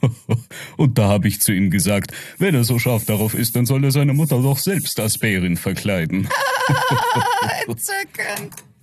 Und 0.76 0.98
da 0.98 1.08
habe 1.08 1.28
ich 1.28 1.40
zu 1.40 1.52
ihm 1.52 1.70
gesagt, 1.70 2.12
wenn 2.38 2.54
er 2.54 2.64
so 2.64 2.78
scharf 2.78 3.04
darauf 3.04 3.34
ist, 3.34 3.56
dann 3.56 3.66
soll 3.66 3.84
er 3.84 3.90
seine 3.90 4.12
Mutter 4.12 4.40
doch 4.42 4.58
selbst 4.58 5.00
als 5.00 5.18
Bärin 5.18 5.56
verkleiden. 5.56 6.28
Entzückend. 7.66 8.54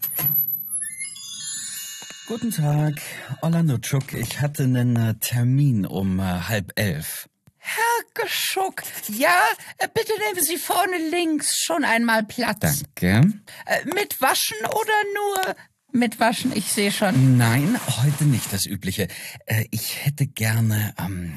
Guten 2.25 2.51
Tag, 2.51 3.01
Orlando 3.41 3.77
Czuk. 3.77 4.13
Ich 4.13 4.39
hatte 4.39 4.63
einen 4.63 4.95
äh, 4.95 5.13
Termin 5.15 5.85
um 5.85 6.19
äh, 6.19 6.23
halb 6.23 6.71
elf. 6.75 7.27
Herr 7.57 7.83
Geschuck, 8.13 8.81
ja, 9.09 9.37
äh, 9.77 9.89
bitte 9.93 10.13
nehmen 10.27 10.43
Sie 10.43 10.57
vorne 10.57 10.97
links 11.11 11.57
schon 11.57 11.83
einmal 11.83 12.23
Platz. 12.23 12.83
Danke. 12.95 13.33
Äh, 13.65 13.85
mit 13.93 14.21
Waschen 14.21 14.57
oder 14.65 14.93
nur 15.13 15.55
mit 15.93 16.19
Waschen? 16.19 16.51
Ich 16.55 16.71
sehe 16.71 16.91
schon. 16.91 17.37
Nein, 17.37 17.79
heute 18.03 18.25
nicht 18.25 18.51
das 18.51 18.65
Übliche. 18.65 19.07
Äh, 19.45 19.65
ich 19.71 20.05
hätte 20.05 20.27
gerne, 20.27 20.93
ähm, 20.97 21.33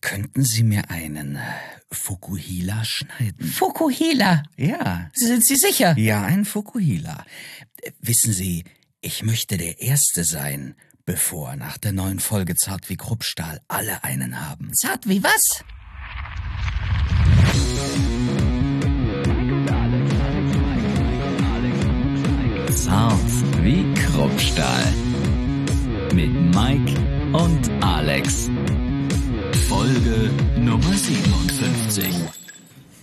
könnten 0.00 0.44
Sie 0.44 0.62
mir 0.62 0.90
einen 0.90 1.38
Fukuhila 1.90 2.84
schneiden? 2.84 3.46
Fukuhila. 3.46 4.42
Ja. 4.56 5.10
Sind 5.14 5.44
Sie 5.44 5.56
sicher? 5.56 5.96
Ja, 5.98 6.22
ein 6.22 6.44
Fukuhila. 6.44 7.24
Äh, 7.82 7.90
Wissen 8.00 8.32
Sie, 8.32 8.64
ich 9.00 9.22
möchte 9.22 9.56
der 9.56 9.80
Erste 9.80 10.24
sein, 10.24 10.74
bevor 11.04 11.56
nach 11.56 11.78
der 11.78 11.92
neuen 11.92 12.20
Folge 12.20 12.54
Zart 12.56 12.88
wie 12.88 12.96
Kruppstahl 12.96 13.60
alle 13.68 14.02
einen 14.04 14.46
haben. 14.48 14.72
Zart 14.74 15.08
wie 15.08 15.22
was? 15.22 15.64
Zart 22.76 23.18
wie 23.62 23.84
Kruppstahl. 23.94 24.84
Mit 26.14 26.30
Mike 26.54 26.92
und 27.32 27.70
Alex. 27.82 28.50
Folge 29.68 30.30
Nummer 30.58 30.92
57. 30.92 32.14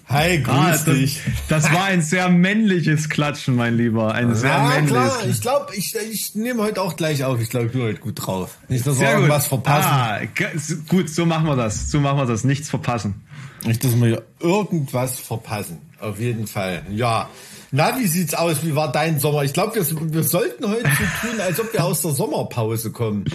Hi, 0.09 0.37
grüß 0.43 0.55
Ah, 0.55 0.71
das, 0.71 0.85
dich. 0.85 1.21
das 1.49 1.71
war 1.73 1.85
ein 1.85 2.03
sehr 2.03 2.29
männliches 2.29 3.09
Klatschen, 3.09 3.55
mein 3.55 3.75
Lieber. 3.75 4.13
Ein 4.13 4.35
sehr 4.35 4.51
ja, 4.51 4.67
männliches 4.67 4.91
klar. 4.91 5.09
Klatschen. 5.09 5.31
Ich 5.31 5.41
glaube, 5.41 5.75
ich, 5.75 5.95
ich 6.11 6.35
nehme 6.35 6.61
heute 6.61 6.79
auch 6.81 6.95
gleich 6.95 7.23
auf. 7.23 7.41
Ich 7.41 7.49
glaube, 7.49 7.65
ich 7.65 7.71
bin 7.71 7.81
heute 7.81 7.99
gut 7.99 8.25
drauf. 8.25 8.59
Nicht, 8.69 8.85
dass 8.85 8.99
wir 8.99 9.07
Sehr 9.07 9.15
irgendwas 9.15 9.47
verpassen. 9.47 9.89
Ah, 9.91 10.19
gut, 10.87 11.09
so 11.09 11.25
machen 11.25 11.47
wir 11.47 11.55
das. 11.55 11.89
So 11.89 11.99
machen 11.99 12.19
wir 12.19 12.25
das. 12.27 12.43
Nichts 12.43 12.69
verpassen. 12.69 13.23
Nicht, 13.65 13.83
dass 13.83 13.99
wir 13.99 14.21
irgendwas 14.39 15.19
verpassen. 15.19 15.79
Auf 15.99 16.19
jeden 16.19 16.45
Fall. 16.45 16.83
Ja. 16.91 17.27
Na, 17.75 17.97
wie 17.97 18.05
sieht's 18.05 18.35
aus? 18.35 18.63
Wie 18.63 18.75
war 18.75 18.91
dein 18.91 19.17
Sommer? 19.17 19.43
Ich 19.43 19.51
glaube, 19.51 19.73
wir, 19.73 20.13
wir 20.13 20.21
sollten 20.21 20.69
heute 20.69 20.83
so 20.83 21.27
tun, 21.27 21.39
als 21.41 21.59
ob 21.59 21.73
wir 21.73 21.83
aus 21.83 22.03
der 22.03 22.11
Sommerpause 22.11 22.91
kommen. 22.91 23.25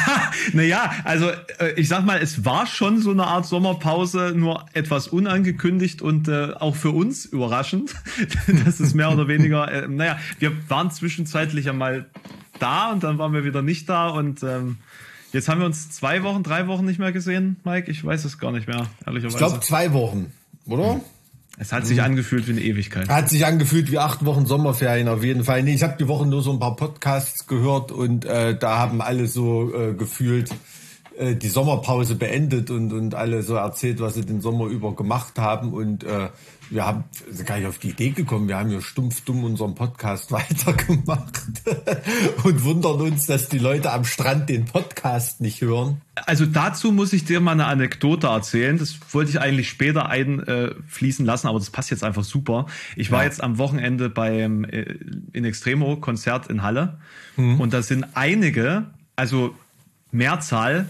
naja, 0.52 0.92
also 1.04 1.30
äh, 1.58 1.72
ich 1.76 1.88
sag 1.88 2.04
mal, 2.04 2.20
es 2.20 2.44
war 2.44 2.66
schon 2.66 3.00
so 3.00 3.12
eine 3.12 3.26
Art 3.26 3.46
Sommerpause, 3.46 4.34
nur 4.36 4.66
etwas 4.74 5.08
unangekündigt 5.08 6.02
und 6.02 6.28
äh, 6.28 6.52
auch 6.52 6.76
für 6.76 6.90
uns 6.90 7.24
überraschend. 7.24 7.94
das 8.66 8.78
ist 8.78 8.94
mehr 8.94 9.10
oder 9.10 9.26
weniger, 9.26 9.72
äh, 9.72 9.88
naja, 9.88 10.18
wir 10.38 10.52
waren 10.68 10.90
zwischenzeitlich 10.90 11.66
einmal 11.70 12.10
da 12.58 12.92
und 12.92 13.04
dann 13.04 13.16
waren 13.16 13.32
wir 13.32 13.44
wieder 13.44 13.62
nicht 13.62 13.88
da 13.88 14.08
und 14.10 14.42
ähm, 14.42 14.76
jetzt 15.32 15.48
haben 15.48 15.60
wir 15.60 15.66
uns 15.66 15.90
zwei 15.92 16.22
Wochen, 16.24 16.42
drei 16.42 16.66
Wochen 16.66 16.84
nicht 16.84 16.98
mehr 16.98 17.12
gesehen, 17.12 17.56
Mike. 17.64 17.90
Ich 17.90 18.04
weiß 18.04 18.26
es 18.26 18.38
gar 18.38 18.52
nicht 18.52 18.68
mehr, 18.68 18.86
ehrlicherweise. 19.06 19.38
Ich 19.38 19.38
glaube, 19.38 19.60
zwei 19.60 19.94
Wochen, 19.94 20.30
oder? 20.66 21.00
Es 21.58 21.72
hat 21.72 21.86
sich 21.86 22.02
angefühlt 22.02 22.46
wie 22.46 22.52
eine 22.52 22.60
Ewigkeit. 22.60 23.08
Hat 23.08 23.28
sich 23.28 23.44
angefühlt 23.44 23.90
wie 23.90 23.98
acht 23.98 24.24
Wochen 24.24 24.46
Sommerferien 24.46 25.08
auf 25.08 25.24
jeden 25.24 25.42
Fall. 25.42 25.62
Nee, 25.64 25.74
ich 25.74 25.82
habe 25.82 25.96
die 25.98 26.06
Woche 26.06 26.26
nur 26.26 26.40
so 26.40 26.52
ein 26.52 26.60
paar 26.60 26.76
Podcasts 26.76 27.46
gehört 27.46 27.90
und 27.90 28.24
äh, 28.24 28.56
da 28.56 28.78
haben 28.78 29.02
alle 29.02 29.26
so 29.26 29.74
äh, 29.74 29.92
gefühlt 29.94 30.50
äh, 31.18 31.34
die 31.34 31.48
Sommerpause 31.48 32.14
beendet 32.14 32.70
und, 32.70 32.92
und 32.92 33.16
alle 33.16 33.42
so 33.42 33.54
erzählt, 33.54 34.00
was 34.00 34.14
sie 34.14 34.24
den 34.24 34.40
Sommer 34.40 34.66
über 34.66 34.94
gemacht 34.94 35.38
haben. 35.38 35.72
Und 35.72 36.04
äh, 36.04 36.28
wir 36.70 36.84
haben 36.86 37.04
sind 37.30 37.46
gar 37.46 37.58
nicht 37.58 37.66
auf 37.66 37.78
die 37.78 37.90
Idee 37.90 38.10
gekommen, 38.10 38.48
wir 38.48 38.56
haben 38.58 38.70
ja 38.70 38.80
stumpf 38.80 39.22
dumm 39.22 39.44
unseren 39.44 39.74
Podcast 39.74 40.30
weitergemacht 40.32 41.40
und 42.44 42.64
wundern 42.64 43.00
uns, 43.00 43.26
dass 43.26 43.48
die 43.48 43.58
Leute 43.58 43.92
am 43.92 44.04
Strand 44.04 44.48
den 44.48 44.64
Podcast 44.66 45.40
nicht 45.40 45.60
hören. 45.60 46.00
Also 46.26 46.46
dazu 46.46 46.90
muss 46.92 47.12
ich 47.12 47.24
dir 47.24 47.40
mal 47.40 47.52
eine 47.52 47.66
Anekdote 47.66 48.26
erzählen. 48.26 48.76
Das 48.78 48.98
wollte 49.12 49.30
ich 49.30 49.40
eigentlich 49.40 49.68
später 49.68 50.08
einfließen 50.08 51.24
lassen, 51.24 51.46
aber 51.46 51.58
das 51.58 51.70
passt 51.70 51.90
jetzt 51.90 52.02
einfach 52.04 52.24
super. 52.24 52.66
Ich 52.96 53.10
war 53.10 53.20
Ja. 53.20 53.26
jetzt 53.28 53.42
am 53.42 53.58
Wochenende 53.58 54.08
beim 54.10 54.64
äh, 54.64 54.96
In 55.32 55.44
Extremo 55.44 55.96
Konzert 55.96 56.48
in 56.48 56.62
Halle 56.62 56.98
und 57.36 57.72
da 57.72 57.82
sind 57.82 58.04
einige, 58.14 58.86
also 59.14 59.54
Mehrzahl 60.10 60.88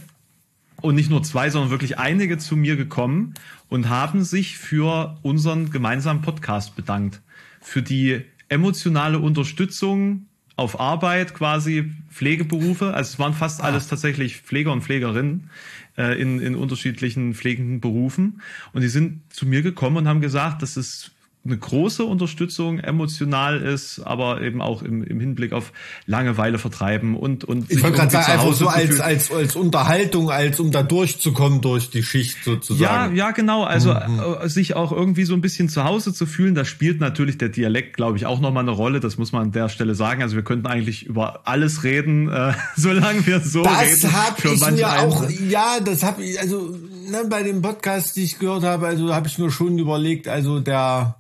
und 0.80 0.94
nicht 0.94 1.10
nur 1.10 1.22
zwei, 1.22 1.50
sondern 1.50 1.70
wirklich 1.70 1.98
einige 1.98 2.38
zu 2.38 2.56
mir 2.56 2.76
gekommen 2.76 3.34
und 3.68 3.88
haben 3.88 4.22
sich 4.22 4.58
für 4.58 5.18
unseren 5.22 5.70
gemeinsamen 5.70 6.22
Podcast 6.22 6.76
bedankt. 6.76 7.20
Für 7.60 7.82
die 7.82 8.22
emotionale 8.48 9.18
Unterstützung 9.18 10.26
auf 10.56 10.80
Arbeit 10.80 11.34
quasi, 11.34 11.92
Pflegeberufe. 12.10 12.94
Also 12.94 13.12
es 13.12 13.18
waren 13.18 13.34
fast 13.34 13.62
alles 13.62 13.86
tatsächlich 13.86 14.38
Pfleger 14.38 14.72
und 14.72 14.82
Pflegerinnen 14.82 15.50
äh, 15.96 16.20
in, 16.20 16.40
in 16.40 16.56
unterschiedlichen 16.56 17.34
pflegenden 17.34 17.80
Berufen. 17.80 18.40
Und 18.72 18.82
die 18.82 18.88
sind 18.88 19.20
zu 19.32 19.46
mir 19.46 19.62
gekommen 19.62 19.98
und 19.98 20.08
haben 20.08 20.20
gesagt, 20.20 20.62
dass 20.62 20.76
es 20.76 21.12
eine 21.48 21.58
große 21.58 22.04
Unterstützung 22.04 22.78
emotional 22.78 23.60
ist, 23.60 24.00
aber 24.00 24.40
eben 24.42 24.60
auch 24.62 24.82
im, 24.82 25.02
im 25.02 25.18
Hinblick 25.18 25.52
auf 25.52 25.72
Langeweile 26.06 26.58
vertreiben 26.58 27.16
und 27.16 27.44
und 27.44 27.70
Ich 27.70 27.82
wollte 27.82 27.96
gerade 27.96 28.10
sagen, 28.12 28.32
einfach 28.32 28.52
so 28.52 28.68
als, 28.68 29.00
als, 29.00 29.32
als 29.32 29.56
Unterhaltung, 29.56 30.30
als 30.30 30.60
um 30.60 30.70
da 30.70 30.82
durchzukommen 30.82 31.60
durch 31.60 31.90
die 31.90 32.02
Schicht 32.02 32.36
Ja, 32.38 32.52
sozusagen. 32.52 33.16
ja, 33.16 33.30
genau. 33.32 33.64
Also 33.64 33.94
Mhm. 33.94 34.20
äh, 34.42 34.48
sich 34.48 34.76
auch 34.76 34.92
irgendwie 34.92 35.24
so 35.24 35.34
ein 35.34 35.40
bisschen 35.40 35.68
zu 35.68 35.84
Hause 35.84 36.12
zu 36.12 36.26
fühlen, 36.26 36.54
da 36.54 36.64
spielt 36.64 37.00
natürlich 37.00 37.38
der 37.38 37.48
Dialekt, 37.48 37.96
glaube 37.96 38.16
ich, 38.18 38.26
auch 38.26 38.40
nochmal 38.40 38.62
eine 38.62 38.70
Rolle. 38.72 39.00
Das 39.00 39.16
muss 39.18 39.32
man 39.32 39.42
an 39.42 39.52
der 39.52 39.68
Stelle 39.68 39.94
sagen. 39.94 40.22
Also 40.22 40.36
wir 40.36 40.42
könnten 40.44 40.66
eigentlich 40.66 41.06
über 41.06 41.40
alles 41.48 41.84
reden, 41.84 42.28
äh, 42.28 42.52
solange 42.76 43.26
wir 43.26 43.40
so 43.40 43.62
Das 43.62 43.80
reden. 43.82 44.12
habe 44.12 44.40
Für 44.40 44.52
ich 44.54 44.60
mir 44.60 44.88
einen. 44.90 45.12
auch, 45.12 45.24
ja, 45.48 45.78
das 45.84 46.02
habe 46.02 46.22
ich, 46.22 46.38
also 46.38 46.76
ne, 47.10 47.24
bei 47.28 47.42
dem 47.42 47.62
Podcast, 47.62 48.16
die 48.16 48.24
ich 48.24 48.38
gehört 48.38 48.62
habe, 48.64 48.86
also 48.86 49.14
habe 49.14 49.26
ich 49.28 49.38
mir 49.38 49.50
schon 49.50 49.78
überlegt, 49.78 50.28
also 50.28 50.60
der 50.60 51.16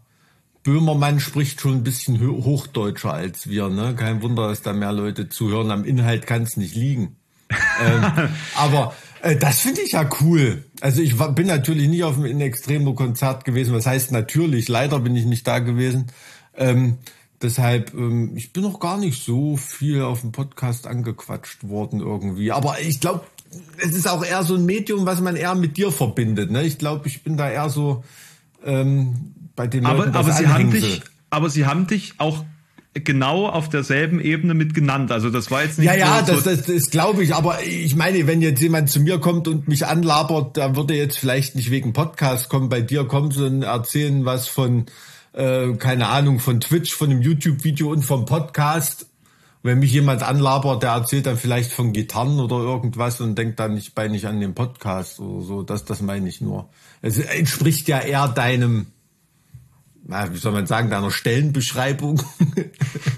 Böhmermann 0.68 1.18
spricht 1.18 1.62
schon 1.62 1.76
ein 1.76 1.82
bisschen 1.82 2.20
hochdeutscher 2.20 3.14
als 3.14 3.48
wir, 3.48 3.70
ne? 3.70 3.94
Kein 3.96 4.20
Wunder, 4.20 4.48
dass 4.48 4.60
da 4.60 4.74
mehr 4.74 4.92
Leute 4.92 5.30
zuhören. 5.30 5.70
Am 5.70 5.82
Inhalt 5.82 6.26
kann 6.26 6.42
es 6.42 6.58
nicht 6.58 6.74
liegen. 6.74 7.16
ähm, 7.82 8.28
aber 8.54 8.94
äh, 9.22 9.36
das 9.36 9.60
finde 9.60 9.80
ich 9.80 9.92
ja 9.92 10.06
cool. 10.20 10.66
Also 10.82 11.00
ich 11.00 11.18
war, 11.18 11.32
bin 11.32 11.46
natürlich 11.46 11.88
nicht 11.88 12.04
auf 12.04 12.16
dem 12.16 12.26
In 12.26 12.42
Extremo 12.42 12.92
Konzert 12.92 13.46
gewesen. 13.46 13.74
Was 13.74 13.86
heißt 13.86 14.12
natürlich? 14.12 14.68
Leider 14.68 14.98
bin 14.98 15.16
ich 15.16 15.24
nicht 15.24 15.46
da 15.46 15.58
gewesen. 15.60 16.08
Ähm, 16.54 16.98
deshalb, 17.40 17.94
ähm, 17.94 18.36
ich 18.36 18.52
bin 18.52 18.62
noch 18.62 18.78
gar 18.78 18.98
nicht 18.98 19.24
so 19.24 19.56
viel 19.56 20.02
auf 20.02 20.20
dem 20.20 20.32
Podcast 20.32 20.86
angequatscht 20.86 21.66
worden 21.66 22.00
irgendwie. 22.00 22.52
Aber 22.52 22.78
ich 22.78 23.00
glaube, 23.00 23.22
es 23.78 23.94
ist 23.94 24.06
auch 24.06 24.22
eher 24.22 24.42
so 24.42 24.54
ein 24.54 24.66
Medium, 24.66 25.06
was 25.06 25.22
man 25.22 25.34
eher 25.34 25.54
mit 25.54 25.78
dir 25.78 25.90
verbindet. 25.90 26.50
Ne? 26.50 26.64
Ich 26.64 26.76
glaube, 26.76 27.08
ich 27.08 27.22
bin 27.22 27.38
da 27.38 27.50
eher 27.50 27.70
so 27.70 28.04
ähm, 28.62 29.32
bei 29.58 29.66
den 29.66 29.82
Leuten 29.82 30.14
aber, 30.14 30.20
aber 30.20 30.32
sie 30.32 30.46
haben 30.46 30.70
dich, 30.70 31.02
aber 31.30 31.50
sie 31.50 31.66
haben 31.66 31.88
dich 31.88 32.14
auch 32.18 32.44
genau 32.94 33.46
auf 33.46 33.68
derselben 33.68 34.20
Ebene 34.20 34.54
mit 34.54 34.72
genannt. 34.72 35.10
Also 35.10 35.30
das 35.30 35.50
war 35.50 35.64
jetzt 35.64 35.78
nicht 35.78 35.86
Ja, 35.88 35.94
ja, 35.94 36.24
so, 36.24 36.32
das, 36.32 36.44
das, 36.44 36.66
das 36.66 36.90
glaube 36.90 37.24
ich. 37.24 37.34
Aber 37.34 37.62
ich 37.64 37.96
meine, 37.96 38.26
wenn 38.28 38.40
jetzt 38.40 38.62
jemand 38.62 38.88
zu 38.88 39.00
mir 39.00 39.18
kommt 39.18 39.48
und 39.48 39.66
mich 39.66 39.84
anlabert, 39.84 40.56
da 40.56 40.76
würde 40.76 40.94
jetzt 40.94 41.18
vielleicht 41.18 41.56
nicht 41.56 41.70
wegen 41.70 41.92
Podcast 41.92 42.48
kommen. 42.48 42.68
Bei 42.68 42.80
dir 42.80 43.04
kommen 43.04 43.32
sie 43.32 43.44
und 43.44 43.62
erzählen 43.62 44.24
was 44.24 44.46
von, 44.46 44.86
äh, 45.32 45.72
keine 45.74 46.06
Ahnung, 46.06 46.38
von 46.38 46.60
Twitch, 46.60 46.94
von 46.94 47.10
einem 47.10 47.20
YouTube-Video 47.20 47.90
und 47.90 48.04
vom 48.04 48.24
Podcast. 48.26 49.06
Wenn 49.64 49.80
mich 49.80 49.92
jemand 49.92 50.22
anlabert, 50.22 50.84
der 50.84 50.92
erzählt 50.92 51.26
dann 51.26 51.36
vielleicht 51.36 51.72
von 51.72 51.92
Gitarren 51.92 52.38
oder 52.38 52.58
irgendwas 52.58 53.20
und 53.20 53.36
denkt 53.36 53.58
dann 53.58 53.74
nicht 53.74 53.92
bei 53.94 54.06
nicht 54.06 54.26
an 54.26 54.40
den 54.40 54.54
Podcast 54.54 55.18
oder 55.18 55.42
so. 55.42 55.62
Das, 55.64 55.84
das 55.84 56.00
meine 56.00 56.28
ich 56.28 56.40
nur. 56.40 56.68
Es 57.02 57.18
entspricht 57.18 57.88
ja 57.88 57.98
eher 57.98 58.28
deinem, 58.28 58.86
na, 60.08 60.32
wie 60.32 60.38
soll 60.38 60.52
man 60.52 60.66
sagen, 60.66 60.88
deiner 60.88 61.10
Stellenbeschreibung. 61.10 62.22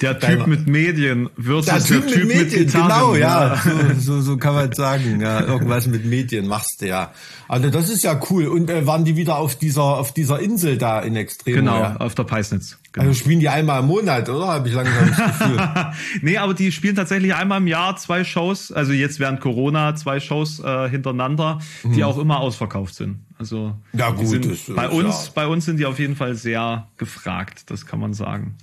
der 0.00 0.18
Typ 0.18 0.46
mit 0.46 0.66
Medien 0.68 1.28
versus 1.38 1.66
Der 1.66 1.80
Typ, 1.84 2.04
mit 2.06 2.26
Medien, 2.26 2.66
Gitarren. 2.66 2.88
genau, 2.88 3.14
ja. 3.14 3.60
So, 3.98 4.16
so, 4.16 4.20
so 4.20 4.36
kann 4.36 4.54
man 4.54 4.72
sagen. 4.72 5.20
Ja, 5.20 5.40
irgendwas 5.40 5.86
mit 5.86 6.04
Medien 6.04 6.46
machst 6.46 6.80
du 6.80 6.86
ja. 6.88 7.12
Also 7.48 7.70
das 7.70 7.88
ist 7.88 8.04
ja 8.04 8.20
cool. 8.30 8.46
Und 8.46 8.68
äh, 8.70 8.86
waren 8.86 9.04
die 9.04 9.16
wieder 9.16 9.36
auf 9.36 9.56
dieser 9.56 9.82
auf 9.82 10.12
dieser 10.12 10.38
Insel 10.40 10.76
da 10.78 11.00
in 11.00 11.16
Extrem? 11.16 11.54
Genau, 11.56 11.80
Ja. 11.80 11.96
auf 11.96 12.14
der 12.14 12.24
Peisnitz. 12.24 12.78
Genau. 12.92 13.06
Also 13.08 13.18
spielen 13.20 13.40
die 13.40 13.48
einmal 13.48 13.80
im 13.80 13.86
Monat, 13.86 14.28
oder? 14.28 14.48
Habe 14.48 14.68
ich 14.68 14.74
langsam 14.74 15.08
das 15.08 15.38
Gefühl. 15.38 15.68
nee, 16.22 16.36
aber 16.38 16.54
die 16.54 16.72
spielen 16.72 16.96
tatsächlich 16.96 17.34
einmal 17.34 17.58
im 17.60 17.66
Jahr 17.66 17.96
zwei 17.96 18.24
Shows, 18.24 18.72
also 18.72 18.92
jetzt 18.92 19.18
während 19.20 19.40
Corona 19.40 19.94
zwei 19.94 20.20
Shows 20.20 20.60
äh, 20.60 20.88
hintereinander, 20.88 21.58
die 21.84 22.02
auch 22.04 22.18
immer 22.18 22.40
ausverkauft 22.40 22.94
sind. 22.94 23.20
Also 23.38 23.74
Ja, 23.92 24.10
gut, 24.10 24.26
sind, 24.26 24.46
ist, 24.46 24.74
bei 24.74 24.88
uns, 24.88 25.26
ja. 25.26 25.32
bei 25.34 25.46
uns 25.46 25.64
sind 25.64 25.78
die 25.78 25.86
auf 25.86 25.98
jeden 25.98 26.16
Fall 26.16 26.34
sehr 26.34 26.88
gefragt, 26.96 27.70
das 27.70 27.86
kann 27.86 28.00
man 28.00 28.14
sagen. 28.14 28.56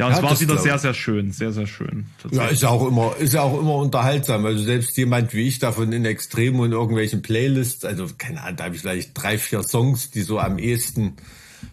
Ja, 0.00 0.06
und 0.06 0.12
Ja, 0.12 0.18
es 0.18 0.22
war 0.22 0.40
wieder 0.40 0.58
sehr, 0.58 0.78
sehr 0.78 0.94
schön, 0.94 1.30
sehr, 1.30 1.52
sehr 1.52 1.66
schön. 1.66 2.06
Ja, 2.30 2.46
ist 2.46 2.62
ja 2.62 2.70
auch 2.70 2.86
immer, 2.88 3.14
ist 3.18 3.34
ja 3.34 3.42
auch 3.42 3.60
immer 3.60 3.74
unterhaltsam. 3.74 4.46
Also 4.46 4.64
selbst 4.64 4.96
jemand 4.96 5.34
wie 5.34 5.46
ich 5.46 5.58
davon 5.58 5.92
in 5.92 6.04
Extremen 6.04 6.60
und 6.60 6.72
irgendwelchen 6.72 7.22
Playlists, 7.22 7.84
also 7.84 8.06
keine 8.16 8.42
Ahnung, 8.42 8.56
da 8.56 8.64
habe 8.64 8.74
ich 8.74 8.80
vielleicht 8.80 9.10
drei, 9.14 9.38
vier 9.38 9.62
Songs, 9.62 10.10
die 10.10 10.22
so 10.22 10.38
am 10.38 10.58
ehesten 10.58 11.14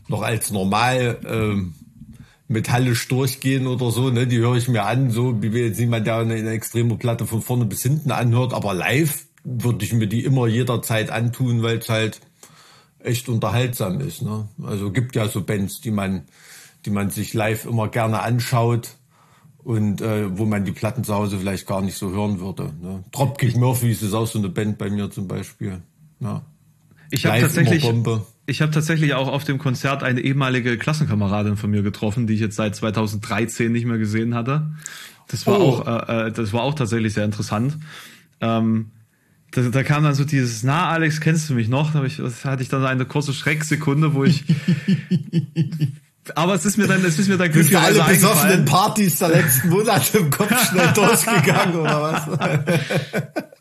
noch 0.09 0.21
als 0.21 0.51
normal 0.51 1.19
ähm, 1.25 1.73
metallisch 2.47 3.07
durchgehen 3.07 3.67
oder 3.67 3.91
so, 3.91 4.09
ne, 4.09 4.27
die 4.27 4.39
höre 4.39 4.55
ich 4.55 4.67
mir 4.67 4.83
an, 4.83 5.11
so 5.11 5.41
wie 5.41 5.53
wir 5.53 5.67
jetzt 5.67 5.79
jemand, 5.79 6.07
der 6.07 6.17
eine, 6.17 6.35
eine 6.35 6.51
extreme 6.51 6.95
Platte 6.95 7.25
von 7.25 7.41
vorne 7.41 7.65
bis 7.65 7.83
hinten 7.83 8.11
anhört, 8.11 8.53
aber 8.53 8.73
live 8.73 9.25
würde 9.43 9.85
ich 9.85 9.93
mir 9.93 10.07
die 10.07 10.23
immer 10.23 10.47
jederzeit 10.47 11.09
antun, 11.09 11.63
weil 11.63 11.77
es 11.77 11.89
halt 11.89 12.21
echt 12.99 13.29
unterhaltsam 13.29 14.01
ist. 14.01 14.21
Ne? 14.21 14.47
Also 14.63 14.91
gibt 14.91 15.15
ja 15.15 15.27
so 15.27 15.41
Bands, 15.43 15.81
die 15.81 15.91
man, 15.91 16.23
die 16.87 16.91
man 16.93 17.09
sich 17.09 17.33
live 17.33 17.65
immer 17.65 17.89
gerne 17.89 18.21
anschaut 18.21 18.95
und 19.57 19.99
äh, 20.01 20.37
wo 20.37 20.45
man 20.45 20.63
die 20.63 20.71
Platten 20.71 21.03
zu 21.03 21.13
Hause 21.13 21.37
vielleicht 21.37 21.67
gar 21.67 21.81
nicht 21.81 21.97
so 21.97 22.11
hören 22.11 22.39
würde. 22.39 22.71
Ne? 22.81 23.03
Dropkick 23.11 23.57
Murphys 23.57 24.01
ist 24.01 24.13
auch 24.13 24.25
so 24.25 24.39
eine 24.39 24.47
Band 24.47 24.77
bei 24.77 24.89
mir 24.89 25.11
zum 25.11 25.27
Beispiel. 25.27 25.81
Ja. 26.21 26.43
Ich 27.11 27.25
habe 27.25 27.41
tatsächlich, 27.41 27.83
ich 28.45 28.61
habe 28.61 28.71
tatsächlich 28.71 29.13
auch 29.13 29.27
auf 29.27 29.43
dem 29.43 29.57
Konzert 29.57 30.01
eine 30.03 30.21
ehemalige 30.21 30.77
Klassenkameradin 30.77 31.57
von 31.57 31.69
mir 31.69 31.83
getroffen, 31.83 32.25
die 32.25 32.35
ich 32.35 32.39
jetzt 32.39 32.55
seit 32.55 32.75
2013 32.75 33.69
nicht 33.69 33.85
mehr 33.85 33.97
gesehen 33.97 34.33
hatte. 34.33 34.71
Das 35.27 35.45
war 35.45 35.59
Oh. 35.59 35.63
auch, 35.81 35.87
äh, 36.09 36.27
äh, 36.27 36.31
das 36.31 36.53
war 36.53 36.61
auch 36.63 36.73
tatsächlich 36.73 37.13
sehr 37.13 37.25
interessant. 37.25 37.77
Ähm, 38.39 38.91
da, 39.51 39.61
da 39.63 39.83
kam 39.83 40.03
dann 40.03 40.15
so 40.15 40.23
dieses, 40.23 40.63
na 40.63 40.87
Alex, 40.87 41.19
kennst 41.19 41.49
du 41.49 41.53
mich 41.53 41.67
noch? 41.67 41.91
Da 41.91 42.03
ich, 42.05 42.17
das 42.17 42.45
hatte 42.45 42.63
ich 42.63 42.69
dann 42.69 42.85
eine 42.85 43.05
kurze 43.05 43.33
Schrecksekunde, 43.33 44.13
wo 44.13 44.23
ich. 44.23 44.45
Aber 46.35 46.55
es 46.55 46.65
ist 46.65 46.77
mir 46.77 46.87
dann, 46.87 47.03
es 47.05 47.17
ist 47.19 47.27
mir 47.29 47.37
dann 47.37 47.51
glücklicherweise 47.51 48.03
alle 48.03 48.13
besoffenen. 48.15 48.65
Partys 48.65 49.19
der 49.19 49.29
letzten 49.29 49.69
Monate 49.69 50.17
im 50.17 50.29
Kopf 50.29 50.69
schnell 50.69 50.91
durchgegangen 50.93 51.75
oder 51.75 52.01
was? 52.01 52.39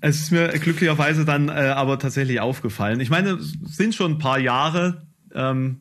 Es 0.00 0.20
ist 0.20 0.30
mir 0.30 0.48
glücklicherweise 0.50 1.24
dann 1.24 1.48
äh, 1.48 1.52
aber 1.74 1.98
tatsächlich 1.98 2.38
aufgefallen. 2.38 3.00
Ich 3.00 3.10
meine, 3.10 3.30
es 3.30 3.54
sind 3.76 3.96
schon 3.96 4.12
ein 4.12 4.18
paar 4.18 4.38
Jahre. 4.38 5.02
Ähm, 5.34 5.80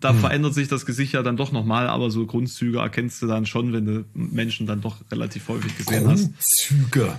da 0.00 0.10
Hm. 0.10 0.20
verändert 0.20 0.54
sich 0.54 0.68
das 0.68 0.86
Gesicht 0.86 1.12
ja 1.12 1.22
dann 1.22 1.36
doch 1.36 1.52
nochmal, 1.52 1.86
aber 1.86 2.10
so 2.10 2.24
Grundzüge 2.26 2.78
erkennst 2.78 3.20
du 3.22 3.26
dann 3.26 3.44
schon, 3.46 3.72
wenn 3.74 3.84
du 3.84 4.04
Menschen 4.14 4.66
dann 4.66 4.80
doch 4.80 4.96
relativ 5.12 5.48
häufig 5.48 5.76
gesehen 5.76 6.08
hast. 6.08 6.30
Grundzüge. 6.32 7.12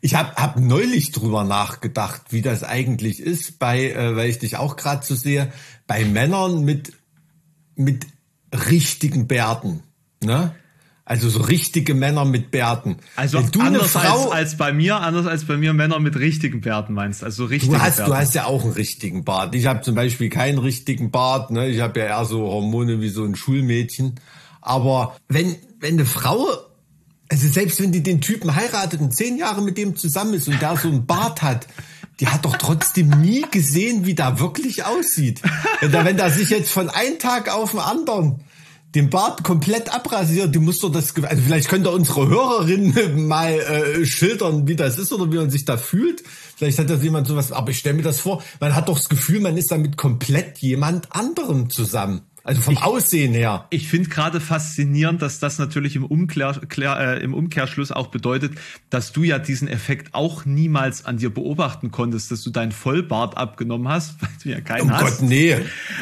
Ich 0.00 0.14
habe 0.14 0.34
hab 0.34 0.58
neulich 0.58 1.12
drüber 1.12 1.44
nachgedacht, 1.44 2.22
wie 2.30 2.42
das 2.42 2.64
eigentlich 2.64 3.20
ist, 3.20 3.58
bei, 3.58 3.90
äh, 3.90 4.16
weil 4.16 4.28
ich 4.28 4.38
dich 4.38 4.56
auch 4.56 4.76
gerade 4.76 5.04
so 5.06 5.14
sehe, 5.14 5.52
bei 5.86 6.04
Männern 6.04 6.64
mit, 6.64 6.92
mit 7.76 8.06
richtigen 8.52 9.28
Bärten. 9.28 9.82
Ne? 10.22 10.54
Also 11.04 11.30
so 11.30 11.40
richtige 11.40 11.94
Männer 11.94 12.26
mit 12.26 12.50
Bärten. 12.50 12.98
Also 13.16 13.38
Wenn 13.38 13.50
du 13.50 13.60
eine 13.60 13.68
anders 13.68 13.92
Frau, 13.92 14.24
als, 14.24 14.32
als 14.32 14.56
bei 14.58 14.74
mir, 14.74 14.96
anders 15.00 15.24
als 15.24 15.46
bei 15.46 15.56
mir 15.56 15.72
Männer 15.72 16.00
mit 16.00 16.16
richtigen 16.16 16.60
Bärten 16.60 16.92
meinst, 16.92 17.24
also 17.24 17.44
so 17.44 17.48
richtige 17.48 17.76
Du 17.76 17.80
hast, 17.80 17.96
Bärte. 17.96 18.10
du 18.10 18.16
hast 18.18 18.34
ja 18.34 18.44
auch 18.44 18.62
einen 18.62 18.72
richtigen 18.72 19.24
Bart. 19.24 19.54
Ich 19.54 19.64
habe 19.64 19.80
zum 19.80 19.94
Beispiel 19.94 20.28
keinen 20.28 20.58
richtigen 20.58 21.10
Bart. 21.10 21.50
Ne? 21.50 21.68
Ich 21.68 21.80
habe 21.80 22.00
ja 22.00 22.06
eher 22.06 22.24
so 22.26 22.40
Hormone 22.42 23.00
wie 23.00 23.08
so 23.08 23.24
ein 23.24 23.36
Schulmädchen. 23.36 24.16
Aber 24.60 25.16
wenn, 25.28 25.56
wenn 25.80 25.94
eine 25.94 26.04
Frau, 26.04 26.46
also 27.28 27.48
selbst 27.48 27.80
wenn 27.80 27.92
die 27.92 28.02
den 28.02 28.20
Typen 28.20 28.54
heiratet 28.54 29.00
und 29.00 29.14
zehn 29.14 29.36
Jahre 29.36 29.62
mit 29.62 29.76
dem 29.76 29.96
zusammen 29.96 30.34
ist 30.34 30.48
und 30.48 30.60
der 30.60 30.76
so 30.76 30.88
einen 30.88 31.06
Bart 31.06 31.42
hat, 31.42 31.66
die 32.20 32.28
hat 32.28 32.44
doch 32.44 32.56
trotzdem 32.56 33.08
nie 33.20 33.44
gesehen, 33.50 34.06
wie 34.06 34.14
da 34.14 34.40
wirklich 34.40 34.84
aussieht. 34.84 35.40
Wenn 35.80 35.92
der, 35.92 36.04
wenn 36.04 36.16
der 36.16 36.30
sich 36.30 36.50
jetzt 36.50 36.70
von 36.70 36.90
einem 36.90 37.18
Tag 37.18 37.52
auf 37.52 37.72
den 37.72 37.80
anderen 37.80 38.40
den 38.94 39.10
Bart 39.10 39.44
komplett 39.44 39.94
abrasiert, 39.94 40.54
du 40.54 40.60
musst 40.60 40.82
doch 40.82 40.90
das, 40.90 41.14
also 41.14 41.42
vielleicht 41.42 41.68
könnt 41.68 41.86
ihr 41.86 41.92
unsere 41.92 42.26
Hörerinnen 42.26 43.26
mal 43.28 43.52
äh, 43.52 44.06
schildern, 44.06 44.66
wie 44.66 44.76
das 44.76 44.98
ist 44.98 45.12
oder 45.12 45.30
wie 45.30 45.36
man 45.36 45.50
sich 45.50 45.66
da 45.66 45.76
fühlt. 45.76 46.22
Vielleicht 46.56 46.78
hat 46.78 46.88
das 46.88 47.02
jemand 47.02 47.26
sowas, 47.26 47.52
aber 47.52 47.70
ich 47.70 47.78
stelle 47.78 47.96
mir 47.96 48.02
das 48.02 48.20
vor, 48.20 48.42
man 48.60 48.74
hat 48.74 48.88
doch 48.88 48.96
das 48.96 49.10
Gefühl, 49.10 49.40
man 49.40 49.56
ist 49.56 49.70
damit 49.70 49.96
komplett 49.96 50.58
jemand 50.58 51.14
anderem 51.14 51.68
zusammen. 51.68 52.22
Also 52.48 52.62
vom 52.62 52.78
Aussehen 52.78 53.34
her. 53.34 53.66
Ich 53.68 53.88
finde 53.88 54.08
gerade 54.08 54.40
faszinierend, 54.40 55.20
dass 55.20 55.38
das 55.38 55.58
natürlich 55.58 55.96
im, 55.96 56.26
Klär, 56.28 56.58
äh, 56.98 57.22
im 57.22 57.34
Umkehrschluss 57.34 57.92
auch 57.92 58.06
bedeutet, 58.06 58.52
dass 58.88 59.12
du 59.12 59.22
ja 59.22 59.38
diesen 59.38 59.68
Effekt 59.68 60.14
auch 60.14 60.46
niemals 60.46 61.04
an 61.04 61.18
dir 61.18 61.28
beobachten 61.28 61.90
konntest, 61.90 62.30
dass 62.30 62.42
du 62.42 62.48
deinen 62.48 62.72
Vollbart 62.72 63.36
abgenommen 63.36 63.88
hast, 63.88 64.14
weil 64.22 64.30
du 64.42 64.48
ja 64.48 64.60
keinen 64.62 64.88
Oh 64.88 64.94
hast. 64.94 65.18
Gott, 65.18 65.28
nee. 65.28 65.56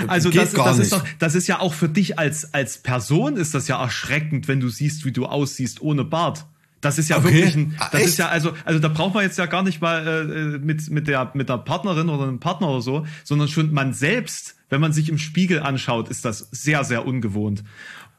Also 0.06 0.30
das, 0.30 0.52
das 0.52 0.78
ist 0.78 0.92
doch, 0.92 1.04
das 1.18 1.34
ist 1.34 1.48
ja 1.48 1.58
auch 1.58 1.74
für 1.74 1.88
dich 1.88 2.18
als 2.18 2.54
als 2.54 2.78
Person 2.78 3.36
ist 3.36 3.52
das 3.52 3.66
ja 3.66 3.82
erschreckend, 3.82 4.46
wenn 4.46 4.60
du 4.60 4.68
siehst, 4.68 5.04
wie 5.04 5.10
du 5.12 5.26
aussiehst 5.26 5.80
ohne 5.82 6.04
Bart. 6.04 6.44
Das 6.80 6.98
ist 6.98 7.08
ja 7.08 7.16
Okay. 7.16 7.32
wirklich 7.32 7.56
ein, 7.56 7.74
Ah, 7.78 7.88
das 7.90 8.00
echt? 8.02 8.08
ist 8.10 8.18
ja 8.18 8.28
also 8.28 8.52
also 8.64 8.78
da 8.78 8.86
braucht 8.88 9.14
man 9.14 9.24
jetzt 9.24 9.38
ja 9.38 9.46
gar 9.46 9.64
nicht 9.64 9.80
mal 9.80 10.06
äh, 10.06 10.58
mit 10.58 10.90
mit 10.90 11.08
der 11.08 11.32
mit 11.34 11.48
der 11.48 11.58
Partnerin 11.58 12.08
oder 12.08 12.22
einem 12.28 12.38
Partner 12.38 12.68
oder 12.68 12.82
so, 12.82 13.06
sondern 13.24 13.48
schon 13.48 13.72
man 13.72 13.92
selbst, 13.94 14.55
wenn 14.68 14.80
man 14.80 14.92
sich 14.92 15.08
im 15.08 15.18
Spiegel 15.18 15.60
anschaut, 15.60 16.08
ist 16.08 16.24
das 16.24 16.48
sehr 16.50 16.82
sehr 16.84 17.06
ungewohnt. 17.06 17.62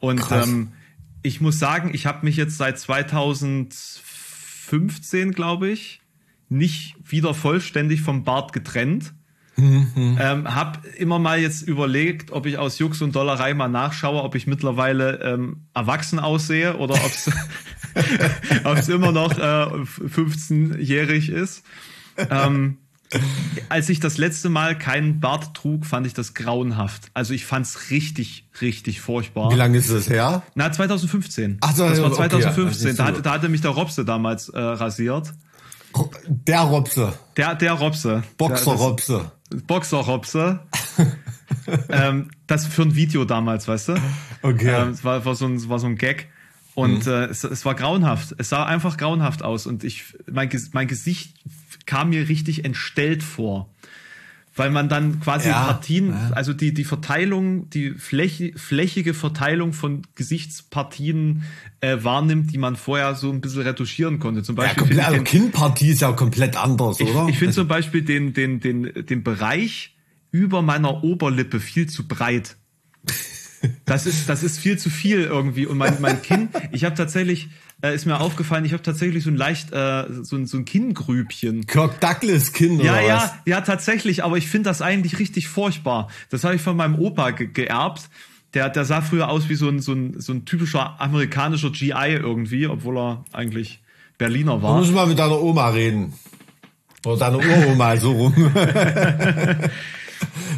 Und 0.00 0.20
Krass. 0.20 0.48
ähm, 0.48 0.72
ich 1.22 1.40
muss 1.40 1.58
sagen, 1.58 1.90
ich 1.92 2.06
habe 2.06 2.24
mich 2.24 2.36
jetzt 2.36 2.56
seit 2.56 2.78
2015, 2.78 5.32
glaube 5.32 5.68
ich, 5.68 6.00
nicht 6.48 6.94
wieder 7.04 7.34
vollständig 7.34 8.02
vom 8.02 8.22
Bart 8.24 8.52
getrennt. 8.52 9.14
Ähm, 9.60 10.54
hab 10.54 10.84
immer 10.98 11.18
mal 11.18 11.40
jetzt 11.40 11.62
überlegt, 11.62 12.30
ob 12.30 12.46
ich 12.46 12.58
aus 12.58 12.78
Jux 12.78 13.02
und 13.02 13.16
Dollerei 13.16 13.54
mal 13.54 13.66
nachschaue, 13.66 14.22
ob 14.22 14.36
ich 14.36 14.46
mittlerweile 14.46 15.20
ähm, 15.20 15.66
erwachsen 15.74 16.20
aussehe 16.20 16.76
oder 16.76 16.94
ob 16.94 17.10
es 18.78 18.88
immer 18.88 19.10
noch 19.10 19.36
äh, 19.36 19.42
15-jährig 19.42 21.30
ist. 21.30 21.64
Ähm, 22.30 22.78
als 23.68 23.88
ich 23.88 24.00
das 24.00 24.18
letzte 24.18 24.48
Mal 24.48 24.76
keinen 24.78 25.20
Bart 25.20 25.54
trug, 25.54 25.86
fand 25.86 26.06
ich 26.06 26.14
das 26.14 26.34
grauenhaft. 26.34 27.10
Also 27.14 27.32
ich 27.34 27.46
fand's 27.46 27.90
richtig, 27.90 28.46
richtig 28.60 29.00
furchtbar. 29.00 29.50
Wie 29.50 29.56
lange 29.56 29.78
ist 29.78 29.90
das 29.90 30.08
her? 30.10 30.42
Na, 30.54 30.70
2015. 30.70 31.58
Ach 31.60 31.74
so, 31.74 31.88
das 31.88 31.98
war 32.00 32.06
okay, 32.08 32.16
2015. 32.16 32.86
also 32.88 32.96
da, 33.02 33.04
hatte, 33.08 33.22
da 33.22 33.32
hatte 33.32 33.48
mich 33.48 33.60
der 33.62 33.70
Robse 33.70 34.04
damals 34.04 34.48
äh, 34.50 34.58
rasiert. 34.58 35.32
Der 36.26 36.60
Robse. 36.60 37.14
Der, 37.36 37.54
der 37.54 37.72
Robse. 37.72 38.22
Boxer 38.36 38.76
Der- 38.76 38.98
das- 39.50 40.06
Robse. 40.06 40.60
Ähm, 41.90 42.30
das 42.46 42.66
für 42.66 42.82
ein 42.82 42.94
Video 42.94 43.24
damals, 43.24 43.68
weißt 43.68 43.88
du? 43.90 43.94
Okay. 44.42 44.70
Ähm, 44.74 44.90
es 44.90 45.04
war, 45.04 45.24
war, 45.24 45.34
so 45.34 45.46
ein, 45.46 45.68
war 45.68 45.78
so 45.78 45.86
ein 45.86 45.96
Gag. 45.96 46.28
Und 46.74 47.06
Mhm. 47.06 47.12
äh, 47.12 47.24
es, 47.26 47.42
es 47.44 47.64
war 47.64 47.74
grauenhaft. 47.74 48.34
Es 48.38 48.50
sah 48.50 48.64
einfach 48.64 48.96
grauenhaft 48.96 49.42
aus. 49.42 49.66
Und 49.66 49.82
ich, 49.84 50.04
mein, 50.30 50.50
mein 50.72 50.88
Gesicht 50.88 51.36
kam 51.88 52.10
mir 52.10 52.28
richtig 52.28 52.64
entstellt 52.64 53.24
vor. 53.24 53.68
Weil 54.54 54.70
man 54.70 54.88
dann 54.88 55.20
quasi 55.20 55.48
Ja, 55.50 55.64
Partien, 55.66 56.10
ja. 56.10 56.30
also 56.32 56.52
die, 56.52 56.74
die 56.74 56.82
Verteilung, 56.84 57.70
die 57.70 57.90
Fläche, 57.92 58.52
flächige 58.56 59.14
Verteilung 59.14 59.72
von 59.72 60.02
Gesichtspartien 60.16 61.44
äh, 61.80 61.98
wahrnimmt, 62.02 62.52
die 62.52 62.58
man 62.58 62.74
vorher 62.76 63.14
so 63.14 63.30
ein 63.30 63.40
bisschen 63.40 63.62
retuschieren 63.62 64.18
konnte. 64.18 64.42
Zum 64.42 64.56
Ja, 64.56 64.62
Beispiel 64.64 64.78
komplett, 64.80 65.04
finde 65.06 65.16
ich 65.16 65.20
also 65.20 65.38
Kinnpartie 65.38 65.88
ist 65.90 66.00
ja 66.00 66.10
komplett 66.12 66.56
anders, 66.56 66.98
ich, 66.98 67.08
oder? 67.08 67.28
ich 67.28 67.36
finde 67.38 67.48
Also- 67.50 67.60
zum 67.62 67.68
Beispiel 67.68 68.02
den, 68.02 68.32
den, 68.32 68.58
den, 68.60 68.92
den 69.06 69.22
Bereich 69.22 69.96
über 70.32 70.60
meiner 70.62 71.04
Oberlippe 71.04 71.60
viel 71.60 71.88
zu 71.88 72.06
breit. 72.08 72.56
Das 73.86 74.06
ist, 74.06 74.28
das 74.28 74.44
ist 74.44 74.56
viel 74.60 74.78
zu 74.78 74.88
viel 74.88 75.22
irgendwie. 75.22 75.66
Und 75.66 75.78
mein, 75.78 76.00
mein 76.00 76.22
Kinn, 76.22 76.48
ich 76.70 76.84
habe 76.84 76.94
tatsächlich, 76.94 77.48
äh, 77.82 77.94
ist 77.94 78.06
mir 78.06 78.20
aufgefallen, 78.20 78.64
ich 78.64 78.72
habe 78.72 78.82
tatsächlich 78.82 79.24
so 79.24 79.30
ein 79.30 79.36
leicht, 79.36 79.72
äh, 79.72 80.04
so, 80.22 80.36
ein, 80.36 80.46
so 80.46 80.56
ein 80.58 80.64
Kinngrübchen. 80.64 81.66
Kirk 81.66 82.00
Douglas 82.00 82.52
Kinn 82.52 82.80
Ja, 82.80 82.92
oder 82.94 83.02
ja, 83.02 83.16
was? 83.16 83.30
ja, 83.46 83.60
tatsächlich, 83.60 84.24
aber 84.24 84.36
ich 84.36 84.48
finde 84.48 84.70
das 84.70 84.82
eigentlich 84.82 85.18
richtig 85.18 85.48
furchtbar. 85.48 86.08
Das 86.30 86.44
habe 86.44 86.54
ich 86.56 86.62
von 86.62 86.76
meinem 86.76 86.96
Opa 86.98 87.30
ge 87.30 87.46
geerbt. 87.46 88.08
Der, 88.54 88.68
der 88.70 88.84
sah 88.86 89.02
früher 89.02 89.28
aus 89.28 89.48
wie 89.50 89.54
so 89.56 89.68
ein, 89.68 89.80
so, 89.80 89.92
ein, 89.92 90.20
so 90.20 90.32
ein 90.32 90.44
typischer 90.46 91.00
amerikanischer 91.00 91.70
GI 91.70 91.92
irgendwie, 92.14 92.66
obwohl 92.66 92.96
er 92.98 93.24
eigentlich 93.32 93.80
Berliner 94.16 94.56
Da 94.56 94.62
war. 94.62 94.78
muss 94.78 94.90
mal 94.90 95.06
mit 95.06 95.18
deiner 95.18 95.40
Oma 95.40 95.68
reden. 95.68 96.14
Oder 97.04 97.18
deiner 97.30 97.38
Uroma 97.38 97.96
so 97.98 98.10
rum. 98.12 98.34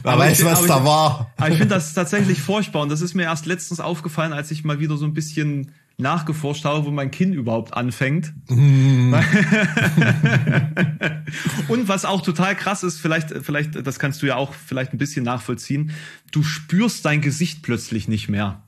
Wer 0.02 0.12
Aber 0.12 0.22
weiß, 0.22 0.38
ich- 0.40 0.44
was 0.46 0.58
aber 0.60 0.66
da 0.68 0.78
ich- 0.78 0.84
war. 0.84 1.32
Aber 1.36 1.48
ich 1.50 1.58
finde 1.58 1.74
das 1.74 1.92
tatsächlich 1.92 2.40
furchtbar 2.40 2.82
und 2.82 2.88
das 2.90 3.02
ist 3.02 3.14
mir 3.14 3.24
erst 3.24 3.44
letztens 3.46 3.80
aufgefallen, 3.80 4.32
als 4.32 4.50
ich 4.50 4.64
mal 4.64 4.80
wieder 4.80 4.96
so 4.96 5.04
ein 5.04 5.12
bisschen 5.12 5.72
nachgeforscht 6.00 6.64
habe, 6.64 6.86
wo 6.86 6.90
mein 6.90 7.10
Kinn 7.10 7.32
überhaupt 7.32 7.74
anfängt. 7.74 8.32
und 8.48 9.12
was 11.88 12.04
auch 12.04 12.22
total 12.22 12.56
krass 12.56 12.82
ist, 12.82 12.98
vielleicht, 12.98 13.30
vielleicht, 13.42 13.86
das 13.86 13.98
kannst 13.98 14.22
du 14.22 14.26
ja 14.26 14.36
auch 14.36 14.54
vielleicht 14.54 14.92
ein 14.92 14.98
bisschen 14.98 15.24
nachvollziehen, 15.24 15.92
du 16.32 16.42
spürst 16.42 17.04
dein 17.04 17.20
Gesicht 17.20 17.62
plötzlich 17.62 18.08
nicht 18.08 18.28
mehr. 18.28 18.62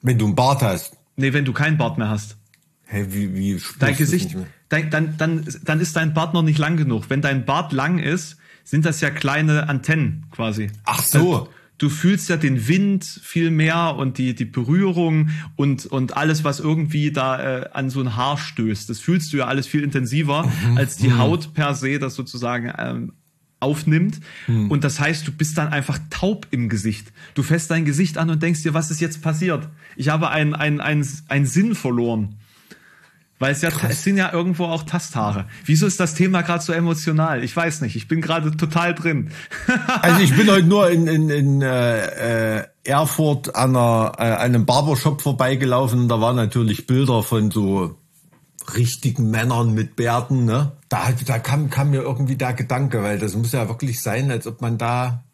Wenn 0.00 0.18
du 0.18 0.26
einen 0.26 0.34
Bart 0.34 0.62
hast. 0.62 0.96
Nee, 1.16 1.32
wenn 1.32 1.44
du 1.44 1.52
keinen 1.52 1.78
Bart 1.78 1.98
mehr 1.98 2.08
hast. 2.08 2.36
Hey, 2.84 3.12
wie, 3.12 3.34
wie 3.34 3.58
spürst 3.58 3.82
Dein 3.82 3.96
Gesicht, 3.96 4.36
dein, 4.68 4.90
dann, 4.90 5.16
dann, 5.18 5.44
dann 5.64 5.80
ist 5.80 5.96
dein 5.96 6.14
Bart 6.14 6.34
noch 6.34 6.42
nicht 6.42 6.58
lang 6.58 6.76
genug. 6.76 7.10
Wenn 7.10 7.20
dein 7.20 7.44
Bart 7.44 7.72
lang 7.72 7.98
ist, 7.98 8.36
sind 8.64 8.84
das 8.84 9.00
ja 9.00 9.10
kleine 9.10 9.68
Antennen 9.68 10.26
quasi. 10.30 10.70
Ach 10.84 11.02
so. 11.02 11.48
Du 11.78 11.88
fühlst 11.88 12.28
ja 12.28 12.36
den 12.36 12.68
Wind 12.68 13.04
viel 13.04 13.50
mehr 13.50 13.94
und 13.96 14.18
die, 14.18 14.34
die 14.34 14.44
Berührung 14.44 15.30
und, 15.56 15.86
und 15.86 16.16
alles, 16.16 16.44
was 16.44 16.60
irgendwie 16.60 17.12
da 17.12 17.40
äh, 17.60 17.70
an 17.72 17.88
so 17.88 18.00
ein 18.00 18.16
Haar 18.16 18.36
stößt. 18.36 18.90
Das 18.90 18.98
fühlst 18.98 19.32
du 19.32 19.38
ja 19.38 19.46
alles 19.46 19.66
viel 19.66 19.82
intensiver, 19.82 20.50
als 20.76 20.96
die 20.96 21.12
Haut 21.12 21.54
per 21.54 21.74
se 21.74 21.98
das 21.98 22.14
sozusagen 22.14 22.72
ähm, 22.76 23.12
aufnimmt. 23.60 24.20
Und 24.70 24.84
das 24.84 25.00
heißt, 25.00 25.26
du 25.26 25.32
bist 25.32 25.58
dann 25.58 25.68
einfach 25.68 25.98
taub 26.10 26.46
im 26.50 26.68
Gesicht. 26.68 27.12
Du 27.34 27.42
fässt 27.42 27.70
dein 27.70 27.84
Gesicht 27.84 28.18
an 28.18 28.30
und 28.30 28.42
denkst 28.42 28.62
dir, 28.62 28.74
was 28.74 28.90
ist 28.90 29.00
jetzt 29.00 29.22
passiert? 29.22 29.68
Ich 29.96 30.08
habe 30.10 30.30
einen 30.30 30.54
ein, 30.54 30.80
ein, 30.80 31.06
ein 31.28 31.46
Sinn 31.46 31.74
verloren. 31.74 32.36
Weil 33.38 33.52
es 33.52 33.62
ja, 33.62 33.70
es 33.88 34.02
sind 34.02 34.16
ja 34.16 34.32
irgendwo 34.32 34.64
auch 34.64 34.82
Tasthaare. 34.82 35.46
Wieso 35.64 35.86
ist 35.86 36.00
das 36.00 36.14
Thema 36.14 36.42
gerade 36.42 36.62
so 36.62 36.72
emotional? 36.72 37.44
Ich 37.44 37.54
weiß 37.54 37.82
nicht. 37.82 37.94
Ich 37.94 38.08
bin 38.08 38.20
gerade 38.20 38.56
total 38.56 38.94
drin. 38.94 39.30
Also 40.02 40.20
ich 40.20 40.36
bin 40.36 40.50
heute 40.50 40.66
nur 40.66 40.90
in, 40.90 41.06
in, 41.06 41.30
in 41.30 41.62
äh, 41.62 42.58
äh, 42.58 42.64
Erfurt 42.84 43.54
an, 43.54 43.76
einer, 43.76 44.12
äh, 44.18 44.22
einem 44.22 44.64
Barbershop 44.66 45.22
vorbeigelaufen. 45.22 46.08
Da 46.08 46.20
waren 46.20 46.36
natürlich 46.36 46.86
Bilder 46.86 47.22
von 47.22 47.50
so 47.50 47.96
richtigen 48.76 49.30
Männern 49.30 49.74
mit 49.74 49.96
Bärten. 49.96 50.44
Ne? 50.44 50.72
Da, 50.88 51.12
da 51.26 51.38
kam, 51.38 51.70
kam 51.70 51.90
mir 51.90 52.02
irgendwie 52.02 52.36
der 52.36 52.54
Gedanke, 52.54 53.02
weil 53.02 53.18
das 53.18 53.34
muss 53.34 53.52
ja 53.52 53.68
wirklich 53.68 54.00
sein, 54.00 54.30
als 54.30 54.46
ob 54.46 54.60
man 54.60 54.78
da, 54.78 55.24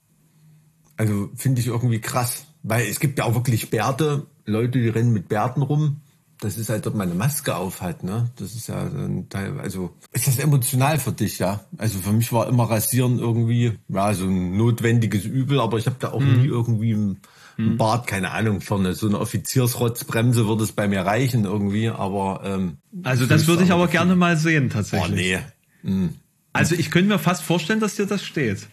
also 0.96 1.30
finde 1.36 1.60
ich 1.60 1.68
irgendwie 1.68 2.00
krass. 2.00 2.44
Weil 2.62 2.86
es 2.86 3.00
gibt 3.00 3.18
ja 3.18 3.24
auch 3.24 3.34
wirklich 3.34 3.70
Bärte, 3.70 4.26
Leute, 4.46 4.78
die 4.78 4.88
rennen 4.88 5.12
mit 5.12 5.28
Bärten 5.28 5.62
rum. 5.62 6.00
Das 6.40 6.58
ist 6.58 6.68
halt, 6.68 6.86
ob 6.86 6.94
man 6.94 7.08
eine 7.08 7.18
Maske 7.18 7.54
auf 7.56 7.80
hat, 7.80 8.02
ne? 8.02 8.30
Das 8.36 8.54
ist 8.54 8.66
ja 8.66 8.82
ein 8.82 9.28
Teil, 9.28 9.58
also 9.60 9.90
ist 10.12 10.26
das 10.26 10.38
emotional 10.38 10.98
für 10.98 11.12
dich, 11.12 11.38
ja? 11.38 11.64
Also 11.78 11.98
für 12.00 12.12
mich 12.12 12.32
war 12.32 12.48
immer 12.48 12.64
Rasieren 12.68 13.18
irgendwie, 13.18 13.78
ja, 13.88 14.12
so 14.14 14.24
ein 14.26 14.56
notwendiges 14.56 15.24
Übel, 15.24 15.60
aber 15.60 15.78
ich 15.78 15.86
habe 15.86 15.96
da 16.00 16.12
auch 16.12 16.20
Mhm. 16.20 16.32
nie 16.32 16.46
irgendwie 16.46 16.90
im, 16.90 17.16
im 17.56 17.76
Bart, 17.76 18.06
keine 18.06 18.32
Ahnung, 18.32 18.60
vorne 18.60 18.94
so 18.94 19.06
eine 19.06 19.20
Offiziersrotzbremse 19.20 20.46
würde 20.48 20.64
es 20.64 20.72
bei 20.72 20.88
mir 20.88 21.02
reichen 21.02 21.44
irgendwie, 21.44 21.88
aber 21.88 22.40
ähm, 22.44 22.78
Also 23.04 23.26
das 23.26 23.46
würde 23.46 23.62
ich 23.64 23.72
aber 23.72 23.86
gerne 23.88 24.16
mal 24.16 24.36
sehen, 24.36 24.66
Oh 24.66 24.72
tatsächlich. 24.74 25.38
nee. 25.82 26.10
Also 26.52 26.74
ich 26.74 26.90
könnte 26.90 27.08
mir 27.08 27.18
fast 27.18 27.42
vorstellen, 27.42 27.80
dass 27.80 27.96
dir 27.96 28.06
das 28.06 28.24
steht. 28.24 28.68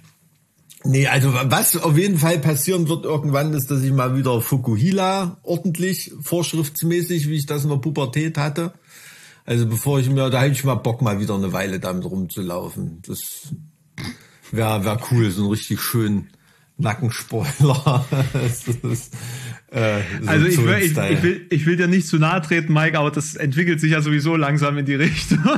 Nee, 0.83 1.07
also 1.07 1.33
was 1.33 1.77
auf 1.77 1.97
jeden 1.97 2.17
Fall 2.17 2.39
passieren 2.39 2.87
wird 2.87 3.05
irgendwann, 3.05 3.53
ist, 3.53 3.69
dass 3.69 3.83
ich 3.83 3.91
mal 3.91 4.17
wieder 4.17 4.41
Fukuhila 4.41 5.37
ordentlich, 5.43 6.11
vorschriftsmäßig, 6.21 7.29
wie 7.29 7.35
ich 7.35 7.45
das 7.45 7.63
in 7.63 7.69
der 7.69 7.77
Pubertät 7.77 8.37
hatte. 8.37 8.73
Also 9.45 9.67
bevor 9.67 9.99
ich 9.99 10.09
mir, 10.09 10.29
da 10.29 10.41
hätte 10.41 10.53
ich 10.53 10.63
mal 10.63 10.75
Bock, 10.75 11.01
mal 11.01 11.19
wieder 11.19 11.35
eine 11.35 11.53
Weile 11.53 11.79
damit 11.79 12.05
rumzulaufen. 12.05 13.01
Das 13.07 13.53
wäre 14.51 14.83
wär 14.83 14.99
cool, 15.11 15.29
so 15.29 15.43
ein 15.43 15.49
richtig 15.49 15.81
schön 15.81 16.29
Nackenspoiler. 16.77 18.05
das 18.33 18.67
ist, 18.67 19.13
äh, 19.71 20.01
so 20.21 20.29
Also 20.29 20.45
ich 20.47 20.57
will, 20.57 20.77
ich, 20.77 20.97
ich, 20.97 21.23
will, 21.23 21.47
ich 21.49 21.65
will 21.65 21.77
dir 21.77 21.87
nicht 21.87 22.07
zu 22.07 22.17
nahe 22.17 22.41
treten, 22.41 22.73
Mike, 22.73 22.97
aber 22.97 23.11
das 23.11 23.35
entwickelt 23.35 23.79
sich 23.79 23.91
ja 23.91 24.01
sowieso 24.01 24.35
langsam 24.35 24.77
in 24.77 24.85
die 24.85 24.95
Richtung. 24.95 25.39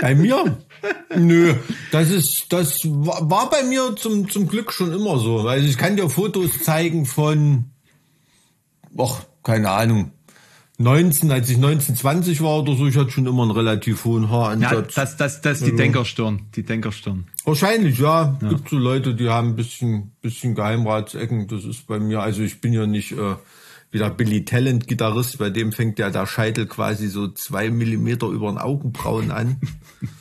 Bei 0.00 0.14
mir? 0.14 0.58
Nö, 1.16 1.54
das 1.92 2.10
ist, 2.10 2.46
das 2.50 2.80
war 2.84 3.50
bei 3.50 3.62
mir 3.64 3.94
zum, 3.96 4.28
zum 4.30 4.48
Glück 4.48 4.72
schon 4.72 4.92
immer 4.92 5.18
so. 5.18 5.40
Also 5.40 5.66
ich 5.66 5.76
kann 5.76 5.96
dir 5.96 6.08
Fotos 6.08 6.62
zeigen 6.62 7.04
von, 7.06 7.66
ach, 8.98 9.24
keine 9.42 9.70
Ahnung, 9.70 10.12
19, 10.78 11.30
als 11.30 11.50
ich 11.50 11.58
19, 11.58 11.94
20 11.94 12.40
war 12.40 12.60
oder 12.60 12.74
so, 12.74 12.86
ich 12.86 12.96
hatte 12.96 13.10
schon 13.10 13.26
immer 13.26 13.42
einen 13.42 13.50
relativ 13.50 14.06
hohen 14.06 14.22
Ja, 14.22 14.30
Haaransatz. 14.30 14.94
das, 14.94 15.16
das, 15.18 15.40
das 15.42 15.60
ist 15.60 15.66
die 15.66 15.76
Denkerstirn. 15.76 16.46
Die 16.56 16.62
Denkerstirn. 16.62 17.26
Wahrscheinlich, 17.44 17.98
ja. 17.98 18.38
Gibt 18.48 18.70
so 18.70 18.78
Leute, 18.78 19.14
die 19.14 19.28
haben 19.28 19.48
ein 19.48 19.56
bisschen, 19.56 20.12
bisschen 20.22 20.54
Geheimratsecken. 20.54 21.48
Das 21.48 21.64
ist 21.64 21.86
bei 21.86 21.98
mir, 21.98 22.22
also 22.22 22.40
ich 22.40 22.62
bin 22.62 22.72
ja 22.72 22.86
nicht 22.86 23.12
äh, 23.12 23.34
wie 23.90 23.98
der 23.98 24.10
Billy 24.10 24.44
Talent 24.44 24.86
Gitarrist, 24.86 25.38
bei 25.38 25.50
dem 25.50 25.72
fängt 25.72 25.98
ja 25.98 26.10
der 26.10 26.26
Scheitel 26.26 26.66
quasi 26.66 27.08
so 27.08 27.28
zwei 27.28 27.70
Millimeter 27.70 28.26
über 28.28 28.48
den 28.50 28.58
Augenbrauen 28.58 29.30
an. 29.30 29.56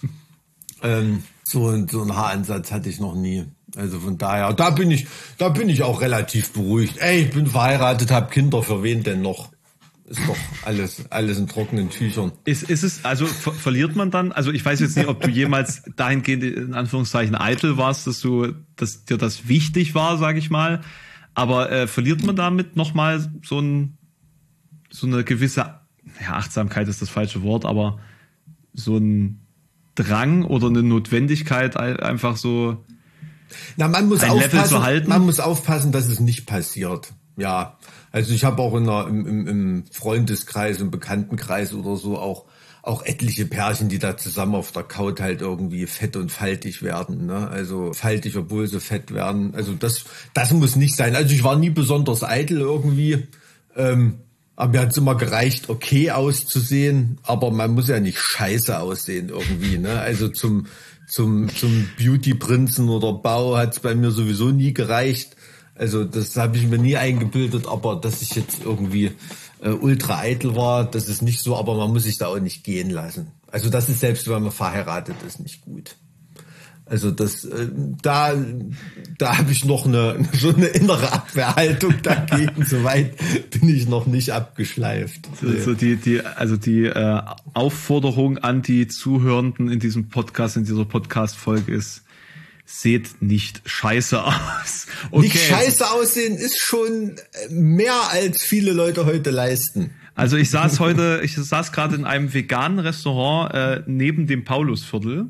ähm, 0.84 1.24
so, 1.44 1.68
ein- 1.70 1.88
so 1.88 2.02
einen 2.02 2.16
Haaransatz 2.16 2.72
hatte 2.72 2.90
ich 2.90 3.00
noch 3.00 3.16
nie. 3.16 3.46
Also 3.76 4.00
von 4.00 4.18
daher, 4.18 4.54
da 4.54 4.72
bin 4.72 4.90
ich, 4.90 5.06
da 5.38 5.50
bin 5.50 5.70
ich 5.70 5.84
auch 5.84 6.02
relativ 6.02 6.52
beruhigt. 6.54 6.98
Ey, 6.98 7.26
ich 7.26 7.30
bin 7.32 7.46
verheiratet, 7.48 8.10
habe 8.12 8.32
Kinder, 8.32 8.64
für 8.64 8.82
wen 8.82 9.04
denn 9.04 9.22
noch? 9.22 9.50
Ist 10.06 10.22
doch 10.28 10.36
alles, 10.66 11.04
alles 11.12 11.38
in 11.38 11.48
trockenen 11.48 11.92
Tüchern. 11.92 12.32
Ist, 12.46 12.64
ist 12.64 12.82
es, 12.82 13.06
also 13.06 13.28
ver 13.28 13.54
verliert 13.54 13.96
man 13.96 14.10
dann, 14.10 14.32
also 14.32 14.52
ich 14.52 14.66
weiß 14.66 14.80
jetzt 14.80 14.98
nicht, 14.98 15.08
ob 15.08 15.22
du 15.22 15.30
jemals 15.30 15.84
dahingehend 15.98 16.44
in 16.44 16.74
Anführungszeichen 16.74 17.36
eitel 17.36 17.78
warst, 17.78 18.08
dass 18.08 18.20
du, 18.20 18.54
dass 18.76 19.06
dir 19.06 19.18
das 19.18 19.48
wichtig 19.48 19.94
war, 19.94 20.18
sage 20.18 20.40
ich 20.40 20.50
mal, 20.50 20.82
aber 21.34 21.72
äh, 21.72 21.88
verliert 21.88 22.24
man 22.26 22.36
damit 22.36 22.76
nochmal 22.76 23.30
so 23.44 23.60
ein, 23.60 23.98
so 24.90 25.08
eine 25.08 25.24
gewisse, 25.24 25.62
ja, 25.62 26.34
Achtsamkeit 26.34 26.88
ist 26.88 27.02
das 27.02 27.10
falsche 27.10 27.44
Wort, 27.44 27.66
aber 27.66 28.00
so 28.74 28.98
ein 28.98 29.46
Drang 29.96 30.44
oder 30.46 30.68
eine 30.68 30.84
Notwendigkeit 30.84 31.76
ein- 31.78 31.98
einfach 32.00 32.38
so, 32.38 32.84
Na, 33.78 33.88
man 33.88 34.08
muss 34.08 34.22
ein 34.22 34.32
Level 34.32 34.46
aufpassen, 34.46 34.70
zu 34.70 34.84
halten? 34.84 35.10
man 35.10 35.26
muss 35.26 35.40
aufpassen, 35.40 35.92
dass 35.92 36.08
es 36.08 36.20
nicht 36.20 36.46
passiert. 36.46 37.14
Ja, 37.38 37.78
also 38.12 38.34
ich 38.34 38.44
habe 38.44 38.62
auch 38.62 38.76
in 38.76 38.86
der, 38.86 39.08
im, 39.08 39.26
im, 39.26 39.48
im 39.48 39.84
Freundeskreis, 39.92 40.80
im 40.82 40.92
Bekanntenkreis 40.92 41.74
oder 41.74 41.96
so 41.96 42.18
auch 42.20 42.46
auch 42.82 43.06
etliche 43.06 43.46
Pärchen, 43.46 43.90
die 43.90 44.00
da 44.00 44.18
zusammen 44.18 44.56
auf 44.56 44.72
der 44.72 44.84
Couch 44.84 45.20
halt 45.20 45.42
irgendwie 45.42 45.86
fett 45.86 46.16
und 46.16 46.32
faltig 46.32 46.82
werden. 46.82 47.26
Ne? 47.26 47.48
Also 47.50 47.94
faltig, 47.94 48.38
obwohl 48.38 48.68
sie 48.68 48.80
fett 48.80 49.14
werden. 49.14 49.54
Also 49.54 49.74
das, 49.74 50.06
das 50.34 50.52
muss 50.54 50.76
nicht 50.76 50.96
sein. 50.96 51.16
Also 51.16 51.34
ich 51.34 51.44
war 51.44 51.58
nie 51.58 51.70
besonders 51.70 52.24
eitel 52.24 52.62
irgendwie. 52.62 53.28
Ähm, 53.76 54.20
aber 54.56 54.74
mir 54.74 54.82
hat 54.82 54.92
es 54.92 54.98
immer 54.98 55.16
gereicht, 55.16 55.70
okay 55.70 56.12
auszusehen, 56.12 57.18
aber 57.24 57.50
man 57.50 57.72
muss 57.72 57.88
ja 57.88 58.00
nicht 58.00 58.20
scheiße 58.20 58.78
aussehen 58.80 59.30
irgendwie. 59.30 59.78
Ne? 59.78 60.00
Also 60.00 60.28
zum, 60.28 60.68
zum, 61.08 61.48
zum 61.56 61.88
Beauty-Prinzen 61.98 62.90
oder 62.90 63.14
Bau 63.14 63.58
hat 63.58 63.74
es 63.74 63.80
bei 63.80 63.96
mir 63.96 64.12
sowieso 64.12 64.50
nie 64.50 64.74
gereicht. 64.74 65.36
Also 65.76 66.04
das 66.04 66.36
habe 66.36 66.58
ich 66.58 66.68
mir 66.68 66.78
nie 66.78 66.98
eingebildet, 66.98 67.68
aber 67.68 67.96
dass 67.96 68.22
ich 68.22 68.36
jetzt 68.36 68.66
irgendwie 68.66 69.12
äh, 69.62 69.70
ultra 69.70 70.20
eitel 70.20 70.56
war, 70.56 70.90
das 70.90 71.10
ist 71.10 71.22
nicht 71.22 71.42
so, 71.42 71.56
aber 71.56 71.76
man 71.76 71.92
muss 71.92 72.04
sich 72.04 72.18
da 72.18 72.28
auch 72.28 72.40
nicht 72.40 72.64
gehen 72.64 72.90
lassen. 72.90 73.32
Also 73.48 73.70
das 73.70 73.90
ist 73.90 74.00
selbst, 74.00 74.30
wenn 74.30 74.44
man 74.44 74.52
verheiratet 74.52 75.16
ist, 75.26 75.40
nicht 75.40 75.62
gut. 75.66 75.96
Also 76.86 77.12
das, 77.12 77.46
äh, 77.46 77.68
da, 78.02 78.34
da 79.20 79.38
habe 79.38 79.52
ich 79.52 79.64
noch 79.64 79.86
eine 79.86 80.28
so 80.34 80.50
eine 80.50 80.66
innere 80.68 81.14
Abwehrhaltung 81.14 81.94
dagegen. 82.02 82.66
Soweit 82.68 83.16
bin 83.52 83.70
ich 83.70 83.88
noch 83.88 84.08
nicht 84.08 84.32
abgeschleift. 84.32 85.30
so 85.64 85.74
die, 85.76 85.98
die, 85.98 86.22
also 86.22 86.58
die 86.58 86.86
äh, 86.86 87.22
Aufforderung 87.54 88.40
an 88.40 88.64
die 88.64 88.88
Zuhörenden 88.88 89.70
in 89.70 89.80
diesem 89.80 90.10
Podcast, 90.10 90.58
in 90.58 90.66
dieser 90.66 90.86
Podcast-Folge 90.86 91.74
ist, 91.74 92.04
seht 92.70 93.22
nicht 93.22 93.62
scheiße 93.66 94.24
aus. 94.24 94.88
Okay. 95.10 95.24
Nicht 95.24 95.40
scheiße 95.40 95.90
aussehen 95.90 96.38
ist 96.38 96.60
schon 96.60 97.16
mehr 97.50 98.12
als 98.12 98.44
viele 98.44 98.74
Leute 98.74 99.06
heute 99.06 99.32
leisten. 99.32 99.92
Also 100.14 100.38
ich 100.38 100.50
saß 100.50 100.80
heute, 100.80 101.22
ich 101.24 101.36
saß 101.36 101.72
gerade 101.72 101.96
in 101.96 102.06
einem 102.06 102.34
veganen 102.34 102.80
Restaurant 102.80 103.54
äh, 103.54 103.84
neben 103.88 104.28
dem 104.28 104.44
Paulusviertel 104.44 105.30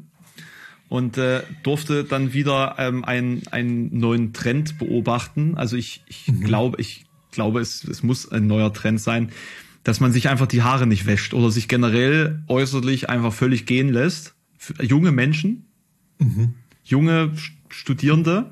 und 0.89 1.17
äh, 1.17 1.43
durfte 1.63 2.03
dann 2.03 2.33
wieder 2.33 2.75
ähm, 2.77 3.05
einen, 3.05 3.47
einen 3.51 3.97
neuen 3.97 4.33
Trend 4.33 4.77
beobachten. 4.77 5.55
Also 5.55 5.77
ich, 5.77 6.03
ich 6.07 6.25
glaube, 6.41 6.81
ich 6.81 7.05
glaube, 7.31 7.61
es, 7.61 7.83
es 7.83 8.03
muss 8.03 8.29
ein 8.29 8.47
neuer 8.47 8.73
Trend 8.73 8.99
sein, 8.99 9.31
dass 9.83 9.99
man 9.99 10.11
sich 10.11 10.27
einfach 10.27 10.47
die 10.47 10.63
Haare 10.63 10.87
nicht 10.87 11.05
wäscht 11.05 11.33
oder 11.33 11.51
sich 11.51 11.67
generell 11.67 12.43
äußerlich 12.47 13.09
einfach 13.09 13.31
völlig 13.31 13.65
gehen 13.65 13.89
lässt. 13.89 14.33
Für 14.57 14.83
junge 14.83 15.11
Menschen, 15.11 15.67
junge 16.89 17.31
St- 17.35 17.51
Studierende. 17.69 18.51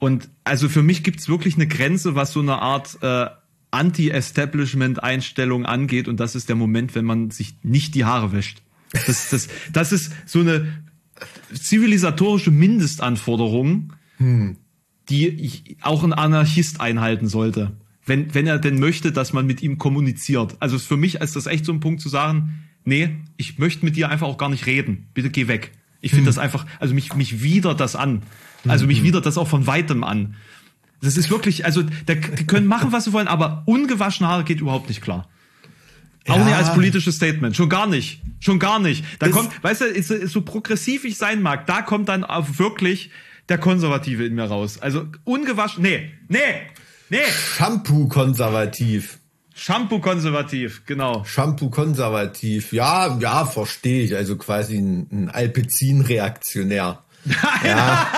Und 0.00 0.28
also 0.44 0.68
für 0.68 0.82
mich 0.82 1.02
gibt's 1.04 1.28
wirklich 1.28 1.54
eine 1.54 1.68
Grenze, 1.68 2.14
was 2.16 2.32
so 2.32 2.40
eine 2.40 2.56
Art 2.60 2.98
äh, 3.00 3.26
Anti-Establishment-Einstellung 3.70 5.66
angeht. 5.66 6.08
Und 6.08 6.18
das 6.20 6.34
ist 6.34 6.48
der 6.48 6.56
Moment, 6.56 6.94
wenn 6.94 7.04
man 7.04 7.30
sich 7.30 7.54
nicht 7.62 7.94
die 7.94 8.04
Haare 8.04 8.32
wäscht. 8.32 8.62
Das, 9.06 9.30
das, 9.30 9.48
das 9.72 9.92
ist 9.92 10.12
so 10.26 10.40
eine 10.40 10.66
zivilisatorische 11.54 12.50
Mindestanforderung, 12.50 13.92
die 15.08 15.28
ich- 15.28 15.76
auch 15.82 16.04
ein 16.04 16.12
Anarchist 16.12 16.80
einhalten 16.80 17.28
sollte. 17.28 17.72
Wenn, 18.04 18.34
wenn 18.34 18.46
er 18.48 18.58
denn 18.58 18.80
möchte, 18.80 19.12
dass 19.12 19.32
man 19.32 19.46
mit 19.46 19.62
ihm 19.62 19.78
kommuniziert. 19.78 20.56
Also 20.58 20.78
für 20.78 20.96
mich 20.96 21.16
ist 21.16 21.36
das 21.36 21.46
echt 21.46 21.64
so 21.64 21.72
ein 21.72 21.80
Punkt 21.80 22.00
zu 22.00 22.08
sagen, 22.08 22.64
nee, 22.84 23.10
ich 23.36 23.58
möchte 23.58 23.84
mit 23.84 23.94
dir 23.96 24.08
einfach 24.10 24.26
auch 24.26 24.38
gar 24.38 24.48
nicht 24.48 24.66
reden. 24.66 25.06
Bitte 25.14 25.30
geh 25.30 25.46
weg. 25.46 25.70
Ich 26.02 26.10
finde 26.10 26.26
das 26.26 26.36
einfach, 26.36 26.66
also 26.80 26.92
mich, 26.94 27.14
mich 27.14 27.42
widert 27.42 27.80
das 27.80 27.96
an. 27.96 28.22
Also 28.68 28.86
mich 28.86 29.02
widert 29.02 29.24
das 29.24 29.38
auch 29.38 29.48
von 29.48 29.66
weitem 29.66 30.04
an. 30.04 30.34
Das 31.00 31.16
ist 31.16 31.30
wirklich, 31.30 31.64
also 31.64 31.82
der, 31.82 32.16
die 32.16 32.46
können 32.46 32.66
machen, 32.66 32.92
was 32.92 33.04
sie 33.04 33.12
wollen, 33.12 33.26
aber 33.28 33.62
ungewaschene 33.66 34.28
Haare 34.28 34.44
geht 34.44 34.60
überhaupt 34.60 34.88
nicht 34.88 35.00
klar. 35.00 35.28
Auch 36.28 36.36
Ja. 36.36 36.44
nicht 36.44 36.54
als 36.54 36.72
politisches 36.74 37.16
Statement. 37.16 37.56
Schon 37.56 37.68
gar 37.68 37.86
nicht. 37.88 38.20
Schon 38.40 38.58
gar 38.60 38.78
nicht. 38.78 39.04
Da 39.18 39.26
Das- 39.26 39.34
kommt, 39.34 39.50
weißt 39.64 39.80
du, 39.80 39.84
ist, 39.86 40.10
ist 40.10 40.32
so 40.32 40.42
progressiv 40.42 41.04
ich 41.04 41.16
sein 41.16 41.40
mag, 41.42 41.66
da 41.66 41.82
kommt 41.82 42.08
dann 42.08 42.22
auch 42.24 42.46
wirklich 42.58 43.10
der 43.48 43.58
Konservative 43.58 44.24
in 44.24 44.34
mir 44.36 44.44
raus. 44.44 44.78
Also 44.80 45.06
ungewaschen, 45.24 45.82
nee, 45.82 46.10
nee, 46.28 46.38
nee. 47.10 47.18
Shampoo-konservativ. 47.58 49.18
Shampoo-konservativ, 49.62 50.82
genau. 50.86 51.22
Shampoo-konservativ. 51.24 52.72
Ja, 52.72 53.16
ja, 53.20 53.44
verstehe 53.44 54.02
ich. 54.02 54.16
Also 54.16 54.36
quasi 54.36 54.76
ein, 54.76 55.06
ein 55.12 55.30
Alpezin-Reaktionär. 55.30 57.04
ja. 57.64 58.08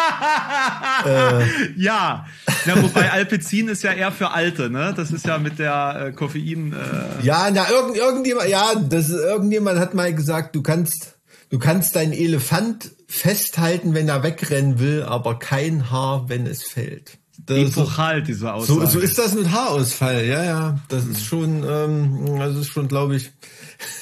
äh. 1.05 1.45
ja. 1.77 2.27
ja, 2.65 2.83
wobei 2.83 3.13
Alpezin 3.13 3.69
ist 3.69 3.83
ja 3.83 3.93
eher 3.93 4.11
für 4.11 4.31
Alte, 4.31 4.71
ne? 4.71 4.95
Das 4.97 5.11
ist 5.11 5.27
ja 5.27 5.37
mit 5.37 5.59
der 5.59 6.07
äh, 6.07 6.13
Koffein. 6.13 6.73
Äh 6.73 7.27
ja, 7.27 7.51
na 7.53 7.69
irgend, 7.69 7.99
irgendjemand, 7.99 8.49
ja, 8.49 8.75
das 8.77 9.11
irgendjemand 9.11 9.79
hat 9.79 9.93
mal 9.93 10.15
gesagt, 10.15 10.57
du 10.57 10.63
kannst, 10.63 11.19
du 11.51 11.59
kannst 11.59 11.95
deinen 11.95 12.15
Elefant 12.15 12.93
festhalten, 13.07 13.93
wenn 13.93 14.09
er 14.09 14.23
wegrennen 14.23 14.79
will, 14.79 15.03
aber 15.03 15.39
kein 15.39 15.91
Haar, 15.91 16.31
wenn 16.31 16.47
es 16.47 16.63
fällt. 16.63 17.19
Das 17.47 17.59
Epochal, 17.59 18.23
diese 18.23 18.53
Aussage. 18.53 18.81
So, 18.81 18.87
so 18.87 18.99
ist 19.01 19.19
das 19.19 19.35
mit 19.35 19.51
Haarausfall, 19.51 20.25
ja, 20.25 20.45
ja. 20.45 20.81
Das 20.89 21.05
ist 21.05 21.25
schon, 21.25 21.65
ähm, 21.69 22.39
das 22.39 22.57
ist 22.57 22.69
schon, 22.69 22.89
glaube 22.89 23.17
ich, 23.17 23.33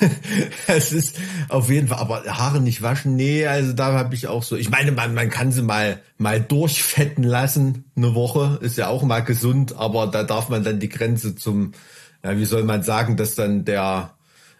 es 0.66 0.92
ist 0.92 1.16
auf 1.49 1.68
jeden 1.68 1.88
Fall, 1.88 1.99
aber 1.99 2.25
Haare 2.25 2.61
nicht 2.61 2.82
waschen, 2.82 3.16
nee, 3.16 3.46
also 3.46 3.72
da 3.72 3.92
habe 3.94 4.14
ich 4.14 4.28
auch 4.28 4.42
so. 4.42 4.56
Ich 4.56 4.70
meine, 4.70 4.92
man, 4.92 5.14
man 5.14 5.28
kann 5.28 5.50
sie 5.50 5.62
mal 5.62 6.00
mal 6.18 6.40
durchfetten 6.40 7.25
lassen, 7.25 7.84
eine 7.96 8.14
Woche, 8.14 8.58
ist 8.61 8.78
ja 8.78 8.88
auch 8.88 9.02
mal 9.02 9.20
gesund, 9.20 9.76
aber 9.76 10.06
da 10.06 10.22
darf 10.22 10.49
man 10.49 10.62
dann 10.62 10.78
die 10.78 10.88
Grenze 10.88 11.34
zum, 11.34 11.72
ja, 12.22 12.37
wie 12.38 12.44
soll 12.44 12.62
man 12.62 12.82
sagen, 12.82 13.16
dass 13.16 13.34
dann 13.34 13.64
der 13.64 14.14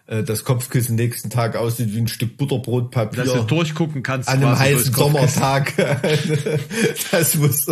das 0.05 0.43
Kopfkissen 0.43 0.95
nächsten 0.95 1.29
Tag 1.29 1.55
aussieht 1.55 1.93
wie 1.93 1.99
ein 1.99 2.09
Stück 2.09 2.35
Butterbrotpapier. 2.35 3.23
Dass 3.23 3.33
du 3.33 3.43
durchgucken 3.43 4.03
kannst. 4.03 4.27
An 4.27 4.43
einem 4.43 4.59
heißen 4.59 4.93
Sommertag. 4.93 5.73
das 7.11 7.35
muss, 7.35 7.67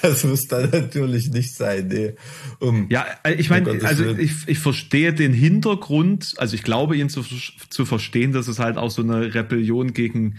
das 0.00 0.22
muss 0.22 0.46
dann 0.46 0.70
natürlich 0.70 1.30
nicht 1.30 1.52
sein. 1.52 1.88
Nee. 1.88 2.14
Um, 2.60 2.86
ja, 2.88 3.04
äh, 3.24 3.34
ich 3.34 3.50
meine, 3.50 3.84
also 3.84 4.04
ich, 4.04 4.46
ich 4.46 4.60
verstehe 4.60 5.12
den 5.12 5.32
Hintergrund, 5.32 6.34
also 6.36 6.54
ich 6.54 6.62
glaube 6.62 6.96
ihn 6.96 7.08
zu, 7.08 7.24
zu 7.68 7.84
verstehen, 7.84 8.32
dass 8.32 8.46
es 8.46 8.60
halt 8.60 8.76
auch 8.76 8.90
so 8.90 9.02
eine 9.02 9.34
Rebellion 9.34 9.92
gegen 9.92 10.36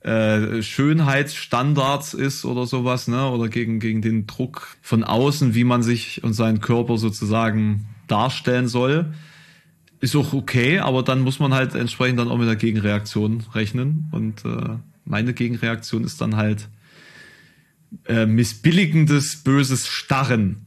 äh, 0.00 0.60
Schönheitsstandards 0.60 2.14
ist 2.14 2.44
oder 2.44 2.66
sowas, 2.66 3.06
ne? 3.06 3.30
Oder 3.30 3.48
gegen, 3.48 3.78
gegen 3.78 4.02
den 4.02 4.26
Druck 4.26 4.76
von 4.82 5.04
außen, 5.04 5.54
wie 5.54 5.64
man 5.64 5.84
sich 5.84 6.24
und 6.24 6.32
seinen 6.32 6.60
Körper 6.60 6.98
sozusagen 6.98 7.86
darstellen 8.08 8.66
soll 8.66 9.14
ist 10.04 10.14
auch 10.16 10.34
okay, 10.34 10.80
aber 10.80 11.02
dann 11.02 11.22
muss 11.22 11.38
man 11.38 11.54
halt 11.54 11.74
entsprechend 11.74 12.18
dann 12.18 12.28
auch 12.28 12.36
mit 12.36 12.46
der 12.46 12.56
Gegenreaktion 12.56 13.42
rechnen. 13.54 14.08
Und 14.12 14.44
äh, 14.44 14.76
meine 15.06 15.32
Gegenreaktion 15.32 16.04
ist 16.04 16.20
dann 16.20 16.36
halt 16.36 16.68
äh, 18.06 18.26
missbilligendes, 18.26 19.36
böses 19.42 19.86
Starren 19.86 20.66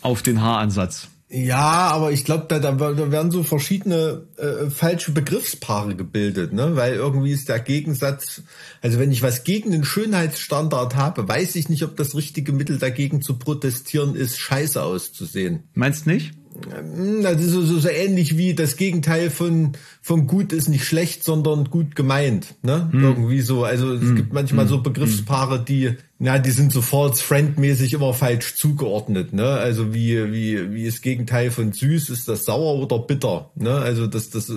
auf 0.00 0.22
den 0.22 0.40
Haaransatz. 0.40 1.08
Ja, 1.28 1.90
aber 1.90 2.12
ich 2.12 2.24
glaube, 2.24 2.46
da, 2.48 2.60
da, 2.60 2.78
werden 2.78 3.32
so 3.32 3.42
verschiedene 3.42 4.22
äh, 4.36 4.70
falsche 4.70 5.10
Begriffspaare 5.10 5.96
gebildet, 5.96 6.52
ne? 6.52 6.76
Weil 6.76 6.94
irgendwie 6.94 7.32
ist 7.32 7.48
der 7.48 7.58
Gegensatz, 7.58 8.42
also 8.80 9.00
wenn 9.00 9.10
ich 9.10 9.22
was 9.22 9.42
gegen 9.42 9.72
den 9.72 9.84
Schönheitsstandard 9.84 10.94
habe, 10.94 11.28
weiß 11.28 11.56
ich 11.56 11.68
nicht, 11.68 11.82
ob 11.82 11.96
das 11.96 12.14
richtige 12.14 12.52
Mittel 12.52 12.78
dagegen 12.78 13.22
zu 13.22 13.38
protestieren 13.38 14.14
ist, 14.14 14.38
scheiße 14.38 14.80
auszusehen. 14.80 15.64
Meinst 15.74 16.06
nicht? 16.06 16.32
Hm, 16.70 17.22
das 17.22 17.40
ist 17.40 17.50
so, 17.50 17.62
so, 17.62 17.78
so 17.78 17.88
ähnlich 17.88 18.36
wie 18.36 18.54
das 18.54 18.76
Gegenteil 18.76 19.30
von, 19.30 19.72
von 20.00 20.26
gut 20.26 20.52
ist 20.52 20.68
nicht 20.68 20.84
schlecht, 20.84 21.24
sondern 21.24 21.66
gut 21.70 21.96
gemeint. 21.96 22.54
Ne? 22.62 22.88
Hm. 22.90 23.02
Irgendwie 23.02 23.40
so. 23.40 23.64
Also 23.64 23.92
es 23.92 24.02
hm. 24.02 24.16
gibt 24.16 24.32
manchmal 24.32 24.64
hm. 24.64 24.70
so 24.70 24.82
Begriffspaare, 24.82 25.64
die, 25.64 25.96
na, 26.18 26.38
die 26.38 26.50
sind 26.50 26.72
so 26.72 26.82
false 26.82 27.22
friend-mäßig 27.22 27.92
immer 27.92 28.14
falsch 28.14 28.56
zugeordnet. 28.56 29.32
Ne? 29.32 29.46
Also 29.46 29.92
wie, 29.94 30.32
wie, 30.32 30.72
wie 30.72 30.86
das 30.86 31.00
Gegenteil 31.00 31.50
von 31.50 31.72
süß, 31.72 32.10
ist 32.10 32.28
das 32.28 32.44
sauer 32.44 32.76
oder 32.82 32.98
bitter. 32.98 33.50
Ne? 33.54 33.74
Also 33.74 34.06
das, 34.06 34.30
das 34.30 34.48
äh, 34.48 34.52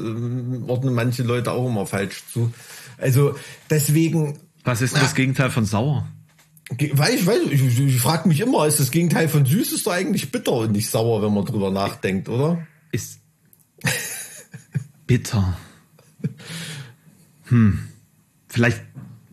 ordnen 0.68 0.94
manche 0.94 1.24
Leute 1.24 1.52
auch 1.52 1.68
immer 1.68 1.86
falsch 1.86 2.24
zu. 2.32 2.52
Also 2.98 3.36
deswegen. 3.70 4.40
Was 4.64 4.82
ist 4.82 4.94
na, 4.94 5.02
das 5.02 5.16
Gegenteil 5.16 5.50
von 5.50 5.66
sauer? 5.66 6.08
Weil 6.70 7.16
ich 7.16 7.26
weiß, 7.26 7.40
ich, 7.50 7.80
ich, 7.80 8.00
frage 8.00 8.28
mich 8.28 8.42
immer, 8.42 8.68
ist 8.68 8.80
das 8.80 8.92
Gegenteil 8.92 9.28
von 9.28 9.46
süß 9.46 9.74
ist 9.74 9.88
doch 9.88 9.92
eigentlich 9.92 10.32
bitter 10.32 10.54
und 10.54 10.72
nicht 10.72 10.90
sauer, 10.90 11.22
wenn 11.24 11.34
man 11.34 11.46
drüber 11.46 11.72
nachdenkt, 11.72 12.30
oder? 12.30 12.68
Ist 12.92 13.20
bitter. 15.08 15.58
Hm. 17.46 17.80
Vielleicht. 18.48 18.82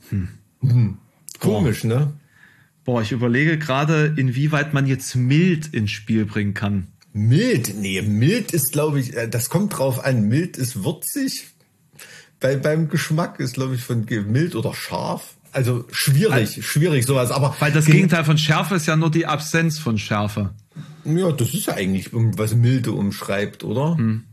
Hm. 0.09 0.29
Hm. 0.63 0.99
Komisch, 1.39 1.83
Boah. 1.83 1.89
ne? 1.89 2.13
Boah, 2.85 3.03
ich 3.03 3.13
überlege 3.13 3.59
gerade, 3.59 4.15
inwieweit 4.17 4.73
man 4.73 4.87
jetzt 4.87 5.15
mild 5.17 5.75
ins 5.75 5.91
Spiel 5.91 6.25
bringen 6.25 6.55
kann. 6.55 6.87
Mild? 7.13 7.75
Nee, 7.77 8.01
mild 8.03 8.53
ist, 8.53 8.73
glaube 8.73 9.01
ich, 9.01 9.15
äh, 9.17 9.29
das 9.29 9.51
kommt 9.51 9.77
drauf 9.77 10.05
an. 10.05 10.29
Mild 10.29 10.57
ist 10.57 10.85
würzig. 10.85 11.49
Bei, 12.41 12.57
beim 12.57 12.89
Geschmack 12.89 13.41
ist, 13.41 13.55
glaube 13.55 13.75
ich, 13.75 13.83
von 13.83 14.05
mild 14.05 14.55
oder 14.55 14.73
scharf 14.73 15.36
also 15.57 15.87
schwierig, 15.91 16.67
schwierig 16.67 17.07
sowas. 17.07 17.31
Aber 17.31 17.57
weil 17.61 17.73
das 17.73 17.87
Gegenteil 17.87 18.25
von 18.25 18.37
Schärfe 18.37 18.75
ist 18.75 18.87
ja 18.87 18.95
nur 18.95 19.11
die 19.11 19.25
Absenz 19.25 19.79
von 19.79 19.97
Schärfe. 19.97 20.51
Ja, 21.07 21.33
das 21.33 21.55
ist 21.55 21.67
ja 21.67 21.75
eigentlich 21.75 22.11
was 22.13 22.55
milde 22.55 22.93
umschreibt, 22.93 23.65
oder? 23.65 23.97
Hm. 23.97 24.25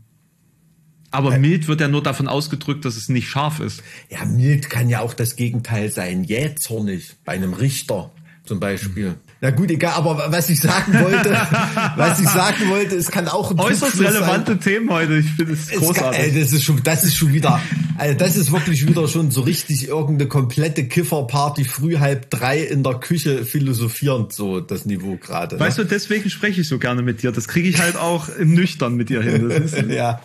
Aber 1.10 1.34
äh, 1.34 1.38
mild 1.38 1.66
wird 1.66 1.80
ja 1.80 1.88
nur 1.88 2.02
davon 2.02 2.28
ausgedrückt, 2.28 2.84
dass 2.84 2.96
es 2.96 3.08
nicht 3.08 3.28
scharf 3.28 3.60
ist. 3.60 3.82
Ja, 4.10 4.26
mild 4.26 4.68
kann 4.68 4.90
ja 4.90 5.00
auch 5.00 5.14
das 5.14 5.36
Gegenteil 5.36 5.90
sein. 5.90 6.24
Jähzornig 6.24 7.14
bei 7.24 7.32
einem 7.32 7.54
Richter 7.54 8.10
zum 8.44 8.60
Beispiel. 8.60 9.14
Na 9.40 9.50
gut, 9.50 9.70
egal, 9.70 9.92
aber 9.94 10.26
was 10.28 10.48
ich 10.48 10.60
sagen 10.60 10.94
wollte, 11.00 11.30
was 11.96 12.18
ich 12.20 12.28
sagen 12.28 12.68
wollte, 12.68 12.96
es 12.96 13.10
kann 13.10 13.28
auch 13.28 13.50
ein 13.50 13.60
äußerst 13.60 14.00
relevante 14.00 14.52
sein. 14.52 14.60
Themen 14.60 14.90
heute. 14.90 15.18
Ich 15.18 15.30
finde 15.32 15.52
es 15.52 15.70
großartig. 15.70 16.02
Kann, 16.02 16.14
ey, 16.14 16.40
das 16.40 16.52
ist 16.52 16.64
schon, 16.64 16.82
das 16.82 17.04
ist 17.04 17.16
schon 17.16 17.32
wieder, 17.32 17.60
also 17.98 18.16
das 18.16 18.36
ist 18.36 18.52
wirklich 18.52 18.86
wieder 18.86 19.06
schon 19.06 19.30
so 19.30 19.42
richtig 19.42 19.88
irgendeine 19.88 20.28
komplette 20.28 20.88
Kifferparty 20.88 21.64
früh 21.64 21.98
halb 21.98 22.30
drei 22.30 22.60
in 22.60 22.82
der 22.82 22.94
Küche 22.94 23.44
philosophierend 23.44 24.32
so 24.32 24.60
das 24.60 24.86
Niveau 24.86 25.16
gerade. 25.16 25.56
Ne? 25.56 25.60
Weißt 25.60 25.78
du, 25.78 25.84
deswegen 25.84 26.30
spreche 26.30 26.62
ich 26.62 26.68
so 26.68 26.78
gerne 26.78 27.02
mit 27.02 27.22
dir. 27.22 27.30
Das 27.32 27.48
kriege 27.48 27.68
ich 27.68 27.80
halt 27.80 27.96
auch 27.96 28.28
nüchtern 28.38 28.94
mit 28.94 29.10
dir 29.10 29.22
hin. 29.22 29.52
ja. 29.90 30.20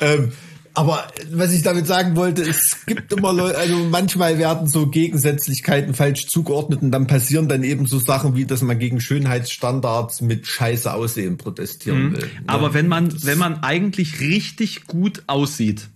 Ähm, 0.00 0.32
aber 0.74 1.08
was 1.30 1.52
ich 1.52 1.62
damit 1.62 1.86
sagen 1.86 2.16
wollte, 2.16 2.42
es 2.42 2.84
gibt 2.86 3.12
immer 3.12 3.32
Leute, 3.32 3.58
also 3.58 3.76
manchmal 3.90 4.38
werden 4.38 4.68
so 4.68 4.86
Gegensätzlichkeiten 4.86 5.94
falsch 5.94 6.28
zugeordnet 6.28 6.82
und 6.82 6.90
dann 6.90 7.06
passieren 7.06 7.48
dann 7.48 7.62
eben 7.62 7.86
so 7.86 7.98
Sachen 7.98 8.36
wie, 8.36 8.46
dass 8.46 8.62
man 8.62 8.78
gegen 8.78 9.00
Schönheitsstandards 9.00 10.22
mit 10.22 10.46
Scheiße 10.46 10.92
aussehen 10.92 11.36
protestieren 11.36 12.08
mhm. 12.08 12.12
will. 12.16 12.24
Ne? 12.24 12.42
Aber 12.46 12.74
wenn 12.74 12.88
man, 12.88 13.12
wenn 13.24 13.38
man 13.38 13.62
eigentlich 13.62 14.20
richtig 14.20 14.86
gut 14.86 15.24
aussieht, 15.26 15.88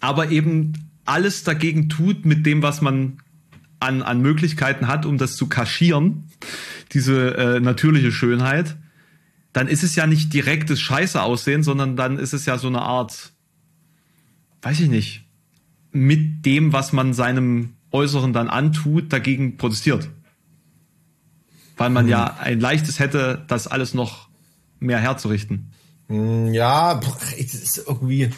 aber 0.00 0.30
eben 0.30 0.90
alles 1.04 1.44
dagegen 1.44 1.88
tut 1.88 2.26
mit 2.26 2.44
dem, 2.44 2.62
was 2.62 2.82
man 2.82 3.18
an, 3.80 4.02
an 4.02 4.20
Möglichkeiten 4.20 4.86
hat, 4.88 5.06
um 5.06 5.16
das 5.16 5.36
zu 5.36 5.46
kaschieren, 5.46 6.30
diese 6.92 7.36
äh, 7.36 7.60
natürliche 7.60 8.12
Schönheit, 8.12 8.76
dann 9.52 9.66
ist 9.66 9.82
es 9.82 9.96
ja 9.96 10.06
nicht 10.06 10.32
direktes 10.34 10.80
Scheiße 10.80 11.22
aussehen, 11.22 11.62
sondern 11.62 11.96
dann 11.96 12.18
ist 12.18 12.34
es 12.34 12.44
ja 12.44 12.58
so 12.58 12.68
eine 12.68 12.82
Art 12.82 13.32
weiß 14.62 14.80
ich 14.80 14.88
nicht, 14.88 15.24
mit 15.92 16.44
dem, 16.44 16.72
was 16.72 16.92
man 16.92 17.14
seinem 17.14 17.74
Äußeren 17.90 18.32
dann 18.32 18.48
antut, 18.48 19.12
dagegen 19.12 19.56
protestiert. 19.56 20.10
Weil 21.76 21.90
man 21.90 22.04
hm. 22.04 22.10
ja 22.10 22.36
ein 22.38 22.60
leichtes 22.60 22.98
hätte, 22.98 23.44
das 23.48 23.66
alles 23.66 23.94
noch 23.94 24.28
mehr 24.80 24.98
herzurichten. 24.98 25.72
Hm, 26.08 26.52
ja, 26.52 27.00
es 27.38 27.54
ist 27.54 27.78
irgendwie, 27.86 28.30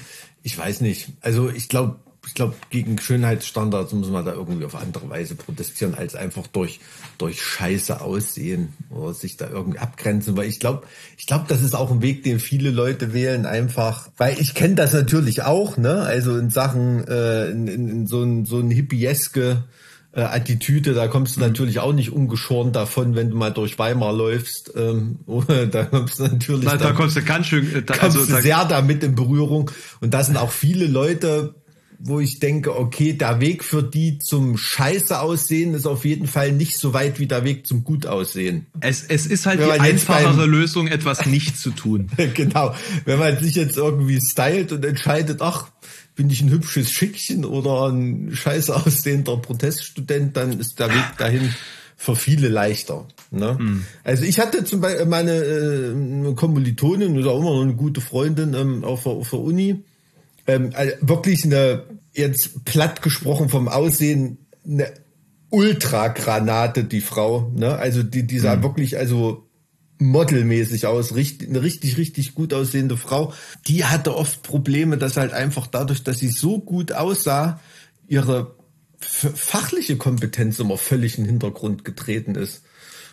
ich 0.42 0.56
weiß 0.56 0.80
nicht. 0.80 1.12
Also 1.20 1.50
ich 1.50 1.68
glaube, 1.68 2.00
ich 2.30 2.34
glaube, 2.34 2.54
gegen 2.70 2.96
Schönheitsstandards 2.96 3.92
muss 3.92 4.08
man 4.08 4.24
da 4.24 4.32
irgendwie 4.32 4.64
auf 4.64 4.76
andere 4.76 5.10
Weise 5.10 5.34
protestieren, 5.34 5.96
als 5.96 6.14
einfach 6.14 6.46
durch, 6.46 6.78
durch 7.18 7.42
Scheiße 7.42 8.00
aussehen 8.00 8.72
oder 8.88 9.12
sich 9.14 9.36
da 9.36 9.50
irgendwie 9.50 9.80
abgrenzen. 9.80 10.36
Weil 10.36 10.48
ich 10.48 10.60
glaube, 10.60 10.86
ich 11.18 11.26
glaube, 11.26 11.46
das 11.48 11.60
ist 11.60 11.74
auch 11.74 11.90
ein 11.90 12.02
Weg, 12.02 12.22
den 12.22 12.38
viele 12.38 12.70
Leute 12.70 13.12
wählen, 13.12 13.46
einfach, 13.46 14.10
weil 14.16 14.38
ich 14.38 14.54
kenne 14.54 14.76
das 14.76 14.92
natürlich 14.92 15.42
auch, 15.42 15.76
ne? 15.76 16.02
Also 16.02 16.38
in 16.38 16.50
Sachen, 16.50 17.04
äh, 17.08 17.46
in, 17.50 17.66
in, 17.66 17.88
in 17.88 18.06
so 18.06 18.22
ein, 18.22 18.44
so 18.44 18.60
ein 18.60 18.70
hippieske 18.70 19.64
äh, 20.12 20.22
Attitüde, 20.22 20.94
da 20.94 21.06
kommst 21.08 21.36
du 21.36 21.40
mhm. 21.40 21.46
natürlich 21.46 21.78
auch 21.78 21.92
nicht 21.92 22.10
ungeschoren 22.10 22.72
davon, 22.72 23.14
wenn 23.14 23.30
du 23.30 23.36
mal 23.36 23.50
durch 23.50 23.78
Weimar 23.78 24.12
läufst. 24.12 24.72
Ähm, 24.76 25.20
da 25.70 25.84
kommst 25.84 26.18
du 26.18 26.24
natürlich. 26.24 26.64
Da, 26.64 26.76
da 26.76 26.92
kommst 26.92 27.16
du 27.16 27.22
ganz 27.22 27.46
schön, 27.46 27.74
äh, 27.74 27.82
da, 27.82 27.96
kommst 27.96 28.16
also, 28.16 28.34
du 28.34 28.42
sehr 28.42 28.64
damit 28.64 29.04
in 29.04 29.14
Berührung. 29.14 29.70
Und 30.00 30.12
da 30.12 30.24
sind 30.24 30.36
auch 30.36 30.50
viele 30.50 30.86
Leute, 30.86 31.54
wo 32.02 32.18
ich 32.18 32.38
denke, 32.38 32.78
okay, 32.78 33.12
der 33.12 33.40
Weg 33.40 33.62
für 33.62 33.82
die 33.82 34.18
zum 34.18 34.56
Scheiße 34.56 35.20
aussehen 35.20 35.74
ist 35.74 35.86
auf 35.86 36.06
jeden 36.06 36.26
Fall 36.26 36.50
nicht 36.52 36.78
so 36.78 36.94
weit 36.94 37.20
wie 37.20 37.26
der 37.26 37.44
Weg 37.44 37.66
zum 37.66 37.84
gut 37.84 38.06
aussehen. 38.06 38.66
Es, 38.80 39.04
es 39.06 39.26
ist 39.26 39.44
halt 39.44 39.60
Wenn 39.60 39.66
die 39.66 39.80
einfachere 39.80 40.34
beim, 40.34 40.50
Lösung, 40.50 40.86
etwas 40.88 41.26
nicht 41.26 41.58
zu 41.58 41.70
tun. 41.70 42.08
genau. 42.34 42.74
Wenn 43.04 43.18
man 43.18 43.38
sich 43.38 43.54
jetzt 43.54 43.76
irgendwie 43.76 44.18
stylt 44.18 44.72
und 44.72 44.82
entscheidet, 44.84 45.42
ach, 45.42 45.70
bin 46.16 46.30
ich 46.30 46.40
ein 46.40 46.50
hübsches 46.50 46.90
Schickchen 46.90 47.44
oder 47.44 47.90
ein 47.90 48.30
scheiße 48.34 48.74
aussehender 48.74 49.36
Proteststudent, 49.36 50.36
dann 50.36 50.58
ist 50.58 50.78
der 50.78 50.88
Weg 50.88 51.18
dahin 51.18 51.54
für 51.96 52.16
viele 52.16 52.48
leichter. 52.48 53.06
Ne? 53.30 53.58
Mhm. 53.60 53.84
Also 54.04 54.24
ich 54.24 54.40
hatte 54.40 54.64
zum 54.64 54.80
Beispiel 54.80 55.04
meine 55.04 55.32
äh, 55.32 56.34
Kommilitonin 56.34 57.18
oder 57.18 57.32
immer 57.34 57.54
noch 57.54 57.62
eine 57.62 57.74
gute 57.74 58.00
Freundin 58.00 58.54
ähm, 58.54 58.84
auf, 58.84 59.04
auf 59.04 59.28
der 59.28 59.38
Uni, 59.38 59.84
ähm, 60.50 60.70
also 60.74 60.92
wirklich 61.00 61.44
eine, 61.44 61.84
jetzt 62.12 62.64
platt 62.64 63.02
gesprochen 63.02 63.48
vom 63.48 63.68
Aussehen, 63.68 64.38
eine 64.64 64.92
Ultragranate, 65.50 66.84
die 66.84 67.00
Frau. 67.00 67.52
Ne? 67.54 67.76
Also 67.76 68.02
die, 68.02 68.26
die 68.26 68.38
sah 68.38 68.56
mhm. 68.56 68.62
wirklich, 68.62 68.98
also 68.98 69.48
modelmäßig 69.98 70.86
aus, 70.86 71.14
richtig, 71.14 71.50
eine 71.50 71.62
richtig, 71.62 71.98
richtig 71.98 72.34
gut 72.34 72.54
aussehende 72.54 72.96
Frau. 72.96 73.34
Die 73.68 73.84
hatte 73.84 74.16
oft 74.16 74.42
Probleme, 74.42 74.96
dass 74.96 75.16
halt 75.16 75.32
einfach 75.32 75.66
dadurch, 75.66 76.02
dass 76.02 76.18
sie 76.18 76.28
so 76.28 76.58
gut 76.58 76.92
aussah, 76.92 77.60
ihre 78.08 78.54
fachliche 78.98 79.96
Kompetenz 79.96 80.58
immer 80.58 80.76
völlig 80.76 81.16
in 81.16 81.24
den 81.24 81.30
Hintergrund 81.30 81.84
getreten 81.84 82.34
ist. 82.34 82.62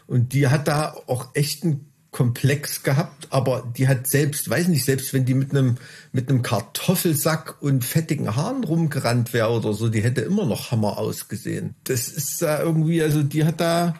Und 0.06 0.34
die 0.34 0.48
hat 0.48 0.68
da 0.68 0.96
auch 1.08 1.30
echt 1.34 1.64
einen 1.64 1.92
Komplex 2.18 2.82
gehabt, 2.82 3.28
aber 3.30 3.72
die 3.78 3.88
hat 3.88 4.08
selbst, 4.08 4.50
weiß 4.50 4.70
nicht, 4.70 4.84
selbst 4.84 5.14
wenn 5.14 5.26
die 5.26 5.36
mit 5.36 5.52
einem 5.52 5.78
mit 6.12 6.32
einem 6.32 6.42
Kartoffelsack 6.42 7.62
und 7.62 7.86
fettigen 7.86 8.36
Haaren 8.36 8.64
rumgerannt 8.64 9.34
wäre 9.34 9.52
oder 9.52 9.72
so, 9.74 9.88
die 9.88 10.02
hätte 10.02 10.22
immer 10.22 10.48
noch 10.48 10.72
Hammer 10.72 10.98
ausgesehen. 10.98 11.76
Das 11.84 12.08
ist 12.08 12.42
da 12.42 12.60
irgendwie, 12.60 13.04
also 13.04 13.22
die 13.22 13.46
hat 13.46 13.62
da 13.62 13.94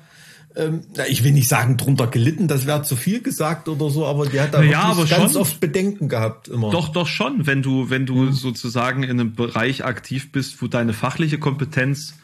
ähm, 0.56 0.82
ich 1.08 1.24
will 1.24 1.32
nicht 1.32 1.48
sagen 1.48 1.78
drunter 1.78 2.08
gelitten, 2.08 2.48
das 2.48 2.66
wäre 2.66 2.82
zu 2.82 2.96
viel 2.96 3.22
gesagt 3.22 3.70
oder 3.70 3.92
so, 3.92 4.08
aber 4.08 4.26
die 4.26 4.42
hat 4.42 4.56
da 4.56 4.64
ja, 4.64 4.82
aber 4.82 5.06
ganz 5.06 5.34
schon. 5.34 5.42
oft 5.44 5.60
Bedenken 5.60 6.10
gehabt 6.10 6.48
immer. 6.48 6.72
Doch, 6.72 6.90
doch 6.90 7.06
schon, 7.06 7.46
wenn 7.46 7.62
du, 7.62 7.92
wenn 7.92 8.08
du 8.08 8.16
mhm. 8.16 8.32
sozusagen 8.32 9.04
in 9.04 9.12
einem 9.12 9.36
Bereich 9.36 9.86
aktiv 9.86 10.32
bist, 10.32 10.60
wo 10.60 10.66
deine 10.66 10.94
fachliche 10.94 11.38
Kompetenz 11.38 12.16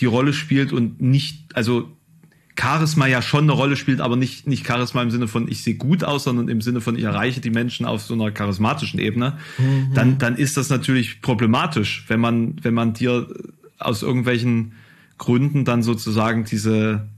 die 0.00 0.06
Rolle 0.06 0.34
spielt 0.34 0.74
und 0.74 1.00
nicht, 1.00 1.56
also 1.56 1.93
Charisma 2.58 3.06
ja 3.06 3.20
schon 3.20 3.44
eine 3.44 3.52
Rolle 3.52 3.76
spielt, 3.76 4.00
aber 4.00 4.16
nicht, 4.16 4.46
nicht 4.46 4.66
Charisma 4.66 5.02
im 5.02 5.10
Sinne 5.10 5.26
von 5.26 5.48
ich 5.48 5.62
sehe 5.62 5.74
gut 5.74 6.04
aus, 6.04 6.24
sondern 6.24 6.48
im 6.48 6.60
Sinne 6.60 6.80
von 6.80 6.96
ich 6.96 7.04
erreiche 7.04 7.40
die 7.40 7.50
Menschen 7.50 7.84
auf 7.84 8.02
so 8.02 8.14
einer 8.14 8.30
charismatischen 8.30 9.00
Ebene, 9.00 9.38
mhm. 9.58 9.92
dann, 9.94 10.18
dann 10.18 10.36
ist 10.36 10.56
das 10.56 10.70
natürlich 10.70 11.20
problematisch, 11.20 12.04
wenn 12.08 12.20
man, 12.20 12.56
wenn 12.62 12.74
man 12.74 12.92
dir 12.92 13.26
aus 13.78 14.02
irgendwelchen 14.02 14.72
Gründen 15.18 15.64
dann 15.64 15.82
sozusagen 15.82 16.44
diese, 16.44 17.08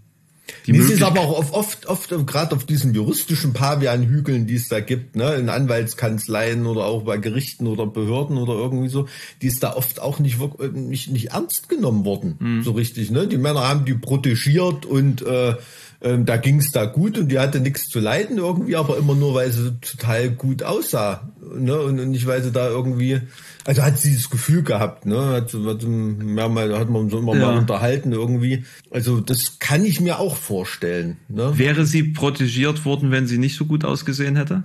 die 0.66 0.76
es 0.76 0.90
ist 0.90 1.02
aber 1.02 1.20
auch 1.20 1.38
oft, 1.38 1.86
oft, 1.86 2.10
oft 2.10 2.26
gerade 2.26 2.54
auf 2.54 2.64
diesen 2.64 2.94
juristischen 2.94 3.52
Pavianhügeln, 3.52 4.46
die 4.46 4.56
es 4.56 4.68
da 4.68 4.80
gibt, 4.80 5.16
ne, 5.16 5.34
in 5.34 5.48
Anwaltskanzleien 5.48 6.66
oder 6.66 6.84
auch 6.84 7.02
bei 7.02 7.16
Gerichten 7.18 7.66
oder 7.66 7.86
Behörden 7.86 8.36
oder 8.36 8.54
irgendwie 8.54 8.88
so, 8.88 9.08
die 9.42 9.48
ist 9.48 9.62
da 9.62 9.74
oft 9.74 10.00
auch 10.00 10.18
nicht 10.18 10.38
wirklich, 10.38 10.72
nicht, 10.72 11.10
nicht 11.10 11.30
ernst 11.32 11.68
genommen 11.68 12.04
worden, 12.04 12.36
mhm. 12.38 12.62
so 12.62 12.72
richtig, 12.72 13.10
ne? 13.10 13.26
Die 13.26 13.38
Männer 13.38 13.68
haben 13.68 13.84
die 13.84 13.94
protegiert 13.94 14.86
und 14.86 15.22
äh, 15.22 15.56
äh, 16.00 16.18
da 16.18 16.36
ging 16.36 16.58
es 16.58 16.72
da 16.72 16.84
gut 16.84 17.18
und 17.18 17.28
die 17.28 17.38
hatte 17.38 17.60
nichts 17.60 17.88
zu 17.88 18.00
leiden 18.00 18.38
irgendwie, 18.38 18.76
aber 18.76 18.98
immer 18.98 19.14
nur, 19.14 19.34
weil 19.34 19.50
sie 19.50 19.72
total 19.80 20.30
gut 20.30 20.62
aussah, 20.62 21.28
ne? 21.56 21.80
Und, 21.80 22.00
und 22.00 22.10
nicht, 22.10 22.26
weil 22.26 22.42
sie 22.42 22.52
da 22.52 22.68
irgendwie 22.68 23.20
also 23.66 23.82
hat 23.82 23.98
sie 23.98 24.14
das 24.14 24.30
Gefühl 24.30 24.62
gehabt, 24.62 25.06
ne? 25.06 25.26
Hat, 25.26 25.52
hat, 25.52 25.82
mehrmals, 25.82 26.78
hat 26.78 26.88
man 26.88 27.10
so 27.10 27.18
immer 27.18 27.34
ja. 27.34 27.46
mal 27.46 27.58
unterhalten 27.58 28.12
irgendwie. 28.12 28.64
Also 28.92 29.20
das 29.20 29.58
kann 29.58 29.84
ich 29.84 30.00
mir 30.00 30.20
auch 30.20 30.36
vorstellen. 30.36 31.16
Ne? 31.28 31.58
Wäre 31.58 31.84
sie 31.84 32.04
protegiert 32.04 32.84
worden, 32.84 33.10
wenn 33.10 33.26
sie 33.26 33.38
nicht 33.38 33.56
so 33.56 33.64
gut 33.64 33.84
ausgesehen 33.84 34.36
hätte? 34.36 34.62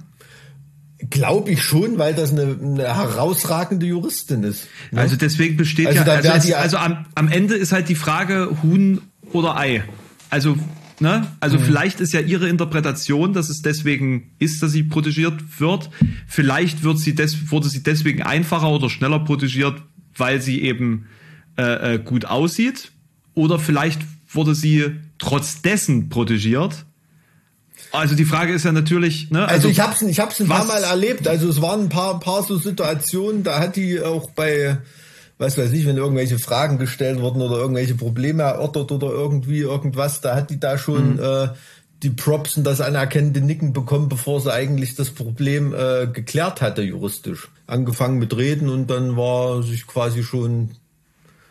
Glaube 1.09 1.49
ich 1.49 1.63
schon, 1.63 1.97
weil 1.97 2.13
das 2.13 2.31
eine, 2.31 2.55
eine 2.61 2.95
herausragende 2.95 3.87
Juristin 3.87 4.43
ist. 4.43 4.67
Ne? 4.91 5.01
Also 5.01 5.15
deswegen 5.15 5.57
besteht 5.57 5.87
also 5.87 6.01
ja, 6.01 6.13
also, 6.13 6.49
es, 6.49 6.53
also 6.53 6.77
am, 6.77 7.07
am 7.15 7.27
Ende 7.27 7.55
ist 7.55 7.71
halt 7.71 7.89
die 7.89 7.95
Frage 7.95 8.55
Huhn 8.61 9.01
oder 9.33 9.57
Ei. 9.57 9.83
Also 10.29 10.55
Ne? 11.01 11.27
Also 11.39 11.57
mhm. 11.57 11.63
vielleicht 11.63 11.99
ist 11.99 12.13
ja 12.13 12.19
ihre 12.19 12.47
Interpretation, 12.47 13.33
dass 13.33 13.49
es 13.49 13.63
deswegen 13.63 14.31
ist, 14.37 14.61
dass 14.61 14.71
sie 14.71 14.83
protegiert 14.83 15.59
wird. 15.59 15.89
Vielleicht 16.27 16.83
wird 16.83 16.99
sie 16.99 17.15
des, 17.15 17.51
wurde 17.51 17.69
sie 17.69 17.81
deswegen 17.81 18.21
einfacher 18.21 18.69
oder 18.69 18.89
schneller 18.89 19.19
protegiert, 19.19 19.81
weil 20.15 20.41
sie 20.41 20.61
eben 20.61 21.07
äh, 21.57 21.95
äh, 21.95 21.99
gut 21.99 22.25
aussieht. 22.25 22.91
Oder 23.33 23.57
vielleicht 23.57 24.01
wurde 24.29 24.53
sie 24.53 24.95
trotz 25.17 25.63
dessen 25.63 26.09
protegiert. 26.09 26.85
Also 27.91 28.15
die 28.15 28.25
Frage 28.25 28.53
ist 28.53 28.63
ja 28.63 28.71
natürlich, 28.71 29.31
ne? 29.31 29.39
Also, 29.41 29.53
also 29.53 29.69
ich 29.69 29.79
habe 29.79 29.95
es 29.95 30.01
ich 30.03 30.19
hab's 30.19 30.39
ein 30.39 30.47
paar 30.47 30.65
Mal 30.65 30.83
erlebt. 30.83 31.27
Also 31.27 31.49
es 31.49 31.61
waren 31.61 31.81
ein 31.81 31.89
paar, 31.89 32.19
paar 32.19 32.43
so 32.43 32.57
Situationen, 32.57 33.43
da 33.43 33.59
hat 33.59 33.75
die 33.75 33.99
auch 34.01 34.29
bei 34.31 34.77
was 35.41 35.57
weiß 35.57 35.71
ich, 35.71 35.87
wenn 35.87 35.97
irgendwelche 35.97 36.37
Fragen 36.37 36.77
gestellt 36.77 37.19
wurden 37.19 37.41
oder 37.41 37.57
irgendwelche 37.57 37.95
Probleme 37.95 38.43
erörtert 38.43 38.91
oder 38.91 39.07
irgendwie 39.07 39.61
irgendwas, 39.61 40.21
da 40.21 40.35
hat 40.35 40.51
die 40.51 40.59
da 40.59 40.77
schon 40.77 41.13
mhm. 41.13 41.19
äh, 41.19 41.47
die 42.03 42.11
Props 42.11 42.57
und 42.57 42.63
das 42.63 42.79
anerkennende 42.79 43.41
Nicken 43.41 43.73
bekommen, 43.73 44.07
bevor 44.07 44.39
sie 44.39 44.53
eigentlich 44.53 44.93
das 44.93 45.09
Problem 45.09 45.73
äh, 45.73 46.05
geklärt 46.05 46.61
hatte 46.61 46.83
juristisch. 46.83 47.49
Angefangen 47.65 48.19
mit 48.19 48.37
Reden 48.37 48.69
und 48.69 48.91
dann 48.91 49.17
war 49.17 49.63
sich 49.63 49.87
quasi 49.87 50.23
schon 50.23 50.71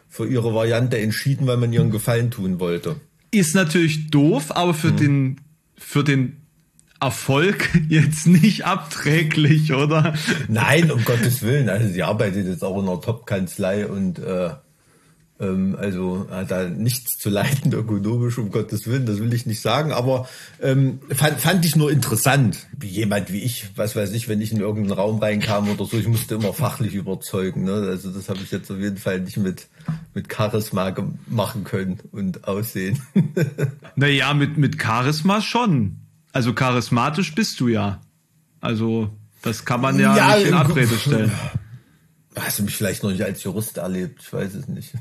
für 0.09 0.29
ihre 0.29 0.55
Variante 0.55 0.97
entschieden, 0.99 1.49
weil 1.49 1.57
man 1.57 1.73
ihren 1.73 1.91
Gefallen 1.91 2.31
tun 2.31 2.61
wollte. 2.61 2.95
Ist 3.33 3.57
natürlich 3.57 4.13
doof, 4.13 4.53
aber 4.53 4.73
für 4.73 4.93
mhm. 4.93 4.97
den 4.99 5.41
für 5.77 6.05
den 6.05 6.37
Erfolg 7.01 7.71
jetzt 7.89 8.27
nicht 8.27 8.67
abträglich, 8.67 9.73
oder? 9.73 10.15
Nein, 10.49 10.91
um 10.91 11.05
Gottes 11.05 11.43
Willen. 11.43 11.69
Also 11.69 11.89
sie 11.89 12.03
arbeitet 12.03 12.47
jetzt 12.47 12.63
auch 12.63 12.81
in 12.81 12.89
einer 12.89 13.01
Top-Kanzlei 13.01 13.87
und 13.87 14.19
äh, 14.19 14.51
ähm, 15.41 15.77
also 15.79 16.27
hat 16.31 16.51
da 16.51 16.69
nichts 16.69 17.19
zu 17.19 17.31
leiden 17.31 17.73
ökonomisch, 17.73 18.39
um 18.39 18.51
Gottes 18.51 18.87
Willen, 18.87 19.07
das 19.07 19.19
will 19.19 19.33
ich 19.33 19.47
nicht 19.47 19.61
sagen. 19.61 19.93
Aber 19.93 20.29
ähm, 20.61 21.01
fand, 21.11 21.41
fand 21.41 21.65
ich 21.65 21.75
nur 21.77 21.91
interessant, 21.91 22.67
wie 22.77 22.89
jemand 22.89 23.33
wie 23.33 23.41
ich, 23.41 23.69
was 23.77 23.97
weiß 23.97 24.13
ich, 24.13 24.29
wenn 24.29 24.41
ich 24.41 24.53
in 24.53 24.61
irgendeinen 24.61 24.99
Raum 24.99 25.19
reinkam 25.19 25.71
oder 25.71 25.87
so, 25.87 25.97
ich 25.97 26.09
musste 26.09 26.35
immer 26.35 26.53
fachlich 26.53 26.95
überzeugen. 26.95 27.65
Ne? 27.65 27.73
Also 27.73 28.11
das 28.11 28.29
habe 28.29 28.41
ich 28.43 28.51
jetzt 28.51 28.71
auf 28.71 28.79
jeden 28.79 28.99
Fall 28.99 29.21
nicht 29.21 29.39
mit, 29.39 29.69
mit 30.15 30.33
Charisma 30.33 30.95
machen 31.27 31.65
können 31.65 32.01
und 32.13 32.47
aussehen. 32.47 33.01
naja, 33.97 34.35
mit, 34.35 34.59
mit 34.59 34.81
Charisma 34.81 35.41
schon. 35.41 35.97
Also 36.33 36.53
charismatisch 36.55 37.35
bist 37.35 37.59
du 37.61 37.69
ja. 37.69 38.01
Also 38.61 39.11
das 39.43 39.65
kann 39.65 39.81
man 39.81 39.99
ja, 39.99 40.17
ja 40.17 40.37
nicht 40.37 40.49
in 40.49 40.55
Abrede 40.55 40.99
stellen. 40.99 41.33
Hast 42.37 42.61
du 42.61 42.63
mich 42.63 42.77
vielleicht 42.77 43.03
noch 43.03 43.11
nicht 43.11 43.25
als 43.25 43.43
Jurist 43.43 43.77
erlebt? 43.79 44.21
Ich 44.23 44.33
weiß 44.33 44.55
es 44.55 44.69
nicht. 44.69 44.93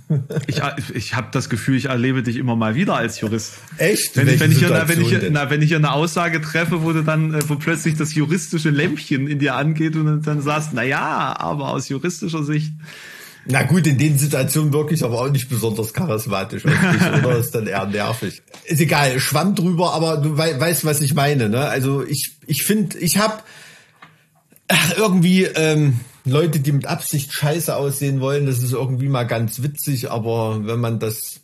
ich 0.48 0.62
ich 0.96 1.16
habe 1.16 1.28
das 1.32 1.48
Gefühl, 1.50 1.76
ich 1.78 1.86
erlebe 1.86 2.24
dich 2.24 2.38
immer 2.38 2.56
mal 2.56 2.74
wieder 2.74 2.96
als 2.96 3.22
Jurist. 3.22 3.54
Echt? 3.78 4.18
Wenn, 4.18 4.28
ich, 4.28 4.40
wenn, 4.40 4.52
ich, 4.52 4.62
na, 4.62 4.90
wenn, 4.90 5.02
ich, 5.02 5.16
na, 5.30 5.50
wenn 5.52 5.62
ich 5.62 5.76
eine 5.76 5.92
Aussage 5.92 6.42
treffe, 6.42 6.82
wo 6.82 6.92
du 6.92 7.04
dann, 7.04 7.36
äh, 7.36 7.48
wo 7.48 7.56
plötzlich 7.56 7.96
das 7.96 8.16
juristische 8.16 8.72
Lämpchen 8.72 9.28
in 9.28 9.38
dir 9.38 9.56
angeht 9.56 9.96
und 9.96 10.24
dann 10.24 10.42
sagst, 10.42 10.72
na 10.74 10.82
ja, 10.82 11.40
aber 11.40 11.70
aus 11.70 11.88
juristischer 11.88 12.44
Sicht. 12.44 12.74
Na 13.52 13.64
gut, 13.64 13.88
in 13.88 13.98
den 13.98 14.18
Situationen 14.18 14.72
wirklich 14.74 15.04
aber 15.04 15.22
auch 15.22 15.32
nicht 15.32 15.50
besonders 15.50 15.92
charismatisch, 15.92 16.66
oder? 16.66 17.38
ist 17.40 17.56
dann 17.56 17.66
eher 17.66 17.88
nervig. 17.88 18.44
Ist 18.66 18.80
egal, 18.80 19.20
schwamm 19.20 19.56
drüber, 19.56 19.94
aber 19.94 20.18
du 20.18 20.38
we 20.38 20.60
weißt, 20.60 20.86
was 20.86 21.02
ich 21.02 21.16
meine, 21.16 21.50
ne? 21.50 21.68
Also 21.68 22.06
ich, 22.06 22.36
ich 22.46 22.64
finde, 22.64 23.00
ich 23.00 23.18
habe 23.18 23.42
irgendwie 24.98 25.46
ähm, 25.46 26.00
Leute, 26.26 26.60
die 26.60 26.72
mit 26.72 26.86
Absicht 26.86 27.34
scheiße 27.34 27.76
aussehen 27.76 28.22
wollen, 28.22 28.46
das 28.46 28.62
ist 28.62 28.74
irgendwie 28.74 29.10
mal 29.10 29.26
ganz 29.26 29.64
witzig, 29.64 30.12
aber 30.12 30.68
wenn 30.68 30.80
man 30.80 31.00
das 31.00 31.42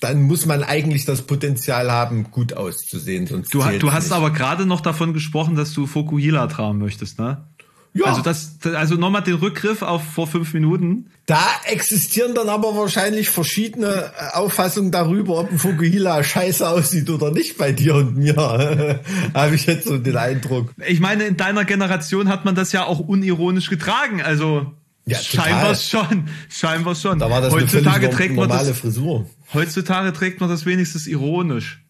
dann 0.00 0.22
muss 0.22 0.46
man 0.46 0.62
eigentlich 0.62 1.04
das 1.04 1.22
Potenzial 1.22 1.90
haben, 1.90 2.30
gut 2.30 2.52
auszusehen. 2.52 3.26
Sonst 3.26 3.52
du, 3.52 3.58
du 3.58 3.92
hast 3.92 4.04
nicht. 4.04 4.12
aber 4.12 4.30
gerade 4.30 4.64
noch 4.64 4.80
davon 4.80 5.12
gesprochen, 5.12 5.56
dass 5.56 5.72
du 5.72 5.86
Fokuhila 5.86 6.46
tragen 6.46 6.78
möchtest, 6.78 7.18
ne? 7.18 7.48
Ja. 7.94 8.06
Also 8.06 8.22
das, 8.22 8.58
also 8.74 8.94
nochmal 8.94 9.22
den 9.22 9.34
Rückgriff 9.34 9.82
auf 9.82 10.02
vor 10.04 10.26
fünf 10.26 10.54
Minuten. 10.54 11.10
Da 11.26 11.44
existieren 11.64 12.34
dann 12.34 12.48
aber 12.48 12.76
wahrscheinlich 12.76 13.28
verschiedene 13.28 14.12
äh, 14.16 14.36
Auffassungen 14.36 14.90
darüber, 14.90 15.40
ob 15.40 15.50
ein 15.50 15.58
Fukuhila 15.58 16.22
scheiße 16.22 16.68
aussieht 16.68 17.10
oder 17.10 17.30
nicht 17.30 17.58
bei 17.58 17.72
dir 17.72 17.96
und 17.96 18.16
mir. 18.16 18.36
Habe 19.34 19.54
ich 19.54 19.66
jetzt 19.66 19.86
so 19.86 19.98
den 19.98 20.16
Eindruck. 20.16 20.72
Ich 20.86 21.00
meine, 21.00 21.24
in 21.24 21.36
deiner 21.36 21.64
Generation 21.64 22.28
hat 22.28 22.44
man 22.44 22.54
das 22.54 22.72
ja 22.72 22.84
auch 22.84 23.00
unironisch 23.00 23.68
getragen. 23.68 24.22
Also 24.22 24.72
ja, 25.06 25.18
scheinbar 25.18 25.74
schon. 25.74 26.28
Scheinbar 26.50 26.94
schon. 26.94 27.18
Da 27.18 27.30
war 27.30 27.40
das 27.40 27.52
heutzutage 27.52 28.06
eine 28.06 28.14
trägt 28.14 28.36
man 28.36 28.48
das, 28.48 28.70
Frisur. 28.78 29.26
Heutzutage 29.54 30.12
trägt 30.12 30.40
man 30.40 30.50
das 30.50 30.66
wenigstens 30.66 31.06
ironisch. 31.06 31.82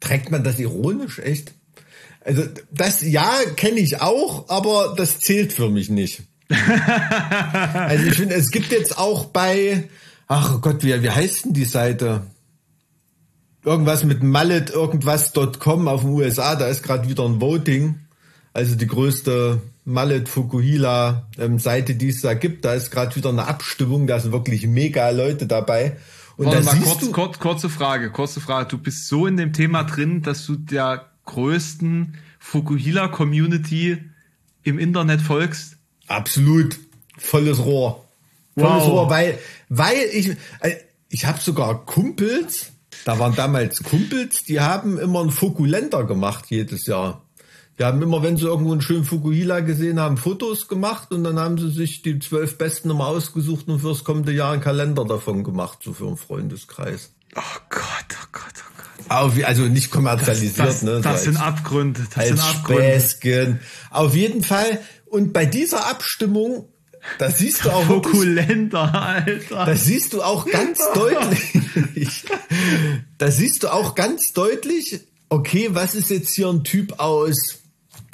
Trägt 0.00 0.30
man 0.30 0.44
das 0.44 0.58
ironisch? 0.58 1.20
Echt? 1.20 1.54
Also 2.28 2.42
das 2.70 3.00
ja 3.00 3.26
kenne 3.56 3.80
ich 3.80 4.02
auch, 4.02 4.50
aber 4.50 4.94
das 4.98 5.18
zählt 5.18 5.50
für 5.50 5.70
mich 5.70 5.88
nicht. 5.88 6.24
also 7.72 8.04
ich 8.04 8.16
finde, 8.16 8.34
es 8.34 8.50
gibt 8.50 8.70
jetzt 8.70 8.98
auch 8.98 9.24
bei, 9.24 9.88
ach 10.26 10.60
Gott, 10.60 10.84
wie, 10.84 11.02
wie 11.02 11.10
heißt 11.10 11.46
denn 11.46 11.54
die 11.54 11.64
Seite? 11.64 12.26
Irgendwas 13.64 14.04
mit 14.04 14.22
Mallet, 14.22 14.68
irgendwas.com 14.68 15.88
auf 15.88 16.02
den 16.02 16.10
USA, 16.10 16.54
da 16.54 16.66
ist 16.66 16.82
gerade 16.82 17.08
wieder 17.08 17.24
ein 17.24 17.40
Voting. 17.40 17.98
Also 18.52 18.74
die 18.76 18.86
größte 18.86 19.62
Mallet 19.86 20.28
Fukuhila 20.28 21.28
ähm, 21.38 21.58
Seite, 21.58 21.94
die 21.94 22.10
es 22.10 22.20
da 22.20 22.34
gibt. 22.34 22.66
Da 22.66 22.74
ist 22.74 22.90
gerade 22.90 23.16
wieder 23.16 23.30
eine 23.30 23.46
Abstimmung, 23.46 24.06
da 24.06 24.20
sind 24.20 24.32
wirklich 24.32 24.66
mega 24.66 25.08
Leute 25.08 25.46
dabei. 25.46 25.96
Und 26.36 26.46
Warte 26.48 26.62
mal, 26.62 26.76
kurz, 26.76 27.10
kurz, 27.10 27.38
kurze 27.38 27.70
Frage, 27.70 28.10
kurze 28.10 28.42
Frage. 28.42 28.68
Du 28.68 28.76
bist 28.76 29.08
so 29.08 29.26
in 29.26 29.38
dem 29.38 29.54
Thema 29.54 29.84
drin, 29.84 30.20
dass 30.20 30.44
du 30.44 30.56
der 30.56 31.06
größten 31.28 32.16
Fukuhila-Community 32.40 33.98
im 34.64 34.78
Internet 34.78 35.20
folgst? 35.20 35.76
Absolut. 36.08 36.78
Volles 37.16 37.58
Rohr. 37.64 38.08
Volles 38.56 38.84
wow. 38.84 38.88
Rohr, 38.88 39.10
weil, 39.10 39.38
weil 39.68 39.96
ich, 40.12 40.30
äh, 40.60 40.76
ich 41.08 41.26
habe 41.26 41.40
sogar 41.40 41.84
Kumpels, 41.86 42.72
da 43.04 43.18
waren 43.18 43.34
damals 43.34 43.82
Kumpels, 43.82 44.44
die 44.44 44.60
haben 44.60 44.98
immer 44.98 45.20
einen 45.20 45.30
Fokulenter 45.30 46.04
gemacht 46.04 46.46
jedes 46.48 46.86
Jahr. 46.86 47.24
Die 47.78 47.84
haben 47.84 48.02
immer, 48.02 48.22
wenn 48.24 48.36
sie 48.36 48.44
irgendwo 48.44 48.72
einen 48.72 48.80
schönen 48.80 49.04
Fukuhila 49.04 49.60
gesehen 49.60 50.00
haben, 50.00 50.16
Fotos 50.16 50.66
gemacht 50.66 51.12
und 51.12 51.22
dann 51.22 51.38
haben 51.38 51.58
sie 51.58 51.70
sich 51.70 52.02
die 52.02 52.18
zwölf 52.18 52.58
besten 52.58 52.90
immer 52.90 53.06
ausgesucht 53.06 53.68
und 53.68 53.78
fürs 53.78 54.02
kommende 54.02 54.32
Jahr 54.32 54.52
einen 54.52 54.62
Kalender 54.62 55.04
davon 55.04 55.44
gemacht, 55.44 55.78
so 55.84 55.92
für 55.92 56.08
einen 56.08 56.16
Freundeskreis. 56.16 57.12
Oh 57.36 57.60
Gott, 57.70 57.82
oh 58.10 58.26
Gott, 58.32 58.54
oh 58.56 58.72
Gott. 58.76 58.77
Also 59.08 59.62
nicht 59.62 59.90
kommerzialisiert, 59.90 60.58
das, 60.58 60.80
das, 60.80 60.82
ne? 60.82 61.00
Das 61.00 61.24
so 61.24 61.30
sind 61.30 61.36
Abgründe. 61.36 62.00
Das 62.08 62.18
als 62.18 62.28
sind 62.28 62.40
Abgründe. 62.40 63.00
Späßchen. 63.00 63.60
Auf 63.90 64.14
jeden 64.14 64.42
Fall. 64.42 64.80
Und 65.06 65.32
bei 65.32 65.46
dieser 65.46 65.88
Abstimmung 65.88 66.68
da 67.18 67.30
siehst 67.30 67.64
du 67.64 67.70
auch 67.70 67.84
Fokulenter, 67.84 68.94
Alter. 68.94 69.64
Da 69.64 69.76
siehst 69.76 70.12
du 70.12 70.22
auch 70.22 70.46
ganz 70.46 70.78
deutlich. 70.94 72.24
da 73.16 73.30
siehst 73.30 73.62
du 73.62 73.68
auch 73.68 73.94
ganz 73.94 74.20
deutlich, 74.34 75.00
okay, 75.28 75.68
was 75.72 75.94
ist 75.94 76.10
jetzt 76.10 76.34
hier 76.34 76.48
ein 76.48 76.64
Typ 76.64 76.98
aus 76.98 77.60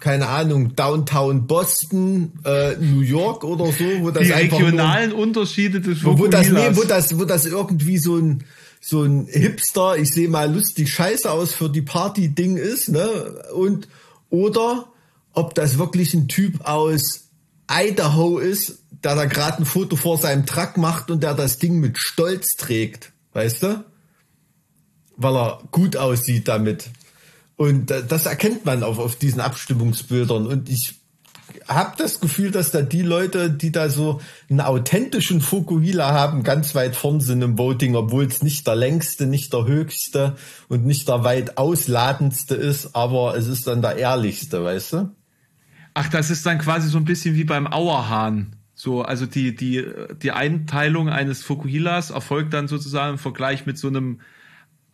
keine 0.00 0.28
Ahnung, 0.28 0.76
Downtown 0.76 1.46
Boston, 1.46 2.32
äh, 2.44 2.76
New 2.76 3.00
York 3.00 3.42
oder 3.42 3.72
so, 3.72 3.84
wo 4.00 4.10
das 4.10 4.24
Die 4.24 4.34
einfach 4.34 4.58
regionalen 4.58 5.10
nur, 5.10 5.20
Unterschiede 5.20 5.80
des 5.80 6.04
wo, 6.04 6.18
wo 6.18 6.26
das, 6.26 6.50
nee, 6.50 6.68
wo 6.72 6.82
das, 6.82 7.18
wo 7.18 7.24
das 7.24 7.46
irgendwie 7.46 7.96
so 7.96 8.18
ein 8.18 8.44
so 8.86 9.02
ein 9.02 9.26
Hipster, 9.26 9.96
ich 9.96 10.10
sehe 10.10 10.28
mal 10.28 10.52
lustig 10.52 10.92
scheiße 10.92 11.30
aus 11.30 11.54
für 11.54 11.70
die 11.70 11.82
Party-Ding 11.82 12.56
ist, 12.56 12.88
ne? 12.90 13.08
Und 13.54 13.88
oder 14.28 14.92
ob 15.32 15.54
das 15.54 15.78
wirklich 15.78 16.12
ein 16.14 16.28
Typ 16.28 16.64
aus 16.66 17.28
Idaho 17.70 18.38
ist, 18.38 18.78
der 19.02 19.16
da 19.16 19.24
gerade 19.24 19.58
ein 19.58 19.66
Foto 19.66 19.96
vor 19.96 20.18
seinem 20.18 20.46
Truck 20.46 20.76
macht 20.76 21.10
und 21.10 21.22
der 21.22 21.34
das 21.34 21.58
Ding 21.58 21.80
mit 21.80 21.98
Stolz 21.98 22.56
trägt, 22.56 23.12
weißt 23.32 23.62
du? 23.62 23.84
Weil 25.16 25.36
er 25.36 25.62
gut 25.70 25.96
aussieht 25.96 26.48
damit. 26.48 26.90
Und 27.56 27.86
das 27.90 28.26
erkennt 28.26 28.64
man 28.64 28.82
auf, 28.82 28.98
auf 28.98 29.16
diesen 29.16 29.40
Abstimmungsbildern. 29.40 30.46
Und 30.46 30.68
ich 30.68 30.94
habe 31.68 31.94
das 31.96 32.20
Gefühl, 32.20 32.50
dass 32.50 32.70
da 32.70 32.82
die 32.82 33.02
Leute, 33.02 33.50
die 33.50 33.72
da 33.72 33.88
so 33.88 34.20
einen 34.50 34.60
authentischen 34.60 35.40
Fukuhila 35.40 36.12
haben, 36.12 36.42
ganz 36.42 36.74
weit 36.74 36.96
vorn 36.96 37.20
sind 37.20 37.42
im 37.42 37.58
Voting, 37.58 37.94
obwohl 37.94 38.24
es 38.24 38.42
nicht 38.42 38.66
der 38.66 38.76
längste, 38.76 39.26
nicht 39.26 39.52
der 39.52 39.66
höchste 39.66 40.36
und 40.68 40.84
nicht 40.84 41.08
der 41.08 41.24
weit 41.24 41.58
ausladendste 41.58 42.54
ist, 42.54 42.94
aber 42.94 43.36
es 43.36 43.46
ist 43.46 43.66
dann 43.66 43.82
der 43.82 43.96
ehrlichste, 43.96 44.64
weißt 44.64 44.92
du? 44.94 45.10
Ach, 45.94 46.08
das 46.08 46.30
ist 46.30 46.44
dann 46.44 46.58
quasi 46.58 46.88
so 46.88 46.98
ein 46.98 47.04
bisschen 47.04 47.34
wie 47.34 47.44
beim 47.44 47.66
Auerhahn. 47.66 48.56
So, 48.74 49.02
also 49.02 49.26
die, 49.26 49.54
die, 49.54 49.86
die 50.20 50.32
Einteilung 50.32 51.08
eines 51.08 51.42
Fukuhilas 51.42 52.10
erfolgt 52.10 52.52
dann 52.52 52.66
sozusagen 52.66 53.12
im 53.12 53.18
Vergleich 53.18 53.66
mit 53.66 53.78
so 53.78 53.86
einem 53.86 54.20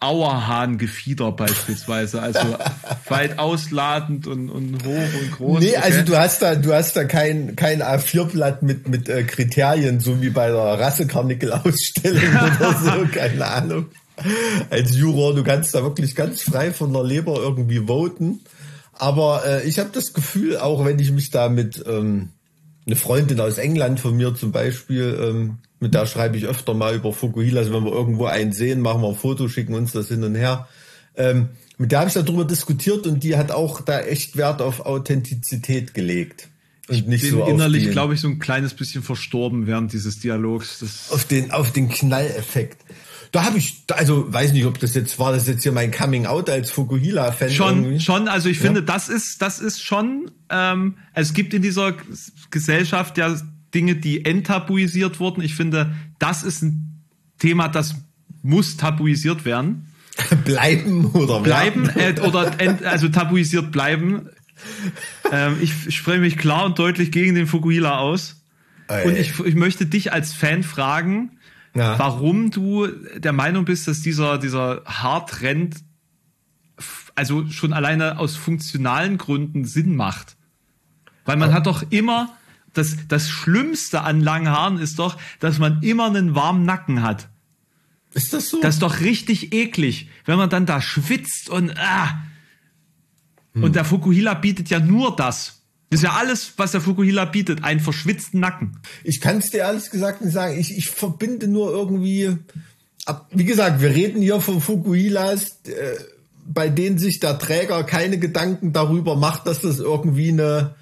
Auerhahngefieder 0.00 1.30
beispielsweise, 1.32 2.22
also 2.22 2.40
weit 3.08 3.38
ausladend 3.38 4.26
und, 4.26 4.48
und 4.48 4.82
hoch 4.84 5.20
und 5.20 5.32
groß. 5.32 5.60
Nee, 5.60 5.76
okay. 5.76 5.76
also 5.76 6.02
du 6.02 6.16
hast 6.16 6.40
da, 6.40 6.54
du 6.54 6.72
hast 6.72 6.96
da 6.96 7.04
kein, 7.04 7.54
kein 7.54 7.82
A4-Blatt 7.82 8.62
mit, 8.62 8.88
mit 8.88 9.08
äh, 9.10 9.24
Kriterien, 9.24 10.00
so 10.00 10.22
wie 10.22 10.30
bei 10.30 10.48
der 10.48 10.58
Rassekarnickel-Ausstellung 10.58 12.22
oder 12.58 12.74
so, 12.82 13.06
keine 13.12 13.46
Ahnung. 13.46 13.86
Als 14.70 14.96
Juror, 14.96 15.34
du 15.34 15.42
kannst 15.42 15.74
da 15.74 15.82
wirklich 15.82 16.14
ganz 16.14 16.42
frei 16.42 16.72
von 16.72 16.92
der 16.92 17.04
Leber 17.04 17.36
irgendwie 17.36 17.86
voten. 17.86 18.40
Aber 18.92 19.44
äh, 19.46 19.68
ich 19.68 19.78
habe 19.78 19.90
das 19.92 20.12
Gefühl, 20.12 20.58
auch 20.58 20.84
wenn 20.84 20.98
ich 20.98 21.10
mich 21.10 21.30
da 21.30 21.48
mit 21.48 21.82
ähm, 21.86 22.30
eine 22.86 22.96
Freundin 22.96 23.40
aus 23.40 23.58
England 23.58 24.00
von 24.00 24.16
mir 24.16 24.34
zum 24.34 24.52
Beispiel, 24.52 25.18
ähm, 25.20 25.58
mit 25.80 25.94
der 25.94 26.06
schreibe 26.06 26.36
ich 26.36 26.46
öfter 26.46 26.74
mal 26.74 26.94
über 26.94 27.12
Fukuhila. 27.12 27.60
Also 27.60 27.72
wenn 27.72 27.84
wir 27.84 27.92
irgendwo 27.92 28.26
einen 28.26 28.52
sehen, 28.52 28.80
machen 28.80 29.00
wir 29.00 29.08
ein 29.08 29.16
Foto, 29.16 29.48
schicken 29.48 29.74
uns 29.74 29.92
das 29.92 30.08
hin 30.08 30.22
und 30.22 30.34
her. 30.34 30.68
Ähm, 31.16 31.48
mit 31.78 31.92
der 31.92 32.00
habe 32.00 32.08
ich 32.08 32.14
darüber 32.14 32.44
diskutiert 32.44 33.06
und 33.06 33.24
die 33.24 33.36
hat 33.36 33.50
auch 33.50 33.80
da 33.80 34.00
echt 34.00 34.36
Wert 34.36 34.60
auf 34.60 34.80
Authentizität 34.80 35.94
gelegt. 35.94 36.48
Und 36.88 37.08
nicht 37.08 37.22
bin 37.22 37.30
so 37.30 37.44
innerlich, 37.46 37.90
glaube 37.90 38.14
ich, 38.14 38.20
so 38.20 38.28
ein 38.28 38.38
kleines 38.38 38.74
bisschen 38.74 39.02
verstorben 39.02 39.66
während 39.66 39.92
dieses 39.92 40.18
Dialogs. 40.18 40.80
Das 40.80 41.10
auf 41.10 41.24
den, 41.24 41.52
auf 41.52 41.72
den 41.72 41.88
Knalleffekt. 41.88 42.84
Da 43.32 43.44
habe 43.44 43.58
ich, 43.58 43.84
also 43.92 44.30
weiß 44.32 44.52
nicht, 44.52 44.66
ob 44.66 44.80
das 44.80 44.94
jetzt 44.94 45.18
war, 45.18 45.32
das 45.32 45.46
jetzt 45.46 45.62
hier 45.62 45.70
mein 45.70 45.92
Coming 45.92 46.26
Out 46.26 46.50
als 46.50 46.70
Fukuhila-Fan. 46.70 47.50
Schon, 47.50 47.84
irgendwie. 47.84 48.00
schon. 48.00 48.28
Also 48.28 48.48
ich 48.48 48.56
ja. 48.56 48.64
finde, 48.64 48.82
das 48.82 49.08
ist, 49.08 49.40
das 49.40 49.60
ist 49.60 49.82
schon. 49.82 50.32
Ähm, 50.50 50.96
es 51.14 51.32
gibt 51.32 51.54
in 51.54 51.62
dieser 51.62 51.94
Gesellschaft 52.50 53.16
ja 53.18 53.40
Dinge, 53.74 53.96
die 53.96 54.24
enttabuisiert 54.24 55.20
wurden. 55.20 55.42
Ich 55.42 55.54
finde, 55.54 55.94
das 56.18 56.42
ist 56.42 56.62
ein 56.62 57.04
Thema, 57.38 57.68
das 57.68 57.94
muss 58.42 58.76
tabuisiert 58.76 59.44
werden. 59.44 59.86
bleiben 60.44 61.06
oder 61.12 61.40
bleiben 61.40 61.88
äh, 61.90 62.14
oder 62.20 62.60
ent, 62.60 62.84
also 62.84 63.08
tabuisiert 63.08 63.72
bleiben. 63.72 64.28
Ähm, 65.32 65.56
ich 65.62 65.94
spreche 65.94 66.20
mich 66.20 66.36
klar 66.36 66.66
und 66.66 66.78
deutlich 66.78 67.12
gegen 67.12 67.34
den 67.34 67.46
Fukuhila 67.46 67.98
aus. 67.98 68.42
Ey. 68.88 69.06
Und 69.06 69.16
ich, 69.16 69.40
ich 69.40 69.54
möchte 69.54 69.86
dich 69.86 70.12
als 70.12 70.34
Fan 70.34 70.64
fragen, 70.64 71.38
ja. 71.74 71.98
warum 71.98 72.50
du 72.50 72.88
der 73.16 73.32
Meinung 73.32 73.64
bist, 73.64 73.88
dass 73.88 74.02
dieser 74.02 74.36
dieser 74.36 74.82
Haartrend 74.84 75.76
also 77.14 77.48
schon 77.48 77.72
alleine 77.72 78.18
aus 78.18 78.36
funktionalen 78.36 79.18
Gründen 79.18 79.64
Sinn 79.64 79.94
macht. 79.94 80.36
Weil 81.24 81.36
man 81.36 81.50
ja. 81.50 81.56
hat 81.56 81.66
doch 81.66 81.84
immer 81.90 82.36
das, 82.72 82.96
das 83.08 83.28
Schlimmste 83.28 84.02
an 84.02 84.20
langen 84.20 84.48
Haaren 84.48 84.78
ist 84.78 84.98
doch, 84.98 85.16
dass 85.40 85.58
man 85.58 85.82
immer 85.82 86.06
einen 86.06 86.34
warmen 86.34 86.64
Nacken 86.64 87.02
hat. 87.02 87.28
Ist 88.14 88.32
das 88.32 88.48
so? 88.48 88.60
Das 88.60 88.74
ist 88.74 88.82
doch 88.82 89.00
richtig 89.00 89.52
eklig, 89.52 90.08
wenn 90.24 90.36
man 90.36 90.50
dann 90.50 90.66
da 90.66 90.80
schwitzt 90.80 91.48
und 91.48 91.76
ah. 91.78 92.22
Hm. 93.54 93.64
Und 93.64 93.76
der 93.76 93.84
Fukuhila 93.84 94.34
bietet 94.34 94.68
ja 94.68 94.80
nur 94.80 95.14
das. 95.14 95.62
Das 95.90 96.00
ist 96.00 96.04
ja 96.04 96.12
alles, 96.12 96.52
was 96.56 96.70
der 96.70 96.80
Fukuhila 96.80 97.24
bietet, 97.24 97.64
einen 97.64 97.80
verschwitzten 97.80 98.38
Nacken. 98.38 98.78
Ich 99.02 99.20
kann 99.20 99.38
es 99.38 99.50
dir 99.50 99.58
ehrlich 99.58 99.90
gesagt 99.90 100.20
nicht 100.20 100.32
sagen. 100.32 100.58
Ich, 100.58 100.76
ich 100.76 100.88
verbinde 100.88 101.48
nur 101.48 101.72
irgendwie, 101.72 102.36
wie 103.32 103.44
gesagt, 103.44 103.80
wir 103.80 103.90
reden 103.90 104.22
hier 104.22 104.40
von 104.40 104.60
Fukuhilas, 104.60 105.58
äh, 105.64 105.98
bei 106.46 106.68
denen 106.68 106.98
sich 106.98 107.18
der 107.18 107.38
Träger 107.38 107.82
keine 107.84 108.18
Gedanken 108.18 108.72
darüber 108.72 109.16
macht, 109.16 109.46
dass 109.46 109.62
das 109.62 109.80
irgendwie 109.80 110.28
eine 110.28 110.76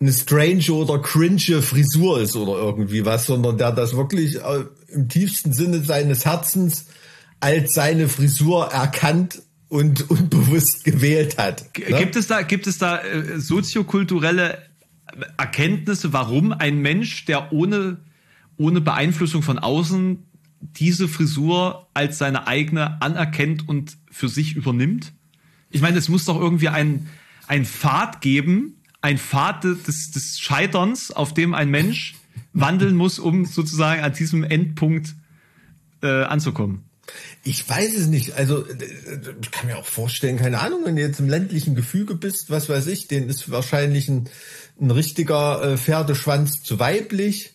eine 0.00 0.12
strange 0.12 0.70
oder 0.72 1.00
cringe 1.00 1.60
Frisur 1.60 2.20
ist 2.20 2.36
oder 2.36 2.60
irgendwie 2.60 3.04
was, 3.04 3.26
sondern 3.26 3.58
der 3.58 3.72
das 3.72 3.96
wirklich 3.96 4.36
äh, 4.36 4.64
im 4.88 5.08
tiefsten 5.08 5.52
Sinne 5.52 5.82
seines 5.82 6.24
Herzens 6.24 6.86
als 7.40 7.74
seine 7.74 8.08
Frisur 8.08 8.66
erkannt 8.66 9.42
und 9.68 10.08
unbewusst 10.10 10.84
gewählt 10.84 11.38
hat. 11.38 11.64
Ne? 11.78 11.98
Gibt 11.98 12.16
es 12.16 12.26
da, 12.28 12.42
gibt 12.42 12.66
es 12.66 12.78
da 12.78 12.98
äh, 12.98 13.40
soziokulturelle 13.40 14.62
Erkenntnisse, 15.36 16.12
warum 16.12 16.52
ein 16.52 16.78
Mensch, 16.78 17.24
der 17.24 17.52
ohne, 17.52 17.98
ohne 18.56 18.80
Beeinflussung 18.80 19.42
von 19.42 19.58
außen 19.58 20.24
diese 20.60 21.08
Frisur 21.08 21.88
als 21.94 22.18
seine 22.18 22.46
eigene 22.46 23.00
anerkennt 23.00 23.68
und 23.68 23.96
für 24.10 24.28
sich 24.28 24.54
übernimmt? 24.54 25.12
Ich 25.70 25.80
meine, 25.80 25.98
es 25.98 26.08
muss 26.08 26.24
doch 26.24 26.40
irgendwie 26.40 26.68
ein, 26.68 27.08
ein 27.46 27.64
Pfad 27.64 28.20
geben, 28.20 28.78
ein 29.00 29.18
Pfad 29.18 29.64
des, 29.64 30.10
des 30.10 30.38
Scheiterns, 30.40 31.10
auf 31.10 31.34
dem 31.34 31.54
ein 31.54 31.70
Mensch 31.70 32.14
wandeln 32.52 32.96
muss, 32.96 33.18
um 33.18 33.44
sozusagen 33.44 34.02
an 34.02 34.12
diesem 34.12 34.44
Endpunkt 34.44 35.14
äh, 36.02 36.24
anzukommen? 36.24 36.84
Ich 37.42 37.68
weiß 37.68 37.96
es 37.96 38.06
nicht. 38.08 38.34
Also 38.34 38.64
ich 39.40 39.50
kann 39.50 39.66
mir 39.66 39.78
auch 39.78 39.86
vorstellen, 39.86 40.36
keine 40.36 40.60
Ahnung, 40.60 40.80
wenn 40.84 40.96
du 40.96 41.02
jetzt 41.02 41.20
im 41.20 41.28
ländlichen 41.28 41.74
Gefüge 41.74 42.14
bist, 42.14 42.50
was 42.50 42.68
weiß 42.68 42.86
ich, 42.88 43.08
den 43.08 43.28
ist 43.28 43.50
wahrscheinlich 43.50 44.08
ein, 44.08 44.28
ein 44.80 44.90
richtiger 44.90 45.62
äh, 45.62 45.76
Pferdeschwanz 45.76 46.62
zu 46.62 46.78
weiblich. 46.78 47.54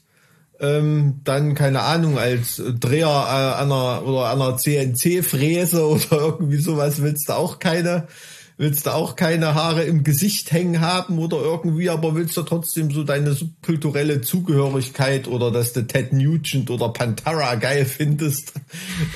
Ähm, 0.60 1.22
dann, 1.24 1.56
keine 1.56 1.82
Ahnung, 1.82 2.18
als 2.18 2.62
Dreher 2.80 3.08
äh, 3.08 3.62
einer 3.62 4.04
oder 4.06 4.32
einer 4.32 4.58
CNC-Fräse 4.58 5.88
oder 5.88 6.12
irgendwie 6.12 6.62
sowas 6.62 7.02
willst 7.02 7.30
du 7.30 7.34
auch 7.34 7.60
keine 7.60 8.08
willst 8.58 8.86
du 8.86 8.94
auch 8.94 9.16
keine 9.16 9.56
Haare 9.56 9.84
im 9.84 10.04
Gesicht 10.04 10.52
hängen 10.52 10.82
haben 10.82 11.20
oder 11.20 11.38
irgendwie, 11.38 11.90
aber 11.90 12.16
willst 12.16 12.38
du 12.38 12.44
trotzdem 12.44 12.92
so 12.92 13.04
deine 13.04 13.34
subkulturelle 13.34 14.22
Zugehörigkeit 14.22 15.28
oder 15.28 15.52
dass 15.52 15.74
du 15.74 15.86
Ted 15.86 16.14
Nugent 16.14 16.70
oder 16.70 16.90
Pantera 16.90 17.56
geil 17.56 17.86
findest 17.86 18.54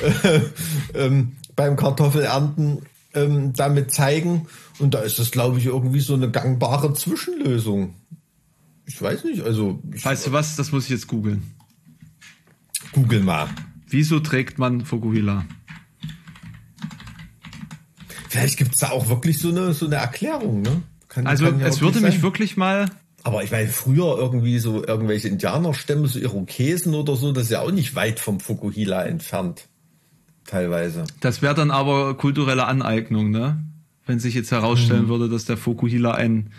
äh, 0.24 0.40
ähm, 0.94 1.34
beim 1.56 1.76
Kartoffelernten 1.76 2.84
ähm, 3.14 3.54
damit 3.54 3.92
zeigen. 3.92 4.48
Und 4.80 4.94
da 4.94 5.00
ist 5.00 5.20
das, 5.20 5.32
glaube 5.32 5.60
ich, 5.60 5.66
irgendwie 5.66 6.00
so 6.00 6.14
eine 6.14 6.30
gangbare 6.30 6.94
Zwischenlösung. 6.94 7.96
Ich 8.86 9.02
weiß 9.02 9.26
nicht, 9.26 9.42
also. 9.42 9.82
Ich, 9.94 10.06
Weißt 10.06 10.28
du 10.28 10.32
was? 10.32 10.56
Das 10.56 10.72
muss 10.72 10.86
ich 10.86 10.92
jetzt 10.92 11.08
googeln. 11.08 11.44
Google 12.94 13.22
mal. 13.22 13.50
Wieso 13.90 14.20
trägt 14.20 14.60
man 14.60 14.86
Fokuhila? 14.86 15.46
Vielleicht 18.30 18.58
gibt's 18.58 18.80
da 18.80 18.90
auch 18.92 19.08
wirklich 19.10 19.40
so 19.40 19.50
eine, 19.50 19.74
so 19.74 19.86
eine 19.86 19.96
Erklärung, 19.96 20.62
ne? 20.62 20.82
Kann, 21.10 21.26
Also 21.28 21.46
kann 21.46 21.60
ja 21.60 21.68
es 21.68 21.82
würde 21.82 21.96
wirklich 21.96 22.04
mich 22.04 22.14
sein. 22.16 22.24
wirklich 22.24 22.58
mal. 22.58 22.86
Aber 23.24 23.44
ich 23.44 23.52
meine, 23.52 23.68
früher 23.68 24.18
irgendwie 24.18 24.60
so 24.60 24.86
irgendwelche 24.86 25.28
Indianerstämme, 25.28 26.08
so 26.08 26.20
Irokesen 26.20 26.94
oder 26.94 27.16
so, 27.16 27.32
das 27.32 27.46
ist 27.46 27.50
ja 27.52 27.62
auch 27.62 27.72
nicht 27.72 27.96
weit 27.96 28.20
vom 28.20 28.40
Fukuhila 28.40 29.04
entfernt. 29.06 29.68
Teilweise. 30.46 31.04
Das 31.20 31.42
wäre 31.42 31.54
dann 31.56 31.72
aber 31.72 32.16
kulturelle 32.16 32.66
Aneignung, 32.66 33.32
ne? 33.32 33.58
Wenn 34.06 34.20
sich 34.20 34.34
jetzt 34.34 34.52
herausstellen 34.52 35.04
Mhm. 35.06 35.10
würde, 35.10 35.30
dass 35.30 35.44
der 35.46 35.58
Fokuhila 35.58 36.12
ein 36.14 36.52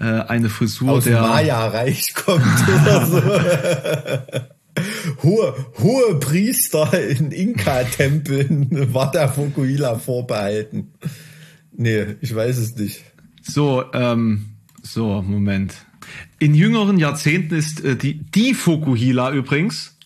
äh, 0.00 0.04
eine 0.04 0.48
Frisur 0.48 0.92
Aus 0.92 1.04
dem 1.04 1.14
der 1.14 1.22
Maya-Reich 1.22 2.14
kommt 2.14 2.44
oder 2.68 3.06
so. 3.06 3.20
hohe, 5.22 5.66
hohe 5.78 6.18
Priester 6.18 6.92
in 7.08 7.30
Inka-Tempeln 7.30 8.92
war 8.94 9.10
der 9.10 9.28
Fukuhila 9.28 9.98
vorbehalten. 9.98 10.92
Nee, 11.72 12.16
ich 12.20 12.34
weiß 12.34 12.58
es 12.58 12.76
nicht. 12.76 13.02
So, 13.42 13.84
ähm, 13.92 14.46
so, 14.82 15.22
Moment. 15.22 15.74
In 16.38 16.54
jüngeren 16.54 16.98
Jahrzehnten 16.98 17.54
ist 17.54 17.84
äh, 17.84 17.96
die, 17.96 18.14
die 18.14 18.54
Fokuhila 18.54 19.32
übrigens, 19.32 19.96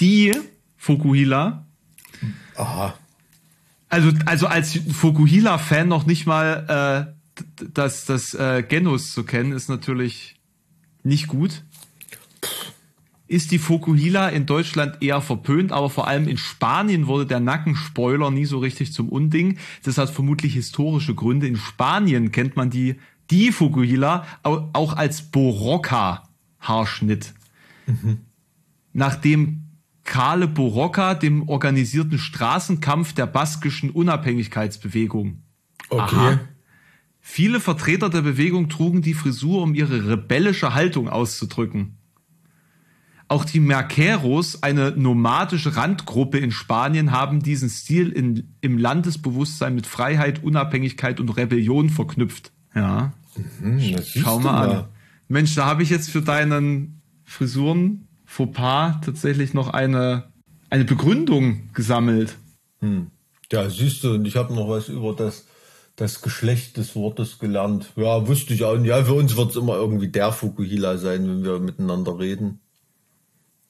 die 0.00 0.32
Fokuhila, 0.76 1.66
Aha. 2.56 2.94
also, 3.88 4.10
also 4.26 4.46
als 4.46 4.76
Fokuhila-Fan 4.76 5.88
noch 5.88 6.06
nicht 6.06 6.26
mal 6.26 7.06
äh, 7.08 7.64
das, 7.72 8.04
das 8.06 8.34
äh, 8.34 8.62
Genus 8.66 9.12
zu 9.12 9.24
kennen, 9.24 9.52
ist 9.52 9.68
natürlich 9.68 10.36
nicht 11.02 11.28
gut. 11.28 11.64
Ist 13.32 13.50
die 13.50 13.58
Fokuhila 13.58 14.28
in 14.28 14.44
Deutschland 14.44 15.02
eher 15.02 15.22
verpönt, 15.22 15.72
aber 15.72 15.88
vor 15.88 16.06
allem 16.06 16.28
in 16.28 16.36
Spanien 16.36 17.06
wurde 17.06 17.24
der 17.24 17.40
Nackenspoiler 17.40 18.30
nie 18.30 18.44
so 18.44 18.58
richtig 18.58 18.92
zum 18.92 19.08
Unding. 19.08 19.56
Das 19.84 19.96
hat 19.96 20.10
vermutlich 20.10 20.52
historische 20.52 21.14
Gründe. 21.14 21.46
In 21.46 21.56
Spanien 21.56 22.30
kennt 22.30 22.56
man 22.56 22.68
die, 22.68 22.96
die 23.30 23.50
Fokuhila 23.50 24.26
au- 24.42 24.68
auch 24.74 24.94
als 24.96 25.22
Borroca-Haarschnitt. 25.30 27.32
Nachdem 28.92 29.62
Kale 30.04 30.46
Borroca 30.48 31.14
dem 31.14 31.48
organisierten 31.48 32.18
Straßenkampf 32.18 33.12
der 33.14 33.26
baskischen 33.26 33.88
Unabhängigkeitsbewegung 33.90 35.38
Okay. 35.88 36.16
Aha. 36.16 36.40
Viele 37.20 37.60
Vertreter 37.60 38.10
der 38.10 38.22
Bewegung 38.22 38.68
trugen 38.68 39.00
die 39.00 39.14
Frisur, 39.14 39.62
um 39.62 39.74
ihre 39.74 40.08
rebellische 40.08 40.74
Haltung 40.74 41.08
auszudrücken. 41.08 41.96
Auch 43.32 43.44
die 43.46 43.60
Merqueros, 43.60 44.62
eine 44.62 44.90
nomadische 44.90 45.74
Randgruppe 45.74 46.38
in 46.38 46.50
Spanien, 46.50 47.12
haben 47.12 47.42
diesen 47.42 47.70
Stil 47.70 48.10
in, 48.10 48.54
im 48.60 48.76
Landesbewusstsein 48.76 49.74
mit 49.74 49.86
Freiheit, 49.86 50.42
Unabhängigkeit 50.44 51.18
und 51.18 51.30
Rebellion 51.30 51.88
verknüpft. 51.88 52.52
Ja, 52.74 53.12
Hm, 53.60 53.78
siehst 53.78 54.18
schau 54.18 54.38
mal 54.38 54.68
an. 54.68 54.84
Mensch, 55.28 55.54
da 55.54 55.64
habe 55.64 55.82
ich 55.82 55.90
jetzt 55.90 56.10
für 56.10 56.22
deinen 56.22 57.00
Frisuren 57.24 58.08
Fauxpas 58.26 59.00
tatsächlich 59.04 59.54
noch 59.54 59.68
eine, 59.68 60.24
eine 60.70 60.84
Begründung 60.84 61.70
gesammelt. 61.72 62.36
Ja, 63.50 63.68
siehst 63.70 64.04
du, 64.04 64.14
und 64.14 64.26
ich 64.26 64.36
habe 64.36 64.54
noch 64.54 64.68
was 64.68 64.88
über 64.88 65.14
das, 65.14 65.46
das 65.96 66.22
Geschlecht 66.22 66.76
des 66.76 66.94
Wortes 66.94 67.38
gelernt. 67.38 67.92
Ja, 67.96 68.26
wusste 68.26 68.54
ich 68.54 68.64
auch. 68.64 68.78
Ja, 68.84 69.04
für 69.04 69.14
uns 69.14 69.36
wird 69.36 69.50
es 69.50 69.56
immer 69.56 69.76
irgendwie 69.76 70.08
der 70.08 70.32
Fukuhila 70.32 70.98
sein, 70.98 71.26
wenn 71.26 71.44
wir 71.44 71.58
miteinander 71.58 72.18
reden. 72.18 72.60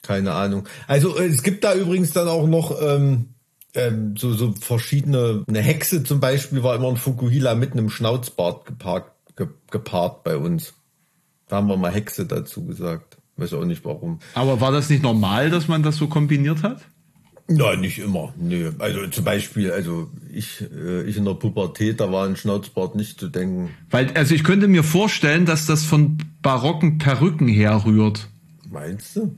Keine 0.02 0.32
Ahnung. 0.32 0.68
Also 0.86 1.16
äh, 1.16 1.26
es 1.26 1.42
gibt 1.42 1.64
da 1.64 1.74
übrigens 1.74 2.12
dann 2.12 2.28
auch 2.28 2.46
noch 2.46 2.76
ähm, 2.80 3.28
ähm, 3.74 4.16
so, 4.16 4.32
so 4.32 4.52
verschiedene, 4.52 5.44
eine 5.48 5.60
Hexe 5.60 6.02
zum 6.02 6.20
Beispiel 6.20 6.62
war 6.62 6.74
immer 6.74 6.88
ein 6.88 6.96
Fukuhila 6.96 7.54
mit 7.54 7.72
einem 7.72 7.88
Schnauzbart 7.88 8.66
geparkt, 8.66 9.12
ge, 9.36 9.48
gepaart 9.70 10.24
bei 10.24 10.36
uns. 10.36 10.74
Da 11.48 11.56
haben 11.56 11.68
wir 11.68 11.76
mal 11.76 11.92
Hexe 11.92 12.26
dazu 12.26 12.64
gesagt. 12.66 13.18
Weiß 13.36 13.54
auch 13.54 13.64
nicht 13.64 13.84
warum. 13.84 14.18
Aber 14.34 14.60
war 14.60 14.72
das 14.72 14.90
nicht 14.90 15.02
normal, 15.02 15.50
dass 15.50 15.68
man 15.68 15.82
das 15.82 15.96
so 15.96 16.06
kombiniert 16.06 16.62
hat? 16.62 16.82
Nein, 17.48 17.80
nicht 17.80 17.98
immer. 17.98 18.32
Nee. 18.36 18.70
Also 18.78 19.06
zum 19.08 19.24
Beispiel, 19.24 19.72
also 19.72 20.10
ich, 20.32 20.60
äh, 20.60 21.02
ich 21.02 21.16
in 21.16 21.24
der 21.24 21.34
Pubertät, 21.34 22.00
da 22.00 22.12
war 22.12 22.26
ein 22.26 22.36
Schnauzbart 22.36 22.94
nicht 22.94 23.18
zu 23.18 23.28
denken. 23.28 23.70
Weil, 23.90 24.12
also 24.14 24.34
ich 24.34 24.44
könnte 24.44 24.68
mir 24.68 24.84
vorstellen, 24.84 25.44
dass 25.44 25.66
das 25.66 25.84
von 25.84 26.18
barocken 26.40 26.98
Perücken 26.98 27.48
herrührt. 27.48 28.28
Meinst 28.70 29.16
du? 29.16 29.34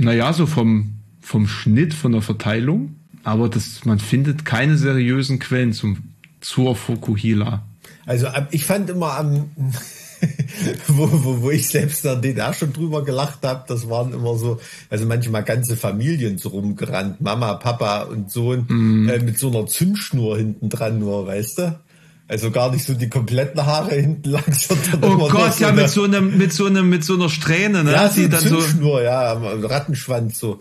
Naja, 0.00 0.32
so 0.32 0.46
vom, 0.46 0.94
vom 1.20 1.46
Schnitt, 1.46 1.94
von 1.94 2.12
der 2.12 2.22
Verteilung. 2.22 2.96
Aber 3.22 3.48
das, 3.48 3.84
man 3.84 3.98
findet 3.98 4.44
keine 4.44 4.76
seriösen 4.78 5.38
Quellen 5.38 5.72
zum, 5.72 5.98
zur 6.40 6.74
Fukuhila. 6.74 7.62
Also 8.06 8.28
am- 8.28 8.46
ich 8.50 8.64
fand 8.64 8.88
immer 8.88 9.12
am, 9.18 9.50
wo, 10.88 11.08
wo, 11.12 11.42
wo 11.42 11.50
ich 11.50 11.68
selbst 11.68 12.04
in 12.04 12.10
der 12.12 12.20
DDR 12.20 12.54
schon 12.54 12.72
drüber 12.72 13.04
gelacht 13.04 13.40
habe, 13.42 13.64
das 13.68 13.88
waren 13.88 14.12
immer 14.12 14.36
so, 14.36 14.58
also 14.88 15.04
manchmal 15.06 15.42
ganze 15.44 15.76
Familien 15.76 16.38
so 16.38 16.48
rumgerannt, 16.50 17.20
Mama, 17.20 17.54
Papa 17.54 18.02
und 18.02 18.30
Sohn, 18.30 19.06
äh, 19.08 19.18
mit 19.22 19.38
so 19.38 19.48
einer 19.50 19.66
Zündschnur 19.66 20.38
hinten 20.38 20.68
dran 20.70 20.98
nur, 20.98 21.26
weißt 21.26 21.58
du? 21.58 21.78
Also 22.30 22.50
gar 22.52 22.70
nicht 22.70 22.84
so 22.84 22.94
die 22.94 23.08
kompletten 23.08 23.66
Haare 23.66 23.96
hinten 23.96 24.30
lang, 24.30 24.44
sondern 24.52 25.02
Oh 25.02 25.28
Gott, 25.28 25.58
ja, 25.58 25.70
eine- 25.70 25.82
mit 25.82 25.90
so 25.90 26.04
einem, 26.04 26.38
mit 26.38 26.52
so 26.52 26.66
einem, 26.66 26.88
mit 26.88 27.02
so 27.02 27.14
einer 27.14 27.28
Strähne, 27.28 27.82
ne? 27.82 27.90
ja, 27.90 28.08
so 28.08 28.20
die 28.20 28.28
dann 28.28 28.40
so. 28.40 28.60
Zündschnur, 28.60 29.02
ja, 29.02 29.32
am 29.32 29.42
Rattenschwanz 29.64 30.38
so. 30.38 30.60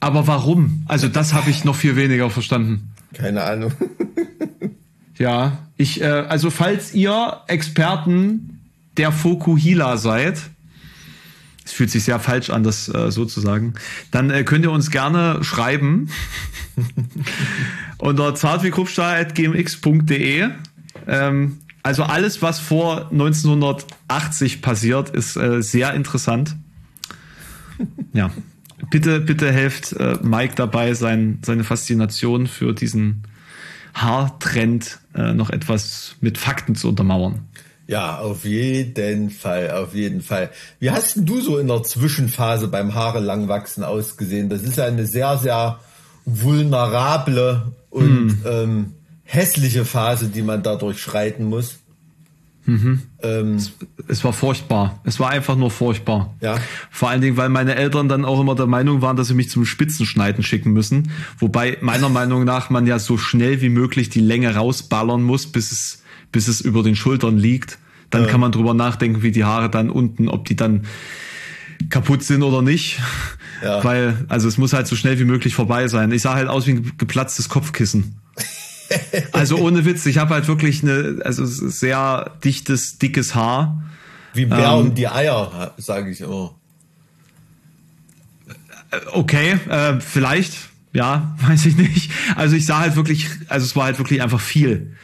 Aber 0.00 0.26
warum? 0.26 0.82
Also 0.88 1.08
das 1.08 1.34
habe 1.34 1.50
ich 1.50 1.64
noch 1.64 1.76
viel 1.76 1.94
weniger 1.94 2.30
verstanden. 2.30 2.94
Keine 3.12 3.44
Ahnung. 3.44 3.72
Ja, 5.18 5.58
ich, 5.76 6.00
äh, 6.00 6.06
also 6.06 6.48
falls 6.48 6.94
ihr 6.94 7.42
Experten 7.46 8.60
der 8.96 9.12
Fokuhila 9.12 9.98
seid, 9.98 10.38
es 11.62 11.72
fühlt 11.72 11.90
sich 11.90 12.04
sehr 12.04 12.18
falsch 12.18 12.48
an, 12.48 12.62
das 12.62 12.88
äh, 12.88 13.10
so 13.10 13.26
zu 13.26 13.42
sagen, 13.42 13.74
dann 14.10 14.30
äh, 14.30 14.44
könnt 14.44 14.64
ihr 14.64 14.70
uns 14.70 14.90
gerne 14.90 15.44
schreiben 15.44 16.08
unter 17.98 18.34
zartwiekruppstahl.gmx.de. 18.34 20.48
Ähm, 21.06 21.58
also 21.82 22.02
alles, 22.02 22.42
was 22.42 22.60
vor 22.60 23.10
1980 23.10 24.62
passiert, 24.62 25.10
ist 25.10 25.36
äh, 25.36 25.62
sehr 25.62 25.94
interessant. 25.94 26.56
Ja, 28.12 28.30
bitte, 28.90 29.20
bitte 29.20 29.50
helft 29.50 29.94
äh, 29.94 30.18
Mike 30.20 30.52
dabei, 30.54 30.92
sein, 30.92 31.38
seine 31.42 31.64
Faszination 31.64 32.46
für 32.46 32.74
diesen 32.74 33.22
Haartrend 33.94 34.98
äh, 35.14 35.32
noch 35.32 35.48
etwas 35.48 36.16
mit 36.20 36.36
Fakten 36.36 36.74
zu 36.74 36.90
untermauern. 36.90 37.48
Ja, 37.86 38.18
auf 38.18 38.44
jeden 38.44 39.30
Fall, 39.30 39.70
auf 39.70 39.94
jeden 39.94 40.20
Fall. 40.20 40.50
Wie 40.78 40.90
hast 40.90 41.16
denn 41.16 41.26
du 41.26 41.40
so 41.40 41.58
in 41.58 41.66
der 41.66 41.82
Zwischenphase 41.82 42.68
beim 42.68 42.94
Haare 42.94 43.18
langwachsen 43.18 43.82
ausgesehen? 43.82 44.48
Das 44.48 44.62
ist 44.62 44.76
ja 44.76 44.84
eine 44.84 45.06
sehr, 45.06 45.38
sehr 45.38 45.80
vulnerable 46.24 47.72
und 47.88 48.36
ähm, 48.46 48.92
hässliche 49.30 49.84
Phase, 49.84 50.28
die 50.28 50.42
man 50.42 50.62
da 50.62 50.74
durchschreiten 50.74 51.46
muss. 51.46 51.78
Ähm, 53.22 53.58
Es 54.08 54.24
war 54.24 54.32
furchtbar. 54.32 55.00
Es 55.04 55.18
war 55.18 55.30
einfach 55.30 55.56
nur 55.56 55.70
furchtbar. 55.70 56.34
Ja. 56.40 56.58
Vor 56.90 57.08
allen 57.08 57.20
Dingen, 57.20 57.36
weil 57.36 57.48
meine 57.48 57.74
Eltern 57.76 58.08
dann 58.08 58.24
auch 58.24 58.40
immer 58.40 58.54
der 58.54 58.66
Meinung 58.66 59.02
waren, 59.02 59.16
dass 59.16 59.28
sie 59.28 59.34
mich 59.34 59.48
zum 59.48 59.64
Spitzenschneiden 59.64 60.42
schicken 60.42 60.72
müssen. 60.72 61.10
Wobei 61.38 61.78
meiner 61.80 62.08
Meinung 62.08 62.44
nach 62.44 62.70
man 62.70 62.86
ja 62.86 62.98
so 62.98 63.16
schnell 63.18 63.60
wie 63.60 63.68
möglich 63.68 64.08
die 64.08 64.20
Länge 64.20 64.54
rausballern 64.54 65.22
muss, 65.22 65.46
bis 65.46 65.72
es, 65.72 66.02
bis 66.32 66.48
es 66.48 66.60
über 66.60 66.82
den 66.82 66.96
Schultern 66.96 67.38
liegt. 67.38 67.78
Dann 68.10 68.26
kann 68.26 68.40
man 68.40 68.50
drüber 68.50 68.74
nachdenken, 68.74 69.22
wie 69.22 69.30
die 69.30 69.44
Haare 69.44 69.70
dann 69.70 69.88
unten, 69.88 70.28
ob 70.28 70.44
die 70.44 70.56
dann 70.56 70.86
kaputt 71.88 72.24
sind 72.24 72.42
oder 72.42 72.60
nicht. 72.62 73.00
Ja. 73.62 73.82
Weil, 73.84 74.24
also 74.28 74.48
es 74.48 74.58
muss 74.58 74.72
halt 74.72 74.88
so 74.88 74.96
schnell 74.96 75.18
wie 75.20 75.24
möglich 75.24 75.54
vorbei 75.54 75.86
sein. 75.86 76.10
Ich 76.10 76.22
sah 76.22 76.34
halt 76.34 76.48
aus 76.48 76.66
wie 76.66 76.72
ein 76.72 76.92
geplatztes 76.98 77.48
Kopfkissen. 77.48 78.19
Also 79.32 79.56
ohne 79.58 79.84
Witz, 79.84 80.06
ich 80.06 80.18
habe 80.18 80.34
halt 80.34 80.48
wirklich 80.48 80.82
eine, 80.82 81.20
also 81.24 81.44
sehr 81.46 82.32
dichtes, 82.44 82.98
dickes 82.98 83.34
Haar. 83.34 83.82
wie 84.34 84.46
Bär 84.46 84.74
um 84.74 84.94
die 84.94 85.08
Eier, 85.08 85.74
sage 85.76 86.10
ich 86.10 86.20
immer. 86.20 86.54
Okay, 89.12 89.52
äh, 89.68 90.00
vielleicht, 90.00 90.54
ja, 90.92 91.36
weiß 91.42 91.66
ich 91.66 91.76
nicht. 91.76 92.10
Also 92.36 92.56
ich 92.56 92.66
sah 92.66 92.80
halt 92.80 92.96
wirklich, 92.96 93.28
also 93.48 93.64
es 93.64 93.76
war 93.76 93.84
halt 93.84 93.98
wirklich 93.98 94.22
einfach 94.22 94.40
viel, 94.40 94.94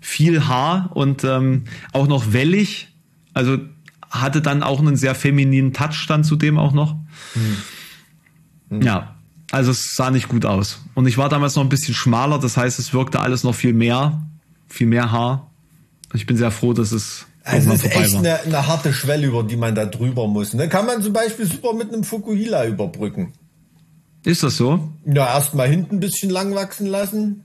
viel 0.00 0.46
Haar 0.46 0.90
und 0.94 1.24
ähm, 1.24 1.64
auch 1.92 2.08
noch 2.08 2.32
wellig. 2.32 2.88
Also 3.34 3.58
hatte 4.10 4.40
dann 4.40 4.62
auch 4.62 4.80
einen 4.80 4.96
sehr 4.96 5.14
femininen 5.14 5.72
Touch 5.72 6.06
dann 6.08 6.24
zudem 6.24 6.58
auch 6.58 6.72
noch. 6.72 6.96
Ja, 8.70 9.15
also 9.50 9.70
es 9.70 9.94
sah 9.94 10.10
nicht 10.10 10.28
gut 10.28 10.44
aus. 10.44 10.80
Und 10.94 11.06
ich 11.06 11.18
war 11.18 11.28
damals 11.28 11.54
noch 11.56 11.62
ein 11.62 11.68
bisschen 11.68 11.94
schmaler, 11.94 12.38
das 12.38 12.56
heißt, 12.56 12.78
es 12.78 12.92
wirkte 12.92 13.20
alles 13.20 13.44
noch 13.44 13.54
viel 13.54 13.72
mehr, 13.72 14.22
viel 14.68 14.86
mehr 14.86 15.12
Haar. 15.12 15.50
Ich 16.14 16.26
bin 16.26 16.36
sehr 16.36 16.50
froh, 16.50 16.72
dass 16.72 16.92
es 16.92 17.26
Also 17.44 17.72
es 17.72 17.84
ist 17.84 17.94
echt 17.94 18.14
eine, 18.16 18.40
eine, 18.40 18.66
harte 18.66 18.92
Schwelle, 18.92 19.26
über 19.26 19.42
die 19.42 19.56
man 19.56 19.74
da 19.74 19.86
drüber 19.86 20.26
muss. 20.26 20.54
Ne? 20.54 20.68
Kann 20.68 20.86
man 20.86 21.02
zum 21.02 21.12
Beispiel 21.12 21.46
super 21.46 21.74
mit 21.74 21.92
einem 21.92 22.04
Fukuhila 22.04 22.66
überbrücken. 22.66 23.32
Ist 24.24 24.42
das 24.42 24.56
so? 24.56 24.92
Ja, 25.04 25.26
erstmal 25.26 25.68
hinten 25.68 25.96
ein 25.96 26.00
bisschen 26.00 26.30
lang 26.30 26.54
wachsen 26.54 26.86
lassen. 26.86 27.44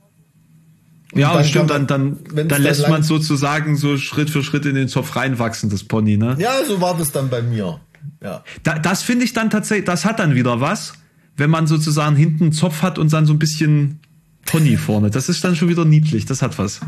Ja, 1.13 1.33
das 1.33 1.49
stimmt, 1.49 1.69
man, 1.69 1.87
dann, 1.87 2.17
dann, 2.33 2.47
dann 2.47 2.61
lässt 2.61 2.87
man 2.87 3.03
sozusagen 3.03 3.75
so 3.75 3.97
Schritt 3.97 4.29
für 4.29 4.43
Schritt 4.43 4.65
in 4.65 4.75
den 4.75 4.87
Zopf 4.87 5.15
reinwachsen, 5.15 5.69
das 5.69 5.83
Pony, 5.83 6.17
ne? 6.17 6.37
Ja, 6.39 6.53
so 6.65 6.79
war 6.79 6.97
das 6.97 7.11
dann 7.11 7.29
bei 7.29 7.41
mir. 7.41 7.81
Ja. 8.23 8.43
Da, 8.63 8.79
das 8.79 9.03
finde 9.03 9.25
ich 9.25 9.33
dann 9.33 9.49
tatsächlich, 9.49 9.85
das 9.85 10.05
hat 10.05 10.19
dann 10.19 10.35
wieder 10.35 10.61
was, 10.61 10.93
wenn 11.37 11.49
man 11.49 11.67
sozusagen 11.67 12.15
hinten 12.15 12.45
einen 12.45 12.53
Zopf 12.53 12.81
hat 12.81 12.99
und 12.99 13.11
dann 13.13 13.25
so 13.25 13.33
ein 13.33 13.39
bisschen 13.39 13.99
Pony 14.45 14.77
vorne. 14.77 15.09
Das 15.09 15.29
ist 15.29 15.43
dann 15.43 15.55
schon 15.55 15.69
wieder 15.69 15.85
niedlich, 15.85 16.25
das 16.25 16.41
hat 16.41 16.57
was. 16.57 16.81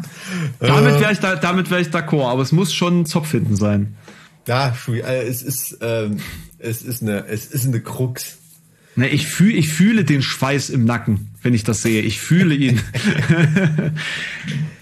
Damit 0.60 1.00
wäre 1.00 1.12
ich 1.12 1.20
da, 1.20 1.36
damit 1.36 1.70
wäre 1.70 1.82
ich 1.82 1.88
d'accord, 1.88 2.30
aber 2.30 2.42
es 2.42 2.52
muss 2.52 2.74
schon 2.74 3.02
ein 3.02 3.06
Zopf 3.06 3.32
hinten 3.32 3.56
sein. 3.56 3.96
Ja, 4.48 4.76
äh, 4.90 5.28
es 5.28 5.42
ist, 5.42 5.78
ähm, 5.82 6.18
es 6.60 6.82
ist 6.82 7.02
eine, 7.02 7.26
es 7.28 7.46
ist 7.46 7.66
eine 7.66 7.80
Krux. 7.80 8.38
Ne, 8.96 9.08
ich 9.08 9.28
fühle, 9.28 9.54
ich 9.54 9.70
fühle 9.70 10.04
den 10.04 10.22
Schweiß 10.22 10.70
im 10.70 10.86
Nacken, 10.86 11.32
wenn 11.42 11.54
ich 11.54 11.64
das 11.64 11.82
sehe. 11.82 12.02
Ich 12.02 12.20
fühle 12.20 12.54
ihn. 12.54 12.80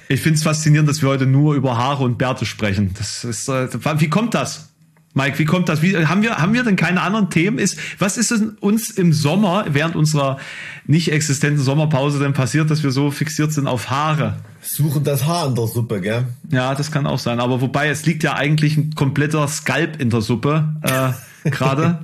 ich 0.09 0.19
finde 0.19 0.37
es 0.37 0.43
faszinierend, 0.43 0.89
dass 0.89 1.01
wir 1.01 1.09
heute 1.09 1.25
nur 1.25 1.55
über 1.55 1.77
Haare 1.77 2.03
und 2.03 2.17
Bärte 2.17 2.45
sprechen. 2.45 2.91
Das 2.97 3.23
ist, 3.23 3.47
äh, 3.47 3.69
wie 3.99 4.09
kommt 4.09 4.33
das? 4.33 4.70
Mike, 5.13 5.39
wie 5.39 5.45
kommt 5.45 5.67
das? 5.67 5.81
Wie, 5.81 5.95
haben 6.05 6.21
wir, 6.21 6.37
haben 6.37 6.53
wir 6.53 6.63
denn 6.63 6.77
keine 6.77 7.01
anderen 7.01 7.29
Themen? 7.29 7.57
Ist, 7.57 7.77
was 7.99 8.17
ist 8.17 8.31
denn 8.31 8.51
uns 8.61 8.89
im 8.89 9.11
Sommer, 9.11 9.65
während 9.69 9.95
unserer 9.95 10.37
nicht 10.85 11.11
existenten 11.11 11.61
Sommerpause 11.61 12.19
denn 12.19 12.33
passiert, 12.33 12.71
dass 12.71 12.83
wir 12.83 12.91
so 12.91 13.11
fixiert 13.11 13.51
sind 13.51 13.67
auf 13.67 13.89
Haare? 13.89 14.37
Suchen 14.61 15.03
das 15.03 15.25
Haar 15.25 15.47
in 15.47 15.55
der 15.55 15.67
Suppe, 15.67 15.99
gell? 15.99 16.27
Ja, 16.49 16.75
das 16.75 16.91
kann 16.91 17.07
auch 17.07 17.19
sein. 17.19 17.39
Aber 17.39 17.59
wobei, 17.59 17.89
es 17.89 18.05
liegt 18.05 18.23
ja 18.23 18.35
eigentlich 18.35 18.77
ein 18.77 18.95
kompletter 18.95 19.47
Skalp 19.47 19.99
in 19.99 20.09
der 20.09 20.21
Suppe, 20.21 20.75
äh, 20.81 21.49
gerade. 21.49 21.99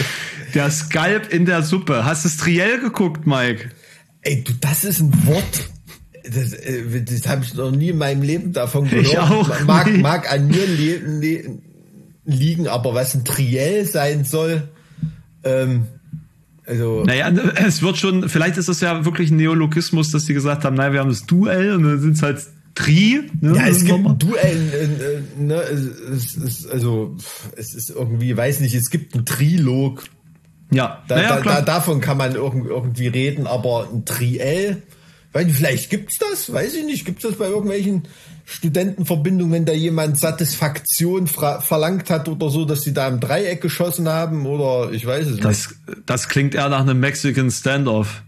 der 0.54 0.70
Skalp 0.70 1.32
in 1.32 1.46
der 1.46 1.62
Suppe. 1.62 2.04
Hast 2.04 2.24
du 2.24 2.28
es 2.28 2.36
Triell 2.36 2.80
geguckt, 2.80 3.26
Mike? 3.26 3.70
Ey, 4.22 4.42
du, 4.42 4.52
das 4.60 4.84
ist 4.84 5.00
ein 5.00 5.26
Wort. 5.26 5.70
Das, 6.24 6.52
äh, 6.52 7.02
das 7.02 7.28
habe 7.28 7.44
ich 7.44 7.54
noch 7.54 7.70
nie 7.70 7.90
in 7.90 7.98
meinem 7.98 8.22
Leben 8.22 8.52
davon 8.52 8.88
gehört. 8.88 9.06
Ich 9.06 9.18
auch. 9.18 9.64
Mag, 9.64 9.96
mag 9.98 10.32
an 10.32 10.48
mir 10.48 10.66
leben 10.66 11.62
liegen, 12.24 12.68
aber 12.68 12.94
was 12.94 13.14
ein 13.14 13.24
Triell 13.24 13.84
sein 13.84 14.24
soll, 14.24 14.68
ähm, 15.44 15.86
also. 16.66 17.02
Naja, 17.04 17.28
es 17.66 17.82
wird 17.82 17.98
schon, 17.98 18.28
vielleicht 18.28 18.56
ist 18.56 18.68
es 18.68 18.80
ja 18.80 19.04
wirklich 19.04 19.30
ein 19.30 19.36
Neologismus, 19.36 20.10
dass 20.10 20.26
sie 20.26 20.34
gesagt 20.34 20.64
haben, 20.64 20.76
naja, 20.76 20.92
wir 20.92 21.00
haben 21.00 21.10
das 21.10 21.26
Duell 21.26 21.74
und 21.74 21.82
dann 21.82 22.00
sind 22.00 22.16
es 22.16 22.22
halt 22.22 22.46
Tri. 22.74 23.22
Ne? 23.40 23.56
Ja, 23.56 23.66
es 23.66 23.84
gibt 23.84 24.06
ein 24.06 24.18
Duell, 24.18 25.22
äh, 25.36 25.42
ne, 25.42 25.54
es, 25.54 26.36
es, 26.36 26.66
also 26.66 27.16
es 27.56 27.74
ist 27.74 27.90
irgendwie, 27.90 28.36
weiß 28.36 28.60
nicht, 28.60 28.74
es 28.74 28.90
gibt 28.90 29.14
ein 29.14 29.26
Trilog. 29.26 30.04
Ja, 30.72 31.02
da, 31.08 31.16
naja, 31.16 31.36
da, 31.36 31.42
da, 31.42 31.62
davon 31.62 32.00
kann 32.00 32.16
man 32.16 32.36
irgendwie 32.36 33.08
reden, 33.08 33.48
aber 33.48 33.88
ein 33.92 34.04
Triell, 34.04 34.82
weil 35.32 35.48
vielleicht 35.48 35.90
gibt's 35.90 36.18
das, 36.18 36.52
weiß 36.52 36.74
ich 36.74 36.84
nicht, 36.84 37.04
gibt's 37.04 37.22
das 37.22 37.36
bei 37.36 37.46
irgendwelchen 37.46 38.02
Studentenverbindungen, 38.44 39.52
wenn 39.52 39.64
da 39.64 39.72
jemand 39.72 40.18
Satisfaktion 40.18 41.28
verlangt 41.28 42.10
hat 42.10 42.28
oder 42.28 42.50
so, 42.50 42.64
dass 42.64 42.82
sie 42.82 42.92
da 42.92 43.06
im 43.06 43.20
Dreieck 43.20 43.60
geschossen 43.60 44.08
haben 44.08 44.44
oder 44.44 44.90
ich 44.92 45.06
weiß 45.06 45.28
es 45.28 45.38
das, 45.38 45.68
nicht. 45.68 46.02
Das 46.06 46.28
klingt 46.28 46.54
eher 46.54 46.68
nach 46.68 46.80
einem 46.80 46.98
Mexican 46.98 47.50
Standoff. 47.50 48.22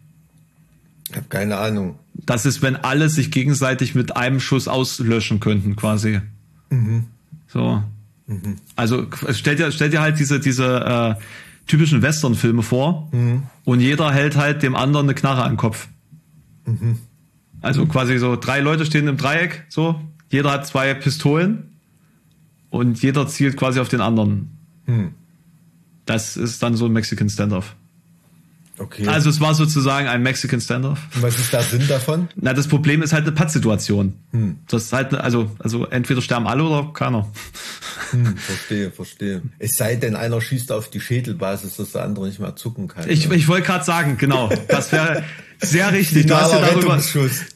Ich 1.11 1.17
habe 1.17 1.27
keine 1.29 1.59
Ahnung. 1.59 1.99
Das 2.15 2.47
ist, 2.47 2.63
wenn 2.63 2.77
alle 2.77 3.09
sich 3.09 3.33
gegenseitig 3.33 3.95
mit 3.95 4.17
einem 4.17 4.39
Schuss 4.39 4.69
auslöschen 4.69 5.41
könnten, 5.41 5.75
quasi. 5.75 6.21
Mhm. 6.71 7.07
So. 7.49 7.83
Mhm. 8.29 8.57
Also 8.77 9.07
stell 9.31 9.57
dir, 9.57 9.73
stell 9.73 9.91
dir 9.91 10.01
halt 10.01 10.21
diese, 10.21 10.39
diese 10.39 11.17
äh, 11.19 11.23
typischen 11.67 12.01
Western-Filme 12.01 12.63
vor 12.63 13.09
mhm. 13.13 13.43
und 13.65 13.81
jeder 13.81 14.13
hält 14.13 14.37
halt 14.37 14.63
dem 14.63 14.77
anderen 14.77 15.07
eine 15.07 15.15
Knarre 15.15 15.43
an 15.43 15.53
den 15.53 15.57
Kopf. 15.57 15.89
Mhm. 16.65 16.99
Also 17.61 17.87
quasi 17.87 18.19
so 18.19 18.37
drei 18.37 18.61
Leute 18.61 18.85
stehen 18.85 19.07
im 19.09 19.17
Dreieck, 19.17 19.65
so. 19.69 20.01
Jeder 20.31 20.51
hat 20.51 20.67
zwei 20.67 20.95
Pistolen 20.95 21.77
und 22.71 23.03
jeder 23.03 23.29
zielt 23.29 23.57
quasi 23.57 23.81
auf 23.81 23.89
den 23.89 24.01
anderen. 24.01 24.59
Hm. 24.87 25.15
Das 26.07 26.37
ist 26.37 26.63
dann 26.63 26.75
so 26.75 26.87
ein 26.87 26.93
Mexican 26.93 27.29
Standoff. 27.29 27.77
Okay. 28.79 29.07
Also 29.07 29.29
es 29.29 29.41
war 29.41 29.55
sozusagen 29.55 30.09
ein 30.09 30.23
Mexican 30.23 30.61
Standoff. 30.61 30.99
Und 31.15 31.23
was 31.23 31.39
ist 31.39 31.53
der 31.53 31.63
Sinn 31.63 31.87
davon? 31.87 32.29
Na, 32.35 32.55
das 32.55 32.67
Problem 32.67 33.03
ist 33.03 33.13
halt 33.13 33.25
eine 33.25 33.33
Pattsituation. 33.33 34.15
Hm. 34.31 34.57
Das 34.67 34.85
ist 34.85 34.93
halt, 34.93 35.15
also, 35.15 35.55
also 35.59 35.87
entweder 35.87 36.23
sterben 36.23 36.47
alle 36.47 36.65
oder 36.65 36.93
keiner. 36.93 37.31
Hm, 38.11 38.37
verstehe, 38.37 38.91
verstehe. 38.91 39.43
Es 39.59 39.77
sei 39.77 39.97
denn, 39.97 40.17
einer 40.17 40.41
schießt 40.41 40.73
auf 40.73 40.89
die 40.91 41.01
Schädelbasis, 41.01 41.77
dass 41.77 41.93
der 41.93 42.05
andere 42.05 42.27
nicht 42.27 42.41
mehr 42.41 42.57
zucken 42.57 42.89
kann. 42.89 43.09
Ich, 43.09 43.31
ich 43.31 43.49
wollte 43.49 43.67
gerade 43.67 43.85
sagen, 43.85 44.17
genau. 44.17 44.51
Das 44.69 44.91
wäre 44.91 45.23
sehr 45.63 45.93
richtig. 45.93 46.27
Du 46.27 46.37
hast, 46.37 46.53
ja 46.53 46.61
darüber, 46.61 47.01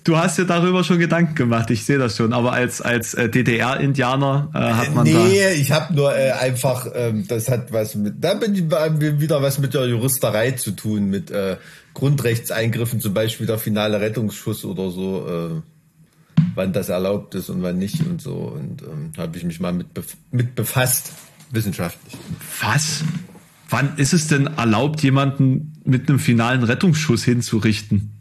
du 0.05 0.17
hast 0.17 0.39
ja 0.39 0.45
darüber 0.45 0.85
schon 0.85 0.99
Gedanken 0.99 1.35
gemacht. 1.35 1.71
Ich 1.71 1.85
sehe 1.85 1.99
das 1.99 2.17
schon. 2.17 2.33
Aber 2.33 2.53
als 2.53 2.81
als 2.81 3.15
äh, 3.15 3.29
DDR-Indianer 3.29 4.51
äh, 4.55 4.59
hat 4.59 4.95
man 4.95 5.05
nee, 5.05 5.13
da. 5.13 5.25
Nee, 5.25 5.53
ich 5.55 5.73
habe 5.73 5.95
nur 5.95 6.17
äh, 6.17 6.31
einfach, 6.33 6.87
ähm, 6.95 7.27
das 7.29 7.51
hat 7.51 7.73
was 7.73 7.95
mit, 7.95 8.15
da 8.23 8.35
bin 8.35 8.55
ich 8.55 9.21
wieder 9.21 9.43
was 9.43 9.59
mit 9.59 9.75
der 9.75 9.87
Juristerei 9.87 10.53
zu 10.53 10.71
tun, 10.71 11.11
mit 11.11 11.31
äh, 11.31 11.57
Grundrechtseingriffen, 11.95 13.01
zum 13.01 13.13
Beispiel 13.15 13.47
der 13.47 13.59
finale 13.59 14.01
Rettungsschuss 14.01 14.65
oder 14.65 14.91
so. 14.91 15.27
Äh, 15.29 15.63
wann 16.55 16.73
das 16.73 16.89
erlaubt 16.89 17.35
ist 17.35 17.51
und 17.51 17.63
wann 17.63 17.79
nicht 17.79 18.01
und 18.07 18.21
so. 18.21 18.35
Und 18.35 18.83
ähm, 18.83 19.13
habe 19.17 19.37
ich 19.37 19.45
mich 19.45 19.61
mal 19.61 19.73
mit, 19.73 19.95
bef 19.95 20.17
mit 20.31 20.55
befasst, 20.55 21.13
wissenschaftlich. 21.51 22.17
Was? 22.61 23.05
Wann 23.69 23.97
ist 23.97 24.13
es 24.13 24.29
denn 24.29 24.47
erlaubt, 24.47 25.03
jemanden 25.03 25.76
mit 25.87 26.09
einem 26.09 26.19
finalen 26.19 26.63
Rettungsschuss 26.63 27.25
hinzurichten? 27.25 28.13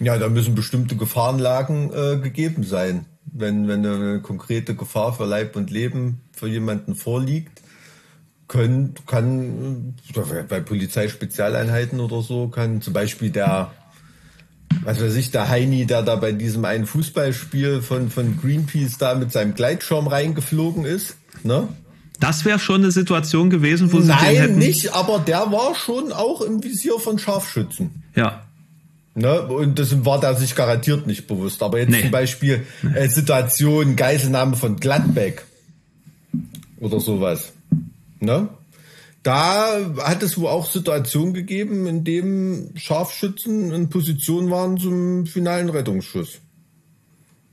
Ja, 0.00 0.18
da 0.18 0.28
müssen 0.28 0.54
bestimmte 0.54 0.96
Gefahrenlagen 0.96 1.90
äh, 1.92 2.18
gegeben 2.18 2.64
sein. 2.64 3.06
Wenn, 3.32 3.68
wenn 3.68 3.84
eine 3.84 4.20
konkrete 4.20 4.74
Gefahr 4.74 5.12
für 5.12 5.24
Leib 5.24 5.56
und 5.56 5.70
Leben 5.70 6.20
für 6.32 6.46
jemanden 6.46 6.94
vorliegt, 6.94 7.62
können, 8.48 8.94
kann 9.06 9.94
bei 10.48 10.60
Polizeispezialeinheiten 10.60 12.00
oder 12.00 12.22
so, 12.22 12.48
kann 12.48 12.82
zum 12.82 12.92
Beispiel 12.92 13.30
der, 13.30 13.72
was 14.82 15.00
weiß 15.00 15.16
ich, 15.16 15.30
der 15.30 15.48
Heini, 15.48 15.86
der 15.86 16.02
da 16.02 16.16
bei 16.16 16.32
diesem 16.32 16.64
einen 16.64 16.86
Fußballspiel 16.86 17.80
von, 17.80 18.10
von 18.10 18.38
Greenpeace 18.40 18.98
da 18.98 19.14
mit 19.14 19.32
seinem 19.32 19.54
Gleitschirm 19.54 20.06
reingeflogen 20.06 20.84
ist, 20.84 21.16
ne? 21.42 21.68
Das 22.24 22.46
wäre 22.46 22.58
schon 22.58 22.80
eine 22.80 22.90
Situation 22.90 23.50
gewesen, 23.50 23.92
wo 23.92 24.00
sie 24.00 24.08
Nein, 24.08 24.32
den 24.32 24.40
hätten. 24.40 24.58
nicht, 24.58 24.94
aber 24.94 25.18
der 25.18 25.52
war 25.52 25.74
schon 25.74 26.10
auch 26.10 26.40
im 26.40 26.64
Visier 26.64 26.98
von 26.98 27.18
Scharfschützen. 27.18 28.02
Ja. 28.16 28.46
Ne? 29.14 29.42
Und 29.42 29.78
das 29.78 30.06
war 30.06 30.20
der 30.20 30.34
sich 30.34 30.54
garantiert 30.54 31.06
nicht 31.06 31.26
bewusst. 31.26 31.62
Aber 31.62 31.78
jetzt 31.78 31.90
nee. 31.90 32.00
zum 32.00 32.10
Beispiel 32.10 32.66
äh, 32.94 33.08
Situation 33.08 33.94
Geiselnahme 33.94 34.56
von 34.56 34.76
Gladbeck 34.76 35.44
oder 36.80 36.98
sowas. 36.98 37.52
Ne? 38.20 38.48
Da 39.22 39.80
hat 40.02 40.22
es 40.22 40.38
wohl 40.38 40.48
auch 40.48 40.70
Situationen 40.70 41.34
gegeben, 41.34 41.86
in 41.86 42.04
dem 42.04 42.70
Scharfschützen 42.74 43.70
in 43.70 43.90
Position 43.90 44.50
waren 44.50 44.78
zum 44.78 45.26
finalen 45.26 45.68
Rettungsschuss. 45.68 46.40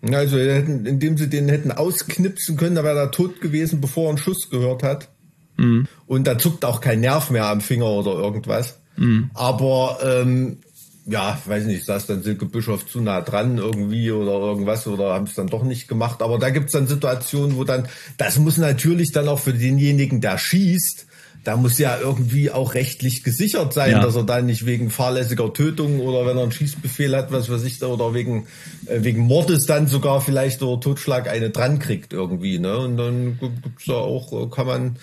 Also 0.01 0.37
indem 0.37 1.17
sie 1.17 1.29
den 1.29 1.47
hätten 1.49 1.71
ausknipsen 1.71 2.57
können, 2.57 2.75
da 2.75 2.83
wäre 2.83 2.97
er 2.97 3.11
tot 3.11 3.39
gewesen, 3.39 3.81
bevor 3.81 4.05
er 4.05 4.09
einen 4.09 4.17
Schuss 4.17 4.49
gehört 4.49 4.81
hat. 4.83 5.09
Mhm. 5.57 5.87
Und 6.07 6.25
da 6.25 6.37
zuckt 6.37 6.65
auch 6.65 6.81
kein 6.81 7.01
Nerv 7.01 7.29
mehr 7.29 7.45
am 7.45 7.61
Finger 7.61 7.85
oder 7.85 8.13
irgendwas. 8.13 8.79
Mhm. 8.97 9.29
Aber 9.33 9.99
ähm, 10.03 10.57
ja, 11.05 11.39
weiß 11.45 11.65
nicht, 11.65 11.85
saß 11.85 12.07
dann 12.07 12.23
Silke 12.23 12.45
Bischof 12.45 12.85
zu 12.85 13.01
nah 13.01 13.21
dran 13.21 13.57
irgendwie 13.57 14.11
oder 14.11 14.33
irgendwas 14.33 14.87
oder 14.87 15.13
haben 15.13 15.25
es 15.25 15.35
dann 15.35 15.47
doch 15.47 15.63
nicht 15.63 15.87
gemacht. 15.87 16.21
Aber 16.21 16.39
da 16.39 16.49
gibt's 16.49 16.73
dann 16.73 16.87
Situationen, 16.87 17.57
wo 17.57 17.63
dann, 17.63 17.87
das 18.17 18.37
muss 18.37 18.57
natürlich 18.57 19.11
dann 19.11 19.27
auch 19.27 19.39
für 19.39 19.53
denjenigen, 19.53 20.21
der 20.21 20.37
schießt, 20.37 21.07
da 21.43 21.57
muss 21.57 21.79
ja 21.79 21.97
irgendwie 21.99 22.51
auch 22.51 22.75
rechtlich 22.75 23.23
gesichert 23.23 23.73
sein, 23.73 23.93
ja. 23.93 24.01
dass 24.01 24.15
er 24.15 24.23
dann 24.23 24.45
nicht 24.45 24.65
wegen 24.65 24.91
fahrlässiger 24.91 25.51
Tötung 25.53 25.99
oder 25.99 26.25
wenn 26.27 26.37
er 26.37 26.43
einen 26.43 26.51
Schießbefehl 26.51 27.15
hat, 27.15 27.31
was 27.31 27.49
weiß 27.49 27.63
ich, 27.63 27.81
oder 27.81 28.13
wegen, 28.13 28.45
äh, 28.85 29.03
wegen 29.03 29.21
Mordes 29.21 29.65
dann 29.65 29.87
sogar 29.87 30.21
vielleicht 30.21 30.61
oder 30.61 30.79
Totschlag 30.79 31.27
eine 31.27 31.49
dran 31.49 31.79
kriegt 31.79 32.13
irgendwie, 32.13 32.59
ne? 32.59 32.77
Und 32.77 32.97
dann 32.97 33.39
gibt's 33.39 33.85
da 33.85 33.93
auch, 33.93 34.31
äh, 34.33 34.49
kann 34.49 34.67
man 34.67 34.95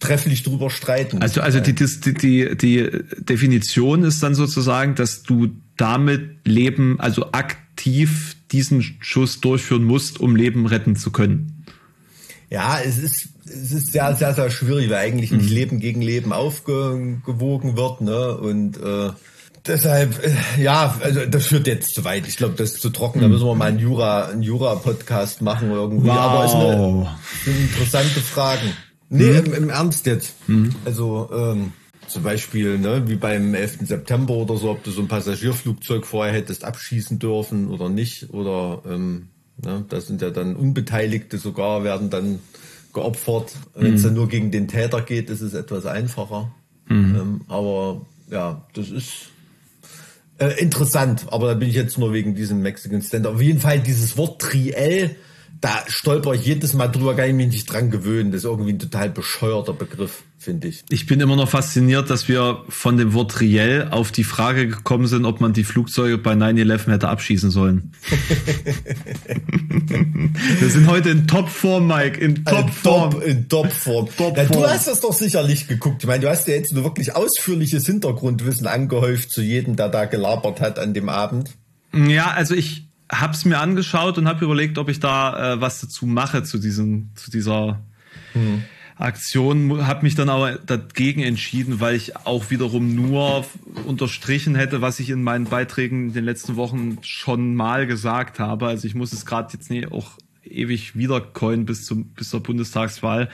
trefflich 0.00 0.42
drüber 0.42 0.70
streiten. 0.70 1.20
Also, 1.20 1.42
also 1.42 1.60
die, 1.60 1.74
die, 1.74 2.14
die, 2.14 2.56
die 2.56 2.90
Definition 3.18 4.04
ist 4.04 4.22
dann 4.22 4.34
sozusagen, 4.34 4.94
dass 4.94 5.22
du 5.22 5.48
damit 5.76 6.46
Leben, 6.46 6.98
also 6.98 7.32
aktiv 7.32 8.36
diesen 8.52 8.82
Schuss 9.00 9.40
durchführen 9.40 9.84
musst, 9.84 10.20
um 10.20 10.36
Leben 10.36 10.64
retten 10.66 10.96
zu 10.96 11.10
können. 11.10 11.64
Ja, 12.48 12.78
es 12.80 12.98
ist 12.98 13.33
es 13.46 13.72
ist 13.72 13.92
sehr, 13.92 14.14
sehr, 14.16 14.34
sehr 14.34 14.50
schwierig, 14.50 14.90
weil 14.90 14.98
eigentlich 14.98 15.30
nicht 15.30 15.50
mhm. 15.50 15.54
Leben 15.54 15.80
gegen 15.80 16.02
Leben 16.02 16.32
aufgewogen 16.32 17.76
wird, 17.76 18.00
ne? 18.00 18.36
Und 18.36 18.76
äh, 18.78 19.10
Deshalb, 19.66 20.22
äh, 20.22 20.62
ja, 20.62 20.94
also 21.00 21.24
das 21.24 21.46
führt 21.46 21.66
jetzt 21.66 21.94
zu 21.94 22.04
weit. 22.04 22.28
Ich 22.28 22.36
glaube, 22.36 22.54
das 22.54 22.72
ist 22.72 22.82
zu 22.82 22.90
trocken. 22.90 23.22
Da 23.22 23.28
müssen 23.28 23.46
wir 23.46 23.54
mal 23.54 23.68
einen 23.68 23.78
Jura, 23.78 24.26
einen 24.26 24.42
Jura-Podcast 24.42 25.40
machen 25.40 25.70
irgendwie. 25.70 26.08
Wow. 26.08 26.16
Aber 26.16 26.44
es 26.44 26.52
eine, 26.52 27.16
sind 27.44 27.60
interessante 27.70 28.20
Fragen. 28.20 28.72
Nee, 29.08 29.30
Mhm. 29.30 29.46
im, 29.46 29.54
im 29.54 29.70
Ernst 29.70 30.04
jetzt. 30.06 30.34
Also 30.84 31.30
ähm, 31.32 31.72
zum 32.08 32.22
Beispiel, 32.22 32.78
ne, 32.78 33.04
wie 33.06 33.14
beim 33.14 33.54
11. 33.54 33.78
September 33.82 34.34
oder 34.34 34.56
so, 34.56 34.70
ob 34.70 34.84
du 34.84 34.90
so 34.90 35.00
ein 35.00 35.08
Passagierflugzeug 35.08 36.04
vorher 36.04 36.34
hättest 36.34 36.64
abschießen 36.64 37.18
dürfen 37.18 37.68
oder 37.68 37.88
nicht. 37.88 38.34
Oder 38.34 38.82
ähm, 38.86 39.28
ne, 39.64 39.84
da 39.88 40.00
sind 40.00 40.20
ja 40.20 40.28
dann 40.28 40.56
Unbeteiligte 40.56 41.38
sogar, 41.38 41.84
werden 41.84 42.10
dann 42.10 42.40
geopfert. 42.94 43.52
Wenn 43.74 43.94
es 43.94 44.00
Mhm. 44.02 44.06
dann 44.06 44.14
nur 44.14 44.28
gegen 44.28 44.50
den 44.50 44.68
Täter 44.68 45.02
geht, 45.02 45.28
ist 45.28 45.40
es 45.42 45.52
etwas 45.54 45.84
einfacher. 45.84 46.50
Ähm, 46.88 47.42
aber 47.48 48.06
ja, 48.30 48.66
das 48.74 48.90
ist 48.90 49.30
äh, 50.38 50.60
interessant, 50.60 51.26
aber 51.30 51.48
da 51.48 51.54
bin 51.54 51.68
ich 51.68 51.74
jetzt 51.74 51.98
nur 51.98 52.12
wegen 52.12 52.34
diesem 52.34 52.60
Mexican 52.60 53.02
Stand. 53.02 53.26
Auf 53.26 53.40
jeden 53.40 53.60
Fall 53.60 53.80
dieses 53.80 54.16
Wort 54.16 54.40
Triell, 54.40 55.16
da 55.60 55.82
stolper 55.88 56.34
ich 56.34 56.44
jedes 56.44 56.74
Mal 56.74 56.88
drüber, 56.88 57.14
kann 57.14 57.28
ich 57.28 57.34
mich 57.34 57.48
nicht 57.48 57.72
dran 57.72 57.90
gewöhnen. 57.90 58.32
Das 58.32 58.38
ist 58.40 58.44
irgendwie 58.44 58.72
ein 58.72 58.78
total 58.78 59.10
bescheuerter 59.10 59.72
Begriff, 59.72 60.22
finde 60.38 60.68
ich. 60.68 60.84
Ich 60.90 61.06
bin 61.06 61.20
immer 61.20 61.36
noch 61.36 61.48
fasziniert, 61.48 62.10
dass 62.10 62.28
wir 62.28 62.62
von 62.68 62.96
dem 62.96 63.14
Wort 63.14 63.40
Riel 63.40 63.88
auf 63.90 64.12
die 64.12 64.24
Frage 64.24 64.68
gekommen 64.68 65.06
sind, 65.06 65.24
ob 65.24 65.40
man 65.40 65.52
die 65.52 65.64
Flugzeuge 65.64 66.18
bei 66.18 66.32
9-11 66.32 66.90
hätte 66.90 67.08
abschießen 67.08 67.50
sollen. 67.50 67.92
wir 70.60 70.68
sind 70.68 70.86
heute 70.88 71.10
in 71.10 71.26
Topform, 71.26 71.86
Mike, 71.86 72.20
in 72.20 72.44
Topform. 72.44 73.12
Top, 73.12 73.22
in 73.22 73.48
Topform. 73.48 74.08
Top 74.16 74.36
ja, 74.36 74.44
du 74.44 74.66
hast 74.66 74.86
das 74.88 75.00
doch 75.00 75.12
sicherlich 75.12 75.68
geguckt. 75.68 76.02
Ich 76.02 76.06
meine, 76.06 76.20
du 76.20 76.28
hast 76.28 76.48
ja 76.48 76.54
jetzt 76.54 76.72
nur 76.72 76.84
wirklich 76.84 77.14
ausführliches 77.14 77.86
Hintergrundwissen 77.86 78.66
angehäuft 78.66 79.30
zu 79.30 79.42
jedem, 79.42 79.76
der 79.76 79.88
da 79.88 80.04
gelabert 80.06 80.60
hat 80.60 80.78
an 80.78 80.94
dem 80.94 81.08
Abend. 81.08 81.50
Ja, 81.92 82.32
also 82.32 82.54
ich 82.54 82.83
hab's 83.20 83.44
mir 83.44 83.58
angeschaut 83.58 84.18
und 84.18 84.28
habe 84.28 84.44
überlegt, 84.44 84.78
ob 84.78 84.88
ich 84.88 85.00
da 85.00 85.54
äh, 85.54 85.60
was 85.60 85.80
dazu 85.80 86.06
mache 86.06 86.42
zu 86.42 86.58
diesem, 86.58 87.10
zu 87.14 87.30
dieser 87.30 87.80
Aktion. 88.96 89.86
Habe 89.86 90.02
mich 90.04 90.14
dann 90.14 90.28
aber 90.28 90.52
dagegen 90.52 91.22
entschieden, 91.22 91.80
weil 91.80 91.96
ich 91.96 92.16
auch 92.16 92.50
wiederum 92.50 92.94
nur 92.94 93.44
unterstrichen 93.86 94.54
hätte, 94.54 94.80
was 94.80 95.00
ich 95.00 95.10
in 95.10 95.22
meinen 95.22 95.46
Beiträgen 95.46 96.08
in 96.08 96.12
den 96.14 96.24
letzten 96.24 96.56
Wochen 96.56 96.98
schon 97.02 97.54
mal 97.54 97.86
gesagt 97.86 98.38
habe. 98.38 98.66
Also 98.66 98.86
ich 98.86 98.94
muss 98.94 99.12
es 99.12 99.26
gerade 99.26 99.52
jetzt 99.52 99.70
nicht 99.70 99.90
auch 99.90 100.12
ewig 100.44 100.96
wiedercoin 100.96 101.64
bis 101.64 101.86
zum 101.86 102.06
bis 102.08 102.30
zur 102.30 102.42
Bundestagswahl. 102.42 103.30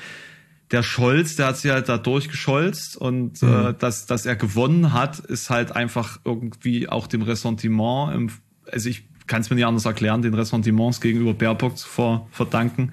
Der 0.70 0.84
Scholz, 0.84 1.34
der 1.34 1.48
hat 1.48 1.56
sich 1.56 1.70
halt 1.72 1.88
da 1.88 1.98
durchgescholzt 1.98 2.96
und 2.96 3.42
äh, 3.42 3.74
dass, 3.76 4.06
dass 4.06 4.24
er 4.24 4.36
gewonnen 4.36 4.92
hat, 4.92 5.18
ist 5.18 5.50
halt 5.50 5.72
einfach 5.72 6.20
irgendwie 6.24 6.88
auch 6.88 7.08
dem 7.08 7.22
Ressentiment, 7.22 8.14
im, 8.14 8.30
also 8.70 8.88
ich 8.88 9.09
kann 9.30 9.42
es 9.42 9.48
mir 9.48 9.54
nicht 9.54 9.64
anders 9.64 9.84
erklären, 9.84 10.22
den 10.22 10.34
Ressentiments 10.34 11.00
gegenüber 11.00 11.34
Baerbock 11.34 11.78
zu 11.78 11.88
ver, 11.88 12.26
verdanken. 12.32 12.90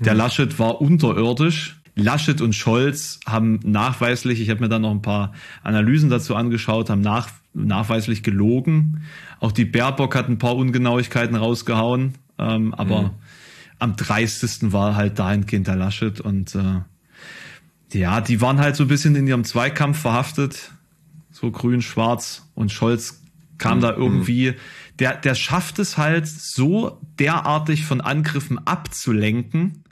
Der 0.00 0.14
Laschet 0.14 0.58
war 0.58 0.80
unterirdisch. 0.80 1.80
Laschet 1.94 2.40
und 2.40 2.54
Scholz 2.54 3.20
haben 3.24 3.60
nachweislich, 3.62 4.40
ich 4.40 4.50
habe 4.50 4.60
mir 4.60 4.68
dann 4.68 4.82
noch 4.82 4.90
ein 4.90 5.00
paar 5.00 5.32
Analysen 5.62 6.10
dazu 6.10 6.34
angeschaut, 6.34 6.90
haben 6.90 7.02
nach, 7.02 7.28
nachweislich 7.54 8.24
gelogen. 8.24 9.02
Auch 9.38 9.52
die 9.52 9.64
Baerbock 9.64 10.16
hat 10.16 10.28
ein 10.28 10.38
paar 10.38 10.56
Ungenauigkeiten 10.56 11.36
rausgehauen, 11.36 12.14
ähm, 12.38 12.74
aber 12.74 13.14
am 13.78 13.94
dreistesten 13.94 14.72
war 14.72 14.96
halt 14.96 15.20
dahingehend 15.20 15.68
der 15.68 15.76
Laschet 15.76 16.20
und 16.20 16.54
äh, 16.56 16.80
ja, 17.96 18.20
die 18.20 18.40
waren 18.40 18.58
halt 18.58 18.74
so 18.74 18.84
ein 18.84 18.88
bisschen 18.88 19.14
in 19.14 19.26
ihrem 19.28 19.44
Zweikampf 19.44 19.98
verhaftet, 19.98 20.72
so 21.30 21.50
grün, 21.52 21.80
schwarz 21.80 22.50
und 22.56 22.72
Scholz 22.72 23.22
kam 23.58 23.80
da 23.80 23.92
irgendwie, 23.92 24.54
der, 24.98 25.16
der 25.16 25.34
schafft 25.34 25.78
es 25.78 25.98
halt 25.98 26.26
so 26.26 27.00
derartig 27.18 27.84
von 27.84 28.00
Angriffen 28.00 28.58
abzulenken, 28.66 29.84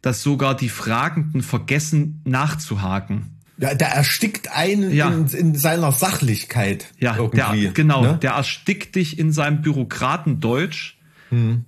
dass 0.00 0.22
sogar 0.22 0.56
die 0.56 0.68
Fragenden 0.68 1.42
vergessen 1.42 2.20
nachzuhaken. 2.24 3.38
Ja, 3.58 3.74
der 3.74 3.88
erstickt 3.88 4.50
einen 4.50 4.92
Ja. 4.92 5.10
in, 5.10 5.26
in 5.26 5.54
seiner 5.54 5.92
Sachlichkeit. 5.92 6.86
Ja, 6.98 7.16
irgendwie, 7.16 7.62
der, 7.62 7.72
genau, 7.72 8.02
ne? 8.02 8.18
der 8.20 8.32
erstickt 8.32 8.96
dich 8.96 9.18
in 9.18 9.32
seinem 9.32 9.62
Bürokratendeutsch. 9.62 10.96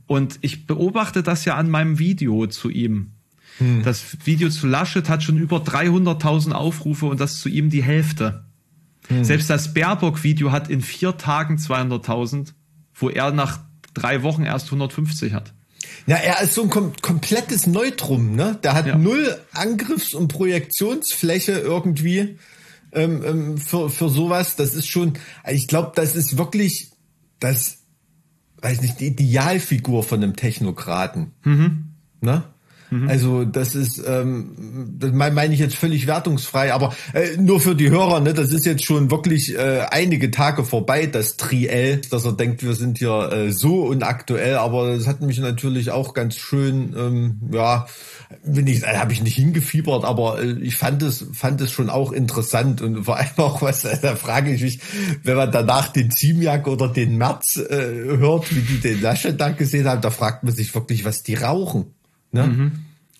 Und 0.06 0.38
ich 0.42 0.66
beobachte 0.66 1.22
das 1.22 1.46
ja 1.46 1.54
an 1.54 1.70
meinem 1.70 1.98
Video 1.98 2.46
zu 2.48 2.68
ihm. 2.68 3.12
Das 3.82 4.18
Video 4.24 4.50
zu 4.50 4.66
Laschet 4.66 5.08
hat 5.08 5.22
schon 5.22 5.38
über 5.38 5.56
300.000 5.56 6.52
Aufrufe 6.52 7.06
und 7.06 7.18
das 7.18 7.38
zu 7.40 7.48
ihm 7.48 7.70
die 7.70 7.82
Hälfte. 7.82 8.44
Selbst 9.22 9.50
das 9.50 9.74
Baerbock-Video 9.74 10.50
hat 10.50 10.70
in 10.70 10.80
vier 10.80 11.16
Tagen 11.18 11.56
200.000, 11.56 12.54
wo 12.94 13.10
er 13.10 13.30
nach 13.32 13.60
drei 13.92 14.22
Wochen 14.22 14.44
erst 14.44 14.66
150 14.66 15.32
hat. 15.34 15.52
Ja, 16.06 16.16
er 16.16 16.40
ist 16.42 16.54
so 16.54 16.62
ein 16.62 16.70
kom 16.70 16.92
komplettes 17.02 17.66
Neutrum, 17.66 18.34
ne? 18.34 18.58
Der 18.62 18.72
hat 18.72 18.86
Ja. 18.86 18.96
null 18.96 19.38
Angriffs- 19.52 20.14
und 20.14 20.28
Projektionsfläche 20.28 21.52
irgendwie 21.52 22.38
ähm, 22.92 23.22
ähm, 23.24 23.58
für, 23.58 23.90
für 23.90 24.08
sowas. 24.08 24.56
Das 24.56 24.74
ist 24.74 24.86
schon, 24.88 25.14
ich 25.48 25.68
glaube, 25.68 25.92
das 25.94 26.16
ist 26.16 26.38
wirklich 26.38 26.90
das, 27.40 27.78
weiß 28.62 28.80
nicht, 28.80 29.00
die 29.00 29.08
Idealfigur 29.08 30.02
von 30.02 30.22
einem 30.22 30.36
Technokraten. 30.36 31.32
Ne? 32.20 32.44
Also 33.08 33.44
das 33.44 33.74
ist, 33.74 34.02
ähm, 34.06 34.96
das 34.98 35.12
meine 35.12 35.34
mein 35.34 35.52
ich 35.52 35.60
jetzt 35.60 35.74
völlig 35.74 36.06
wertungsfrei, 36.06 36.72
aber 36.72 36.94
äh, 37.12 37.36
nur 37.36 37.60
für 37.60 37.74
die 37.74 37.90
Hörer, 37.90 38.20
ne, 38.20 38.34
das 38.34 38.50
ist 38.50 38.66
jetzt 38.66 38.84
schon 38.84 39.10
wirklich 39.10 39.54
äh, 39.54 39.86
einige 39.90 40.30
Tage 40.30 40.64
vorbei, 40.64 41.06
das 41.06 41.36
Triell, 41.36 42.00
dass 42.10 42.24
er 42.24 42.32
denkt, 42.32 42.62
wir 42.62 42.74
sind 42.74 42.98
hier 42.98 43.32
äh, 43.32 43.52
so 43.52 43.82
unaktuell, 43.82 44.56
aber 44.56 44.96
das 44.96 45.06
hat 45.06 45.20
mich 45.20 45.38
natürlich 45.38 45.90
auch 45.90 46.14
ganz 46.14 46.36
schön, 46.36 46.94
ähm, 46.96 47.40
ja, 47.52 47.86
bin 48.44 48.66
ich, 48.66 48.82
äh, 48.82 48.96
habe 48.96 49.12
ich 49.12 49.22
nicht 49.22 49.36
hingefiebert, 49.36 50.04
aber 50.04 50.42
äh, 50.42 50.58
ich 50.60 50.76
fand 50.76 51.02
es, 51.02 51.26
fand 51.32 51.60
es 51.60 51.72
schon 51.72 51.90
auch 51.90 52.12
interessant 52.12 52.82
und 52.82 53.04
vor 53.04 53.16
allem 53.16 53.28
auch 53.36 53.62
was, 53.62 53.84
äh, 53.84 53.98
da 54.00 54.16
frage 54.16 54.52
ich 54.52 54.62
mich, 54.62 54.80
wenn 55.22 55.36
man 55.36 55.50
danach 55.50 55.88
den 55.88 56.10
Ziemiak 56.10 56.66
oder 56.66 56.88
den 56.88 57.16
Merz 57.16 57.56
äh, 57.56 58.16
hört, 58.18 58.54
wie 58.54 58.60
die 58.60 58.80
den 58.80 59.02
Laschet 59.02 59.40
da 59.40 59.50
gesehen 59.50 59.88
haben, 59.88 60.00
da 60.00 60.10
fragt 60.10 60.44
man 60.44 60.54
sich 60.54 60.74
wirklich, 60.74 61.04
was 61.04 61.22
die 61.22 61.34
rauchen. 61.34 61.86
Ne? 62.32 62.72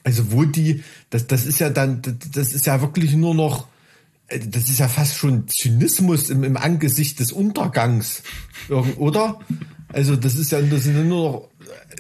Also 0.05 0.31
wo 0.33 0.45
die, 0.45 0.85
das, 1.11 1.27
das 1.27 1.47
ist 1.47 1.59
ja 1.59 1.71
dann, 1.71 2.01
das, 2.33 2.53
ist 2.53 2.67
ja 2.67 2.81
wirklich 2.81 3.15
nur 3.15 3.35
noch, 3.35 3.67
äh, 4.29 4.39
das 4.47 4.69
ist 4.69 4.79
ja 4.79 4.87
fast 4.89 5.17
schon 5.17 5.49
Zynismus 5.49 6.31
im, 6.31 6.45
im 6.45 6.57
Angesicht 6.57 7.19
des 7.21 7.33
Untergangs, 7.33 8.23
oder? 8.99 9.41
Also 9.93 10.17
das 10.17 10.35
ist 10.37 10.53
ja, 10.53 10.61
das 10.61 10.85
sind 10.85 11.09
nur 11.09 11.31
noch 11.31 11.49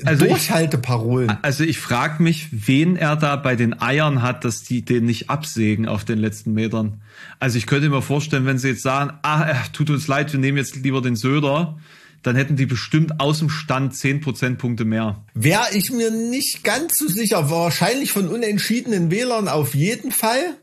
äh, 0.02 0.06
Also 0.06 0.24
ich- 0.24 0.30
Durchhalteparolen. 0.32 1.36
Also 1.42 1.64
ich 1.64 1.78
frage 1.78 2.22
mich, 2.22 2.48
wen 2.50 2.96
er 2.96 3.16
da 3.16 3.36
bei 3.36 3.56
den 3.56 3.80
Eiern 3.80 4.20
hat, 4.22 4.44
dass 4.44 4.62
die 4.64 4.82
den 4.82 5.06
nicht 5.06 5.30
absägen 5.30 5.86
auf 5.88 6.04
den 6.04 6.18
letzten 6.18 6.52
Metern. 6.54 7.00
Also 7.40 7.56
ich 7.58 7.66
könnte 7.66 7.88
mir 7.88 8.02
vorstellen, 8.02 8.46
wenn 8.46 8.58
sie 8.58 8.68
jetzt 8.68 8.82
sagen, 8.82 9.12
ah, 9.22 9.48
äh, 9.48 9.54
tut 9.72 9.90
uns 9.90 10.08
leid, 10.08 10.32
wir 10.32 10.40
nehmen 10.40 10.58
jetzt 10.58 10.76
lieber 10.76 11.00
den 11.00 11.16
Söder, 11.16 11.78
dann 12.24 12.36
hätten 12.36 12.56
die 12.56 12.66
bestimmt 12.66 13.20
aus 13.20 13.38
dem 13.38 13.50
Stand 13.50 13.94
10 13.94 14.22
Prozentpunkte 14.22 14.84
mehr. 14.84 15.22
Wäre 15.34 15.66
ich 15.74 15.92
mir 15.92 16.10
nicht 16.10 16.64
ganz 16.64 16.98
so 16.98 17.06
sicher, 17.06 17.50
wahrscheinlich 17.50 18.12
von 18.12 18.28
unentschiedenen 18.28 19.10
Wählern 19.10 19.46
auf 19.46 19.74
jeden 19.74 20.10
Fall. 20.10 20.56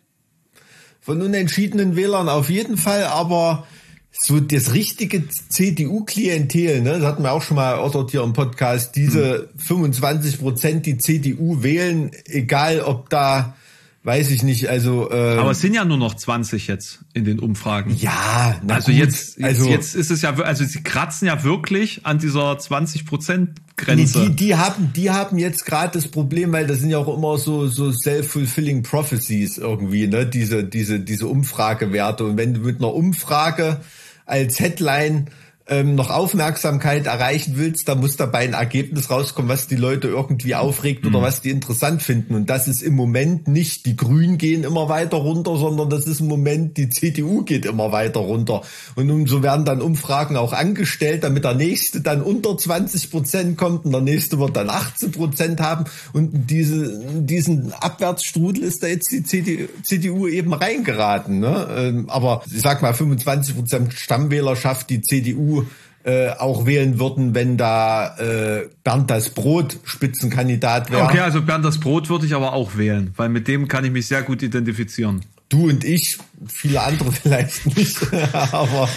Von 1.00 1.22
unentschiedenen 1.22 1.96
Wählern 1.96 2.30
auf 2.30 2.50
jeden 2.50 2.78
Fall, 2.78 3.04
aber 3.06 3.68
so 4.12 4.40
das 4.40 4.74
richtige 4.74 5.28
CDU-Klientel, 5.30 6.82
ne, 6.82 7.00
das 7.00 7.04
hatten 7.04 7.24
wir 7.24 7.32
auch 7.32 7.44
schon 7.44 7.56
mal 7.56 7.72
erörtert 7.72 8.12
hier 8.12 8.24
im 8.24 8.34
Podcast, 8.34 8.96
diese 8.96 9.50
25 9.58 10.40
Prozent, 10.40 10.86
die 10.86 10.98
CDU 10.98 11.64
wählen, 11.64 12.12
egal 12.26 12.82
ob 12.82 13.10
da, 13.10 13.56
weiß 14.04 14.32
ich 14.32 14.42
nicht, 14.42 14.68
also 14.70 15.12
äh, 15.12 15.38
Aber 15.38 15.52
es 15.52 15.62
sind 15.62 15.76
ja 15.76 15.86
nur 15.86 15.98
noch 15.98 16.16
20 16.16 16.68
jetzt 16.68 17.02
in 17.14 17.24
den 17.24 17.38
Umfragen. 17.40 17.96
ja, 18.00 18.60
na 18.66 18.76
Also 18.76 18.92
gut, 18.92 19.00
jetzt, 19.00 19.38
jetzt, 19.38 19.44
also 19.44 19.70
jetzt 19.70 19.96
ist 19.96 20.10
es 20.10 20.24
ja, 20.24 20.34
also 20.36 20.66
sie 20.66 20.82
kratzen 20.82 21.28
ja 21.28 21.44
wirklich 21.44 22.06
an 22.06 22.18
dieser 22.18 22.58
20 22.58 23.06
Prozent 23.06 23.50
Nee, 23.78 23.86
Grenze. 23.86 24.30
die, 24.30 24.36
die 24.36 24.56
haben, 24.56 24.92
die 24.96 25.10
haben 25.12 25.38
jetzt 25.38 25.66
gerade 25.66 25.94
das 25.94 26.08
Problem, 26.08 26.52
weil 26.52 26.68
das 26.68 26.80
sind 26.80 26.90
ja 26.90 26.98
auch 27.00 27.16
immer 27.16 27.38
so, 27.38 27.68
so 27.68 27.92
self-fulfilling 27.92 28.84
prophecies 28.84 29.58
irgendwie, 29.58 30.08
ne, 30.08 30.26
diese, 30.26 30.64
diese, 30.64 31.00
diese 31.00 31.28
Umfragewerte. 31.28 32.24
Und 32.26 32.38
wenn 32.38 32.54
du 32.56 32.60
mit 32.62 32.78
einer 32.78 32.94
Umfrage 32.94 33.82
als 34.26 34.60
Headline 34.60 35.28
ähm, 35.68 35.96
noch 35.96 36.10
Aufmerksamkeit 36.10 37.06
erreichen 37.06 37.54
willst, 37.56 37.88
da 37.88 37.96
muss 37.96 38.18
dabei 38.18 38.40
ein 38.40 38.54
Ergebnis 38.54 39.10
rauskommen, 39.10 39.50
was 39.50 39.68
die 39.68 39.76
Leute 39.76 40.08
irgendwie 40.08 40.56
aufregt 40.56 41.06
oder 41.06 41.22
was 41.22 41.42
die 41.42 41.50
interessant 41.50 42.02
finden. 42.02 42.36
Und 42.36 42.50
das 42.50 42.68
ist 42.68 42.82
im 42.82 42.96
Moment 42.96 43.48
nicht, 43.48 43.86
die 43.86 43.96
Grünen 43.96 44.38
gehen 44.38 44.64
immer 44.64 44.90
weiter 44.90 45.18
runter, 45.18 45.56
sondern 45.58 45.90
das 45.90 46.08
ist 46.08 46.20
im 46.20 46.28
Moment, 46.28 46.78
die 46.78 46.90
CDU 46.90 47.44
geht 47.44 47.66
immer 47.66 47.92
weiter 47.92 48.20
runter. 48.20 48.64
Und 48.96 49.28
so 49.28 49.44
werden 49.44 49.64
dann 49.64 49.82
Umfragen 49.82 50.36
auch 50.36 50.54
angestellt, 50.54 51.24
damit 51.24 51.46
der 51.46 51.54
nächste 51.54 52.02
dann 52.02 52.22
unter 52.22 52.58
20 52.58 53.12
Prozent 53.12 53.58
kommt 53.58 53.86
und 53.86 53.92
der 53.92 54.02
nächste 54.02 54.40
wird 54.40 54.58
dann 54.58 54.70
18 54.70 55.12
Prozent 55.12 55.62
haben. 55.62 55.86
Und 56.12 56.50
diese, 56.50 57.02
diesen 57.22 57.72
Abwärtsstrudel 57.74 58.64
ist 58.64 58.84
da 58.84 58.88
jetzt 58.88 59.12
die 59.12 59.24
CDU, 59.24 59.68
CDU 59.84 60.28
eben 60.28 60.54
reingeraten. 60.54 61.40
Ne? 61.40 61.68
Ähm, 61.78 62.10
aber 62.10 62.44
ich 62.54 62.62
sag 62.62 62.82
mal, 62.82 62.94
25 62.94 63.56
Prozent 63.56 63.94
Stammwählerschaft, 63.94 64.90
die 64.90 65.02
CDU 65.02 65.61
äh, 66.04 66.30
auch 66.30 66.66
wählen 66.66 67.00
würden, 67.00 67.36
wenn 67.36 67.58
da 67.58 68.18
äh, 68.18 68.70
Bernd 68.84 69.12
das 69.12 69.30
Brot 69.30 69.78
Spitzenkandidat 69.84 70.92
wäre. 70.92 71.04
Okay, 71.04 71.20
also 71.20 71.42
Bernd 71.42 71.64
das 71.64 71.80
Brot 71.80 72.10
würde 72.10 72.26
ich 72.26 72.34
aber 72.34 72.54
auch 72.54 72.76
wählen, 72.76 73.14
weil 73.18 73.30
mit 73.30 73.48
dem 73.48 73.68
kann 73.68 73.86
ich 73.86 73.92
mich 73.92 74.08
sehr 74.08 74.24
gut 74.24 74.42
identifizieren. 74.42 75.22
Du 75.50 75.70
und 75.70 75.84
ich, 75.84 76.18
viele 76.48 76.82
andere 76.82 77.12
vielleicht 77.12 77.78
nicht, 77.78 77.98
aber 78.34 78.90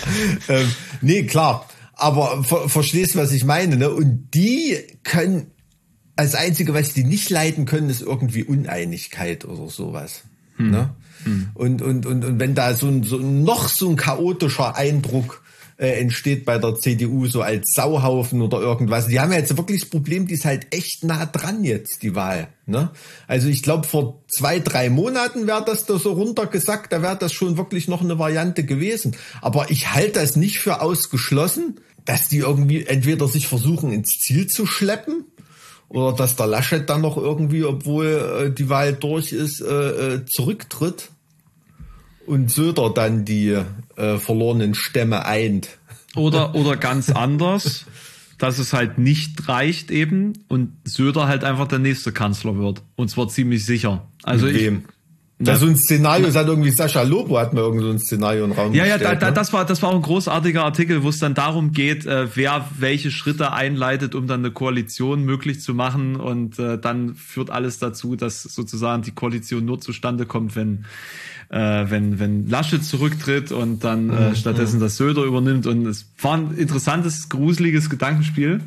ähm, 0.49 0.71
nee, 1.03 1.25
klar. 1.25 1.69
Aber 1.97 2.43
ver 2.43 2.69
verstehst, 2.69 3.17
was 3.17 3.33
ich 3.33 3.45
meine, 3.45 3.77
ne? 3.77 3.91
Und 3.91 4.31
die 4.35 4.79
können, 5.05 5.49
als 6.17 6.35
einzige, 6.35 6.75
was 6.75 6.93
die 6.93 7.05
nicht 7.05 7.31
leiden 7.31 7.67
können, 7.67 7.89
ist 7.89 8.03
irgendwie 8.03 8.45
Uneinigkeit 8.45 9.45
oder 9.45 9.69
sowas. 9.69 10.23
Hm. 10.57 10.71
Ne? 10.71 10.91
Hm. 11.25 11.49
Und, 11.55 11.83
und, 11.83 12.07
und, 12.07 12.25
und 12.25 12.41
wenn 12.41 12.55
da 12.55 12.75
so 12.75 12.89
ein, 12.89 13.05
so 13.05 13.19
noch 13.19 13.69
so 13.69 13.89
ein 13.91 13.97
chaotischer 13.97 14.77
Eindruck 14.77 15.44
äh, 15.77 16.01
entsteht 16.01 16.45
bei 16.45 16.59
der 16.59 16.77
CDU 16.77 17.27
so 17.27 17.43
als 17.43 17.73
Sauhaufen 17.75 18.43
oder 18.43 18.61
irgendwas. 18.61 19.09
Die 19.09 19.21
haben 19.21 19.33
ja 19.33 19.39
jetzt 19.39 19.57
wirklich 19.57 19.81
das 19.81 19.91
Problem, 19.91 20.27
die 20.27 20.35
ist 20.35 20.45
halt 20.45 20.73
echt 20.73 21.05
nah 21.05 21.27
dran 21.27 21.65
jetzt, 21.65 22.03
die 22.03 22.15
Wahl. 22.15 22.49
Ne? 22.67 22.91
Also 23.27 23.49
ich 23.49 23.63
glaube, 23.63 23.87
vor 23.87 24.23
zwei, 24.29 24.61
drei 24.61 24.91
Monaten 24.91 25.47
wäre 25.47 25.65
das 25.65 25.87
da 25.87 25.99
so 25.99 26.13
runtergesackt, 26.13 26.93
da 26.93 27.03
wäre 27.03 27.17
das 27.17 27.33
schon 27.33 27.57
wirklich 27.57 27.89
noch 27.89 28.03
eine 28.03 28.19
Variante 28.19 28.65
gewesen. 28.65 29.17
Aber 29.41 29.71
ich 29.71 29.93
halte 29.93 30.21
das 30.21 30.37
nicht 30.37 30.61
für 30.61 30.81
ausgeschlossen, 30.81 31.81
dass 32.05 32.29
die 32.29 32.39
irgendwie 32.39 32.87
entweder 32.87 33.27
sich 33.29 33.49
versuchen 33.49 33.93
ins 33.93 34.11
Ziel 34.21 34.47
zu 34.47 34.67
schleppen 34.67 35.25
oder 35.89 36.13
dass 36.13 36.37
der 36.37 36.47
Laschet 36.47 36.89
dann 36.89 37.01
noch 37.01 37.17
irgendwie, 37.17 37.65
obwohl 37.65 38.07
äh, 38.07 38.51
die 38.51 38.69
Wahl 38.69 38.93
durch 38.93 39.33
ist, 39.33 39.61
äh, 39.61 40.15
äh 40.15 40.25
zurücktritt 40.27 41.11
und 42.27 42.51
Söder 42.51 42.91
dann 42.91 43.25
die 43.25 43.57
äh, 43.97 44.19
verlorenen 44.19 44.75
Stämme 44.75 45.25
eint. 45.25 45.79
Oder, 46.17 46.55
oder 46.55 46.77
ganz 46.77 47.11
anders, 47.11 47.87
dass 48.39 48.59
es 48.59 48.73
halt 48.73 48.99
nicht 48.99 49.49
reicht 49.49 49.91
eben 49.91 50.33
und 50.49 50.73
Söder 50.85 51.29
halt 51.29 51.45
einfach 51.45 51.69
der 51.69 51.79
nächste 51.79 52.13
Kanzler 52.13 52.59
wird. 52.59 52.83
Und 52.97 53.11
zwar 53.11 53.29
ziemlich 53.29 53.65
sicher. 53.65 54.07
Also 54.23 54.47
Mit 54.47 54.57
ich, 54.57 54.63
wem? 54.63 54.85
Das 55.41 55.61
so 55.61 55.67
ein 55.67 55.77
Szenario, 55.77 56.27
das 56.27 56.37
hat 56.37 56.47
irgendwie 56.47 56.71
Sascha 56.71 57.03
Lobo 57.03 57.39
hat 57.39 57.53
mir 57.53 57.61
irgend 57.61 57.83
so 57.83 57.91
ein 57.91 57.99
Szenario 57.99 58.45
im 58.45 58.53
Raum 58.53 58.73
Ja, 58.73 58.87
ja, 58.87 58.97
gestellt, 58.97 59.17
da, 59.17 59.27
da, 59.27 59.31
ne? 59.31 59.33
das 59.33 59.53
war 59.53 59.65
das 59.65 59.83
war 59.83 59.91
auch 59.91 59.97
ein 59.97 60.03
großartiger 60.03 60.65
Artikel, 60.65 61.03
wo 61.03 61.09
es 61.09 61.19
dann 61.19 61.35
darum 61.35 61.73
geht, 61.73 62.07
äh, 62.07 62.29
wer 62.37 62.69
welche 62.79 63.11
Schritte 63.11 63.53
einleitet, 63.53 64.15
um 64.15 64.29
dann 64.29 64.41
eine 64.41 64.53
Koalition 64.53 65.25
möglich 65.25 65.61
zu 65.61 65.75
machen 65.75 66.15
und 66.17 66.61
äh, 66.61 66.79
dann 66.79 67.17
führt 67.17 67.51
alles 67.51 67.81
dazu, 67.81 68.15
dass 68.15 68.45
sozusagen 68.45 69.03
die 69.03 69.11
Koalition 69.11 69.65
nur 69.65 69.81
zustande 69.81 70.25
kommt, 70.25 70.55
wenn 70.55 70.85
äh, 71.51 71.85
wenn 71.89 72.19
wenn 72.19 72.49
Laschet 72.49 72.85
zurücktritt 72.85 73.53
und 73.53 73.85
dann 73.85 74.11
äh, 74.11 74.31
Mhm, 74.31 74.35
stattdessen 74.37 74.81
das 74.81 74.97
Söder 74.97 75.25
übernimmt 75.25 75.67
und 75.67 75.87
es 75.87 76.13
war 76.21 76.37
ein 76.37 76.57
interessantes, 76.57 77.29
gruseliges 77.29 77.91
Gedankenspiel, 77.91 78.61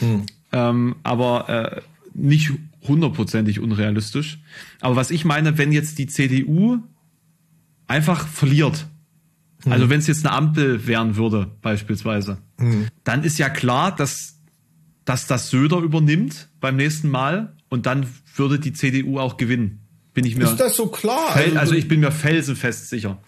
Mhm. 0.00 0.26
ähm, 0.52 0.96
aber 1.02 1.48
äh, 1.48 1.80
nicht 2.14 2.52
hundertprozentig 2.86 3.60
unrealistisch. 3.60 4.38
Aber 4.80 4.96
was 4.96 5.10
ich 5.10 5.24
meine, 5.24 5.56
wenn 5.58 5.72
jetzt 5.72 5.98
die 5.98 6.06
CDU 6.06 6.78
einfach 7.86 8.26
verliert, 8.26 8.86
also 9.66 9.88
wenn 9.88 9.98
es 9.98 10.06
jetzt 10.06 10.26
eine 10.26 10.34
Ampel 10.36 10.86
werden 10.86 11.16
würde, 11.16 11.50
beispielsweise, 11.62 12.38
dann 13.04 13.24
ist 13.24 13.38
ja 13.38 13.48
klar, 13.48 13.96
dass, 13.96 14.38
dass 15.06 15.26
das 15.26 15.48
Söder 15.48 15.78
übernimmt 15.78 16.48
beim 16.60 16.76
nächsten 16.76 17.08
Mal 17.08 17.56
und 17.70 17.86
dann 17.86 18.06
würde 18.36 18.58
die 18.58 18.74
CDU 18.74 19.18
auch 19.18 19.38
gewinnen. 19.38 19.80
Bin 20.14 20.24
ich 20.24 20.36
mir. 20.36 20.44
Ist 20.44 20.56
das 20.56 20.76
so 20.76 20.86
klar? 20.86 21.32
fel- 21.32 21.58
also 21.58 21.74
ich 21.74 21.88
bin 21.88 22.00
mir 22.00 22.12
felsenfest 22.12 22.88
sicher. 22.88 23.18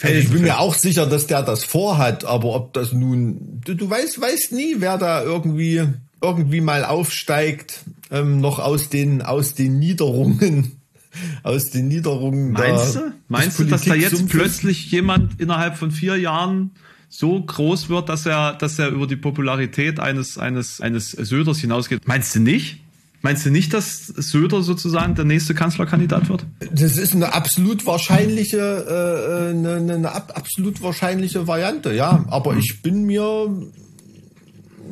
Also 0.00 0.14
ich 0.16 0.30
bin 0.30 0.42
mir 0.42 0.58
auch 0.58 0.74
sicher, 0.74 1.06
dass 1.06 1.26
der 1.28 1.42
das 1.42 1.62
vorhat, 1.64 2.24
aber 2.24 2.54
ob 2.56 2.72
das 2.72 2.92
nun, 2.92 3.60
du, 3.64 3.74
du 3.74 3.88
weißt, 3.88 4.20
weißt 4.20 4.52
nie, 4.52 4.76
wer 4.78 4.98
da 4.98 5.22
irgendwie, 5.22 5.82
irgendwie 6.20 6.60
mal 6.60 6.84
aufsteigt, 6.84 7.80
ähm, 8.10 8.40
noch 8.40 8.58
aus 8.58 8.88
den, 8.88 9.22
aus 9.22 9.54
den 9.54 9.78
Niederungen, 9.78 10.80
aus 11.44 11.70
den 11.70 11.86
Niederungen. 11.88 12.50
Meinst 12.52 12.96
der- 12.96 13.02
du? 13.02 13.12
Meinst 13.28 13.58
du, 13.60 13.64
dass 13.64 13.82
da 13.82 13.94
jetzt 13.94 14.10
Politiksumpfes. 14.10 14.40
plötzlich 14.40 14.90
jemand 14.90 15.40
innerhalb 15.40 15.76
von 15.76 15.90
vier 15.92 16.16
Jahren 16.16 16.72
so 17.08 17.40
groß 17.40 17.88
wird, 17.88 18.08
dass 18.08 18.26
er, 18.26 18.54
dass 18.54 18.78
er 18.80 18.88
über 18.88 19.06
die 19.06 19.16
Popularität 19.16 20.00
eines, 20.00 20.36
eines, 20.38 20.80
eines 20.80 21.10
Söders 21.12 21.58
hinausgeht? 21.58 22.08
Meinst 22.08 22.34
du 22.34 22.40
nicht? 22.40 22.80
Meinst 23.22 23.46
du 23.46 23.50
nicht, 23.50 23.72
dass 23.72 24.06
Söder 24.06 24.62
sozusagen 24.62 25.14
der 25.14 25.24
nächste 25.24 25.54
Kanzlerkandidat 25.54 26.28
wird? 26.28 26.44
Das 26.72 26.96
ist 26.96 27.14
eine 27.14 27.32
absolut 27.32 27.86
wahrscheinliche, 27.86 28.58
äh, 28.58 29.50
äh, 29.50 29.50
eine, 29.50 29.94
eine, 29.94 30.12
ab, 30.12 30.32
absolut 30.34 30.82
wahrscheinliche 30.82 31.46
Variante, 31.46 31.94
ja. 31.94 32.24
Aber 32.28 32.56
ich 32.56 32.82
bin 32.82 33.04
mir 33.04 33.48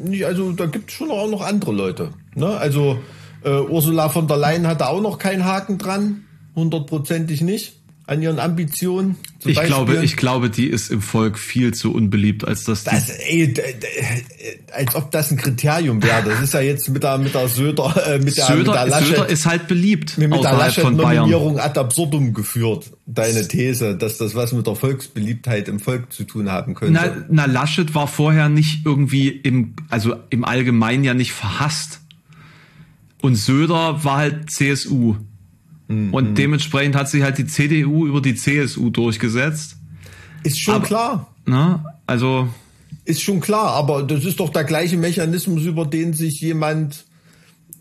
nicht, 0.04 0.24
also 0.24 0.52
da 0.52 0.66
gibt 0.66 0.90
es 0.90 0.96
schon 0.96 1.10
auch 1.10 1.28
noch 1.28 1.42
andere 1.42 1.72
Leute. 1.72 2.10
Ne? 2.36 2.46
Also 2.46 3.00
äh, 3.42 3.60
Ursula 3.60 4.08
von 4.08 4.28
der 4.28 4.36
Leyen 4.36 4.66
hatte 4.68 4.88
auch 4.88 5.00
noch 5.00 5.18
keinen 5.18 5.44
Haken 5.44 5.78
dran, 5.78 6.24
hundertprozentig 6.54 7.40
nicht, 7.40 7.79
an 8.10 8.22
ihren 8.22 8.40
Ambitionen. 8.40 9.14
Ich 9.38 9.54
Beispiel. 9.54 9.66
glaube, 9.66 10.04
ich 10.04 10.16
glaube, 10.16 10.50
die 10.50 10.66
ist 10.66 10.90
im 10.90 11.00
Volk 11.00 11.38
viel 11.38 11.72
zu 11.72 11.94
unbeliebt, 11.94 12.44
als 12.44 12.64
dass 12.64 12.82
Das, 12.82 13.08
ey, 13.08 13.54
als 14.72 14.96
ob 14.96 15.12
das 15.12 15.30
ein 15.30 15.36
Kriterium 15.36 16.02
wäre. 16.02 16.24
Das 16.24 16.40
ist 16.42 16.52
ja 16.52 16.60
jetzt 16.60 16.88
mit 16.88 17.04
der, 17.04 17.18
mit 17.18 17.34
der 17.34 17.46
Söder, 17.46 17.94
äh, 18.08 18.18
mit 18.18 18.36
der, 18.36 18.56
mit 18.56 18.66
der 18.66 18.74
Söder, 18.74 18.86
Laschet. 18.86 19.16
Söder 19.16 19.28
ist 19.28 19.46
halt 19.46 19.68
beliebt 19.68 20.18
mit 20.18 20.32
der 20.32 20.40
außerhalb 20.40 20.74
von 20.74 20.96
Bayern. 20.96 21.58
Ad 21.58 21.78
absurdum 21.78 22.34
geführt, 22.34 22.90
deine 23.06 23.46
These, 23.46 23.96
dass 23.96 24.18
das 24.18 24.34
was 24.34 24.52
mit 24.52 24.66
der 24.66 24.74
Volksbeliebtheit 24.74 25.68
im 25.68 25.78
Volk 25.78 26.12
zu 26.12 26.24
tun 26.24 26.50
haben 26.50 26.74
könnte. 26.74 26.92
Na, 26.92 27.24
na, 27.30 27.44
Laschet 27.44 27.94
war 27.94 28.08
vorher 28.08 28.48
nicht 28.48 28.84
irgendwie 28.84 29.28
im, 29.28 29.74
also 29.88 30.16
im 30.30 30.44
Allgemeinen 30.44 31.04
ja 31.04 31.14
nicht 31.14 31.32
verhasst. 31.32 32.00
Und 33.22 33.36
Söder 33.36 34.02
war 34.02 34.16
halt 34.16 34.50
CSU. 34.50 35.16
Mhm. 35.90 36.14
Und 36.14 36.34
dementsprechend 36.38 36.94
hat 36.96 37.08
sich 37.08 37.22
halt 37.22 37.36
die 37.38 37.46
CDU 37.46 38.06
über 38.06 38.20
die 38.20 38.34
CSU 38.34 38.90
durchgesetzt. 38.90 39.76
ist 40.44 40.58
schon 40.58 40.76
aber- 40.76 40.86
klar. 40.86 41.34
Ne? 41.46 41.84
Also, 42.06 42.48
Ist 43.04 43.22
schon 43.22 43.40
klar, 43.40 43.72
aber 43.74 44.02
das 44.04 44.24
ist 44.24 44.38
doch 44.40 44.50
der 44.50 44.64
gleiche 44.64 44.96
Mechanismus, 44.96 45.64
über 45.64 45.84
den 45.84 46.12
sich 46.12 46.40
jemand, 46.40 47.04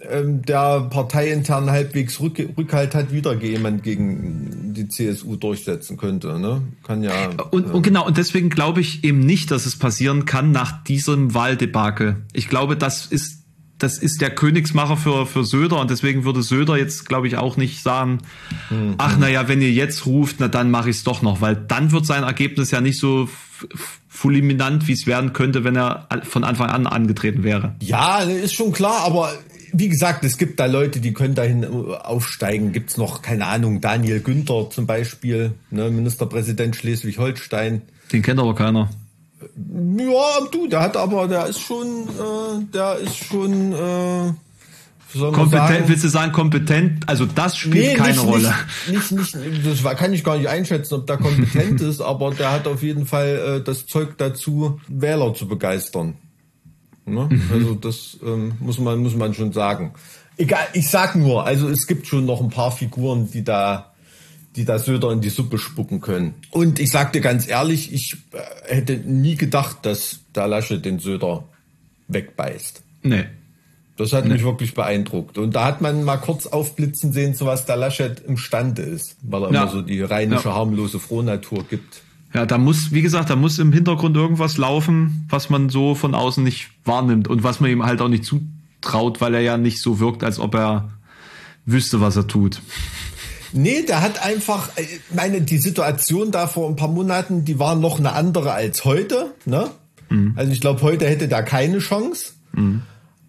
ähm, 0.10 0.42
der 0.44 0.82
parteiintern 0.90 1.70
halbwegs 1.70 2.20
Rück 2.20 2.40
Rückhalt 2.58 2.96
hat, 2.96 3.12
wieder 3.12 3.34
jemand 3.36 3.84
gegen 3.84 4.74
die 4.74 4.88
CSU 4.88 5.36
durchsetzen 5.36 5.98
könnte. 5.98 6.40
Ne? 6.40 6.62
Kann 6.84 7.04
ja. 7.04 7.30
und, 7.52 7.66
und 7.66 7.82
genau, 7.84 8.08
und 8.08 8.18
deswegen 8.18 8.50
glaube 8.50 8.82
ich 8.82 9.04
eben 9.04 9.20
nicht, 9.20 9.52
dass 9.52 9.66
es 9.66 9.78
passieren 9.78 10.26
kann 10.26 10.52
nach 10.52 10.84
diesem 10.84 11.34
Wahldebakel. 11.34 12.16
Ich 12.34 12.48
glaube, 12.48 12.76
das 12.78 13.06
ist 13.06 13.39
das 13.80 13.98
ist 13.98 14.22
der 14.22 14.30
Königsmacher 14.30 14.98
für, 14.98 15.26
für 15.26 15.44
Söder 15.44 15.80
und 15.80 15.90
deswegen 15.90 16.26
würde 16.26 16.44
Söder 16.44 16.78
jetzt, 16.78 17.08
glaube 17.08 17.28
ich, 17.28 17.38
auch 17.38 17.58
nicht 17.58 17.82
sagen, 17.82 18.20
ach 18.98 19.18
naja, 19.18 19.48
wenn 19.48 19.62
ihr 19.62 19.72
jetzt 19.72 20.06
ruft, 20.06 20.38
na 20.40 20.48
dann 20.48 20.70
mache 20.70 20.90
ich 20.90 20.98
es 20.98 21.04
doch 21.04 21.22
noch, 21.22 21.42
weil 21.42 21.56
dann 21.56 21.92
wird 21.92 22.06
sein 22.06 22.24
Ergebnis 22.24 22.72
ja 22.72 22.82
nicht 22.82 23.00
so 23.00 23.30
fulminant, 24.08 24.88
wie 24.88 24.94
es 24.94 25.08
werden 25.08 25.34
könnte, 25.34 25.64
wenn 25.64 25.76
er 25.76 26.08
von 26.24 26.44
Anfang 26.44 26.70
an 26.70 26.88
angetreten 26.88 27.44
wäre. 27.44 27.76
Ja, 27.82 28.20
ist 28.20 28.54
schon 28.54 28.74
klar, 28.74 29.02
aber 29.06 29.34
wie 29.72 29.88
gesagt, 29.88 30.24
es 30.26 30.38
gibt 30.38 30.60
da 30.60 30.66
Leute, 30.66 31.00
die 31.00 31.14
können 31.14 31.36
dahin 31.36 31.66
aufsteigen. 31.66 32.72
Gibt's 32.72 32.98
noch, 32.98 33.22
keine 33.22 33.46
Ahnung, 33.46 33.82
Daniel 33.82 34.20
Günther 34.20 34.70
zum 34.72 34.88
Beispiel, 34.88 35.54
ne, 35.72 35.90
Ministerpräsident 35.90 36.76
Schleswig-Holstein. 36.76 37.84
Den 38.12 38.22
kennt 38.22 38.40
aber 38.40 38.56
keiner. 38.56 38.90
Ja, 39.42 40.48
du, 40.52 40.68
der 40.68 40.82
hat 40.82 40.98
aber, 40.98 41.28
der 41.28 41.48
ist 41.48 41.60
schon, 41.62 42.08
äh, 42.08 42.66
der 42.74 42.98
ist 42.98 43.16
schon, 43.16 43.74
äh, 43.74 44.34
Kompetent, 45.12 45.52
sagen? 45.52 45.84
willst 45.88 46.04
du 46.04 46.08
sagen 46.08 46.32
kompetent? 46.32 47.10
Also 47.10 47.26
das 47.26 47.58
spielt 47.58 47.98
keine 47.98 48.10
nicht, 48.10 48.24
Rolle. 48.24 48.54
Nicht, 48.88 49.12
nicht, 49.12 49.36
nicht, 49.36 49.84
das 49.84 49.98
kann 49.98 50.14
ich 50.14 50.24
gar 50.24 50.38
nicht 50.38 50.48
einschätzen, 50.48 50.94
ob 50.94 51.08
der 51.08 51.18
kompetent 51.18 51.82
ist, 51.82 52.00
aber 52.00 52.32
der 52.32 52.52
hat 52.52 52.68
auf 52.68 52.84
jeden 52.84 53.08
Fall 53.08 53.58
äh, 53.58 53.64
das 53.64 53.88
Zeug 53.88 54.20
dazu, 54.20 54.80
Wähler 54.88 55.34
zu 55.34 55.48
begeistern. 55.48 56.16
Ne? 57.06 57.28
Mhm. 57.30 57.50
Also 57.52 57.74
das 57.74 58.18
ähm, 58.24 58.54
muss 58.60 58.78
man 58.78 59.00
muss 59.00 59.16
man 59.16 59.34
schon 59.34 59.52
sagen. 59.52 59.94
Egal, 60.38 60.68
ich 60.74 60.88
sag 60.90 61.16
nur, 61.16 61.44
also 61.44 61.70
es 61.70 61.88
gibt 61.88 62.06
schon 62.06 62.26
noch 62.26 62.40
ein 62.40 62.50
paar 62.50 62.72
Figuren, 62.72 63.32
die 63.32 63.44
da 63.44 63.89
die 64.56 64.66
da 64.66 64.80
Söder 64.80 65.12
in 65.12 65.22
die 65.22 65.30
Suppe 65.30 65.58
spucken 65.58 66.02
können. 66.02 66.34
Und 66.52 66.80
ich 66.80 66.90
sag 66.92 67.14
dir 67.14 67.22
ganz 67.22 67.48
ehrlich, 67.48 67.94
ich 67.94 68.16
äh, 68.32 68.76
hätte 68.76 68.98
nie 68.98 69.36
gedacht, 69.36 69.78
dass 69.84 70.20
der 70.36 70.48
Lasche 70.48 70.80
den 70.80 71.00
Söder 71.00 71.44
wegbeißt. 72.08 72.82
Nee. 73.04 73.26
Das 73.98 74.14
hat 74.14 74.26
mich 74.26 74.44
wirklich 74.44 74.74
beeindruckt. 74.74 75.38
Und 75.38 75.56
da 75.56 75.66
hat 75.66 75.82
man 75.82 76.04
mal 76.06 76.18
kurz 76.18 76.48
aufblitzen 76.48 77.12
sehen, 77.12 77.36
zu 77.36 77.46
was 77.46 77.66
der 77.66 77.76
Laschet 77.76 78.20
imstande 78.22 78.82
ist, 78.82 79.18
weil 79.24 79.44
er 79.44 79.52
Ja. 79.52 79.62
immer 79.64 79.72
so 79.72 79.82
die 79.82 80.02
rheinische, 80.02 80.48
Ja. 80.50 80.56
harmlose 80.56 81.00
Frohnatur 81.00 81.66
gibt. 81.70 82.02
Ja, 82.34 82.46
da 82.46 82.58
muss, 82.58 82.92
wie 82.94 83.02
gesagt, 83.02 83.30
da 83.30 83.36
muss 83.36 83.60
im 83.60 83.74
Hintergrund 83.74 84.16
irgendwas 84.16 84.58
laufen, 84.58 85.26
was 85.30 85.50
man 85.50 85.70
so 85.70 85.96
von 85.96 86.16
außen 86.16 86.44
nicht 86.44 86.70
wahrnimmt 86.86 87.28
und 87.28 87.44
was 87.44 87.60
man 87.60 87.72
ihm 87.72 87.84
halt 87.86 88.02
auch 88.02 88.08
nicht 88.08 88.24
zutraut, 88.24 89.20
weil 89.20 89.34
er 89.34 89.42
ja 89.42 89.58
nicht 89.58 89.82
so 89.82 90.00
wirkt, 90.00 90.24
als 90.24 90.40
ob 90.40 90.56
er 90.56 90.90
wüsste, 91.66 92.00
was 92.02 92.16
er 92.16 92.28
tut. 92.28 92.62
Nee, 93.54 93.84
der 93.84 94.02
hat 94.02 94.24
einfach, 94.24 94.78
äh, 94.78 94.86
meine, 95.14 95.42
die 95.42 95.58
Situation 95.58 96.32
da 96.32 96.48
vor 96.48 96.70
ein 96.70 96.76
paar 96.76 96.88
Monaten, 96.90 97.46
die 97.46 97.60
war 97.60 97.76
noch 97.76 98.00
eine 98.00 98.14
andere 98.14 98.54
als 98.54 98.86
heute. 98.86 99.34
Ne? 99.46 99.70
Also 100.36 100.52
ich 100.52 100.62
glaube, 100.62 100.82
heute 100.82 101.08
hätte 101.08 101.28
der 101.28 101.44
keine 101.44 101.80
Chance. 101.80 102.34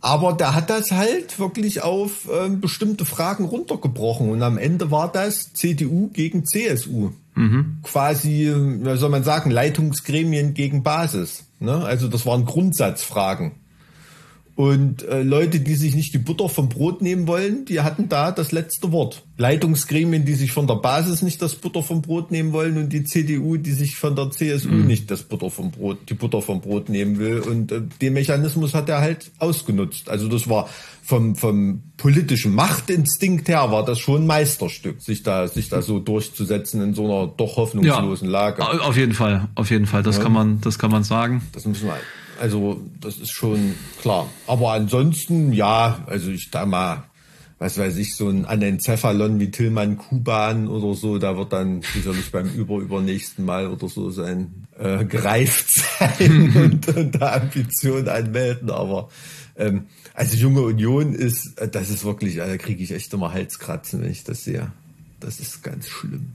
Aber 0.03 0.33
der 0.33 0.55
hat 0.55 0.71
das 0.71 0.91
halt 0.93 1.39
wirklich 1.39 1.83
auf 1.83 2.29
ähm, 2.33 2.61
bestimmte 2.61 3.05
Fragen 3.05 3.45
runtergebrochen. 3.45 4.31
Und 4.31 4.43
am 4.43 4.57
Ende 4.57 4.91
war 4.91 5.12
das 5.12 5.53
CDU 5.53 6.09
gegen 6.09 6.47
CSU. 6.47 7.11
Quasi, 7.83 8.47
äh, 8.47 8.85
wie 8.85 8.97
soll 8.97 9.11
man 9.11 9.25
sagen, 9.25 9.51
Leitungsgremien 9.51 10.55
gegen 10.55 10.83
Basis. 10.83 11.45
Ne? 11.59 11.85
Also 11.85 12.09
das 12.09 12.25
waren 12.25 12.47
Grundsatzfragen. 12.47 13.53
Und 14.61 15.03
äh, 15.09 15.23
Leute, 15.23 15.61
die 15.61 15.75
sich 15.75 15.95
nicht 15.95 16.13
die 16.13 16.19
Butter 16.19 16.51
vom 16.51 16.69
Brot 16.69 17.01
nehmen 17.01 17.27
wollen, 17.27 17.65
die 17.65 17.81
hatten 17.81 18.11
da 18.11 18.31
das 18.31 18.53
letzte 18.53 18.93
Wort. 18.93 19.23
Leitungsgremien, 19.39 20.27
die 20.27 20.35
sich 20.35 20.53
von 20.53 20.67
der 20.67 20.75
Basis 20.75 21.23
nicht 21.23 21.41
das 21.41 21.55
Butter 21.55 21.83
vom 21.83 22.03
Brot 22.03 22.31
nehmen 22.31 22.53
wollen 22.53 22.77
und 22.77 22.93
die 22.93 23.05
CDU, 23.05 23.57
die 23.57 23.73
sich 23.73 23.97
von 23.97 24.15
der 24.17 24.31
CSU 24.31 24.69
nicht 24.69 25.11
das 25.11 25.23
Butter 25.23 25.49
vom 25.49 25.71
Brot, 25.71 26.11
die 26.11 26.15
Butter 26.15 26.43
vom 26.43 26.61
Brot 26.61 26.91
nehmen 26.91 27.19
will. 27.19 27.41
Und 27.41 27.73
äh, 27.73 27.81
den 28.03 28.13
Mechanismus 28.13 28.75
hat 28.75 28.91
er 28.91 29.01
halt 29.01 29.31
ausgenutzt. 29.39 30.11
Also 30.11 30.29
das 30.29 30.47
war 30.47 30.69
vom, 31.03 31.37
vom 31.37 31.83
politischen 31.97 32.55
Machtinstinkt 32.55 33.49
her 33.49 33.71
war 33.71 33.83
das 33.85 33.99
schon 33.99 34.25
ein 34.25 34.27
Meisterstück, 34.27 35.01
sich 35.01 35.23
da, 35.23 35.49
sich 35.49 35.71
da 35.71 35.81
so 35.81 36.01
durchzusetzen 36.01 36.83
in 36.83 36.93
so 36.95 37.05
einer 37.07 37.33
doch 37.35 37.57
hoffnungslosen 37.57 38.29
Lage. 38.29 38.63
au- 38.63 38.79
auf 38.89 38.97
jeden 38.99 39.15
Fall, 39.15 39.49
auf 39.55 39.71
jeden 39.71 39.87
Fall. 39.87 40.03
Das 40.03 40.21
kann 40.21 40.33
man, 40.33 40.61
das 40.61 40.79
kann 40.79 40.91
man 40.91 41.03
sagen. 41.03 41.41
Das 41.53 41.65
müssen 41.65 41.87
wir, 41.87 41.97
also 42.41 42.80
das 43.01 43.18
ist 43.18 43.32
schon 43.32 43.74
klar. 44.01 44.28
Aber 44.47 44.72
ansonsten, 44.72 45.53
ja, 45.53 46.03
also 46.07 46.30
ich 46.30 46.51
da 46.51 46.66
mal, 46.66 47.05
was 47.59 47.76
weiß 47.76 47.99
ich, 47.99 48.16
so 48.16 48.28
ein 48.28 48.47
Anencephalon 48.47 49.38
wie 49.38 49.51
Tillmann 49.51 49.99
Kuban 49.99 50.66
oder 50.66 50.95
so, 50.95 51.18
da 51.18 51.36
wird 51.36 51.53
dann 51.53 51.82
sicherlich 51.82 52.32
beim 52.32 52.49
über 52.49 52.78
übernächsten 52.78 53.45
Mal 53.45 53.68
oder 53.68 53.88
so 53.88 54.11
sein 54.11 54.66
äh, 54.78 55.05
gereift 55.05 55.70
sein 55.99 56.57
und, 56.57 56.97
und 56.97 57.20
da 57.20 57.34
Ambitionen 57.34 58.09
anmelden. 58.09 58.70
Aber 58.70 59.11
ähm, 59.57 59.86
also 60.14 60.36
junge 60.36 60.62
Union 60.62 61.12
ist, 61.12 61.59
äh, 61.59 61.68
das 61.68 61.91
ist 61.91 62.05
wirklich, 62.05 62.36
da 62.36 62.57
kriege 62.57 62.82
ich 62.82 62.93
echt 62.93 63.12
immer 63.12 63.32
Halskratzen, 63.32 64.03
wenn 64.03 64.11
ich 64.11 64.24
das 64.24 64.45
sehe. 64.45 64.72
Das 65.20 65.38
ist 65.38 65.62
ganz 65.62 65.86
schlimm. 65.86 66.32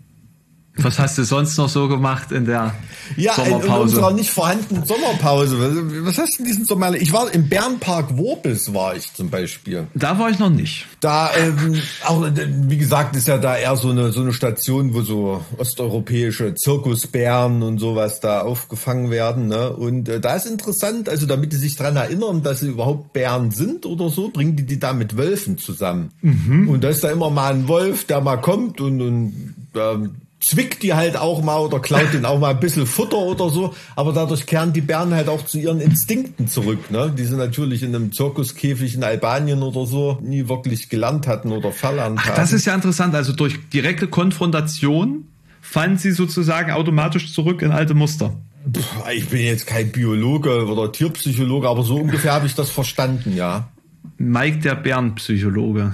Was 0.77 0.99
hast 0.99 1.17
du 1.17 1.23
sonst 1.23 1.57
noch 1.57 1.69
so 1.69 1.87
gemacht 1.87 2.31
in 2.31 2.45
der 2.45 2.75
Ja, 3.15 3.33
in, 3.35 3.43
in 3.45 3.49
Sommerpause? 3.51 3.81
unserer 3.81 4.11
nicht 4.13 4.29
vorhandenen 4.29 4.85
Sommerpause. 4.85 6.05
Was, 6.05 6.17
hast 6.17 6.37
du 6.37 6.43
in 6.43 6.45
diesen 6.49 6.65
Sommer? 6.65 6.93
Ich 6.95 7.13
war 7.13 7.33
im 7.33 7.47
Bärenpark 7.47 8.17
Worbis, 8.17 8.73
war 8.73 8.95
ich 8.95 9.13
zum 9.13 9.29
Beispiel. 9.29 9.87
da 9.95 10.19
war 10.19 10.29
ich 10.29 10.37
noch 10.39 10.49
nicht. 10.49 10.85
Da, 10.99 11.29
ähm, 11.35 11.81
auch, 12.05 12.25
wie 12.33 12.77
gesagt, 12.77 13.15
ist 13.15 13.27
ja 13.27 13.37
da 13.37 13.55
eher 13.55 13.77
so 13.77 13.89
eine, 13.89 14.11
so 14.11 14.21
eine 14.21 14.33
Station, 14.33 14.93
wo 14.93 15.01
so 15.01 15.45
osteuropäische 15.57 16.55
Zirkusbären 16.55 17.63
und 17.63 17.79
sowas 17.79 18.19
da 18.19 18.41
aufgefangen 18.41 19.09
werden. 19.11 19.47
Ne? 19.47 19.69
Und 19.71 20.09
äh, 20.09 20.19
da 20.19 20.35
ist 20.35 20.45
interessant, 20.45 21.07
also 21.09 21.25
damit 21.25 21.53
die 21.53 21.57
sich 21.57 21.75
dran 21.77 21.95
erinnern, 21.95 22.43
dass 22.43 22.59
sie 22.59 22.67
überhaupt 22.67 23.13
Bären 23.13 23.51
sind 23.51 23.85
oder 23.85 24.09
so, 24.09 24.29
bringen 24.29 24.55
die 24.55 24.65
die 24.65 24.79
da 24.79 24.93
mit 24.93 25.15
Wölfen 25.17 25.57
zusammen. 25.57 26.11
Und 26.21 26.83
da 26.83 26.89
ist 26.89 27.03
da 27.03 27.11
immer 27.11 27.29
mal 27.29 27.53
ein 27.53 27.67
Wolf, 27.67 28.05
der 28.05 28.19
mal 28.21 28.37
kommt 28.37 28.81
und, 28.81 29.01
und 29.01 29.53
ähm, 29.75 30.11
zwickt 30.45 30.83
die 30.83 30.93
halt 30.93 31.17
auch 31.17 31.41
mal 31.41 31.57
oder 31.57 31.79
klaut 31.79 32.13
den 32.13 32.23
auch 32.25 32.39
mal 32.39 32.51
ein 32.51 32.59
bisschen 32.59 32.85
Futter 32.85 33.17
oder 33.17 33.49
so, 33.49 33.73
aber 33.95 34.13
dadurch 34.13 34.45
kehren 34.45 34.73
die 34.73 34.81
Bären 34.81 35.13
halt 35.13 35.27
auch 35.27 35.43
zu 35.45 35.57
ihren 35.57 35.81
Instinkten 35.81 36.47
zurück, 36.47 36.91
ne? 36.91 37.11
Die 37.17 37.25
sie 37.25 37.35
natürlich 37.35 37.81
in 37.81 37.95
einem 37.95 38.11
Zirkuskäfig 38.11 38.93
in 38.93 39.03
Albanien 39.03 39.63
oder 39.63 39.87
so 39.87 40.19
nie 40.21 40.47
wirklich 40.47 40.89
gelernt 40.89 41.25
hatten 41.25 41.51
oder 41.51 41.71
verlernt 41.71 42.23
haben. 42.23 42.35
Das 42.35 42.53
ist 42.53 42.65
ja 42.65 42.75
interessant. 42.75 43.15
Also 43.15 43.33
durch 43.33 43.69
direkte 43.69 44.07
Konfrontation 44.07 45.27
fallen 45.61 45.97
sie 45.97 46.11
sozusagen 46.11 46.71
automatisch 46.71 47.33
zurück 47.33 47.63
in 47.63 47.71
alte 47.71 47.95
Muster. 47.95 48.35
Puh, 48.71 48.81
ich 49.13 49.27
bin 49.29 49.41
jetzt 49.41 49.65
kein 49.65 49.91
Biologe 49.91 50.67
oder 50.67 50.91
Tierpsychologe, 50.91 51.67
aber 51.67 51.83
so 51.83 51.95
ungefähr 51.97 52.33
habe 52.33 52.45
ich 52.45 52.53
das 52.53 52.69
verstanden, 52.69 53.35
ja. 53.35 53.69
Mike 54.17 54.59
der 54.59 54.75
Bärenpsychologe. 54.75 55.93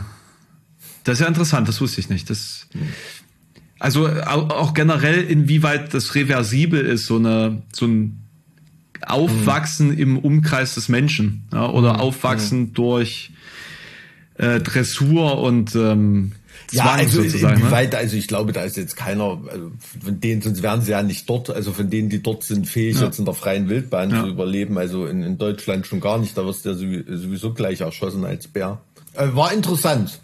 Das 1.03 1.15
ist 1.15 1.21
ja 1.21 1.27
interessant, 1.27 1.67
das 1.67 1.81
wusste 1.81 1.99
ich 1.99 2.09
nicht. 2.09 2.29
Das, 2.29 2.67
also 3.81 4.07
au- 4.07 4.49
auch 4.49 4.73
generell, 4.73 5.21
inwieweit 5.23 5.93
das 5.93 6.13
reversibel 6.15 6.81
ist, 6.81 7.05
so 7.07 7.17
eine, 7.17 7.61
so 7.73 7.85
ein 7.87 8.17
Aufwachsen 9.05 9.97
im 9.97 10.17
Umkreis 10.19 10.75
des 10.75 10.87
Menschen, 10.89 11.43
ja, 11.51 11.69
oder 11.69 11.99
Aufwachsen 12.01 12.73
durch 12.73 13.31
äh, 14.35 14.59
Dressur 14.59 15.39
und 15.39 15.75
ähm, 15.75 16.33
Zwang 16.67 16.85
Ja, 16.85 16.93
also. 16.93 17.21
Ne? 17.21 17.27
inwieweit, 17.27 17.95
also 17.95 18.15
ich 18.15 18.27
glaube, 18.27 18.51
da 18.53 18.61
ist 18.61 18.77
jetzt 18.77 18.95
keiner, 18.95 19.41
also 19.51 19.71
von 20.03 20.19
denen, 20.19 20.41
sonst 20.41 20.61
wären 20.61 20.81
sie 20.81 20.91
ja 20.91 21.01
nicht 21.01 21.27
dort, 21.27 21.49
also 21.49 21.71
von 21.73 21.89
denen, 21.89 22.09
die 22.09 22.21
dort 22.21 22.43
sind, 22.43 22.67
fähig, 22.67 22.97
Ja. 22.99 23.05
jetzt 23.05 23.17
in 23.19 23.25
der 23.25 23.33
freien 23.33 23.67
Wildbahn 23.69 24.11
Ja. 24.11 24.21
zu 24.23 24.29
überleben. 24.29 24.77
Also 24.77 25.07
in, 25.07 25.23
in 25.23 25.37
Deutschland 25.39 25.87
schon 25.87 25.99
gar 25.99 26.17
nicht, 26.19 26.37
da 26.37 26.45
wirst 26.45 26.63
du 26.65 26.69
ja 26.69 26.75
sowie- 26.75 27.03
sowieso 27.07 27.53
gleich 27.53 27.81
erschossen 27.81 28.23
als 28.23 28.47
Bär. 28.47 28.79
Äh, 29.15 29.27
war 29.33 29.51
interessant. 29.51 30.21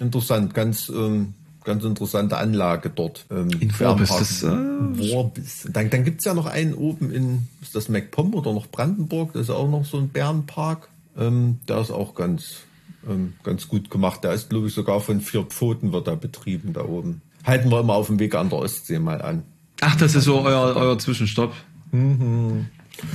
Interessant, 0.00 0.52
ganz, 0.54 0.88
ähm, 0.88 1.34
ganz 1.64 1.84
interessante 1.84 2.36
Anlage 2.36 2.90
dort. 2.90 3.26
Ähm, 3.30 3.50
In 3.60 3.70
Worbis, 3.78 3.78
Bärenpark 3.78 4.18
das, 4.18 4.42
äh, 4.42 5.12
Worbis. 5.12 5.68
Dann, 5.72 5.90
dann 5.90 6.04
gibt's 6.04 6.24
ja 6.24 6.34
noch 6.34 6.46
einen 6.46 6.74
oben 6.74 7.12
in, 7.12 7.48
ist 7.60 7.74
das 7.74 7.88
MacPom 7.88 8.34
oder 8.34 8.52
noch 8.52 8.66
Brandenburg, 8.66 9.32
das 9.32 9.42
ist 9.42 9.50
auch 9.50 9.68
noch 9.68 9.84
so 9.84 9.98
ein 9.98 10.08
Bärenpark. 10.08 10.88
Ähm, 11.16 11.58
der 11.68 11.80
ist 11.80 11.90
auch 11.90 12.14
ganz, 12.14 12.60
ähm, 13.08 13.34
ganz 13.42 13.68
gut 13.68 13.90
gemacht. 13.90 14.24
Der 14.24 14.32
ist, 14.32 14.50
glaube 14.50 14.68
ich, 14.68 14.74
sogar 14.74 15.00
von 15.00 15.20
vier 15.20 15.44
Pfoten 15.44 15.92
wird 15.92 16.08
er 16.08 16.16
betrieben 16.16 16.72
da 16.72 16.84
oben. 16.84 17.20
Halten 17.44 17.70
wir 17.70 17.80
immer 17.80 17.94
auf 17.94 18.06
dem 18.06 18.18
Weg 18.18 18.34
an 18.34 18.48
der 18.48 18.58
Ostsee 18.60 18.98
mal 18.98 19.20
an. 19.20 19.42
Ach, 19.80 19.96
das 19.96 20.14
ist 20.14 20.24
so 20.24 20.40
euer, 20.40 20.76
euer 20.76 20.98
Zwischenstopp. 20.98 21.52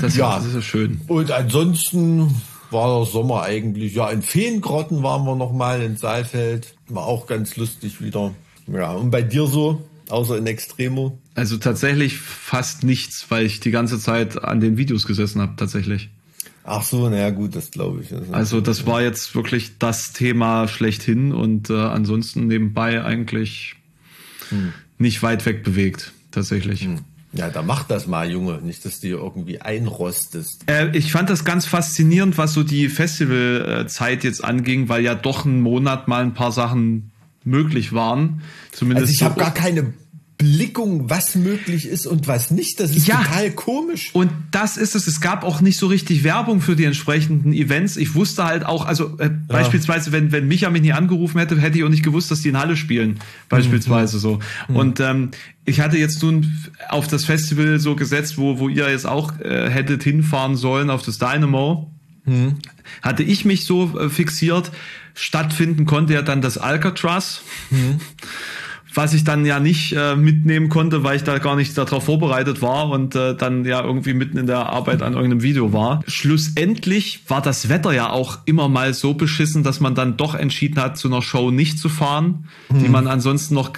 Das, 0.02 0.12
ist 0.14 0.18
ja. 0.18 0.30
Ja. 0.30 0.36
das 0.38 0.48
ist 0.48 0.56
ja 0.56 0.62
schön. 0.62 1.02
Und 1.08 1.32
ansonsten 1.32 2.36
war 2.72 2.98
der 3.00 3.12
Sommer 3.12 3.44
eigentlich, 3.44 3.96
ja, 3.96 4.10
in 4.10 4.22
Feengrotten 4.22 5.04
waren 5.04 5.26
wir 5.26 5.36
noch 5.36 5.54
mal 5.54 5.82
in 5.82 5.98
Saalfeld. 5.98 6.76
War 6.90 7.06
auch 7.06 7.28
ganz 7.28 7.56
lustig 7.58 8.02
wieder. 8.02 8.34
Ja, 8.68 8.92
und 8.92 9.12
bei 9.12 9.22
dir 9.22 9.48
so, 9.48 9.82
außer 10.10 10.38
in 10.38 10.48
Extremo? 10.48 11.18
Also 11.36 11.58
tatsächlich 11.58 12.18
fast 12.18 12.84
nichts, 12.84 13.26
weil 13.30 13.46
ich 13.46 13.60
die 13.60 13.72
ganze 13.72 14.00
Zeit 14.00 14.44
an 14.44 14.60
den 14.60 14.78
Videos 14.78 15.08
gesessen 15.08 15.42
habe, 15.42 15.54
tatsächlich. 15.56 16.10
Ach 16.64 16.84
so, 16.84 17.08
naja, 17.08 17.30
gut, 17.30 17.56
das 17.56 17.72
glaube 17.72 18.02
ich. 18.02 18.10
Das 18.10 18.30
Also 18.32 18.60
das 18.60 18.86
war 18.86 19.02
jetzt 19.02 19.36
wirklich 19.36 19.78
das 19.80 20.12
Thema 20.12 20.68
schlechthin 20.68 21.32
und 21.32 21.70
äh, 21.70 21.74
ansonsten 21.74 22.48
nebenbei 22.48 23.04
eigentlich 23.04 23.76
nicht 24.98 25.24
weit 25.24 25.46
weg 25.46 25.64
bewegt, 25.64 26.14
tatsächlich. 26.32 26.88
Ja, 27.34 27.50
da 27.50 27.62
mach 27.62 27.84
das 27.84 28.08
mal, 28.08 28.30
Junge. 28.32 28.60
Nicht, 28.64 28.86
dass 28.86 29.00
du 29.00 29.08
hier 29.08 29.18
irgendwie 29.18 29.62
einrostest. 29.62 30.64
Äh, 30.68 30.96
ich 30.98 31.12
fand 31.12 31.30
das 31.30 31.44
ganz 31.44 31.66
faszinierend, 31.66 32.38
was 32.38 32.54
so 32.54 32.64
die 32.64 32.90
Festivalzeit 32.90 34.24
jetzt 34.24 34.44
anging, 34.44 34.90
weil 34.90 35.04
ja 35.04 35.14
doch 35.14 35.46
einen 35.46 35.62
Monat 35.62 36.08
mal 36.08 36.24
ein 36.24 36.34
paar 36.34 36.52
Sachen 36.52 37.12
möglich 37.44 37.94
waren. 37.94 38.42
Zumindest 38.72 39.08
Also 39.08 39.14
ich 39.14 39.24
habe 39.24 39.40
gar 39.40 39.54
keine 39.54 39.94
Blickung, 40.38 41.10
was 41.10 41.34
möglich 41.34 41.88
ist 41.88 42.06
und 42.06 42.28
was 42.28 42.52
nicht. 42.52 42.80
Das 42.80 42.96
ist 42.96 43.08
Ja. 43.08 43.24
total 43.24 43.52
komisch. 43.52 44.12
Und 44.14 44.30
das 44.52 44.78
ist 44.78 44.94
es. 44.94 45.08
Es 45.08 45.20
gab 45.20 45.44
auch 45.44 45.62
nicht 45.62 45.80
so 45.80 45.88
richtig 45.88 46.24
Werbung 46.24 46.62
für 46.62 46.76
die 46.76 46.84
entsprechenden 46.84 47.54
Events. 47.54 47.98
Ich 47.98 48.14
wusste 48.14 48.44
halt 48.44 48.64
auch, 48.64 48.86
also 48.86 49.18
äh, 49.18 49.30
beispielsweise, 49.48 50.12
wenn, 50.12 50.32
wenn 50.32 50.48
Micha 50.48 50.70
mich 50.70 50.84
nie 50.84 50.94
angerufen 50.94 51.40
hätte, 51.40 51.60
hätte 51.60 51.80
ich 51.80 51.84
auch 51.84 51.90
nicht 51.90 52.04
gewusst, 52.04 52.30
dass 52.30 52.42
die 52.42 52.50
in 52.50 52.58
Halle 52.60 52.78
spielen. 52.78 53.20
Beispielsweise 53.50 54.20
so. 54.20 54.40
Und 54.68 55.00
ähm, 55.00 55.32
ich 55.66 55.80
hatte 55.80 55.98
jetzt 55.98 56.22
nun 56.22 56.54
auf 56.90 57.08
das 57.08 57.26
Festival 57.26 57.80
so 57.80 57.96
gesetzt, 57.96 58.38
wo, 58.38 58.60
wo 58.60 58.70
ihr 58.70 58.90
jetzt 58.92 59.08
auch 59.08 59.40
äh, 59.40 59.70
hättet 59.72 60.04
hinfahren 60.04 60.56
sollen, 60.56 60.90
auf 60.92 61.02
das 61.02 61.18
Dynamo. 61.18 61.92
Hatte 63.02 63.24
ich 63.24 63.46
mich 63.46 63.66
so 63.66 63.98
äh, 63.98 64.10
fixiert, 64.10 64.70
stattfinden 65.16 65.86
konnte 65.86 66.14
ja 66.14 66.22
dann 66.22 66.42
das 66.42 66.58
Alcatraz 66.58 67.42
was 68.98 69.14
ich 69.14 69.24
dann 69.24 69.46
ja 69.46 69.60
nicht 69.60 69.94
äh, 69.94 70.16
mitnehmen 70.16 70.70
konnte, 70.70 71.04
weil 71.04 71.16
ich 71.16 71.24
da 71.24 71.38
gar 71.38 71.56
nicht 71.56 71.78
darauf 71.78 72.06
vorbereitet 72.06 72.64
war 72.64 72.90
und 72.90 73.16
äh, 73.16 73.36
dann 73.36 73.64
ja 73.64 73.84
irgendwie 73.84 74.16
mitten 74.16 74.38
in 74.38 74.48
der 74.48 74.70
Arbeit 74.70 75.04
an 75.04 75.14
irgendeinem 75.14 75.44
Video 75.44 75.72
war. 75.72 76.02
Schlussendlich 76.08 77.22
war 77.28 77.42
das 77.44 77.70
Wetter 77.70 77.92
ja 77.94 78.10
auch 78.10 78.40
immer 78.46 78.70
mal 78.70 78.96
so 78.96 79.14
beschissen, 79.14 79.64
dass 79.64 79.80
man 79.80 79.94
dann 79.94 80.18
doch 80.18 80.34
entschieden 80.34 80.82
hat, 80.82 80.98
zu 80.98 81.08
einer 81.08 81.22
Show 81.22 81.52
nicht 81.52 81.78
zu 81.78 81.90
fahren, 81.90 82.46
die 82.70 82.90
man 82.90 83.08
ansonsten 83.08 83.54
noch 83.54 83.72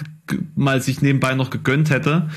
mal 0.56 0.80
sich 0.80 1.02
nebenbei 1.02 1.34
noch 1.34 1.50
gegönnt 1.50 1.90
hätte. 1.90 2.30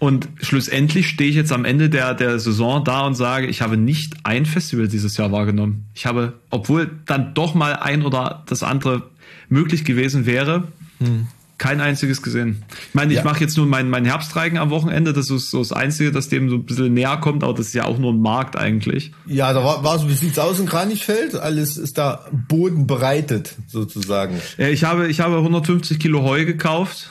Und 0.00 0.28
schlussendlich 0.40 1.08
stehe 1.08 1.30
ich 1.30 1.36
jetzt 1.36 1.52
am 1.52 1.64
Ende 1.64 1.88
der, 1.88 2.14
der 2.14 2.38
Saison 2.40 2.84
da 2.84 3.06
und 3.06 3.14
sage, 3.14 3.46
ich 3.46 3.62
habe 3.62 3.76
nicht 3.76 4.14
ein 4.24 4.44
Festival 4.44 4.88
dieses 4.88 5.16
Jahr 5.16 5.32
wahrgenommen. 5.32 5.86
Ich 5.94 6.04
habe, 6.04 6.34
obwohl 6.50 6.90
dann 7.06 7.34
doch 7.34 7.54
mal 7.54 7.74
ein 7.74 8.02
oder 8.02 8.42
das 8.46 8.62
andere 8.62 9.04
möglich 9.48 9.84
gewesen 9.84 10.26
wäre, 10.26 10.64
hm. 10.98 11.28
Kein 11.58 11.80
einziges 11.80 12.22
gesehen. 12.22 12.62
Ich 12.88 12.94
meine, 12.94 13.12
ich 13.12 13.18
ja. 13.18 13.24
mache 13.24 13.40
jetzt 13.40 13.56
nur 13.56 13.66
meinen 13.66 13.90
mein 13.90 14.04
Herbstreigen 14.04 14.58
am 14.58 14.70
Wochenende. 14.70 15.12
Das 15.12 15.28
ist 15.28 15.50
so 15.50 15.58
das 15.58 15.72
Einzige, 15.72 16.12
das 16.12 16.28
dem 16.28 16.48
so 16.48 16.56
ein 16.56 16.64
bisschen 16.64 16.94
näher 16.94 17.16
kommt, 17.16 17.42
aber 17.42 17.52
das 17.52 17.68
ist 17.68 17.74
ja 17.74 17.84
auch 17.84 17.98
nur 17.98 18.12
ein 18.12 18.20
Markt 18.20 18.56
eigentlich. 18.56 19.12
Ja, 19.26 19.52
da 19.52 19.64
war, 19.64 19.82
war 19.82 19.98
so, 19.98 20.08
wie 20.08 20.14
sieht's 20.14 20.38
aus 20.38 20.60
in 20.60 20.66
Kranichfeld? 20.66 21.34
Alles 21.34 21.76
ist 21.76 21.98
da 21.98 22.26
Boden 22.30 22.86
bereitet, 22.86 23.56
sozusagen. 23.66 24.40
Ich 24.56 24.84
habe, 24.84 25.08
ich 25.08 25.20
habe 25.20 25.38
150 25.38 25.98
Kilo 25.98 26.22
Heu 26.22 26.44
gekauft. 26.44 27.10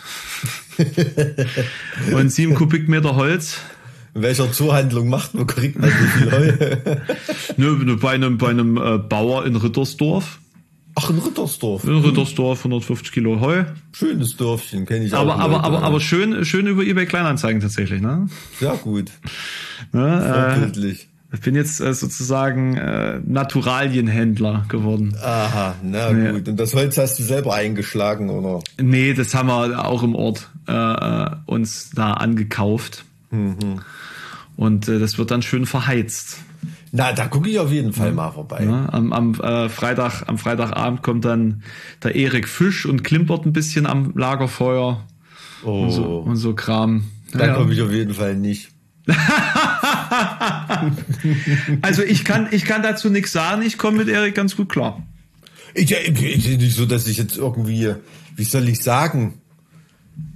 und 2.13 2.31
sieben 2.31 2.55
Kubikmeter 2.55 3.15
Holz. 3.15 3.57
In 4.13 4.21
welcher 4.21 4.51
Zuhandlung 4.51 5.09
macht 5.09 5.33
man, 5.33 5.45
kriegt 5.45 5.77
man 5.77 5.89
so 5.89 5.95
viel 5.95 6.31
Heu? 6.31 6.95
Nö, 7.57 7.95
bei 7.97 8.11
einem, 8.11 8.37
bei 8.37 8.49
einem 8.49 8.77
äh, 8.77 8.97
Bauer 8.97 9.45
in 9.45 9.55
Rittersdorf. 9.55 10.39
Ach, 10.99 11.11
in 11.11 11.19
Rittersdorf. 11.19 11.83
In 11.83 11.99
Rittersdorf, 11.99 12.59
150 12.59 13.11
Kilo 13.11 13.39
Heu. 13.39 13.65
Schönes 13.91 14.35
Dörfchen, 14.35 14.87
kenne 14.87 15.05
ich 15.05 15.13
aber, 15.13 15.35
auch. 15.35 15.39
Aber, 15.39 15.63
aber, 15.63 15.83
aber 15.83 15.99
schön, 15.99 16.43
schön 16.43 16.65
über 16.65 16.81
eBay 16.81 17.05
Kleinanzeigen 17.05 17.61
tatsächlich, 17.61 18.01
ne? 18.01 18.27
Sehr 18.59 18.73
gut. 18.77 19.11
Ne. 19.91 20.71
Äh, 20.75 20.87
ich 20.89 21.41
bin 21.41 21.53
jetzt 21.53 21.81
äh, 21.81 21.93
sozusagen 21.93 22.77
äh, 22.77 23.19
Naturalienhändler 23.23 24.65
geworden. 24.69 25.15
Aha, 25.21 25.75
na 25.83 26.11
nee. 26.11 26.31
gut. 26.31 26.47
Und 26.47 26.59
das 26.59 26.73
Holz 26.73 26.97
hast 26.97 27.19
du 27.19 27.23
selber 27.23 27.53
eingeschlagen, 27.53 28.31
oder? 28.31 28.61
Nee, 28.81 29.13
das 29.13 29.35
haben 29.35 29.49
wir 29.49 29.85
auch 29.85 30.01
im 30.01 30.15
Ort 30.15 30.49
äh, 30.67 30.71
äh 30.73 31.29
uns 31.45 31.91
da 31.91 32.13
angekauft. 32.13 33.05
Mhm. 33.29 33.81
Und 34.55 34.89
äh, 34.89 34.97
das 34.97 35.19
wird 35.19 35.29
dann 35.29 35.43
schön 35.43 35.67
verheizt. 35.67 36.39
Na, 36.91 37.11
da 37.11 37.27
gucke 37.27 37.49
ich 37.49 37.59
auf 37.59 37.71
jeden 37.71 37.93
Fall 37.93 38.13
mal 38.13 38.31
vorbei. 38.31 38.63
Ja, 38.63 38.89
am 38.91 39.11
am 39.13 39.33
äh, 39.35 39.69
Freitag, 39.69 40.23
am 40.27 40.37
Freitagabend 40.37 41.03
kommt 41.03 41.25
dann 41.25 41.63
der 42.03 42.15
Erik 42.15 42.47
Fisch 42.47 42.85
und 42.85 43.03
klimpert 43.03 43.45
ein 43.45 43.53
bisschen 43.53 43.85
am 43.85 44.13
Lagerfeuer. 44.15 45.05
Oh. 45.63 45.83
Und 45.83 45.91
so, 45.91 46.17
und 46.19 46.37
so 46.37 46.53
Kram. 46.53 47.05
Da 47.33 47.47
ja. 47.47 47.55
komme 47.55 47.73
ich 47.73 47.81
auf 47.81 47.91
jeden 47.91 48.13
Fall 48.13 48.35
nicht. 48.35 48.69
also 51.81 52.03
ich 52.03 52.23
kann, 52.25 52.47
ich 52.51 52.65
kann 52.65 52.83
dazu 52.83 53.09
nichts 53.09 53.31
sagen. 53.31 53.61
Ich 53.61 53.77
komme 53.77 53.97
mit 53.97 54.07
Erik 54.07 54.35
ganz 54.35 54.55
gut 54.55 54.69
klar. 54.69 55.05
Ich, 55.73 55.91
ich, 55.91 56.57
nicht 56.57 56.75
so, 56.75 56.85
dass 56.85 57.07
ich 57.07 57.17
jetzt 57.17 57.37
irgendwie, 57.37 57.95
wie 58.35 58.43
soll 58.43 58.67
ich 58.69 58.81
sagen, 58.81 59.41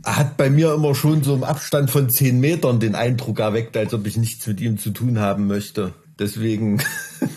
hat 0.05 0.37
bei 0.37 0.49
mir 0.49 0.73
immer 0.73 0.95
schon 0.95 1.23
so 1.23 1.35
im 1.35 1.43
Abstand 1.43 1.91
von 1.91 2.09
zehn 2.09 2.39
Metern 2.39 2.79
den 2.79 2.95
Eindruck 2.95 3.39
erweckt, 3.39 3.75
als 3.77 3.93
ob 3.93 4.05
ich 4.07 4.17
nichts 4.17 4.47
mit 4.47 4.61
ihm 4.61 4.77
zu 4.77 4.91
tun 4.91 5.19
haben 5.19 5.47
möchte. 5.47 5.93
Deswegen 6.21 6.79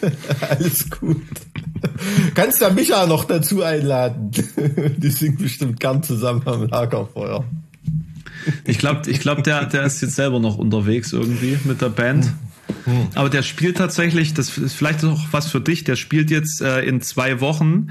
alles 0.40 0.90
gut. 0.90 1.22
Kannst 2.34 2.60
ja 2.60 2.68
Micha 2.68 3.06
noch 3.06 3.24
dazu 3.24 3.62
einladen. 3.62 4.30
Die 4.98 5.08
singen 5.08 5.38
bestimmt 5.38 5.80
gern 5.80 6.02
zusammen 6.02 6.42
am 6.44 6.68
Lagerfeuer. 6.68 7.44
Ich 8.66 8.76
glaube, 8.76 9.10
ich 9.10 9.20
glaub, 9.20 9.42
der, 9.42 9.64
der 9.64 9.84
ist 9.84 10.02
jetzt 10.02 10.16
selber 10.16 10.38
noch 10.38 10.58
unterwegs 10.58 11.14
irgendwie 11.14 11.58
mit 11.64 11.80
der 11.80 11.88
Band. 11.88 12.30
Aber 13.14 13.30
der 13.30 13.42
spielt 13.42 13.78
tatsächlich, 13.78 14.34
das 14.34 14.58
ist 14.58 14.74
vielleicht 14.74 15.02
auch 15.02 15.20
was 15.30 15.50
für 15.50 15.62
dich, 15.62 15.84
der 15.84 15.96
spielt 15.96 16.30
jetzt 16.30 16.60
äh, 16.60 16.82
in 16.82 17.00
zwei 17.00 17.40
Wochen 17.40 17.88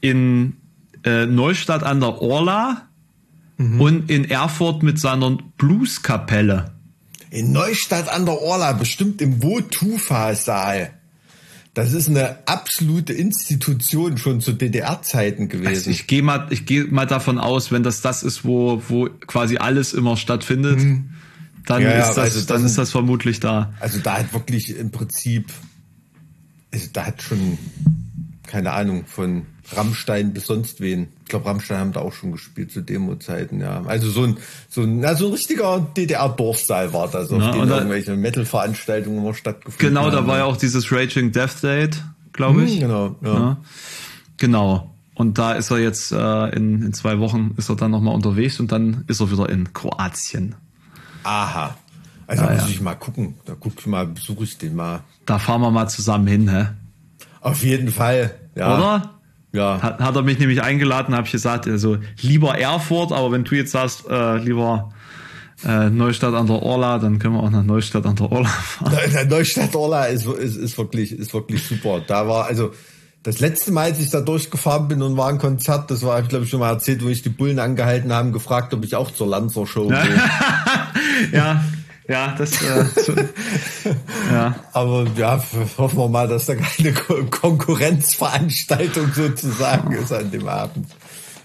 in 0.00 0.54
äh, 1.04 1.26
Neustadt 1.26 1.82
an 1.82 2.00
der 2.00 2.22
Orla 2.22 2.88
mhm. 3.58 3.80
und 3.80 4.10
in 4.10 4.24
Erfurt 4.24 4.82
mit 4.82 4.98
seiner 4.98 5.36
Blueskapelle. 5.58 6.72
In 7.30 7.52
Neustadt 7.52 8.08
an 8.08 8.26
der 8.26 8.40
Orla, 8.40 8.72
bestimmt 8.72 9.22
im 9.22 9.42
Wotufa-Saal. 9.42 10.90
Das 11.74 11.92
ist 11.92 12.08
eine 12.08 12.38
absolute 12.46 13.12
Institution 13.12 14.18
schon 14.18 14.40
zu 14.40 14.52
DDR-Zeiten 14.52 15.48
gewesen. 15.48 15.68
Also 15.68 15.90
ich 15.90 16.08
gehe 16.08 16.22
mal, 16.22 16.48
ich 16.50 16.66
gehe 16.66 16.84
mal 16.84 17.06
davon 17.06 17.38
aus, 17.38 17.70
wenn 17.70 17.84
das 17.84 18.00
das 18.00 18.24
ist, 18.24 18.44
wo, 18.44 18.82
wo 18.88 19.08
quasi 19.26 19.58
alles 19.58 19.92
immer 19.92 20.16
stattfindet, 20.16 20.80
hm. 20.80 21.10
dann, 21.66 21.82
ja, 21.82 21.92
ist 21.92 22.08
das, 22.08 22.18
also 22.18 22.46
dann 22.46 22.64
ist 22.66 22.76
das 22.76 22.90
vermutlich 22.90 23.38
da. 23.38 23.72
Also 23.78 24.00
da 24.00 24.18
hat 24.18 24.32
wirklich 24.32 24.76
im 24.76 24.90
Prinzip, 24.90 25.52
also 26.72 26.88
da 26.92 27.06
hat 27.06 27.22
schon, 27.22 27.56
keine 28.50 28.72
Ahnung, 28.72 29.06
von 29.06 29.46
Rammstein 29.72 30.32
bis 30.32 30.46
sonst 30.46 30.80
wen. 30.80 31.08
Ich 31.22 31.28
glaube, 31.28 31.46
Rammstein 31.46 31.78
haben 31.78 31.92
da 31.92 32.00
auch 32.00 32.12
schon 32.12 32.32
gespielt 32.32 32.72
zu 32.72 32.80
Demo-Zeiten, 32.82 33.60
ja. 33.60 33.82
Also 33.86 34.10
so 34.10 34.24
ein, 34.24 34.36
so 34.68 34.82
ein, 34.82 34.98
na, 34.98 35.14
so 35.14 35.26
ein 35.26 35.32
richtiger 35.32 35.80
DDR-Dorfsaal 35.96 36.92
war 36.92 37.08
das, 37.08 37.30
auf 37.30 37.40
ja, 37.40 37.52
dem 37.52 37.68
irgendwelche 37.68 38.16
Metal-Veranstaltungen 38.16 39.18
immer 39.18 39.34
stattgefunden 39.34 39.88
Genau, 39.88 40.06
haben. 40.06 40.12
da 40.12 40.26
war 40.26 40.38
ja 40.38 40.44
auch 40.44 40.56
dieses 40.56 40.90
Raging 40.90 41.30
Death 41.30 41.62
Date, 41.62 42.02
glaube 42.32 42.64
ich. 42.64 42.74
Hm, 42.74 42.80
genau, 42.80 43.16
ja. 43.22 43.34
ja. 43.34 43.56
Genau. 44.38 44.94
Und 45.14 45.38
da 45.38 45.52
ist 45.52 45.70
er 45.70 45.78
jetzt 45.78 46.12
äh, 46.12 46.48
in, 46.56 46.82
in 46.82 46.92
zwei 46.92 47.20
Wochen 47.20 47.54
ist 47.56 47.68
er 47.68 47.76
dann 47.76 47.92
nochmal 47.92 48.14
unterwegs 48.14 48.58
und 48.58 48.72
dann 48.72 49.04
ist 49.06 49.20
er 49.20 49.30
wieder 49.30 49.48
in 49.48 49.72
Kroatien. 49.72 50.56
Aha. 51.22 51.76
Also 52.26 52.44
ja, 52.44 52.50
muss 52.52 52.62
ja. 52.62 52.68
ich 52.68 52.80
mal 52.80 52.94
gucken. 52.94 53.34
Da 53.44 53.54
guck 53.58 53.74
ich 53.78 53.86
mal, 53.86 54.06
besuche 54.06 54.44
ich 54.44 54.56
den 54.56 54.74
mal. 54.74 55.00
Da 55.26 55.38
fahren 55.38 55.60
wir 55.60 55.70
mal 55.70 55.88
zusammen 55.88 56.26
hin, 56.26 56.48
hä? 56.48 56.68
Auf 57.40 57.62
jeden 57.62 57.90
Fall. 57.90 58.34
Ja. 58.54 58.76
Oder? 58.76 59.14
Ja. 59.52 59.82
Hat, 59.82 59.98
hat 59.98 60.16
er 60.16 60.22
mich 60.22 60.38
nämlich 60.38 60.62
eingeladen, 60.62 61.14
habe 61.14 61.26
ich 61.26 61.32
gesagt, 61.32 61.66
also 61.66 61.98
lieber 62.20 62.56
Erfurt, 62.56 63.12
aber 63.12 63.32
wenn 63.32 63.44
du 63.44 63.56
jetzt 63.56 63.72
sagst, 63.72 64.08
äh, 64.08 64.36
lieber 64.36 64.92
äh, 65.64 65.90
Neustadt 65.90 66.34
an 66.34 66.46
der 66.46 66.62
Orla, 66.62 66.98
dann 66.98 67.18
können 67.18 67.34
wir 67.34 67.42
auch 67.42 67.50
nach 67.50 67.64
Neustadt 67.64 68.06
an 68.06 68.16
der 68.16 68.30
Orla 68.30 68.48
fahren. 68.48 69.28
Neustadt 69.28 69.74
Orla 69.74 70.04
ist, 70.06 70.26
ist, 70.26 70.56
ist 70.56 70.78
wirklich, 70.78 71.12
ist 71.12 71.34
wirklich 71.34 71.66
super. 71.66 72.00
Da 72.06 72.28
war, 72.28 72.46
also, 72.46 72.70
das 73.22 73.40
letzte 73.40 73.70
Mal, 73.72 73.86
als 73.86 73.98
ich 73.98 74.08
da 74.08 74.20
durchgefahren 74.20 74.88
bin 74.88 75.02
und 75.02 75.16
war 75.16 75.28
ein 75.28 75.38
Konzert, 75.38 75.90
das 75.90 76.02
war, 76.02 76.12
habe 76.12 76.22
ich 76.22 76.28
glaube 76.28 76.44
ich 76.44 76.50
schon 76.50 76.60
mal 76.60 76.70
erzählt, 76.70 77.04
wo 77.04 77.08
ich 77.08 77.22
die 77.22 77.28
Bullen 77.28 77.58
angehalten 77.58 78.12
haben, 78.12 78.32
gefragt, 78.32 78.72
ob 78.72 78.84
ich 78.84 78.96
auch 78.96 79.10
zur 79.10 79.26
Lanzer 79.26 79.66
Show 79.66 79.88
gehe. 79.88 80.20
ja, 81.32 81.62
ja, 82.10 82.34
das. 82.36 82.60
Äh, 82.62 82.84
so, 82.96 83.12
ja. 84.32 84.56
Aber 84.72 85.06
ja, 85.16 85.40
hoffen 85.78 85.98
wir 85.98 86.08
mal, 86.08 86.26
dass 86.26 86.46
da 86.46 86.56
keine 86.56 86.92
Konkurrenzveranstaltung 86.92 89.12
sozusagen 89.12 89.92
ist 89.92 90.12
an 90.12 90.28
dem 90.30 90.48
Abend. 90.48 90.88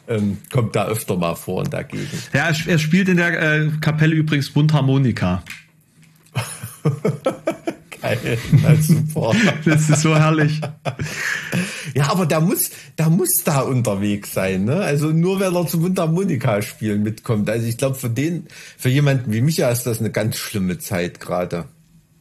Ähm, 0.08 0.40
kommt 0.52 0.76
da 0.76 0.88
öfter 0.88 1.18
mal 1.18 1.36
vor 1.36 1.64
in 1.64 1.70
der 1.70 1.84
Gegend. 1.84 2.32
Ja, 2.34 2.52
er 2.68 2.80
spielt 2.80 3.10
in 3.10 3.18
der 3.18 3.42
äh, 3.42 3.70
Kapelle 3.82 4.16
übrigens 4.16 4.56
Mundharmonika. 4.56 5.44
Geil, 8.06 8.38
na 8.62 8.76
super. 8.76 9.34
das 9.66 9.90
ist 9.90 10.02
so 10.02 10.16
herrlich. 10.16 10.62
Ja, 11.94 12.12
aber 12.12 12.26
der 12.26 12.42
muss, 12.42 12.72
der 12.98 13.10
muss 13.10 13.44
da 13.44 13.62
unterwegs 13.62 14.34
sein, 14.34 14.66
ne? 14.66 14.78
Also 14.78 15.08
nur 15.10 15.40
wenn 15.40 15.56
er 15.56 15.68
zum 15.68 15.82
Mundharmonika 15.82 16.62
spielen 16.62 17.04
mitkommt. 17.04 17.50
Also 17.50 17.68
ich 17.68 17.78
glaube, 17.78 17.96
für 17.96 18.10
den, 18.10 18.48
für 18.78 18.90
jemanden 18.90 19.32
wie 19.32 19.42
Micha 19.42 19.70
ist 19.70 19.84
das 19.84 20.00
eine 20.00 20.12
ganz 20.12 20.38
schlimme 20.38 20.78
Zeit 20.78 21.20
gerade. 21.20 21.66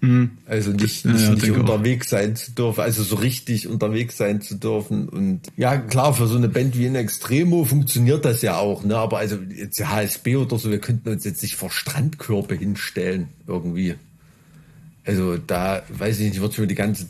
Mhm. 0.04 0.32
Also 0.46 0.70
nicht, 0.72 1.06
nicht, 1.06 1.20
ja, 1.20 1.30
nicht 1.30 1.50
unterwegs 1.50 2.08
auch. 2.08 2.18
sein 2.18 2.36
zu 2.36 2.52
dürfen, 2.52 2.80
also 2.80 3.02
so 3.02 3.16
richtig 3.16 3.68
unterwegs 3.68 4.16
sein 4.16 4.42
zu 4.42 4.56
dürfen. 4.56 5.08
Und 5.08 5.40
ja, 5.56 5.76
klar, 5.78 6.12
für 6.14 6.26
so 6.26 6.36
eine 6.36 6.48
Band 6.48 6.76
wie 6.76 6.86
in 6.86 6.94
Extremo 6.94 7.64
funktioniert 7.64 8.24
das 8.24 8.42
ja 8.42 8.58
auch, 8.58 8.84
ne? 8.84 8.96
Aber 8.96 9.18
also 9.18 9.36
jetzt 9.36 9.80
HSB 9.84 10.36
oder 10.36 10.58
so, 10.58 10.70
wir 10.70 10.78
könnten 10.78 11.08
uns 11.08 11.24
jetzt 11.24 11.42
nicht 11.42 11.56
vor 11.56 11.70
Strandkörbe 11.70 12.54
hinstellen, 12.54 13.28
irgendwie. 13.46 13.94
Also 15.04 15.36
da 15.36 15.82
weiß 15.88 16.18
ich 16.18 16.24
nicht, 16.26 16.34
ich 16.36 16.40
würde 16.40 16.60
mir 16.60 16.66
die 16.66 16.74
ganze 16.74 17.06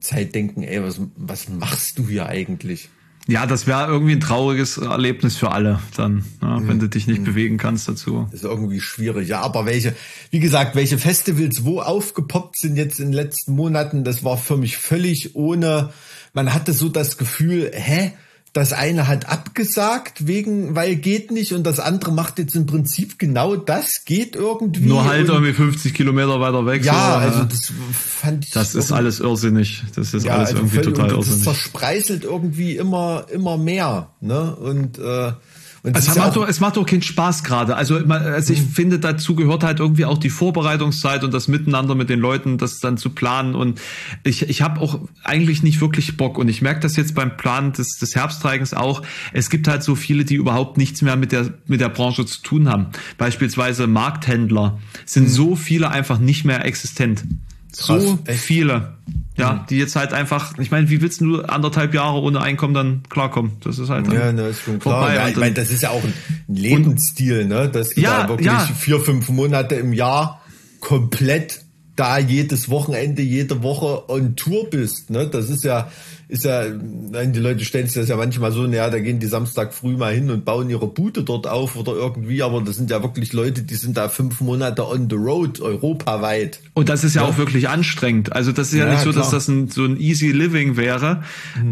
Zeit 0.00 0.34
denken, 0.34 0.62
ey, 0.62 0.82
was, 0.82 1.00
was 1.16 1.48
machst 1.48 1.98
du 1.98 2.08
hier 2.08 2.26
eigentlich? 2.26 2.88
Ja, 3.28 3.46
das 3.46 3.68
wäre 3.68 3.86
irgendwie 3.86 4.12
ein 4.12 4.20
trauriges 4.20 4.78
Erlebnis 4.78 5.36
für 5.36 5.52
alle 5.52 5.78
dann, 5.96 6.24
ja, 6.40 6.58
mhm. 6.58 6.68
wenn 6.68 6.78
du 6.80 6.88
dich 6.88 7.06
nicht 7.06 7.20
mhm. 7.20 7.24
bewegen 7.24 7.56
kannst 7.56 7.88
dazu. 7.88 8.26
Das 8.32 8.40
ist 8.40 8.44
irgendwie 8.44 8.80
schwierig. 8.80 9.28
Ja, 9.28 9.42
aber 9.42 9.64
welche, 9.64 9.94
wie 10.30 10.40
gesagt, 10.40 10.74
welche 10.74 10.98
Festivals 10.98 11.64
wo 11.64 11.80
aufgepoppt 11.80 12.58
sind 12.58 12.76
jetzt 12.76 12.98
in 12.98 13.06
den 13.06 13.14
letzten 13.14 13.54
Monaten, 13.54 14.02
das 14.02 14.24
war 14.24 14.36
für 14.38 14.56
mich 14.56 14.76
völlig 14.76 15.36
ohne, 15.36 15.90
man 16.32 16.52
hatte 16.52 16.72
so 16.72 16.88
das 16.88 17.16
Gefühl, 17.16 17.70
hä? 17.72 18.12
Das 18.52 18.74
eine 18.74 19.08
hat 19.08 19.30
abgesagt 19.30 20.26
wegen, 20.26 20.74
weil 20.74 20.96
geht 20.96 21.30
nicht 21.30 21.52
und 21.54 21.64
das 21.64 21.80
andere 21.80 22.12
macht 22.12 22.38
jetzt 22.38 22.54
im 22.54 22.66
Prinzip 22.66 23.18
genau 23.18 23.56
das, 23.56 24.04
geht 24.04 24.36
irgendwie. 24.36 24.86
Nur 24.86 25.06
halt 25.06 25.28
irgendwie 25.28 25.54
50 25.54 25.94
Kilometer 25.94 26.38
weiter 26.38 26.66
weg. 26.66 26.84
Ja, 26.84 26.92
so, 26.92 27.28
also 27.28 27.44
das 27.44 27.72
fand 27.94 28.44
ich. 28.44 28.50
Das 28.50 28.74
ist 28.74 28.92
alles 28.92 29.20
irrsinnig. 29.20 29.82
Das 29.94 30.12
ist 30.12 30.26
ja, 30.26 30.34
alles 30.34 30.50
also 30.50 30.62
irgendwie 30.62 30.80
total 30.80 31.10
irrsinnig. 31.12 31.44
Das 31.44 31.54
zerspreißelt 31.54 32.24
irgendwie 32.24 32.76
immer, 32.76 33.26
immer 33.32 33.56
mehr, 33.56 34.10
ne? 34.20 34.54
Und, 34.56 34.98
äh, 34.98 35.32
Und 35.84 35.96
es, 35.96 36.06
ja 36.06 36.14
macht 36.14 36.36
doch, 36.36 36.48
es 36.48 36.60
macht 36.60 36.76
doch 36.76 36.86
keinen 36.86 37.02
Spaß 37.02 37.42
gerade. 37.42 37.74
Also, 37.74 37.96
also 37.96 38.52
ich 38.52 38.62
finde, 38.62 39.00
dazu 39.00 39.34
gehört 39.34 39.64
halt 39.64 39.80
irgendwie 39.80 40.04
auch 40.04 40.18
die 40.18 40.30
Vorbereitungszeit 40.30 41.24
und 41.24 41.34
das 41.34 41.48
Miteinander 41.48 41.96
mit 41.96 42.08
den 42.08 42.20
Leuten, 42.20 42.56
das 42.56 42.78
dann 42.78 42.96
zu 42.96 43.10
planen. 43.10 43.56
Und 43.56 43.80
ich, 44.22 44.48
ich 44.48 44.62
habe 44.62 44.80
auch 44.80 45.00
eigentlich 45.24 45.64
nicht 45.64 45.80
wirklich 45.80 46.16
Bock. 46.16 46.38
Und 46.38 46.48
ich 46.48 46.62
merke 46.62 46.80
das 46.80 46.94
jetzt 46.94 47.16
beim 47.16 47.36
Plan 47.36 47.72
des, 47.72 47.98
des 47.98 48.14
Herbstreigens 48.14 48.74
auch. 48.74 49.02
Es 49.32 49.50
gibt 49.50 49.66
halt 49.66 49.82
so 49.82 49.96
viele, 49.96 50.24
die 50.24 50.36
überhaupt 50.36 50.78
nichts 50.78 51.02
mehr 51.02 51.16
mit 51.16 51.32
der, 51.32 51.52
mit 51.66 51.80
der 51.80 51.88
Branche 51.88 52.26
zu 52.26 52.42
tun 52.42 52.68
haben. 52.68 52.86
Beispielsweise 53.18 53.88
Markthändler 53.88 54.78
sind 55.04 55.28
so 55.28 55.56
viele 55.56 55.90
einfach 55.90 56.20
nicht 56.20 56.44
mehr 56.44 56.64
existent. 56.64 57.24
So 57.72 58.18
echt? 58.26 58.40
viele. 58.40 58.94
Ja, 59.36 59.64
die 59.70 59.78
jetzt 59.78 59.96
halt 59.96 60.12
einfach, 60.12 60.58
ich 60.58 60.70
meine, 60.70 60.90
wie 60.90 61.00
willst 61.00 61.20
du 61.22 61.40
anderthalb 61.40 61.94
Jahre 61.94 62.20
ohne 62.20 62.42
Einkommen 62.42 62.74
dann 62.74 63.02
klarkommen? 63.08 63.52
Das 63.64 63.78
ist 63.78 63.88
halt 63.88 64.12
Ja, 64.12 64.30
ne, 64.30 64.48
ist 64.48 64.60
schon 64.60 64.78
klar. 64.78 65.00
vorbei. 65.00 65.14
Ja, 65.14 65.28
ich 65.28 65.36
meine, 65.36 65.54
das 65.54 65.70
ist 65.70 65.82
ja 65.82 65.90
auch 65.90 66.04
ein 66.04 66.12
Lebensstil, 66.48 67.46
ne? 67.46 67.68
Dass 67.70 67.90
du 67.90 68.00
Ja, 68.02 68.22
da 68.24 68.28
wirklich 68.28 68.46
ja. 68.46 68.58
vier, 68.78 69.00
fünf 69.00 69.30
Monate 69.30 69.76
im 69.76 69.92
Jahr 69.94 70.42
komplett 70.80 71.61
da 71.96 72.18
jedes 72.18 72.70
Wochenende, 72.70 73.20
jede 73.20 73.62
Woche 73.62 74.08
on 74.08 74.34
Tour 74.34 74.70
bist, 74.70 75.10
ne? 75.10 75.26
Das 75.26 75.50
ist 75.50 75.62
ja, 75.62 75.90
ist 76.28 76.44
ja, 76.44 76.64
nein, 76.70 77.34
die 77.34 77.40
Leute 77.40 77.64
stellen 77.66 77.86
sich 77.86 77.96
das 77.96 78.08
ja 78.08 78.16
manchmal 78.16 78.50
so, 78.50 78.66
naja, 78.66 78.88
da 78.88 78.98
gehen 78.98 79.18
die 79.18 79.26
Samstag 79.26 79.74
früh 79.74 79.96
mal 79.96 80.14
hin 80.14 80.30
und 80.30 80.46
bauen 80.46 80.70
ihre 80.70 80.86
Bude 80.86 81.22
dort 81.22 81.46
auf 81.46 81.76
oder 81.76 81.92
irgendwie, 81.92 82.42
aber 82.42 82.62
das 82.62 82.76
sind 82.76 82.90
ja 82.90 83.02
wirklich 83.02 83.34
Leute, 83.34 83.62
die 83.62 83.74
sind 83.74 83.98
da 83.98 84.08
fünf 84.08 84.40
Monate 84.40 84.88
on 84.88 85.08
the 85.10 85.16
road, 85.16 85.60
europaweit. 85.60 86.60
Und 86.72 86.88
das 86.88 87.04
ist 87.04 87.14
ja, 87.14 87.22
auch 87.22 87.36
wirklich 87.36 87.68
anstrengend. 87.68 88.32
Also 88.32 88.52
das 88.52 88.72
ist 88.72 88.78
ja, 88.78 88.86
Ja, 88.86 88.92
nicht 88.92 89.02
so, 89.02 89.12
dass 89.12 89.28
klar. 89.28 89.32
das 89.32 89.48
ein, 89.48 89.68
so 89.68 89.84
ein 89.84 89.98
easy 89.98 90.30
living 90.30 90.78
wäre. 90.78 91.22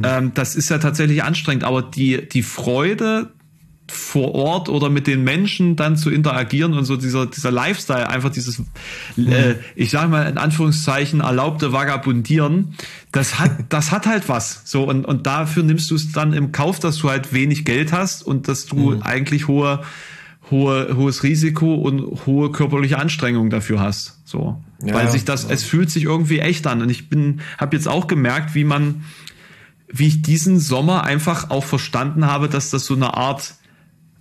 Ähm, 0.02 0.32
das 0.34 0.54
ist 0.54 0.68
ja 0.68 0.76
tatsächlich 0.78 1.22
anstrengend. 1.22 1.64
Aber 1.64 1.80
die, 1.82 2.28
die 2.28 2.42
Freude 2.42 3.30
vor 3.90 4.34
Ort 4.34 4.68
oder 4.68 4.88
mit 4.90 5.06
den 5.06 5.24
Menschen 5.24 5.76
dann 5.76 5.96
zu 5.96 6.10
interagieren 6.10 6.74
und 6.74 6.84
so 6.84 6.96
dieser, 6.96 7.26
dieser 7.26 7.50
Lifestyle, 7.50 8.08
einfach 8.08 8.30
dieses, 8.30 8.60
äh, 9.16 9.54
ich 9.76 9.90
sage 9.90 10.08
mal 10.08 10.26
in 10.28 10.38
Anführungszeichen, 10.38 11.20
erlaubte 11.20 11.72
Vagabundieren, 11.72 12.74
das 13.12 13.38
hat, 13.38 13.52
das 13.68 13.90
hat 13.90 14.06
halt 14.06 14.28
was. 14.28 14.62
So, 14.64 14.84
und, 14.84 15.04
und 15.04 15.26
dafür 15.26 15.62
nimmst 15.62 15.90
du 15.90 15.94
es 15.94 16.12
dann 16.12 16.32
im 16.32 16.52
Kauf, 16.52 16.78
dass 16.78 16.98
du 16.98 17.10
halt 17.10 17.32
wenig 17.32 17.64
Geld 17.64 17.92
hast 17.92 18.22
und 18.22 18.48
dass 18.48 18.66
du 18.66 19.00
eigentlich 19.02 19.48
hohe, 19.48 19.82
hohe, 20.50 20.96
hohes 20.96 21.22
Risiko 21.22 21.74
und 21.74 22.26
hohe 22.26 22.50
körperliche 22.50 22.98
Anstrengung 22.98 23.50
dafür 23.50 23.80
hast. 23.80 24.18
So. 24.24 24.62
Ja, 24.82 24.94
Weil 24.94 25.10
sich 25.10 25.24
das, 25.24 25.44
es 25.44 25.64
fühlt 25.64 25.90
sich 25.90 26.04
irgendwie 26.04 26.40
echt 26.40 26.66
an. 26.66 26.82
Und 26.82 26.90
ich 26.90 27.08
bin, 27.08 27.40
habe 27.58 27.76
jetzt 27.76 27.88
auch 27.88 28.06
gemerkt, 28.06 28.54
wie 28.54 28.64
man, 28.64 29.04
wie 29.88 30.06
ich 30.06 30.22
diesen 30.22 30.58
Sommer 30.58 31.04
einfach 31.04 31.50
auch 31.50 31.64
verstanden 31.64 32.26
habe, 32.26 32.48
dass 32.48 32.70
das 32.70 32.86
so 32.86 32.94
eine 32.94 33.14
Art, 33.14 33.54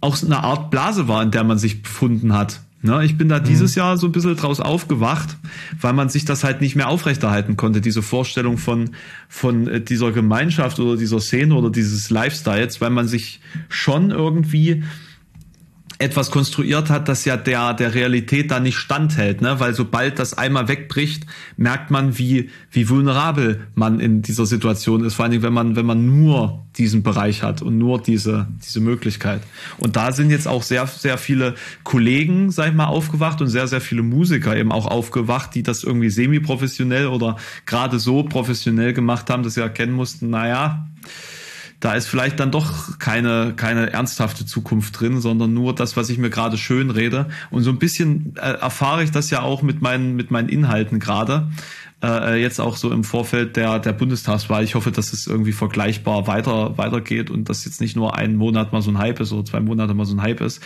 auch 0.01 0.21
eine 0.23 0.43
Art 0.43 0.71
Blase 0.71 1.07
war, 1.07 1.21
in 1.23 1.31
der 1.31 1.43
man 1.43 1.57
sich 1.57 1.83
befunden 1.83 2.33
hat. 2.33 2.61
Ne, 2.81 3.03
ich 3.03 3.17
bin 3.17 3.27
da 3.27 3.41
dieses 3.41 3.75
Jahr 3.75 3.97
so 3.97 4.07
ein 4.07 4.13
bisschen 4.13 4.37
draus 4.37 4.61
aufgewacht, 4.61 5.35
weil 5.81 5.91
man 5.91 6.07
sich 6.07 6.23
das 6.23 6.45
halt 6.45 6.61
nicht 6.61 6.77
mehr 6.77 6.87
aufrechterhalten 6.87 7.57
konnte, 7.57 7.81
diese 7.81 8.01
Vorstellung 8.01 8.57
von, 8.57 8.91
von 9.27 9.67
äh, 9.67 9.81
dieser 9.81 10.13
Gemeinschaft 10.13 10.79
oder 10.79 10.95
dieser 10.95 11.19
Szene 11.19 11.55
oder 11.55 11.71
dieses 11.71 12.09
Lifestyles, 12.09 12.79
weil 12.79 12.91
man 12.91 13.05
sich 13.05 13.41
schon 13.67 14.11
irgendwie 14.11 14.83
etwas 16.01 16.31
konstruiert 16.31 16.89
hat, 16.89 17.09
das 17.09 17.25
ja 17.25 17.35
der, 17.35 17.73
der 17.73 17.93
Realität 17.93 18.51
da 18.51 18.61
nicht 18.61 18.77
standhält, 18.77 19.41
ne? 19.41 19.59
Weil 19.59 19.73
sobald 19.73 20.17
das 20.17 20.33
einmal 20.33 20.69
wegbricht, 20.69 21.25
merkt 21.57 21.91
man, 21.91 22.17
wie, 22.17 22.49
wie 22.71 22.87
vulnerabel 22.87 23.67
man 23.75 23.99
in 23.99 24.21
dieser 24.21 24.45
Situation 24.45 25.03
ist. 25.03 25.15
Vor 25.15 25.23
allen 25.23 25.33
Dingen, 25.33 25.43
wenn 25.43 25.53
man, 25.53 25.75
wenn 25.75 25.85
man 25.85 26.05
nur 26.05 26.65
diesen 26.77 27.03
Bereich 27.03 27.43
hat 27.43 27.61
und 27.61 27.77
nur 27.77 28.01
diese, 28.01 28.47
diese 28.65 28.79
Möglichkeit. 28.79 29.41
Und 29.77 29.97
da 29.97 30.13
sind 30.13 30.29
jetzt 30.29 30.47
auch 30.47 30.63
sehr, 30.63 30.87
sehr 30.87 31.17
viele 31.17 31.55
Kollegen, 31.83 32.49
sag 32.49 32.69
ich 32.69 32.75
mal, 32.75 32.85
aufgewacht 32.85 33.41
und 33.41 33.47
sehr, 33.47 33.67
sehr 33.67 33.81
viele 33.81 34.01
Musiker 34.01 34.55
eben 34.55 34.71
auch 34.71 34.85
aufgewacht, 34.85 35.53
die 35.53 35.63
das 35.63 35.83
irgendwie 35.83 36.09
semi-professionell 36.09 37.07
oder 37.07 37.35
gerade 37.65 37.99
so 37.99 38.23
professionell 38.23 38.93
gemacht 38.93 39.29
haben, 39.29 39.43
dass 39.43 39.55
sie 39.55 39.61
erkennen 39.61 39.93
mussten, 39.93 40.29
naja, 40.29 40.87
da 41.79 41.93
ist 41.93 42.07
vielleicht 42.07 42.39
dann 42.39 42.51
doch 42.51 42.99
keine, 42.99 43.53
keine 43.55 43.91
ernsthafte 43.91 44.45
Zukunft 44.45 44.99
drin, 44.99 45.21
sondern 45.21 45.53
nur 45.53 45.73
das, 45.73 45.95
was 45.95 46.09
ich 46.09 46.17
mir 46.17 46.29
gerade 46.29 46.57
schön 46.57 46.89
rede. 46.89 47.27
Und 47.51 47.63
so 47.63 47.69
ein 47.69 47.79
bisschen 47.79 48.35
äh, 48.35 48.51
erfahre 48.53 49.03
ich 49.03 49.11
das 49.11 49.29
ja 49.29 49.41
auch 49.41 49.61
mit 49.61 49.81
meinen, 49.81 50.15
mit 50.15 50.29
meinen 50.29 50.49
Inhalten 50.49 50.99
gerade. 50.99 51.47
Äh, 52.01 52.41
jetzt 52.41 52.61
auch 52.61 52.77
so 52.77 52.91
im 52.91 53.03
Vorfeld 53.03 53.57
der, 53.57 53.79
der 53.79 53.91
Bundestagswahl. 53.91 54.63
Ich 54.63 54.75
hoffe, 54.75 54.91
dass 54.91 55.11
es 55.11 55.27
irgendwie 55.27 55.51
vergleichbar 55.51 56.27
weiter, 56.27 56.77
weitergeht 56.77 57.29
und 57.29 57.49
dass 57.49 57.65
jetzt 57.65 57.81
nicht 57.81 57.97
nur 57.97 58.15
ein 58.15 58.37
Monat 58.37 58.71
mal 58.71 58.81
so 58.81 58.89
ein 58.89 58.97
Hype 58.97 59.19
ist 59.19 59.33
oder 59.33 59.43
zwei 59.43 59.59
Monate 59.59 59.93
mal 59.93 60.05
so 60.05 60.15
ein 60.15 60.21
Hype 60.21 60.39
ist. 60.39 60.61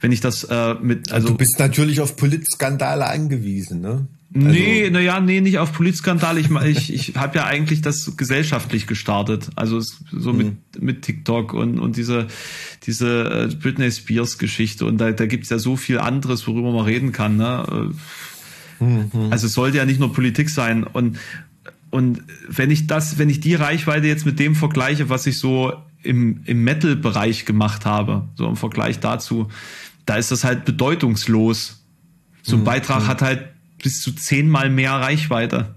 Wenn 0.00 0.10
ich 0.10 0.20
das 0.20 0.42
äh, 0.44 0.74
mit, 0.82 1.12
Also 1.12 1.22
also 1.22 1.28
du 1.28 1.36
bist 1.36 1.60
natürlich 1.60 2.00
auf 2.00 2.16
Politskandale 2.16 3.06
angewiesen, 3.06 3.80
ne? 3.80 4.08
Nee, 4.34 4.88
naja, 4.90 5.20
nee, 5.20 5.42
nicht 5.42 5.58
auf 5.58 5.72
Polizskandal. 5.74 6.38
Ich, 6.38 6.50
ich, 6.50 6.92
ich 6.92 7.16
habe 7.16 7.36
ja 7.36 7.44
eigentlich 7.44 7.82
das 7.82 8.16
gesellschaftlich 8.16 8.86
gestartet. 8.86 9.50
Also 9.56 9.78
so 9.80 10.32
mit, 10.32 10.56
mit 10.80 11.02
TikTok 11.02 11.52
und, 11.52 11.78
und 11.78 11.98
diese, 11.98 12.28
diese 12.86 13.50
äh, 13.52 13.54
Britney 13.54 13.90
Spears 13.90 14.38
Geschichte. 14.38 14.86
Und 14.86 14.98
da, 14.98 15.12
da 15.12 15.26
gibt's 15.26 15.50
ja 15.50 15.58
so 15.58 15.76
viel 15.76 15.98
anderes, 15.98 16.48
worüber 16.48 16.72
man 16.72 16.86
reden 16.86 17.12
kann. 17.12 17.36
Ne? 17.36 17.92
Also 19.30 19.46
es 19.46 19.54
sollte 19.54 19.78
ja 19.78 19.84
nicht 19.84 20.00
nur 20.00 20.12
Politik 20.12 20.50
sein. 20.50 20.84
Und, 20.84 21.18
und 21.90 22.22
wenn 22.48 22.70
ich 22.70 22.86
das, 22.86 23.18
wenn 23.18 23.30
ich 23.30 23.40
die 23.40 23.54
Reichweite 23.54 24.06
jetzt 24.06 24.26
mit 24.26 24.38
dem 24.38 24.54
vergleiche, 24.54 25.08
was 25.08 25.26
ich 25.26 25.38
so 25.38 25.72
im, 26.02 26.40
im 26.44 26.64
Metal-Bereich 26.64 27.44
gemacht 27.44 27.86
habe, 27.86 28.28
so 28.34 28.48
im 28.48 28.56
Vergleich 28.56 29.00
dazu, 29.00 29.48
da 30.06 30.16
ist 30.16 30.30
das 30.30 30.44
halt 30.44 30.64
bedeutungslos. 30.64 31.84
So 32.42 32.56
ein 32.56 32.64
Beitrag 32.64 33.06
hat 33.06 33.22
halt 33.22 33.48
bis 33.82 34.00
zu 34.00 34.12
zehnmal 34.12 34.68
mehr 34.70 34.92
Reichweite. 34.92 35.74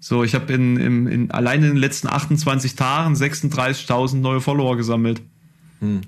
So, 0.00 0.24
ich 0.24 0.34
habe 0.34 0.52
in, 0.52 0.76
in, 0.76 1.06
in 1.06 1.30
allein 1.30 1.62
in 1.62 1.70
den 1.70 1.76
letzten 1.76 2.08
28 2.08 2.74
Tagen 2.74 3.14
36.000 3.14 4.16
neue 4.16 4.40
Follower 4.40 4.76
gesammelt. 4.76 5.22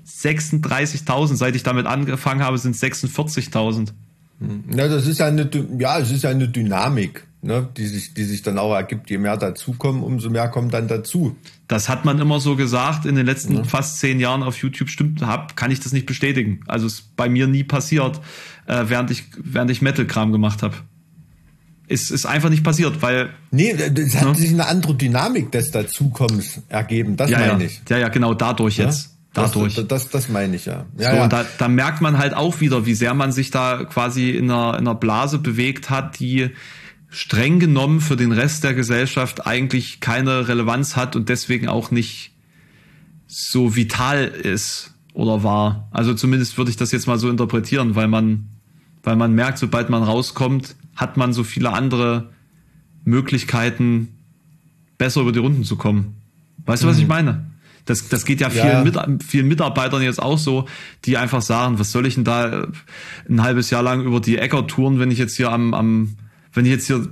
36.000, 0.07 1.35
seit 1.35 1.55
ich 1.55 1.63
damit 1.63 1.85
angefangen 1.85 2.41
habe, 2.41 2.57
sind 2.57 2.75
46.000. 2.75 3.89
Ja, 4.75 4.87
das 4.87 5.07
ist 5.07 5.19
ja 5.19 5.27
eine, 5.27 5.49
ja, 5.79 5.99
es 5.99 6.11
ist 6.11 6.23
ja 6.23 6.29
eine 6.29 6.49
Dynamik, 6.49 7.25
ne, 7.41 7.67
die 7.77 7.87
sich, 7.87 8.13
die 8.13 8.25
sich 8.25 8.41
dann 8.41 8.57
auch 8.57 8.73
ergibt. 8.73 9.09
Je 9.09 9.17
mehr 9.17 9.37
dazukommen, 9.37 10.03
umso 10.03 10.29
mehr 10.29 10.49
kommen 10.49 10.69
dann 10.69 10.87
dazu. 10.89 11.37
Das 11.69 11.87
hat 11.87 12.03
man 12.03 12.19
immer 12.19 12.39
so 12.41 12.55
gesagt 12.57 13.05
in 13.05 13.15
den 13.15 13.25
letzten 13.25 13.63
fast 13.63 13.99
zehn 13.99 14.19
Jahren 14.19 14.43
auf 14.43 14.57
YouTube. 14.57 14.89
Stimmt, 14.89 15.21
hab, 15.21 15.55
kann 15.55 15.71
ich 15.71 15.79
das 15.79 15.93
nicht 15.93 16.05
bestätigen. 16.05 16.59
Also 16.67 16.87
es 16.87 16.95
ist 16.95 17.15
bei 17.15 17.29
mir 17.29 17.47
nie 17.47 17.63
passiert, 17.63 18.19
äh, 18.67 18.83
während 18.87 19.11
ich 19.11 19.23
während 19.37 19.71
ich 19.71 19.81
Metal-Kram 19.81 20.31
gemacht 20.33 20.61
habe. 20.61 20.75
Ist 21.87 22.11
ist 22.11 22.25
einfach 22.25 22.49
nicht 22.49 22.63
passiert, 22.63 23.01
weil 23.01 23.29
Nee, 23.51 23.71
es 23.71 24.15
hat 24.15 24.23
Ja. 24.27 24.33
sich 24.33 24.49
eine 24.51 24.67
andere 24.67 24.95
Dynamik 24.95 25.51
des 25.51 25.71
Dazukommens 25.71 26.61
ergeben. 26.69 27.15
Das 27.17 27.29
ja 27.29 27.39
ja, 27.41 27.47
meine 27.53 27.65
ich. 27.65 27.81
ja 27.89 27.97
ja 27.97 28.07
genau 28.09 28.33
dadurch 28.33 28.77
jetzt 28.77 29.12
dadurch. 29.33 29.75
Das, 29.75 29.87
das, 29.87 30.09
das 30.09 30.29
meine 30.29 30.55
ich 30.55 30.65
ja. 30.65 30.85
ja, 30.97 31.11
so, 31.11 31.17
ja. 31.17 31.23
und 31.23 31.33
da, 31.33 31.45
da 31.57 31.67
merkt 31.67 32.01
man 32.01 32.17
halt 32.17 32.33
auch 32.33 32.59
wieder, 32.59 32.85
wie 32.85 32.93
sehr 32.93 33.13
man 33.13 33.31
sich 33.31 33.51
da 33.51 33.83
quasi 33.83 34.31
in 34.31 34.49
einer, 34.49 34.77
in 34.77 34.87
einer 34.87 34.95
Blase 34.95 35.39
bewegt 35.39 35.89
hat, 35.89 36.19
die 36.19 36.51
streng 37.09 37.59
genommen 37.59 38.01
für 38.01 38.15
den 38.15 38.31
Rest 38.31 38.63
der 38.63 38.73
Gesellschaft 38.73 39.45
eigentlich 39.45 39.99
keine 39.99 40.47
Relevanz 40.47 40.95
hat 40.95 41.15
und 41.15 41.29
deswegen 41.29 41.67
auch 41.67 41.91
nicht 41.91 42.31
so 43.27 43.75
vital 43.75 44.25
ist 44.25 44.93
oder 45.13 45.43
war. 45.43 45.87
Also 45.91 46.13
zumindest 46.13 46.57
würde 46.57 46.71
ich 46.71 46.77
das 46.77 46.91
jetzt 46.91 47.07
mal 47.07 47.19
so 47.19 47.29
interpretieren, 47.29 47.95
weil 47.95 48.07
man, 48.07 48.49
weil 49.03 49.15
man 49.15 49.33
merkt, 49.33 49.59
sobald 49.59 49.89
man 49.89 50.03
rauskommt, 50.03 50.75
hat 50.95 51.17
man 51.17 51.33
so 51.33 51.43
viele 51.43 51.71
andere 51.71 52.29
Möglichkeiten, 53.03 54.09
besser 54.97 55.21
über 55.21 55.31
die 55.31 55.39
Runden 55.39 55.63
zu 55.63 55.75
kommen. 55.75 56.15
Weißt 56.65 56.83
du, 56.83 56.87
was 56.87 56.97
ich 56.97 57.07
meine? 57.07 57.52
Das, 57.85 58.07
das 58.07 58.25
geht 58.25 58.39
ja 58.39 58.49
vielen, 58.49 58.67
Ja. 58.67 59.05
Mit, 59.07 59.23
vielen 59.23 59.47
Mitarbeitern 59.47 60.01
jetzt 60.01 60.21
auch 60.21 60.37
so, 60.37 60.67
die 61.05 61.17
einfach 61.17 61.41
sagen, 61.41 61.79
was 61.79 61.91
soll 61.91 62.05
ich 62.05 62.15
denn 62.15 62.23
da 62.23 62.67
ein 63.29 63.41
halbes 63.43 63.69
Jahr 63.69 63.83
lang 63.83 64.03
über 64.03 64.19
die 64.19 64.37
Äcker 64.37 64.67
touren, 64.67 64.99
wenn 64.99 65.11
ich 65.11 65.19
jetzt 65.19 65.35
hier 65.35 65.51
am, 65.51 65.73
am 65.73 66.15
wenn 66.53 66.65
ich 66.65 66.71
jetzt 66.71 66.87
hier 66.87 67.07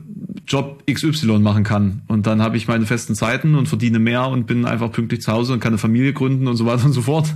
Job 0.48 0.84
XY 0.92 1.40
machen 1.40 1.64
kann. 1.64 2.02
Und 2.08 2.28
dann 2.28 2.42
habe 2.42 2.58
ich 2.58 2.68
meine 2.68 2.86
festen 2.86 3.16
Zeiten 3.16 3.56
und 3.56 3.68
verdiene 3.68 4.00
mehr 4.00 4.28
und 4.28 4.48
bin 4.48 4.66
einfach 4.66 4.92
pünktlich 4.92 5.22
zu 5.22 5.32
Hause 5.32 5.54
und 5.54 5.60
kann 5.60 5.72
eine 5.72 5.78
Familie 5.78 6.14
gründen 6.14 6.48
und 6.48 6.56
so 6.56 6.66
weiter 6.66 6.86
und 6.86 6.94
so 6.94 7.02
fort. 7.02 7.34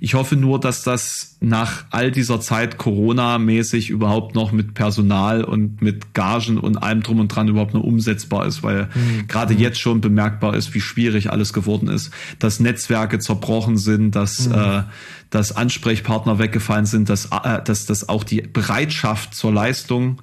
Ich 0.00 0.14
hoffe 0.14 0.36
nur, 0.36 0.60
dass 0.60 0.82
das 0.82 1.36
nach 1.40 1.84
all 1.90 2.10
dieser 2.10 2.40
Zeit 2.40 2.78
Corona-mäßig 2.78 3.90
überhaupt 3.90 4.34
noch 4.34 4.52
mit 4.52 4.74
Personal 4.74 5.44
und 5.44 5.80
mit 5.80 6.14
Gagen 6.14 6.58
und 6.58 6.76
allem 6.76 7.02
drum 7.02 7.20
und 7.20 7.28
dran 7.28 7.48
überhaupt 7.48 7.74
noch 7.74 7.82
umsetzbar 7.82 8.46
ist, 8.46 8.62
weil 8.62 8.88
gerade 9.28 9.54
jetzt 9.54 9.80
schon 9.80 10.00
bemerkbar 10.00 10.56
ist, 10.56 10.74
wie 10.74 10.80
schwierig 10.80 11.30
alles 11.30 11.52
geworden 11.52 11.88
ist, 11.88 12.10
dass 12.38 12.60
Netzwerke 12.60 13.18
zerbrochen 13.18 13.76
sind, 13.76 14.14
dass, 14.14 14.46
äh, 14.46 14.82
dass 15.30 15.56
Ansprechpartner 15.56 16.38
weggefallen 16.38 16.86
sind, 16.86 17.08
dass, 17.08 17.26
äh, 17.26 17.62
dass, 17.64 17.86
dass 17.86 18.08
auch 18.08 18.24
die 18.24 18.42
Bereitschaft 18.42 19.34
zur 19.34 19.52
Leistung 19.52 20.20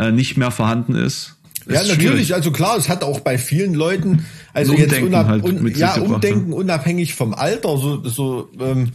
äh, 0.00 0.12
nicht 0.12 0.36
mehr 0.36 0.50
vorhanden 0.50 0.94
ist. 0.94 1.36
Ja, 1.66 1.74
natürlich. 1.74 1.94
schwierig. 1.94 2.34
Also 2.34 2.50
klar, 2.50 2.76
es 2.76 2.88
hat 2.88 3.04
auch 3.04 3.20
bei 3.20 3.38
vielen 3.38 3.74
Leuten, 3.74 4.24
also 4.52 4.72
Ein 4.72 4.78
jetzt 4.78 4.86
Umdenken 4.92 5.08
unab, 5.08 5.26
halt 5.28 5.44
un, 5.44 5.62
mit 5.62 5.76
ja, 5.76 5.94
gebracht, 5.94 6.14
Umdenken 6.14 6.52
unabhängig 6.52 7.14
vom 7.14 7.34
Alter, 7.34 7.76
so, 7.76 8.02
so 8.08 8.48
ähm, 8.58 8.92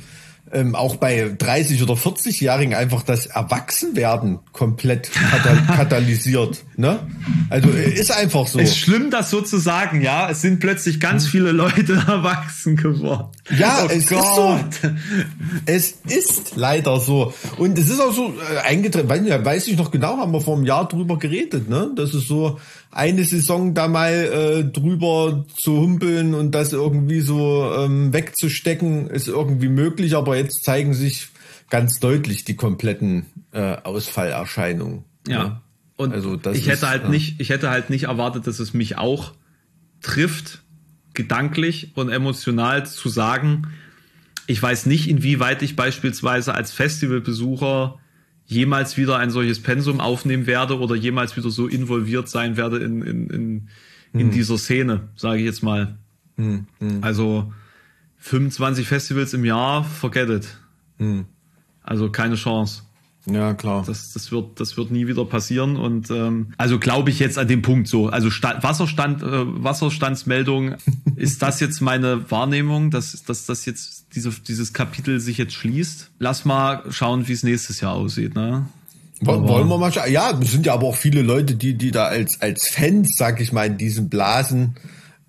ähm, 0.56 0.74
auch 0.74 0.96
bei 0.96 1.34
30 1.38 1.84
oder 1.84 1.94
40-Jährigen 1.94 2.74
einfach 2.74 3.04
das 3.04 3.28
Erwachsenwerden 3.28 4.40
komplett 4.54 5.12
katal 5.12 5.58
katalysiert. 5.76 6.64
Ne? 6.78 7.00
Also 7.50 7.70
äh, 7.70 7.92
ist 7.94 8.12
einfach 8.12 8.48
so. 8.48 8.60
Ist 8.60 8.78
schlimm, 8.78 9.12
das 9.12 9.30
so 9.30 9.42
zu 9.42 9.58
sagen, 9.58 10.02
ja. 10.02 10.30
Es 10.30 10.42
sind 10.42 10.60
plötzlich 10.60 11.00
ganz 11.00 11.28
viele 11.28 11.52
Leute 11.52 11.94
erwachsen 12.08 12.76
geworden. 12.76 13.28
Ja, 13.58 13.84
oh 13.84 13.90
es 13.92 14.08
Gott. 14.08 14.70
ist 14.72 14.82
so. 14.82 14.90
Es 15.66 15.92
ist 16.08 16.56
leider 16.56 17.00
so. 17.00 17.34
Und 17.58 17.78
es 17.78 17.90
ist 17.90 18.00
auch 18.00 18.14
so 18.14 18.34
äh, 18.34 18.68
eingetreten, 18.68 19.10
weiß 19.10 19.68
ich 19.68 19.78
noch 19.78 19.92
genau, 19.92 20.18
haben 20.18 20.32
wir 20.32 20.42
vor 20.42 20.56
einem 20.56 20.66
Jahr 20.66 20.88
drüber 20.88 21.20
geredet, 21.20 21.70
ne? 21.70 21.92
Das 21.96 22.14
ist 22.14 22.28
so 22.28 22.60
eine 22.96 23.26
Saison 23.26 23.74
da 23.74 23.90
mal 23.90 24.14
äh, 24.14 24.64
drüber 24.64 25.46
zu 25.58 25.82
humpeln 25.82 26.34
und 26.34 26.52
das 26.52 26.72
irgendwie 26.72 27.20
so 27.20 27.70
ähm, 27.78 28.14
wegzustecken, 28.14 29.10
ist 29.10 29.28
irgendwie 29.28 29.68
möglich, 29.68 30.16
aber 30.16 30.38
jetzt 30.38 30.64
zeigen 30.64 30.94
sich 30.94 31.28
ganz 31.70 32.00
deutlich 32.00 32.46
die 32.46 32.56
kompletten 32.56 33.26
äh, 33.52 33.76
Ausfallerscheinungen. 33.84 35.04
Ja. 35.28 35.44
ne? 35.44 35.62
Und 35.98 36.14
Also 36.14 36.38
das 36.38 36.56
ich 36.56 36.68
ist, 36.68 36.72
hätte 36.72 36.90
halt 36.90 37.04
ja. 37.04 37.10
nicht, 37.10 37.42
ich 37.42 37.50
hätte 37.50 37.70
halt 37.70 37.90
nicht 37.90 38.06
erwartet, 38.06 38.48
dass 38.48 38.60
es 38.60 38.74
mich 38.74 38.98
auch 38.98 39.34
trifft, 40.02 40.62
gedanklich 41.14 41.92
und 41.96 42.10
emotional 42.10 42.86
zu 42.86 43.10
sagen, 43.10 43.68
ich 44.48 44.62
weiß 44.62 44.86
nicht, 44.86 45.10
inwieweit 45.10 45.62
ich 45.64 45.76
beispielsweise 45.76 46.54
als 46.54 46.72
Festivalbesucher 46.72 48.00
jemals 48.46 48.98
wieder 48.98 49.18
ein 49.18 49.32
solches 49.32 49.62
Pensum 49.62 50.00
aufnehmen 50.00 50.48
werde 50.48 50.80
oder 50.80 50.96
jemals 50.96 51.36
wieder 51.36 51.50
so 51.50 51.68
involviert 51.68 52.30
sein 52.30 52.58
werde 52.58 52.78
in, 52.78 53.02
in, 53.02 53.30
in, 53.30 53.68
Hm. 54.16 54.22
in 54.22 54.32
dieser 54.32 54.58
Szene, 54.58 55.10
sage 55.16 55.40
ich 55.40 55.46
jetzt 55.46 55.62
mal. 55.62 55.98
Also 57.02 57.54
25 58.18 58.88
Festivals 58.88 59.34
im 59.34 59.44
Jahr, 59.44 59.84
forget 59.84 60.30
it. 60.30 60.58
Hm. 60.98 61.26
Also 61.84 62.10
keine 62.10 62.36
Chance. 62.36 62.84
Ja, 63.28 63.54
klar. 63.56 63.84
Das, 63.88 64.12
das, 64.14 64.32
wird, 64.32 64.60
das 64.60 64.78
wird 64.78 64.92
nie 64.92 65.08
wieder 65.08 65.26
passieren. 65.26 65.78
Und 65.78 66.12
ähm, 66.12 66.54
also 66.58 66.78
glaube 66.78 67.10
ich 67.10 67.20
jetzt 67.20 67.38
an 67.40 67.48
dem 67.48 67.62
Punkt 67.64 67.88
so. 67.88 68.08
Also 68.08 68.30
Sta 68.30 68.62
Wasserstand, 68.62 69.24
äh, 69.24 69.28
Wasserstandsmeldung, 69.64 70.76
ist 71.16 71.42
das 71.42 71.60
jetzt 71.60 71.82
meine 71.82 72.30
Wahrnehmung, 72.30 72.92
dass, 72.92 73.24
dass 73.24 73.46
das 73.46 73.66
jetzt 73.66 74.08
diese, 74.16 74.30
dieses 74.32 74.74
Kapitel 74.74 75.20
sich 75.20 75.38
jetzt 75.38 75.54
schließt? 75.54 76.12
Lass 76.20 76.46
mal 76.46 76.84
schauen, 76.92 77.28
wie 77.28 77.34
es 77.34 77.44
nächstes 77.44 77.82
Jahr 77.82 77.94
aussieht. 77.94 78.36
Ne? 78.36 78.68
Woll- 79.22 79.48
Wollen 79.48 79.68
wir 79.70 79.78
mal 79.78 79.92
schauen? 79.92 80.12
Ja, 80.12 80.38
es 80.40 80.52
sind 80.52 80.66
ja 80.66 80.74
aber 80.74 80.88
auch 80.88 80.96
viele 80.96 81.22
Leute, 81.22 81.56
die, 81.56 81.74
die 81.76 81.92
da 81.92 82.06
als, 82.06 82.42
als 82.42 82.70
Fans, 82.70 83.14
sag 83.18 83.42
ich 83.42 83.52
mal, 83.52 83.66
in 83.66 83.78
diesen 83.78 84.10
Blasen 84.10 84.76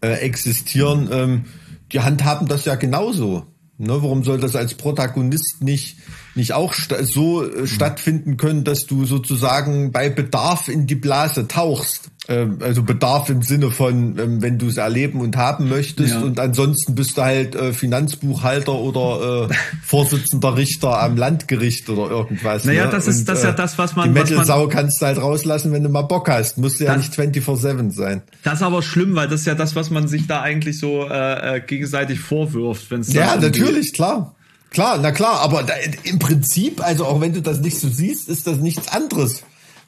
äh, 0.02 0.08
existieren. 0.18 1.08
Ähm, 1.10 1.44
die 1.92 2.00
handhaben 2.00 2.46
das 2.48 2.64
ja 2.64 2.74
genauso. 2.74 3.46
Ne, 3.78 3.88
warum 4.02 4.24
soll 4.24 4.40
das 4.40 4.56
als 4.56 4.74
Protagonist 4.74 5.58
nicht, 5.62 5.98
nicht 6.36 6.52
auch 6.52 6.72
sta 6.74 7.02
so 7.02 7.42
äh, 7.44 7.66
stattfinden 7.66 8.36
können, 8.36 8.64
dass 8.64 8.86
du 8.86 9.04
sozusagen 9.04 9.90
bei 9.92 10.08
Bedarf 10.10 10.68
in 10.68 10.86
die 10.86 10.94
Blase 10.94 11.48
tauchst? 11.48 12.10
Ähm, 12.28 12.58
also 12.60 12.82
Bedarf 12.82 13.30
im 13.30 13.42
Sinne 13.42 13.70
von, 13.70 14.18
ähm, 14.18 14.42
wenn 14.42 14.58
du 14.58 14.66
es 14.66 14.76
erleben 14.78 15.20
und 15.20 15.36
haben 15.36 15.68
möchtest 15.68 16.14
Ja. 16.14 16.20
und 16.20 16.40
ansonsten 16.40 16.94
bist 16.96 17.16
du 17.16 17.22
halt 17.22 17.54
äh, 17.54 17.72
Finanzbuchhalter 17.72 18.72
oder 18.74 19.48
äh, 19.50 19.54
Vorsitzender 19.84 20.56
Richter 20.56 21.00
am 21.00 21.16
Landgericht 21.16 21.88
oder 21.88 22.10
irgendwas. 22.10 22.64
Naja, 22.64 22.86
ne? 22.86 22.90
das 22.90 23.06
ist- 23.06 23.20
Und, 23.20 23.28
das 23.28 23.38
ist 23.38 23.44
ja 23.44 23.52
das, 23.52 23.78
was 23.78 23.94
man- 23.96 24.12
Die 24.12 24.18
Metal-Sau 24.18 24.68
kannst 24.68 25.00
du 25.00 25.06
halt 25.06 25.18
rauslassen, 25.18 25.72
wenn 25.72 25.82
du 25.82 25.88
mal 25.88 26.02
Bock 26.02 26.28
hast. 26.28 26.58
Musst 26.58 26.80
du 26.80 26.84
ja 26.84 26.96
nicht 26.96 27.12
24-7 27.14 27.90
sein. 27.92 28.22
Das 28.42 28.54
ist 28.54 28.62
aber 28.62 28.82
schlimm, 28.82 29.14
weil 29.14 29.28
das 29.28 29.40
ist 29.40 29.46
ja 29.46 29.54
das, 29.54 29.74
was 29.76 29.90
man 29.90 30.08
sich 30.08 30.26
da 30.26 30.42
eigentlich 30.42 30.78
so 30.78 31.04
äh, 31.08 31.56
äh, 31.56 31.60
gegenseitig 31.60 32.20
vorwirft. 32.20 32.90
Wenn's 32.90 33.12
Ja, 33.12 33.36
natürlich, 33.36 33.92
klar. 33.92 34.34
Klar, 34.70 34.98
na 34.98 35.12
klar, 35.12 35.40
aber 35.40 35.62
da, 35.62 35.74
im 36.02 36.18
Prinzip, 36.18 36.82
also 36.82 37.06
auch 37.06 37.20
wenn 37.20 37.32
du 37.32 37.40
das 37.40 37.60
nicht 37.60 37.78
so 37.78 37.88
siehst, 37.88 38.28
ist 38.28 38.46
das 38.46 38.58
nichts 38.58 38.88
anderes, 38.88 39.44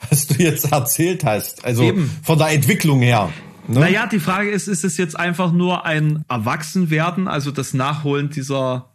was 0.09 0.27
du 0.27 0.43
jetzt 0.43 0.73
erzählt 0.73 1.25
hast. 1.25 1.65
Also 1.65 1.83
Eben. 1.85 2.11
von 2.23 2.39
der 2.39 2.49
Entwicklung 2.49 3.01
her. 3.01 3.31
Ne? 3.67 3.81
Naja, 3.81 4.07
die 4.07 4.21
Frage 4.21 4.51
ist, 4.51 4.67
ist 4.67 4.85
es 4.85 4.97
jetzt 4.97 5.19
einfach 5.19 5.53
nur 5.53 5.85
ein 5.85 6.25
Erwachsenwerden, 6.29 7.29
also 7.29 7.51
das 7.51 7.75
Nachholen 7.75 8.31
dieser 8.31 8.89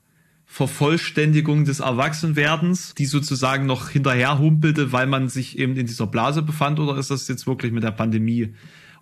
Vervollständigung 0.45 1.65
des 1.65 1.79
Erwachsenwerdens, 1.79 2.93
die 2.95 3.05
sozusagen 3.05 3.65
noch 3.65 3.89
hinterher 3.89 4.39
humpelte, 4.39 4.91
weil 4.91 5.07
man 5.07 5.29
sich 5.29 5.57
eben 5.57 5.75
in 5.75 5.85
dieser 5.85 6.07
Blase 6.07 6.41
befand, 6.41 6.79
oder 6.79 6.97
ist 6.97 7.11
das 7.11 7.27
jetzt 7.27 7.47
wirklich 7.47 7.71
mit 7.71 7.83
der 7.83 7.91
Pandemie 7.91 8.53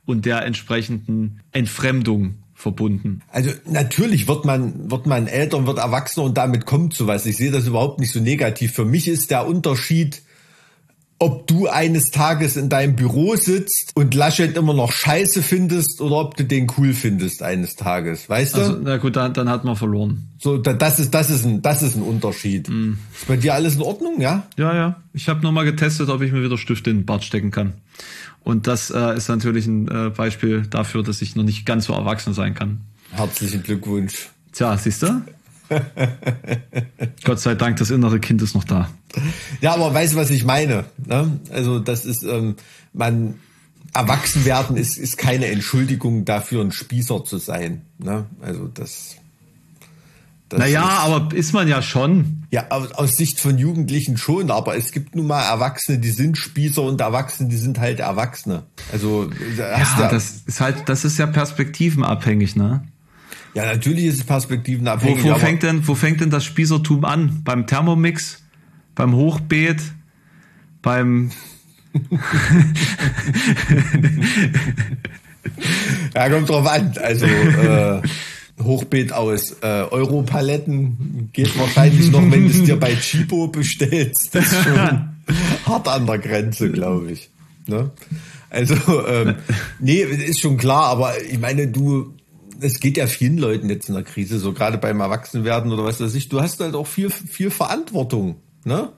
und 0.06 0.26
der 0.26 0.46
entsprechenden 0.46 1.42
Entfremdung 1.52 2.36
verbunden? 2.62 3.22
Also 3.32 3.52
natürlich 3.66 4.28
wird 4.28 4.46
man, 4.46 4.90
wird 4.90 5.06
man 5.06 5.28
älter, 5.28 5.66
wird 5.66 5.80
erwachsener 5.80 6.26
und 6.26 6.38
damit 6.38 6.66
kommt 6.66 6.94
sowas. 6.94 7.26
Ich 7.26 7.38
sehe 7.38 7.52
das 7.52 7.68
überhaupt 7.68 8.00
nicht 8.00 8.12
so 8.12 8.20
negativ. 8.20 8.74
Für 8.74 8.86
mich 8.86 9.08
ist 9.08 9.32
der 9.32 9.48
Unterschied, 9.48 10.22
ob 11.22 11.46
du 11.46 11.68
eines 11.68 12.10
Tages 12.10 12.58
in 12.58 12.70
deinem 12.70 12.96
Büro 12.96 13.36
sitzt 13.36 13.92
und 13.94 14.16
Laschet 14.16 14.58
immer 14.58 14.74
noch 14.74 14.92
scheiße 14.92 15.44
findest 15.44 16.02
oder 16.02 16.16
ob 16.16 16.36
du 16.36 16.44
den 16.44 16.68
cool 16.78 16.94
findest 16.94 17.44
eines 17.44 17.76
Tages. 17.76 18.28
Weißt 18.28 18.56
du? 18.56 18.60
Also, 18.60 18.80
na 18.82 18.98
gut, 18.98 19.16
dann, 19.16 19.34
dann 19.34 19.48
hat 19.48 19.64
man 19.64 19.76
verloren. 19.76 20.30
so, 20.40 20.58
da, 20.58 20.74
das 20.74 21.00
ist, 21.00 21.14
das 21.14 21.30
ist 21.30 21.46
ein, 21.46 21.62
das 21.62 21.84
ist 21.84 21.96
ein 21.96 22.02
Unterschied. 22.02 22.68
Ist 22.70 23.28
bei 23.28 23.38
dir 23.38 23.54
alles 23.54 23.76
in 23.76 23.84
Ordnung, 23.84 24.20
ja? 24.20 24.48
Ja, 24.58 24.74
ja. 24.74 24.96
Ich 25.14 25.30
habe 25.30 25.42
nur 25.42 25.52
mal 25.52 25.64
getestet, 25.64 26.10
ob 26.10 26.24
ich 26.24 26.32
mir 26.32 26.44
wieder 26.44 26.58
Stifte 26.58 26.90
in 26.90 27.02
den 27.02 27.06
Bart 27.06 27.24
stecken 27.24 27.52
kann. 27.52 27.74
Und 28.44 28.68
das 28.68 28.90
äh, 28.90 29.16
ist 29.16 29.30
natürlich 29.30 29.68
ein 29.68 29.88
äh, 29.88 30.10
Beispiel 30.10 30.64
dafür, 30.64 31.04
dass 31.04 31.22
ich 31.22 31.36
noch 31.36 31.44
nicht 31.44 31.66
ganz 31.66 31.86
so 31.86 31.94
erwachsen 31.94 32.34
sein 32.34 32.54
kann. 32.54 32.82
Herzlichen 33.12 33.64
Glückwunsch. 33.64 34.30
Tja, 34.52 34.78
siehst 34.78 35.04
du? 35.04 35.22
Gott 37.24 37.40
sei 37.40 37.56
Dank, 37.56 37.78
das 37.78 37.92
innere 37.92 38.20
Kind 38.20 38.42
ist 38.42 38.56
noch 38.56 38.64
da. 38.64 38.90
Ja, 39.62 39.74
aber 39.74 39.94
weißt 39.94 40.14
du, 40.14 40.18
was 40.18 40.30
ich 40.30 40.44
meine? 40.44 40.86
Ne? 41.06 41.40
Also 41.50 41.80
das 41.80 42.06
ist, 42.06 42.24
ähm, 42.24 42.56
man 42.94 43.36
erwachsen 43.94 44.46
werden 44.46 44.78
ist, 44.78 44.98
ist 44.98 45.18
keine 45.18 45.48
Entschuldigung 45.48 46.26
dafür, 46.26 46.62
ein 46.62 46.72
Spießer 46.72 47.24
zu 47.26 47.38
sein. 47.38 47.84
Ne? 47.98 48.26
Also 48.42 48.68
das. 48.68 49.16
Das 50.52 50.60
Naja, 50.60 50.84
aber 50.84 51.34
ist 51.36 51.54
man 51.54 51.68
ja 51.68 51.82
schon. 51.82 52.44
ja, 52.52 52.66
aus, 52.70 52.92
aus 52.92 53.16
Sicht 53.18 53.40
von 53.40 53.58
Jugendlichen 53.58 54.18
schon, 54.18 54.52
aber 54.52 54.76
es 54.78 54.92
gibt 54.92 55.16
nun 55.16 55.26
mal 55.28 55.42
Erwachsene, 55.44 55.98
die 55.98 56.10
sind 56.12 56.38
Spießer 56.38 56.82
und 56.84 57.02
Erwachsene, 57.02 57.50
die 57.50 57.56
sind 57.58 57.80
halt 57.80 58.00
Erwachsene. 58.00 58.64
Also 58.92 59.30
da 59.58 59.78
hast 59.80 59.98
Ja, 59.98 60.08
du- 60.08 60.14
das 60.16 60.42
ist 60.46 60.62
halt, 60.62 60.88
das 60.88 61.06
ist 61.06 61.18
ja 61.18 61.26
perspektivenabhängig, 61.28 62.56
ne? 62.56 62.84
ja, 63.54 63.66
natürlich 63.66 64.06
ist 64.06 64.16
es 64.16 64.22
Wo, 64.24 64.28
perspektivenabhängig. 64.28 65.24
wo 65.24 65.32
aber- 65.32 65.40
fängt 65.40 65.64
denn, 65.64 65.88
wo 65.88 65.96
fängt 65.96 66.22
denn 66.22 66.30
das 66.30 66.44
Spießertum 66.46 67.04
an? 67.06 67.42
Beim 67.44 67.66
Thermomix? 67.68 68.42
Beim 68.96 69.16
Hochbeet? 69.16 69.82
Beim, 70.82 71.32
Ja, 76.16 76.30
kommt 76.30 76.50
drauf 76.50 76.68
an. 76.68 76.94
Also 77.02 77.26
äh, 77.26 78.02
Hochbeet 78.64 79.14
aus 79.14 79.58
äh, 79.62 79.66
Europaletten 79.66 81.30
geht 81.34 81.58
wahrscheinlich 81.58 82.12
noch, 82.12 82.22
wenn 82.22 82.48
du 82.48 82.50
es 82.50 82.64
dir 82.64 82.80
bei 82.80 82.96
Chibo 82.96 83.48
bestellst. 83.48 84.36
Das 84.36 84.46
ist 84.46 84.64
schon 84.64 85.10
hart 85.66 85.88
an 85.88 86.06
der 86.06 86.20
Grenze, 86.20 86.72
glaube 86.72 87.12
ich. 87.12 87.30
Ne? 87.68 87.92
Also, 88.50 88.76
ähm, 89.08 89.36
nee, 89.80 90.02
ist 90.02 90.42
schon 90.42 90.58
klar, 90.58 90.86
aber 90.86 91.22
ich 91.22 91.40
meine, 91.40 91.68
du, 91.68 92.14
es 92.60 92.80
geht 92.80 92.98
ja 92.98 93.08
vielen 93.08 93.38
Leuten 93.38 93.70
jetzt 93.70 93.88
in 93.88 93.96
der 93.96 94.04
Krise, 94.04 94.40
so 94.40 94.54
gerade 94.54 94.78
beim 94.78 95.00
Erwachsenwerden 95.00 95.72
oder 95.72 95.86
was 95.86 96.02
weiß 96.02 96.14
ich, 96.16 96.30
du 96.30 96.42
hast 96.42 96.60
halt 96.60 96.76
auch 96.76 96.88
viel, 96.88 97.10
viel 97.10 97.50
Verantwortung, 97.50 98.36
ne? 98.66 98.90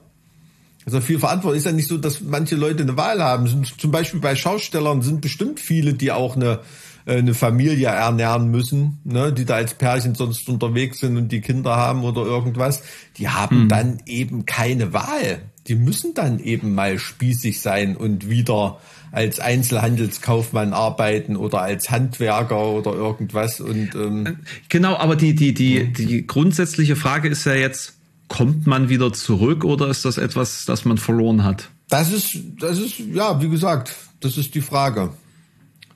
Also 0.85 0.99
viel 0.99 1.19
Verantwortung 1.19 1.57
ist 1.57 1.65
ja 1.65 1.71
nicht 1.71 1.87
so, 1.87 1.97
dass 1.97 2.21
manche 2.21 2.55
Leute 2.55 2.83
eine 2.83 2.97
Wahl 2.97 3.23
haben. 3.23 3.65
Zum 3.77 3.91
Beispiel 3.91 4.19
bei 4.19 4.35
Schaustellern 4.35 5.01
sind 5.01 5.21
bestimmt 5.21 5.61
viele, 5.61 5.93
die 5.93 6.11
auch 6.11 6.35
eine, 6.35 6.59
eine 7.05 7.33
Familie 7.33 7.87
ernähren 7.87 8.49
müssen, 8.49 8.99
ne, 9.03 9.33
die 9.33 9.45
da 9.45 9.55
als 9.55 9.73
Pärchen 9.73 10.15
sonst 10.15 10.47
unterwegs 10.47 10.99
sind 10.99 11.17
und 11.17 11.31
die 11.31 11.41
Kinder 11.41 11.75
haben 11.75 12.03
oder 12.03 12.21
irgendwas. 12.21 12.83
Die 13.17 13.29
haben 13.29 13.67
dann 13.67 13.97
eben 14.05 14.45
keine 14.45 14.93
Wahl. 14.93 15.41
Die 15.67 15.75
müssen 15.75 16.13
dann 16.13 16.39
eben 16.39 16.75
mal 16.75 16.99
spießig 16.99 17.61
sein 17.61 17.95
und 17.95 18.29
wieder 18.29 18.79
als 19.11 19.39
Einzelhandelskaufmann 19.39 20.73
arbeiten 20.73 21.35
oder 21.35 21.61
als 21.61 21.91
Handwerker 21.91 22.65
oder 22.67 22.93
irgendwas. 22.93 23.61
Und 23.61 23.93
ähm, 23.95 24.39
genau, 24.69 24.95
aber 24.97 25.15
die, 25.15 25.35
die, 25.35 25.53
die, 25.53 25.93
die 25.93 26.25
grundsätzliche 26.25 26.95
Frage 26.95 27.29
ist 27.29 27.45
ja 27.45 27.53
jetzt, 27.53 27.93
kommt 28.27 28.65
man 28.65 28.89
wieder 28.89 29.13
zurück 29.13 29.63
oder 29.63 29.87
ist 29.89 30.05
das 30.05 30.17
etwas, 30.17 30.65
das 30.65 30.85
man 30.85 30.97
verloren 30.97 31.43
hat? 31.43 31.69
Das 31.89 32.11
ist, 32.11 32.35
das 32.59 32.79
ist, 32.79 32.99
ja, 32.99 33.39
wie 33.41 33.49
gesagt, 33.49 33.93
das 34.19 34.37
ist 34.37 34.55
die 34.55 34.61
Frage. 34.61 35.11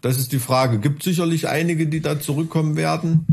Das 0.08 0.18
ist 0.18 0.32
die 0.32 0.40
Frage. 0.40 0.80
Gibt 0.80 1.04
sicherlich 1.04 1.50
einige, 1.50 1.86
die 1.86 2.00
da 2.00 2.18
zurückkommen 2.18 2.78
werden. 2.78 3.26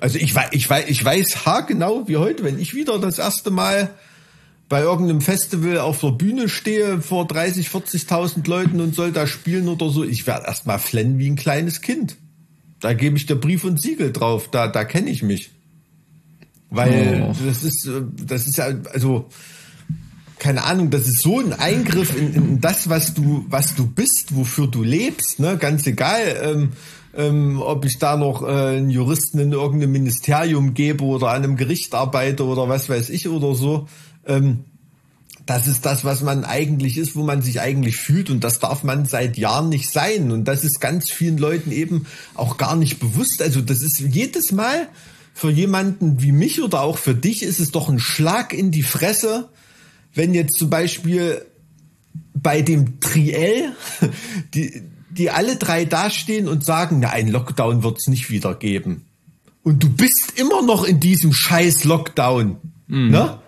Also 0.00 0.18
ich 0.18 0.34
weiß, 0.34 0.48
ich 0.50 0.68
weiß, 0.68 0.86
ich 0.88 1.04
weiß 1.04 1.46
haargenau 1.46 2.08
wie 2.08 2.16
heute, 2.16 2.42
wenn 2.42 2.58
ich 2.58 2.74
wieder 2.74 2.98
das 2.98 3.20
erste 3.20 3.52
Mal 3.52 3.90
bei 4.68 4.80
irgendeinem 4.80 5.20
Festival 5.20 5.78
auf 5.78 6.00
der 6.00 6.10
Bühne 6.10 6.48
stehe 6.48 7.00
vor 7.00 7.28
30, 7.28 7.68
40.000 7.68 8.48
Leuten 8.48 8.80
und 8.80 8.96
soll 8.96 9.12
da 9.12 9.28
spielen 9.28 9.68
oder 9.68 9.88
so, 9.88 10.02
ich 10.02 10.26
werde 10.26 10.46
erstmal 10.46 10.80
flennen 10.80 11.20
wie 11.20 11.30
ein 11.30 11.36
kleines 11.36 11.82
Kind. 11.82 12.16
Da 12.80 12.92
gebe 12.92 13.16
ich 13.16 13.26
dir 13.26 13.36
Brief 13.36 13.62
und 13.62 13.80
Siegel 13.80 14.12
drauf, 14.12 14.50
da, 14.50 14.66
da 14.66 14.84
kenne 14.84 15.08
ich 15.08 15.22
mich. 15.22 15.50
Weil 16.68 17.28
oh. 17.30 17.36
das 17.46 17.62
ist, 17.62 17.86
äh, 17.86 18.02
das 18.26 18.48
ist 18.48 18.58
ja, 18.58 18.72
also, 18.92 19.28
keine 20.38 20.64
Ahnung, 20.64 20.90
das 20.90 21.06
ist 21.06 21.20
so 21.20 21.40
ein 21.40 21.52
Eingriff 21.52 22.16
in, 22.16 22.34
in 22.34 22.60
das, 22.60 22.88
was 22.88 23.14
du, 23.14 23.46
was 23.48 23.74
du 23.74 23.86
bist, 23.86 24.36
wofür 24.36 24.66
du 24.66 24.82
lebst, 24.82 25.40
ne? 25.40 25.56
Ganz 25.56 25.86
egal, 25.86 26.40
ähm, 26.42 26.72
ähm, 27.16 27.60
ob 27.62 27.84
ich 27.84 27.98
da 27.98 28.16
noch 28.16 28.42
äh, 28.42 28.76
einen 28.76 28.90
Juristen 28.90 29.38
in 29.38 29.52
irgendeinem 29.52 29.92
Ministerium 29.92 30.74
gebe 30.74 31.04
oder 31.04 31.28
an 31.28 31.42
einem 31.42 31.56
Gericht 31.56 31.94
arbeite 31.94 32.44
oder 32.44 32.68
was 32.68 32.88
weiß 32.88 33.08
ich 33.10 33.28
oder 33.28 33.54
so. 33.54 33.88
Ähm, 34.26 34.64
das 35.46 35.68
ist 35.68 35.86
das, 35.86 36.04
was 36.04 36.22
man 36.22 36.44
eigentlich 36.44 36.98
ist, 36.98 37.14
wo 37.14 37.22
man 37.22 37.40
sich 37.40 37.60
eigentlich 37.60 37.96
fühlt 37.96 38.30
und 38.30 38.42
das 38.42 38.58
darf 38.58 38.82
man 38.82 39.06
seit 39.06 39.38
Jahren 39.38 39.68
nicht 39.68 39.88
sein 39.88 40.32
und 40.32 40.44
das 40.44 40.64
ist 40.64 40.80
ganz 40.80 41.10
vielen 41.10 41.38
Leuten 41.38 41.70
eben 41.70 42.06
auch 42.34 42.58
gar 42.58 42.74
nicht 42.74 42.98
bewusst. 42.98 43.40
Also 43.40 43.60
das 43.60 43.80
ist 43.80 44.00
jedes 44.00 44.50
Mal 44.50 44.88
für 45.32 45.50
jemanden 45.50 46.20
wie 46.20 46.32
mich 46.32 46.62
oder 46.62 46.80
auch 46.80 46.98
für 46.98 47.14
dich 47.14 47.42
ist 47.42 47.60
es 47.60 47.70
doch 47.70 47.88
ein 47.88 48.00
Schlag 48.00 48.52
in 48.52 48.72
die 48.72 48.82
Fresse, 48.82 49.48
wenn 50.16 50.34
jetzt 50.34 50.58
zum 50.58 50.70
Beispiel 50.70 51.42
bei 52.34 52.62
dem 52.62 53.00
Triell 53.00 53.72
die, 54.54 54.82
die 55.10 55.30
alle 55.30 55.56
drei 55.56 55.84
dastehen 55.84 56.48
und 56.48 56.64
sagen, 56.64 56.98
na, 57.00 57.10
ein 57.10 57.28
Lockdown 57.28 57.82
wird 57.82 57.98
es 57.98 58.08
nicht 58.08 58.30
wieder 58.30 58.54
geben. 58.54 59.04
Und 59.62 59.82
du 59.82 59.88
bist 59.88 60.34
immer 60.36 60.62
noch 60.62 60.84
in 60.84 61.00
diesem 61.00 61.32
scheiß 61.32 61.84
Lockdown. 61.84 62.56
Mhm. 62.86 63.10
Ne? 63.10 63.38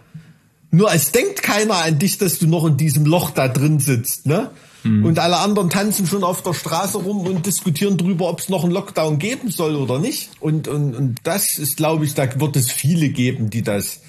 Nur 0.71 0.93
es 0.93 1.13
denkt 1.13 1.43
keiner 1.43 1.77
an 1.77 1.99
dich, 1.99 2.19
dass 2.19 2.39
du 2.39 2.47
noch 2.47 2.67
in 2.67 2.77
diesem 2.77 3.07
Loch 3.07 3.31
da 3.31 3.49
drin 3.49 3.81
sitzt, 3.81 4.27
ne? 4.27 4.51
Mhm. 4.85 5.05
Und 5.05 5.19
alle 5.19 5.39
anderen 5.39 5.71
tanzen 5.71 6.07
schon 6.07 6.23
auf 6.25 6.43
der 6.43 6.55
Straße 6.55 6.99
rum 6.99 7.27
und 7.27 7.47
diskutieren 7.47 7.97
darüber, 7.97 8.29
ob 8.29 8.41
es 8.41 8.49
noch 8.49 8.65
einen 8.65 8.73
Lockdown 8.73 9.19
geben 9.19 9.51
soll 9.51 9.75
oder 9.75 9.99
nicht. 9.99 10.31
Und, 10.41 10.69
und, 10.69 10.95
und 10.95 11.17
das 11.25 11.59
ist, 11.59 11.77
glaube 11.77 12.05
ich, 12.05 12.15
da 12.15 12.41
wird 12.41 12.57
es 12.57 12.71
viele 12.71 13.09
geben, 13.09 13.51
die 13.51 13.63
das, 13.63 14.01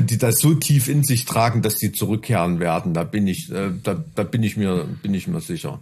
die 0.00 0.18
das 0.18 0.38
so 0.38 0.54
tief 0.54 0.88
in 0.88 1.04
sich 1.04 1.24
tragen, 1.24 1.62
dass 1.62 1.78
sie 1.78 1.92
zurückkehren 1.92 2.60
werden. 2.60 2.94
Da 2.94 3.04
bin 3.04 3.26
ich, 3.26 3.50
äh, 3.50 3.70
da, 3.82 4.02
da 4.14 4.22
bin 4.22 4.42
ich 4.42 4.56
mir, 4.56 4.86
bin 5.02 5.14
ich 5.14 5.26
mir 5.26 5.40
sicher. 5.40 5.80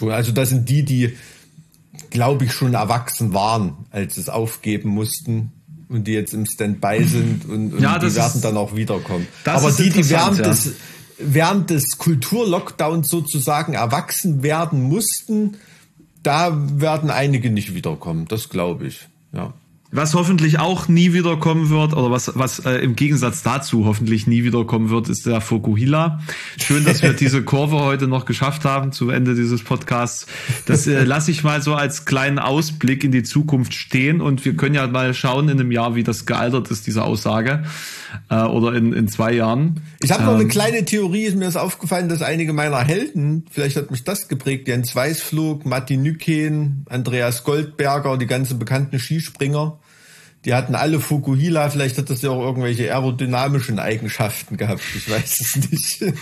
Also 0.00 0.32
das 0.32 0.48
sind 0.48 0.68
die, 0.68 0.82
die, 0.82 1.16
glaube 2.10 2.44
ich, 2.44 2.52
schon 2.52 2.74
erwachsen 2.74 3.32
waren, 3.32 3.74
als 3.90 4.16
es 4.16 4.28
aufgeben 4.28 4.90
mussten 4.90 5.52
und 5.88 6.06
die 6.06 6.12
jetzt 6.12 6.34
im 6.34 6.46
Standby 6.46 7.04
sind 7.04 7.44
und, 7.48 7.74
und 7.74 7.80
ja, 7.80 7.98
die 7.98 8.14
werden 8.14 8.32
ist, 8.36 8.44
dann 8.44 8.56
auch 8.56 8.74
wiederkommen. 8.74 9.26
Aber 9.44 9.70
die, 9.70 9.90
die 9.90 10.08
während 10.10 10.38
ja. 10.38 10.44
des, 10.44 10.72
während 11.18 11.70
des 11.70 11.98
Kulturlockdowns 11.98 13.08
sozusagen 13.08 13.74
erwachsen 13.74 14.42
werden 14.42 14.82
mussten, 14.82 15.56
da 16.22 16.56
werden 16.80 17.10
einige 17.10 17.50
nicht 17.50 17.74
wiederkommen. 17.74 18.26
Das 18.28 18.48
glaube 18.48 18.86
ich. 18.86 19.08
Ja. 19.32 19.52
Was 19.96 20.14
hoffentlich 20.14 20.58
auch 20.58 20.88
nie 20.88 21.12
wiederkommen 21.12 21.70
wird, 21.70 21.92
oder 21.92 22.10
was, 22.10 22.32
was 22.34 22.58
äh, 22.58 22.78
im 22.78 22.96
Gegensatz 22.96 23.44
dazu 23.44 23.86
hoffentlich 23.86 24.26
nie 24.26 24.42
wiederkommen 24.42 24.90
wird, 24.90 25.08
ist 25.08 25.24
der 25.24 25.40
Fokuhila. 25.40 26.20
Schön, 26.58 26.84
dass 26.84 27.00
wir 27.00 27.12
diese 27.12 27.44
Kurve 27.44 27.76
heute 27.76 28.08
noch 28.08 28.24
geschafft 28.24 28.64
haben 28.64 28.90
zu 28.90 29.10
Ende 29.10 29.36
dieses 29.36 29.62
Podcasts. 29.62 30.26
Das 30.66 30.88
äh, 30.88 31.04
lasse 31.04 31.30
ich 31.30 31.44
mal 31.44 31.62
so 31.62 31.74
als 31.74 32.06
kleinen 32.06 32.40
Ausblick 32.40 33.04
in 33.04 33.12
die 33.12 33.22
Zukunft 33.22 33.72
stehen 33.72 34.20
und 34.20 34.44
wir 34.44 34.56
können 34.56 34.74
ja 34.74 34.84
mal 34.88 35.14
schauen 35.14 35.48
in 35.48 35.60
einem 35.60 35.70
Jahr, 35.70 35.94
wie 35.94 36.02
das 36.02 36.26
gealtert 36.26 36.72
ist, 36.72 36.88
diese 36.88 37.04
Aussage. 37.04 37.62
Äh, 38.30 38.42
oder 38.42 38.74
in, 38.74 38.92
in 38.92 39.06
zwei 39.06 39.32
Jahren. 39.32 39.80
Ich 40.00 40.10
habe 40.10 40.24
noch 40.24 40.34
eine 40.34 40.42
ähm, 40.42 40.48
kleine 40.48 40.84
Theorie, 40.84 41.24
ist 41.24 41.36
mir 41.36 41.46
ist 41.46 41.56
aufgefallen, 41.56 42.08
dass 42.08 42.22
einige 42.22 42.52
meiner 42.52 42.78
Helden, 42.78 43.44
vielleicht 43.50 43.76
hat 43.76 43.90
mich 43.90 44.04
das 44.04 44.28
geprägt, 44.28 44.68
Jens 44.68 44.94
Weißflug, 44.94 45.66
Matti 45.66 45.96
Nüken, 45.96 46.84
Andreas 46.88 47.44
Goldberger, 47.44 48.16
die 48.16 48.26
ganzen 48.26 48.58
bekannten 48.58 48.98
Skispringer, 48.98 49.78
die 50.44 50.54
hatten 50.54 50.74
alle 50.74 51.00
Fukuhila, 51.00 51.70
vielleicht 51.70 51.96
hat 51.98 52.10
das 52.10 52.22
ja 52.22 52.30
auch 52.30 52.42
irgendwelche 52.42 52.92
aerodynamischen 52.92 53.78
Eigenschaften 53.78 54.56
gehabt, 54.56 54.82
ich 54.94 55.10
weiß 55.10 55.40
es 55.40 55.70
nicht. 55.70 56.04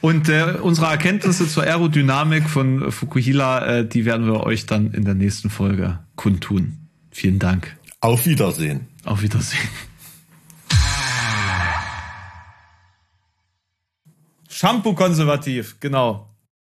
Und 0.00 0.28
äh, 0.28 0.58
unsere 0.60 0.86
Erkenntnisse 0.88 1.48
zur 1.48 1.64
Aerodynamik 1.64 2.48
von 2.48 2.92
Fukuhila, 2.92 3.66
äh, 3.66 3.88
die 3.88 4.04
werden 4.04 4.26
wir 4.26 4.44
euch 4.44 4.66
dann 4.66 4.92
in 4.92 5.04
der 5.04 5.14
nächsten 5.14 5.50
Folge 5.50 5.98
kundtun. 6.14 6.88
Vielen 7.10 7.38
Dank. 7.38 7.76
Auf 8.00 8.26
Wiedersehen. 8.26 8.86
Auf 9.04 9.22
Wiedersehen. 9.22 9.68
Shampoo 14.48 14.94
konservativ, 14.94 15.80
genau. 15.80 16.30